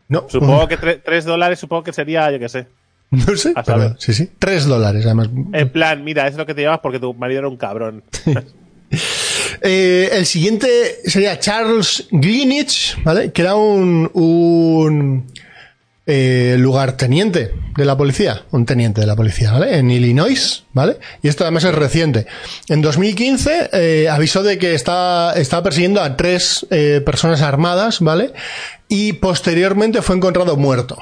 No, 0.09 0.27
Supongo 0.29 0.69
que 0.69 0.77
3 0.77 1.25
dólares, 1.25 1.59
supongo 1.59 1.83
que 1.83 1.93
sería, 1.93 2.31
yo 2.31 2.39
qué 2.39 2.49
sé. 2.49 2.67
no 3.11 3.37
sé. 3.37 3.53
pero 3.67 3.97
sí, 3.99 4.15
sí. 4.15 4.31
3 4.39 4.67
dólares, 4.67 5.05
además. 5.07 5.29
En 5.53 5.69
plan, 5.71 6.05
mira, 6.05 6.29
es 6.29 6.37
lo 6.37 6.47
que 6.47 6.55
te 6.55 6.63
llevas 6.63 6.81
porque 6.81 7.01
tu 7.01 7.13
marido 7.15 7.41
era 7.41 7.49
un 7.49 7.57
cabrón. 7.57 8.03
Eh, 9.61 10.11
el 10.13 10.27
siguiente 10.27 10.69
sería 11.05 11.39
Charles 11.39 12.07
Greenwich, 12.11 13.03
¿vale? 13.03 13.33
Que 13.33 13.43
era 13.43 13.55
un, 13.57 14.11
un 14.13 15.27
eh, 16.07 16.57
lugarteniente 16.59 17.55
de 17.77 17.85
la 17.85 17.97
policía, 17.97 18.43
un 18.51 18.67
teniente 18.67 19.01
de 19.01 19.07
la 19.07 19.17
policía, 19.17 19.53
¿vale? 19.53 19.79
En 19.79 19.91
Illinois, 19.91 20.65
¿vale? 20.75 20.99
Y 21.23 21.29
esto 21.29 21.45
además 21.45 21.65
es 21.65 21.75
reciente. 21.75 22.27
En 22.69 22.83
2015 22.83 23.71
eh, 23.73 24.09
avisó 24.11 24.43
de 24.43 24.59
que 24.59 24.75
estaba, 24.75 25.33
estaba 25.35 25.63
persiguiendo 25.63 26.03
a 26.03 26.17
tres 26.17 26.67
eh, 26.71 27.01
personas 27.05 27.41
armadas, 27.41 28.01
¿vale? 28.01 28.33
Y 28.89 29.15
posteriormente 29.15 30.03
fue 30.03 30.17
encontrado 30.17 30.57
muerto, 30.57 30.99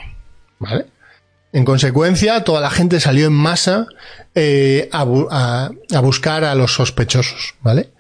¿vale? 0.59 0.87
En 1.53 1.65
consecuencia, 1.65 2.45
toda 2.45 2.61
la 2.61 2.71
gente 2.71 2.99
salió 3.01 3.27
en 3.27 3.33
masa 3.35 3.87
eh, 4.35 4.89
a, 4.93 5.03
a- 5.31 5.71
a 5.95 6.01
buscar 6.01 6.45
a 6.45 6.55
los 6.55 6.75
sospechosos, 6.75 7.55
¿vale? 7.61 7.91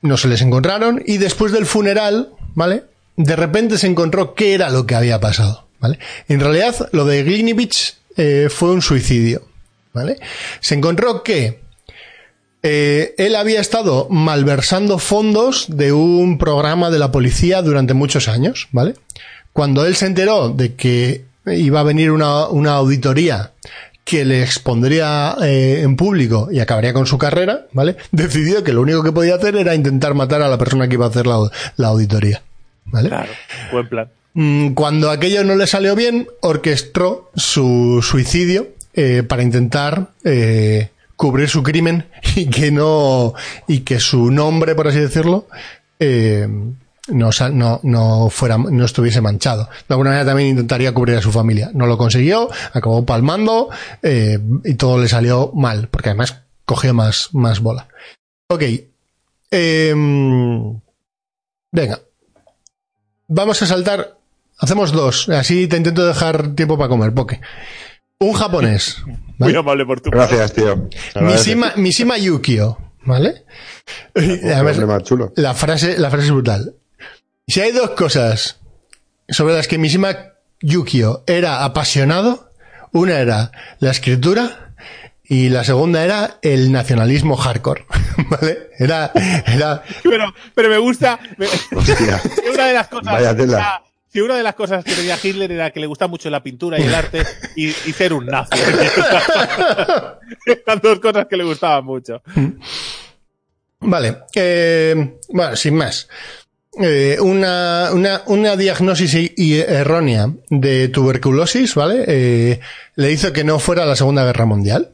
No 0.00 0.16
se 0.16 0.28
les 0.28 0.42
encontraron 0.42 1.02
y 1.04 1.18
después 1.18 1.52
del 1.52 1.66
funeral, 1.66 2.30
¿vale? 2.54 2.84
De 3.18 3.36
repente 3.36 3.76
se 3.76 3.86
encontró 3.86 4.34
qué 4.34 4.54
era 4.54 4.70
lo 4.70 4.86
que 4.86 4.94
había 4.94 5.20
pasado, 5.20 5.68
¿vale? 5.78 5.98
En 6.28 6.40
realidad, 6.40 6.88
lo 6.92 7.04
de 7.04 7.22
Glinivich 7.22 7.96
eh, 8.16 8.48
fue 8.48 8.70
un 8.70 8.80
suicidio, 8.80 9.42
¿vale? 9.92 10.16
Se 10.60 10.74
encontró 10.74 11.22
que 11.22 11.60
Eh, 12.60 13.14
él 13.18 13.36
había 13.36 13.60
estado 13.60 14.08
malversando 14.10 14.98
fondos 14.98 15.66
de 15.68 15.92
un 15.92 16.38
programa 16.38 16.90
de 16.90 16.98
la 16.98 17.12
policía 17.12 17.62
durante 17.62 17.94
muchos 17.94 18.26
años, 18.26 18.66
¿vale? 18.72 18.94
Cuando 19.52 19.86
él 19.86 19.94
se 19.94 20.06
enteró 20.06 20.48
de 20.48 20.74
que 20.74 21.24
iba 21.46 21.78
a 21.78 21.84
venir 21.84 22.10
una, 22.10 22.48
una 22.48 22.72
auditoría 22.74 23.52
que 24.04 24.24
le 24.24 24.42
expondría 24.42 25.36
eh, 25.40 25.82
en 25.84 25.94
público 25.94 26.48
y 26.50 26.58
acabaría 26.58 26.92
con 26.92 27.06
su 27.06 27.16
carrera, 27.16 27.66
¿vale? 27.72 27.94
Decidió 28.10 28.64
que 28.64 28.72
lo 28.72 28.82
único 28.82 29.04
que 29.04 29.12
podía 29.12 29.36
hacer 29.36 29.54
era 29.54 29.76
intentar 29.76 30.14
matar 30.14 30.42
a 30.42 30.48
la 30.48 30.58
persona 30.58 30.88
que 30.88 30.94
iba 30.94 31.06
a 31.06 31.10
hacer 31.10 31.28
la, 31.28 31.38
la 31.76 31.88
auditoría, 31.88 32.42
¿vale? 32.90 33.08
Claro, 33.08 33.32
buen 33.72 33.88
plan. 33.88 34.08
Mm, 34.34 34.74
Cuando 34.74 35.10
aquello 35.10 35.44
no 35.44 35.56
le 35.56 35.66
salió 35.66 35.94
bien, 35.94 36.28
orquestó 36.40 37.30
su 37.34 38.00
suicidio 38.02 38.68
eh, 38.94 39.22
para 39.22 39.42
intentar 39.42 40.10
eh, 40.24 40.90
cubrir 41.16 41.48
su 41.48 41.62
crimen 41.62 42.06
y 42.36 42.46
que 42.46 42.70
no 42.70 43.34
y 43.66 43.80
que 43.80 44.00
su 44.00 44.30
nombre, 44.30 44.74
por 44.74 44.88
así 44.88 44.98
decirlo, 44.98 45.46
eh, 45.98 46.46
no, 47.08 47.30
no, 47.52 47.80
no 47.82 48.30
fuera 48.30 48.58
no 48.58 48.84
estuviese 48.84 49.20
manchado. 49.20 49.68
De 49.88 49.94
alguna 49.94 50.10
manera 50.10 50.26
también 50.26 50.50
intentaría 50.50 50.92
cubrir 50.92 51.16
a 51.16 51.22
su 51.22 51.32
familia. 51.32 51.70
No 51.74 51.86
lo 51.86 51.98
consiguió, 51.98 52.48
acabó 52.72 53.04
palmando 53.04 53.70
eh, 54.02 54.38
y 54.64 54.74
todo 54.74 54.98
le 54.98 55.08
salió 55.08 55.50
mal, 55.54 55.88
porque 55.88 56.10
además 56.10 56.42
cogió 56.64 56.94
más, 56.94 57.30
más 57.32 57.60
bola. 57.60 57.88
Ok. 58.48 58.62
Em, 59.50 60.80
venga. 61.72 62.00
Vamos 63.28 63.60
a 63.62 63.66
saltar. 63.66 64.16
Hacemos 64.58 64.90
dos. 64.90 65.28
Así 65.28 65.68
te 65.68 65.76
intento 65.76 66.06
dejar 66.06 66.54
tiempo 66.54 66.76
para 66.76 66.88
comer, 66.88 67.14
Poke. 67.14 67.40
Un 68.18 68.32
japonés. 68.32 69.02
Muy 69.38 69.54
amable 69.54 69.86
por 69.86 70.00
tu 70.00 70.10
Gracias, 70.10 70.52
tío. 70.54 70.88
Mishima, 71.20 71.72
Mishima 71.76 72.18
Yukio. 72.18 72.78
¿Vale? 73.04 73.44
Además, 74.14 74.78
más 74.80 75.02
chulo. 75.04 75.32
la 75.36 75.54
frase, 75.54 75.98
la 75.98 76.10
frase 76.10 76.26
es 76.26 76.32
brutal. 76.32 76.74
Si 77.46 77.60
hay 77.60 77.72
dos 77.72 77.90
cosas 77.90 78.60
sobre 79.28 79.54
las 79.54 79.68
que 79.68 79.78
Mishima 79.78 80.34
Yukio 80.60 81.22
era 81.26 81.64
apasionado, 81.64 82.50
una 82.92 83.18
era 83.20 83.52
la 83.78 83.92
escritura 83.92 84.67
y 85.28 85.48
la 85.50 85.62
segunda 85.64 86.02
era 86.04 86.38
el 86.42 86.72
nacionalismo 86.72 87.36
hardcore. 87.36 87.84
¿Vale? 88.30 88.68
Era, 88.78 89.10
era, 89.46 89.82
Pero, 90.02 90.34
pero 90.54 90.68
me 90.70 90.78
gusta. 90.78 91.18
me- 91.36 91.46
Hostia. 91.76 92.20
que 92.42 92.50
una 92.54 92.66
de 92.66 92.74
las 92.74 92.88
cosas. 92.88 93.12
Vaya 93.12 93.36
tela. 93.36 93.58
sea, 93.58 93.82
si 94.10 94.20
una 94.22 94.36
de 94.36 94.42
las 94.42 94.54
cosas 94.54 94.84
que 94.84 94.94
tenía 94.94 95.18
Hitler 95.22 95.52
era 95.52 95.70
que 95.70 95.80
le 95.80 95.86
gusta 95.86 96.06
mucho 96.08 96.30
la 96.30 96.42
pintura 96.42 96.80
y 96.80 96.84
el 96.84 96.94
arte 96.94 97.24
y, 97.56 97.66
y 97.68 97.92
ser 97.92 98.12
un 98.14 98.24
nazi. 98.26 98.58
Eran 100.46 100.80
dos 100.82 100.98
cosas 101.00 101.26
que 101.26 101.36
le 101.36 101.44
gustaban 101.44 101.84
mucho. 101.84 102.22
Vale, 103.80 104.18
eh, 104.34 105.18
bueno, 105.28 105.56
sin 105.56 105.74
más. 105.76 106.08
Eh, 106.80 107.16
una, 107.20 107.90
una, 107.92 108.22
una 108.26 108.56
diagnosis 108.56 109.14
errónea 109.36 110.30
de 110.48 110.88
tuberculosis, 110.88 111.74
¿vale? 111.74 112.04
Eh, 112.06 112.60
le 112.96 113.12
hizo 113.12 113.32
que 113.32 113.44
no 113.44 113.58
fuera 113.58 113.82
a 113.82 113.86
la 113.86 113.96
Segunda 113.96 114.24
Guerra 114.24 114.46
Mundial, 114.46 114.90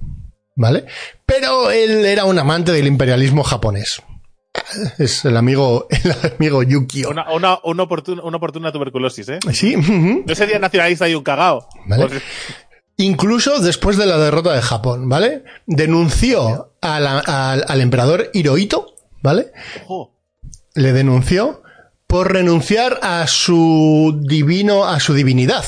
¿vale? 0.57 0.87
Pero 1.27 1.71
él 1.71 2.05
era 2.05 2.25
un 2.25 2.39
amante 2.39 2.73
del 2.73 2.87
imperialismo 2.87 3.43
japonés. 3.43 4.03
Es 4.99 5.25
el 5.25 5.37
amigo, 5.37 5.87
el 5.91 6.33
amigo 6.37 6.63
Yukio. 6.63 7.11
Una, 7.11 7.31
una, 7.33 7.59
una, 7.65 7.83
oportuna, 7.83 8.23
una 8.23 8.37
oportuna 8.37 8.73
tuberculosis, 8.73 9.29
¿eh? 9.29 9.39
Sí, 9.53 9.77
ujú. 9.77 10.25
No 10.27 10.35
sería 10.35 10.59
nacionalista 10.59 11.09
y 11.09 11.15
un 11.15 11.23
cagao. 11.25 11.69
Vale. 11.87 12.07
Pues- 12.09 12.23
Incluso 12.97 13.59
después 13.61 13.97
de 13.97 14.07
la 14.07 14.19
derrota 14.19 14.53
de 14.53 14.63
Japón, 14.63 15.09
¿vale? 15.09 15.43
Denunció 15.67 16.75
a 16.81 17.01
la- 17.01 17.19
al, 17.19 17.65
al 17.67 17.81
emperador 17.81 18.31
Hirohito, 18.33 18.95
¿vale? 19.21 19.51
ojo, 19.83 20.15
le 20.77 20.93
denunció 20.93 21.63
por 22.07 22.33
renunciar 22.33 23.01
a 23.03 23.27
su 23.27 24.21
divino, 24.23 24.85
a 24.85 25.01
su 25.01 25.13
divinidad. 25.15 25.65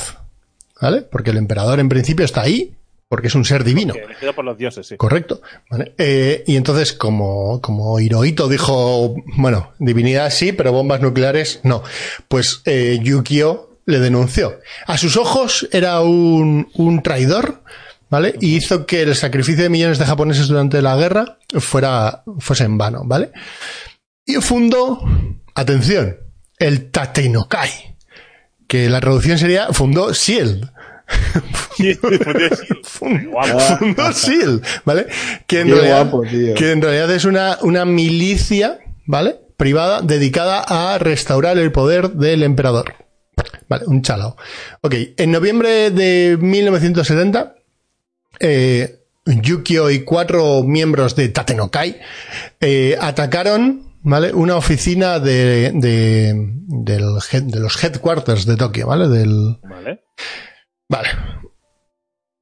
¿Vale? 0.81 1.01
Porque 1.01 1.31
el 1.31 1.37
emperador 1.37 1.79
en 1.81 1.89
principio 1.89 2.23
está 2.23 2.41
ahí, 2.41 2.76
porque 3.09 3.27
es 3.27 3.35
un 3.35 3.45
ser 3.45 3.63
divino. 3.63 3.93
elegido 3.93 4.33
por 4.33 4.45
los 4.45 4.57
dioses, 4.57 4.87
sí. 4.87 4.97
Correcto. 4.97 5.41
¿vale? 5.69 5.93
Eh, 5.97 6.43
y 6.45 6.55
entonces, 6.55 6.93
como, 6.93 7.61
como 7.61 7.99
Hirohito 7.99 8.47
dijo, 8.47 9.15
bueno, 9.37 9.73
divinidad 9.79 10.29
sí, 10.29 10.51
pero 10.51 10.71
bombas 10.73 11.01
nucleares 11.01 11.61
no. 11.63 11.83
Pues 12.27 12.61
eh, 12.65 12.99
Yukio 13.01 13.79
le 13.85 13.99
denunció. 13.99 14.59
A 14.85 14.97
sus 14.97 15.15
ojos 15.15 15.67
era 15.71 16.01
un, 16.01 16.69
un 16.73 17.01
traidor, 17.01 17.63
¿vale? 18.09 18.35
Y 18.41 18.55
hizo 18.57 18.85
que 18.85 19.01
el 19.01 19.15
sacrificio 19.15 19.63
de 19.63 19.69
millones 19.69 19.97
de 19.97 20.05
japoneses 20.05 20.47
durante 20.47 20.81
la 20.81 20.97
guerra 20.97 21.37
fuera, 21.59 22.23
fuese 22.39 22.65
en 22.65 22.77
vano, 22.77 23.03
¿vale? 23.05 23.31
Y 24.25 24.35
fundó, 24.35 25.01
atención, 25.55 26.17
el 26.59 26.91
Tatenokai, 26.91 27.95
que 28.67 28.89
la 28.89 28.99
traducción 28.99 29.37
sería 29.37 29.71
fundó 29.71 30.13
SHIELD. 30.13 30.65
Fundó 32.83 34.11
SHIELD, 34.11 34.61
¿vale? 34.85 35.07
Que 35.45 35.61
en 35.61 35.67
Qué 35.67 35.73
realidad, 35.73 36.01
guapo, 36.09 36.21
tío. 36.27 36.53
que 36.55 36.71
en 36.71 36.81
realidad 36.81 37.11
es 37.11 37.25
una, 37.25 37.57
una 37.61 37.85
milicia, 37.85 38.79
¿vale? 39.05 39.35
Privada 39.57 40.01
dedicada 40.01 40.61
a 40.67 40.97
restaurar 40.97 41.57
el 41.57 41.71
poder 41.71 42.11
del 42.11 42.43
emperador. 42.43 42.93
Vale, 43.69 43.85
un 43.87 44.01
chalao. 44.01 44.37
Ok, 44.81 44.95
en 45.17 45.31
noviembre 45.31 45.91
de 45.91 46.37
1970, 46.39 47.55
eh, 48.39 48.99
Yukio 49.25 49.89
y 49.91 50.03
cuatro 50.03 50.63
miembros 50.63 51.15
de 51.15 51.29
Tatenokai 51.29 51.97
eh, 52.61 52.97
atacaron, 52.99 53.93
¿vale? 54.01 54.31
Una 54.33 54.55
oficina 54.55 55.19
de, 55.19 55.71
de, 55.73 56.33
del 56.67 57.03
head- 57.31 57.51
de 57.51 57.59
los 57.59 57.83
headquarters 57.83 58.45
de 58.45 58.55
Tokio, 58.55 58.87
¿vale? 58.87 59.09
Del, 59.09 59.57
Vale. 59.63 60.05
Vale. 60.89 61.09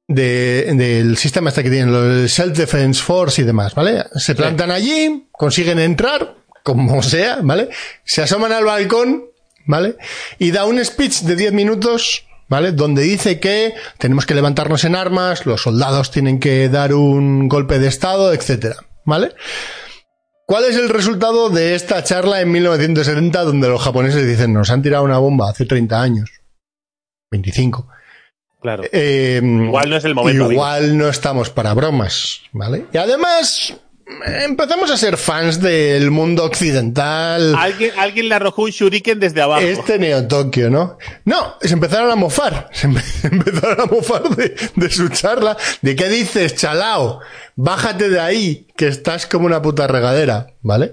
De- 0.08 0.72
del 0.74 1.16
sistema 1.16 1.48
este 1.50 1.64
que 1.64 1.70
tienen, 1.70 1.92
los 1.92 2.30
Self-Defense 2.30 3.02
Force 3.02 3.42
y 3.42 3.44
demás, 3.44 3.74
¿vale? 3.74 4.04
Se 4.14 4.34
plantan 4.36 4.70
allí, 4.70 5.28
consiguen 5.32 5.78
entrar, 5.80 6.36
como 6.62 7.02
sea, 7.02 7.40
¿vale? 7.42 7.70
Se 8.04 8.22
asoman 8.22 8.52
al 8.52 8.64
balcón, 8.64 9.24
¿vale? 9.66 9.96
Y 10.38 10.52
da 10.52 10.64
un 10.64 10.82
speech 10.84 11.22
de 11.22 11.34
10 11.34 11.52
minutos, 11.52 12.24
¿vale? 12.48 12.70
Donde 12.70 13.02
dice 13.02 13.40
que 13.40 13.74
tenemos 13.98 14.26
que 14.26 14.34
levantarnos 14.36 14.84
en 14.84 14.94
armas, 14.94 15.44
los 15.44 15.62
soldados 15.62 16.12
tienen 16.12 16.38
que 16.38 16.68
dar 16.68 16.94
un 16.94 17.48
golpe 17.48 17.80
de 17.80 17.88
estado, 17.88 18.32
etcétera, 18.32 18.76
¿vale? 19.04 19.32
¿Cuál 20.46 20.66
es 20.66 20.76
el 20.76 20.88
resultado 20.88 21.50
de 21.50 21.74
esta 21.74 22.04
charla 22.04 22.40
en 22.40 22.52
1970 22.52 23.42
donde 23.42 23.66
los 23.68 23.82
japoneses 23.82 24.24
dicen 24.24 24.52
nos 24.52 24.70
han 24.70 24.82
tirado 24.82 25.02
una 25.02 25.18
bomba 25.18 25.50
hace 25.50 25.66
30 25.66 26.00
años? 26.00 26.30
25. 27.32 27.88
Claro. 28.66 28.82
Eh, 28.90 29.40
Igual 29.44 29.90
no 29.90 29.96
es 29.96 30.04
el 30.04 30.14
momento, 30.16 30.50
Igual 30.50 30.98
no 30.98 31.08
estamos 31.08 31.50
para 31.50 31.72
bromas, 31.72 32.40
¿vale? 32.50 32.86
Y 32.92 32.98
además 32.98 33.76
empezamos 34.44 34.90
a 34.90 34.96
ser 34.96 35.16
fans 35.16 35.60
del 35.60 36.10
mundo 36.10 36.42
occidental. 36.44 37.54
Alguien, 37.54 37.92
alguien 37.96 38.28
le 38.28 38.34
arrojó 38.34 38.62
un 38.62 38.70
shuriken 38.70 39.20
desde 39.20 39.40
abajo. 39.40 39.62
Este 39.62 40.00
Neo 40.00 40.26
Tokio, 40.26 40.68
¿no? 40.68 40.98
No, 41.24 41.54
se 41.60 41.74
empezaron 41.74 42.10
a 42.10 42.16
mofar. 42.16 42.68
Se 42.72 42.88
empezaron 42.88 43.80
a 43.82 43.86
mofar 43.86 44.24
de, 44.30 44.56
de 44.74 44.90
su 44.90 45.10
charla. 45.10 45.56
¿De 45.80 45.94
qué 45.94 46.08
dices, 46.08 46.56
chalao? 46.56 47.20
Bájate 47.54 48.08
de 48.08 48.18
ahí, 48.18 48.66
que 48.76 48.88
estás 48.88 49.26
como 49.26 49.46
una 49.46 49.62
puta 49.62 49.86
regadera, 49.86 50.48
¿vale? 50.62 50.92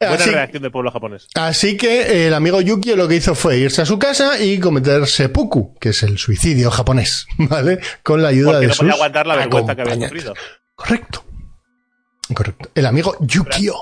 Buena 0.00 0.16
Así- 0.16 0.30
reacción 0.30 0.62
del 0.62 0.72
pueblo 0.72 0.90
japonés. 0.90 1.28
Así 1.34 1.76
que 1.76 2.26
el 2.26 2.34
amigo 2.34 2.60
Yukio 2.60 2.96
lo 2.96 3.08
que 3.08 3.16
hizo 3.16 3.34
fue 3.34 3.58
irse 3.58 3.82
a 3.82 3.86
su 3.86 3.98
casa 3.98 4.38
y 4.42 4.58
cometer 4.58 5.06
seppuku, 5.06 5.74
que 5.78 5.90
es 5.90 6.02
el 6.02 6.18
suicidio 6.18 6.70
japonés, 6.70 7.26
¿vale? 7.38 7.78
Con 8.02 8.22
la 8.22 8.28
ayuda 8.28 8.52
Porque 8.52 8.60
de 8.62 8.66
no 8.68 8.74
sus 8.74 8.78
podía 8.80 8.94
aguantar 8.94 9.26
la 9.26 9.36
vergüenza 9.36 9.74
que 9.74 9.82
había 9.82 9.94
sufrido. 10.08 10.34
Correcto. 10.74 11.24
Correcto. 12.34 12.70
El 12.74 12.86
amigo 12.86 13.16
Yukio. 13.20 13.74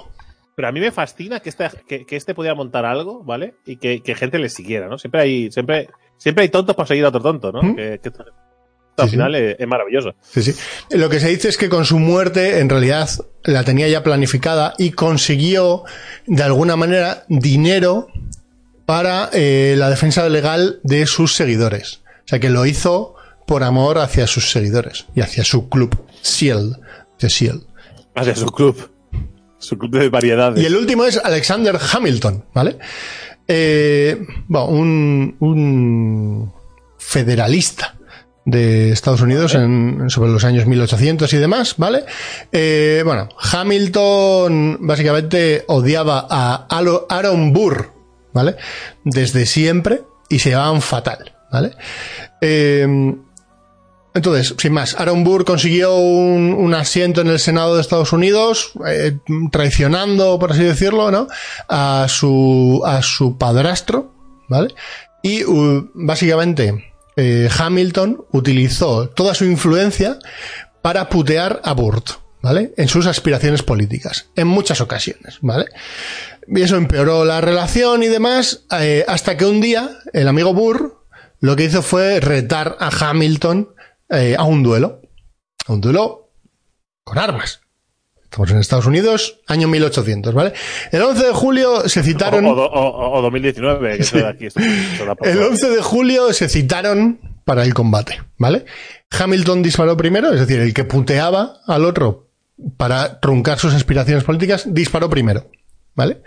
Pero 0.55 0.69
a 0.69 0.73
mí 0.73 0.81
me 0.81 0.93
fascina 0.93 1.41
que 1.41 1.49
este, 1.49 1.69
que, 1.89 2.05
que 2.05 2.17
este 2.17 2.35
pudiera 2.35 2.55
montar 2.55 2.85
algo, 2.85 3.25
¿vale? 3.25 3.55
Y 3.65 3.77
que, 3.77 4.03
que 4.03 4.15
gente 4.15 4.39
le 4.39 4.49
siguiera, 4.51 4.87
¿no? 4.89 4.99
Siempre 4.99 5.23
hay, 5.23 5.51
siempre, 5.51 5.89
siempre 6.19 6.43
hay 6.43 6.51
tontos 6.51 6.77
para 6.77 6.87
seguir 6.87 7.05
a 7.07 7.09
otro 7.09 7.23
tonto, 7.23 7.51
¿no? 7.53 7.63
¿Mm? 7.63 7.75
Que, 7.77 8.01
que 8.03 8.11
al 8.97 9.05
Sí, 9.07 9.11
sí. 9.11 9.17
final 9.17 9.35
es, 9.35 9.57
es 9.59 9.67
maravilloso. 9.67 10.15
Sí, 10.21 10.43
sí. 10.43 10.55
Lo 10.91 11.09
que 11.09 11.19
se 11.21 11.29
dice 11.29 11.49
es 11.49 11.57
que 11.57 11.69
con 11.69 11.85
su 11.85 11.99
muerte, 11.99 12.59
en 12.61 12.69
realidad, 12.69 13.09
la 13.45 13.65
tenía 13.65 13.89
ya 13.89 14.03
planificada 14.03 14.75
y 14.79 14.91
consiguió, 14.91 15.85
de 16.27 16.43
alguna 16.43 16.77
manera, 16.77 17.25
dinero 17.29 18.09
para 18.87 19.31
eh, 19.33 19.75
la 19.79 19.89
defensa 19.91 20.29
legal 20.29 20.81
de 20.83 21.07
sus 21.07 21.35
seguidores. 21.35 22.01
O 22.25 22.29
sea, 22.29 22.39
que 22.41 22.51
lo 22.51 22.67
hizo 22.67 23.15
por 23.47 23.63
amor 23.65 23.99
hacia 23.99 24.27
sus 24.27 24.51
seguidores 24.51 25.07
y 25.15 25.21
hacia 25.21 25.45
su 25.45 25.69
club, 25.69 25.97
Shield. 26.23 26.77
De 27.19 27.29
Shield. 27.29 27.63
Hacia 28.15 28.35
su 28.37 28.47
club. 28.47 28.91
Su 29.59 29.79
club 29.79 29.93
de 29.99 30.09
variedades. 30.09 30.63
Y 30.63 30.67
el 30.67 30.75
último 30.77 31.05
es 31.05 31.17
Alexander 31.17 31.79
Hamilton, 31.93 32.45
¿vale? 32.53 32.79
Eh, 33.49 34.21
bueno, 34.49 34.67
un, 34.69 35.37
un 35.41 36.53
federalista, 36.99 37.97
de 38.45 38.91
Estados 38.91 39.21
Unidos 39.21 39.55
en, 39.55 40.11
sobre 40.11 40.31
los 40.31 40.45
años 40.45 40.67
1800 40.67 41.33
y 41.33 41.37
demás, 41.37 41.75
¿vale? 41.77 42.05
Eh, 42.51 43.03
bueno, 43.05 43.29
Hamilton 43.53 44.79
básicamente 44.81 45.65
odiaba 45.69 46.27
a 46.29 46.67
Aaron 47.09 47.53
Burr, 47.53 47.93
¿vale? 48.33 48.57
Desde 49.05 49.47
siempre 49.47 50.03
y 50.29 50.39
se 50.39 50.51
llevaban 50.51 50.83
fatal, 50.83 51.33
¿vale? 51.53 51.73
Eh, 52.41 53.15
entonces, 54.15 54.55
sin 54.59 54.73
más, 54.73 54.95
Aaron 54.99 55.25
Burr 55.25 55.45
consiguió 55.45 55.97
un, 55.97 56.53
un 56.53 56.75
asiento 56.75 57.23
en 57.23 57.29
el 57.29 57.39
Senado 57.39 57.75
de 57.75 57.81
Estados 57.81 58.13
Unidos, 58.13 58.73
eh, 58.87 59.17
traicionando, 59.51 60.39
por 60.39 60.53
así 60.53 60.63
decirlo, 60.63 61.11
¿no? 61.11 61.29
A 61.69 62.07
su, 62.09 62.83
a 62.85 63.01
su 63.01 63.39
padrastro, 63.39 64.13
¿vale? 64.49 64.75
Y 65.23 65.45
uh, 65.45 65.91
básicamente 65.95 66.92
eh, 67.17 67.49
Hamilton 67.57 68.25
utilizó 68.33 69.09
toda 69.09 69.35
su 69.35 69.45
influencia 69.45 70.19
para 70.83 71.09
putear 71.09 71.61
a 71.65 71.73
Burt, 71.75 72.11
¿vale? 72.41 72.73
En 72.77 72.89
sus 72.89 73.07
aspiraciones 73.07 73.63
políticas, 73.63 74.31
en 74.37 74.49
muchas 74.49 74.81
ocasiones, 74.81 75.39
¿vale? 75.41 75.67
Y 76.47 76.61
eso 76.61 76.77
empeoró 76.77 77.25
la 77.25 77.41
relación 77.41 78.03
y 78.03 78.09
demás, 78.09 78.65
eh, 78.79 79.05
hasta 79.07 79.37
que 79.37 79.47
un 79.47 79.61
día 79.61 79.91
el 80.13 80.29
amigo 80.29 80.53
Burr 80.55 81.03
lo 81.41 81.57
que 81.57 81.65
hizo 81.65 81.83
fue 81.83 82.21
retar 82.21 82.77
a 82.79 82.89
Hamilton 82.89 83.75
eh, 84.09 84.37
a 84.39 84.45
un 84.45 84.63
duelo. 84.63 85.01
A 85.67 85.73
un 85.73 85.81
duelo 85.81 86.31
con 87.03 87.19
armas. 87.19 87.62
Estamos 88.33 88.51
en 88.51 88.59
Estados 88.61 88.87
Unidos, 88.87 89.41
año 89.47 89.69
1800, 89.69 90.33
¿vale? 90.33 90.55
El 90.91 91.03
11 91.03 91.23
de 91.27 91.33
julio 91.33 91.87
se 91.87 92.03
citaron... 92.03 92.47
O, 92.47 92.53
o- 92.53 92.65
o- 92.65 93.19
o 93.19 93.21
2019, 93.23 93.99
que 93.99 94.05
de 94.19 94.27
aquí. 94.27 94.49
El 95.21 95.43
11 95.43 95.69
de 95.69 95.83
julio 95.83 96.33
se 96.33 96.49
citaron 96.49 97.21
para 97.45 97.63
el 97.63 97.75
combate, 97.75 98.23
¿vale? 98.39 98.65
Hamilton 99.11 99.63
disparó 99.63 99.99
primero, 99.99 100.33
es 100.33 100.41
decir, 100.41 100.61
el 100.61 100.73
que 100.73 100.85
puteaba 100.85 101.59
al 101.67 101.85
otro 101.85 102.31
para 102.79 103.21
truncar 103.21 103.59
sus 103.59 103.75
aspiraciones 103.75 104.25
políticas, 104.25 104.65
disparó 104.67 105.11
primero, 105.11 105.51
¿vale? 105.95 106.23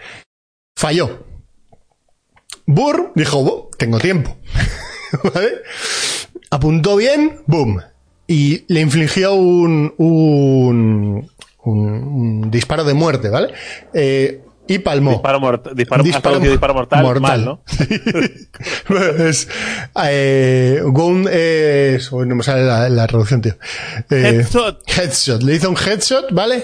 Falló. 0.78 1.26
Burr 2.68 3.14
dijo, 3.16 3.42
"Bu, 3.44 3.72
tengo 3.80 3.98
tiempo, 3.98 4.38
¿vale? 5.34 5.54
Apuntó 6.52 6.98
bien, 6.98 7.42
boom, 7.48 7.82
y 8.28 8.64
le 8.72 8.82
infligió 8.82 9.34
un, 9.34 9.94
un, 9.98 11.32
un- 11.66 12.44
un 12.44 12.52
disparo 12.52 12.84
de 12.84 12.94
muerte, 12.94 13.30
¿vale? 13.30 13.50
Eh, 13.94 14.42
y 14.68 14.80
palmó. 14.80 15.12
Disparo, 15.12 15.40
mort- 15.40 15.74
disparo, 15.76 16.04
disparo 16.04 16.74
mortal, 16.74 17.20
mal, 17.22 17.46
¿no? 17.46 17.62
es, 19.20 19.48
eh, 20.04 20.82
Wound 20.84 21.28
es, 21.30 22.12
no 22.12 22.36
me 22.36 22.44
sale 22.44 22.64
la, 22.64 22.90
la 22.90 23.06
traducción, 23.08 23.42
tío. 23.42 23.56
Eh, 24.10 24.40
Headshot. 24.44 24.82
headshot. 24.90 25.44
Le 25.44 25.56
hizo 25.56 25.70
un 25.70 25.78
headshot, 25.78 26.32
¿vale? 26.32 26.64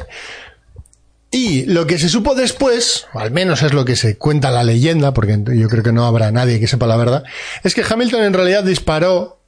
Y 1.30 1.66
lo 1.66 1.88
que 1.88 1.98
se 1.98 2.10
supo 2.10 2.36
después, 2.36 3.08
o 3.14 3.20
al 3.20 3.32
menos 3.32 3.62
es 3.64 3.74
lo 3.74 3.86
que 3.86 3.96
se 3.96 4.18
cuenta 4.18 4.52
la 4.52 4.64
leyenda, 4.64 5.14
porque 5.14 5.40
yo 5.56 5.70
creo 5.70 5.84
que 5.84 5.94
no 5.94 6.06
habrá 6.06 6.32
nadie 6.32 6.60
que 6.60 6.68
sepa 6.68 6.88
la 6.88 6.98
verdad, 6.98 7.24
es 7.64 7.74
que 7.74 7.84
Hamilton 7.90 8.24
en 8.24 8.34
realidad 8.34 8.64
disparó 8.64 9.40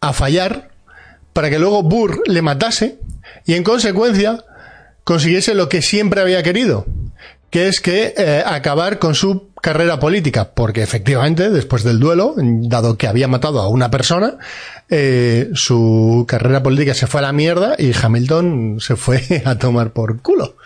a 0.00 0.12
fallar 0.12 0.70
para 1.32 1.48
que 1.48 1.58
luego 1.58 1.82
Burr 1.82 2.22
le 2.26 2.42
matase 2.42 2.98
y 3.46 3.54
en 3.54 3.62
consecuencia 3.64 4.44
consiguiese 5.04 5.54
lo 5.54 5.68
que 5.68 5.82
siempre 5.82 6.20
había 6.20 6.42
querido, 6.42 6.86
que 7.50 7.68
es 7.68 7.80
que 7.80 8.14
eh, 8.16 8.42
acabar 8.46 8.98
con 8.98 9.14
su 9.14 9.50
carrera 9.60 10.00
política, 10.00 10.50
porque 10.54 10.82
efectivamente 10.82 11.48
después 11.50 11.84
del 11.84 12.00
duelo, 12.00 12.34
dado 12.36 12.96
que 12.98 13.06
había 13.06 13.28
matado 13.28 13.60
a 13.60 13.68
una 13.68 13.90
persona, 13.92 14.38
eh, 14.90 15.50
su 15.54 16.24
carrera 16.26 16.62
política 16.64 16.94
se 16.94 17.06
fue 17.06 17.20
a 17.20 17.22
la 17.22 17.32
mierda 17.32 17.76
y 17.78 17.92
Hamilton 17.94 18.78
se 18.80 18.96
fue 18.96 19.22
a 19.44 19.56
tomar 19.58 19.92
por 19.92 20.20
culo. 20.20 20.56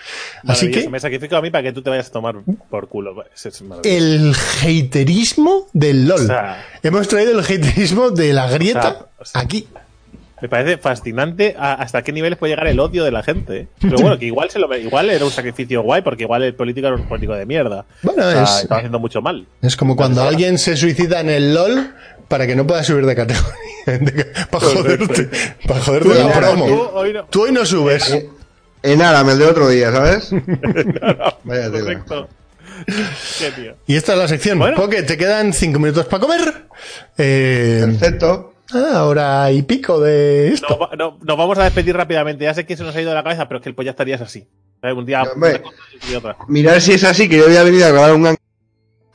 Así 0.46 0.70
que 0.70 0.88
Me 0.88 0.98
sacrifico 0.98 1.36
a 1.36 1.42
mí 1.42 1.50
para 1.50 1.62
que 1.64 1.72
tú 1.72 1.82
te 1.82 1.90
vayas 1.90 2.08
a 2.08 2.12
tomar 2.12 2.36
por 2.70 2.88
culo. 2.88 3.22
Es 3.34 3.46
el 3.84 4.34
haterismo 4.62 5.68
del 5.72 6.06
LOL. 6.08 6.20
O 6.22 6.26
sea- 6.26 6.64
Hemos 6.82 7.06
traído 7.08 7.32
el 7.32 7.40
haterismo 7.40 8.10
de 8.10 8.32
la 8.32 8.48
grieta 8.50 8.88
O 8.88 8.92
sea, 8.92 9.06
o 9.18 9.24
sea- 9.24 9.40
aquí. 9.42 9.68
Me 10.42 10.48
parece 10.50 10.76
fascinante 10.76 11.54
a- 11.58 11.74
hasta 11.74 12.02
qué 12.02 12.12
niveles 12.12 12.38
puede 12.38 12.52
llegar 12.52 12.66
el 12.66 12.78
odio 12.78 13.04
de 13.04 13.10
la 13.10 13.22
gente. 13.22 13.56
¿eh? 13.60 13.66
Pero 13.80 13.96
bueno, 13.98 14.18
que 14.18 14.26
igual 14.26 14.50
se 14.50 14.58
lo 14.58 14.74
igual 14.76 15.08
era 15.10 15.24
un 15.24 15.30
sacrificio 15.30 15.82
guay 15.82 16.02
porque 16.02 16.24
igual 16.24 16.42
el 16.42 16.54
político 16.54 16.86
era 16.88 16.96
un 16.96 17.08
político 17.08 17.34
de 17.34 17.46
mierda. 17.46 17.86
Bueno, 18.02 18.26
O 18.26 18.30
sea, 18.30 18.42
es- 18.42 18.62
estaba 18.62 18.78
haciendo 18.80 18.98
mucho 18.98 19.22
mal. 19.22 19.46
Es 19.62 19.76
como 19.76 19.96
cuando 19.96 20.22
alguien 20.22 20.58
se 20.58 20.76
suicida 20.76 21.20
en 21.20 21.30
el 21.30 21.54
LOL 21.54 21.94
para 22.28 22.46
que 22.46 22.54
no 22.54 22.66
pueda 22.66 22.82
subir 22.84 23.06
de 23.06 23.14
categoría. 23.16 23.54
para 24.50 24.64
joderte, 24.66 25.28
para 25.66 25.80
joderte 25.80 26.08
la 26.08 26.32
Tú, 26.32 26.38
promo. 26.38 26.66
tú 26.66 26.80
hoy 26.94 27.12
no- 27.12 27.24
Tú 27.24 27.42
hoy 27.44 27.52
no 27.52 27.64
subes. 27.64 28.24
En 28.82 29.02
Aram, 29.02 29.30
el 29.30 29.38
de 29.38 29.46
otro 29.46 29.68
día, 29.68 29.90
¿sabes? 29.90 30.30
Vaya. 31.44 31.70
Correcto. 31.70 32.28
Qué 33.38 33.50
tío. 33.52 33.74
Y 33.86 33.96
esta 33.96 34.12
es 34.12 34.18
la 34.18 34.28
sección. 34.28 34.58
Bueno. 34.58 34.76
Porque 34.76 35.02
te 35.02 35.16
quedan 35.16 35.52
cinco 35.54 35.78
minutos 35.78 36.04
para 36.06 36.20
comer. 36.20 36.66
Eh, 37.16 37.82
Perfecto. 37.86 38.52
Ah, 38.74 39.04
hora 39.04 39.50
y 39.52 39.62
pico 39.62 40.00
de 40.00 40.48
esto. 40.48 40.90
No- 40.98 41.18
nos 41.22 41.36
vamos 41.36 41.58
a 41.58 41.64
despedir 41.64 41.96
rápidamente. 41.96 42.44
Ya 42.44 42.54
sé 42.54 42.66
que 42.66 42.76
se 42.76 42.82
nos 42.84 42.94
ha 42.96 43.00
ido 43.00 43.10
de 43.10 43.16
la 43.16 43.22
cabeza, 43.22 43.46
pero 43.48 43.58
es 43.58 43.62
que 43.62 43.68
el 43.68 43.74
pues 43.74 43.84
ya 43.86 43.90
estarías 43.92 44.20
así. 44.20 44.46
¿Sabes? 44.80 44.96
Un 44.96 45.06
día 45.06 45.22
Hombre. 45.22 45.50
una 45.50 45.62
cosa 45.62 45.76
y 46.10 46.14
otra. 46.14 46.36
Mirar 46.48 46.80
si 46.80 46.92
es 46.92 47.04
así, 47.04 47.28
que 47.28 47.38
yo 47.38 47.46
había 47.46 47.62
venido 47.62 47.86
a 47.86 47.90
grabar 47.90 48.14
un 48.14 48.24
gan- 48.24 48.36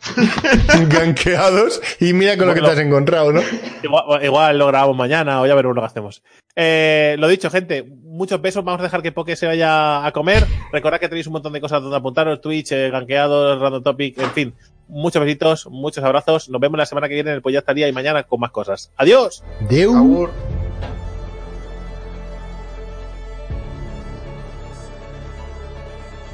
Ganqueados. 0.90 1.82
Y 2.00 2.14
mira 2.14 2.38
con 2.38 2.48
lo 2.48 2.54
que 2.54 2.62
te 2.62 2.68
has 2.68 2.80
encontrado, 2.80 3.32
¿no? 3.32 3.42
Igual, 3.84 4.24
igual 4.26 4.58
lo 4.58 4.68
grabamos 4.68 4.98
mañana 4.98 5.42
o 5.42 5.46
ya 5.48 5.56
veremos 5.56 5.76
lo 5.76 5.82
que 5.82 5.86
hacemos. 5.88 6.24
Eh, 6.56 7.16
lo 7.20 7.28
dicho, 7.28 7.50
gente, 7.50 7.84
muchos 7.84 8.42
besos. 8.42 8.64
Vamos 8.64 8.82
a 8.82 8.84
dejar 8.84 9.02
que 9.02 9.12
Poke 9.12 9.36
se 9.36 9.46
vaya 9.48 10.06
a 10.06 10.12
comer. 10.12 10.46
Recordad 10.74 11.00
que 11.00 11.08
tenéis 11.08 11.28
un 11.28 11.34
montón 11.34 11.54
de 11.54 11.62
cosas 11.62 11.82
donde 11.82 11.98
apuntaros: 11.98 12.42
Twitch, 12.42 12.72
eh, 12.72 12.90
ganqueados, 12.90 13.60
Random 13.62 13.84
Topic, 13.84 14.18
en 14.20 14.32
fin. 14.32 14.54
Muchos 14.92 15.22
besitos, 15.22 15.68
muchos 15.72 16.04
abrazos. 16.04 16.50
Nos 16.50 16.60
vemos 16.60 16.78
la 16.78 16.86
semana 16.86 17.08
que 17.08 17.14
viene 17.14 17.30
en 17.30 17.38
el 17.38 17.42
Pues 17.42 17.54
ya 17.54 17.60
estaría 17.60 17.88
y 17.88 17.94
mañana 17.94 18.24
con 18.24 18.42
más 18.42 18.52
cosas. 18.52 18.92
¡Adiós! 18.98 19.42
Deu. 19.70 20.30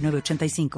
906985. 0.00 0.70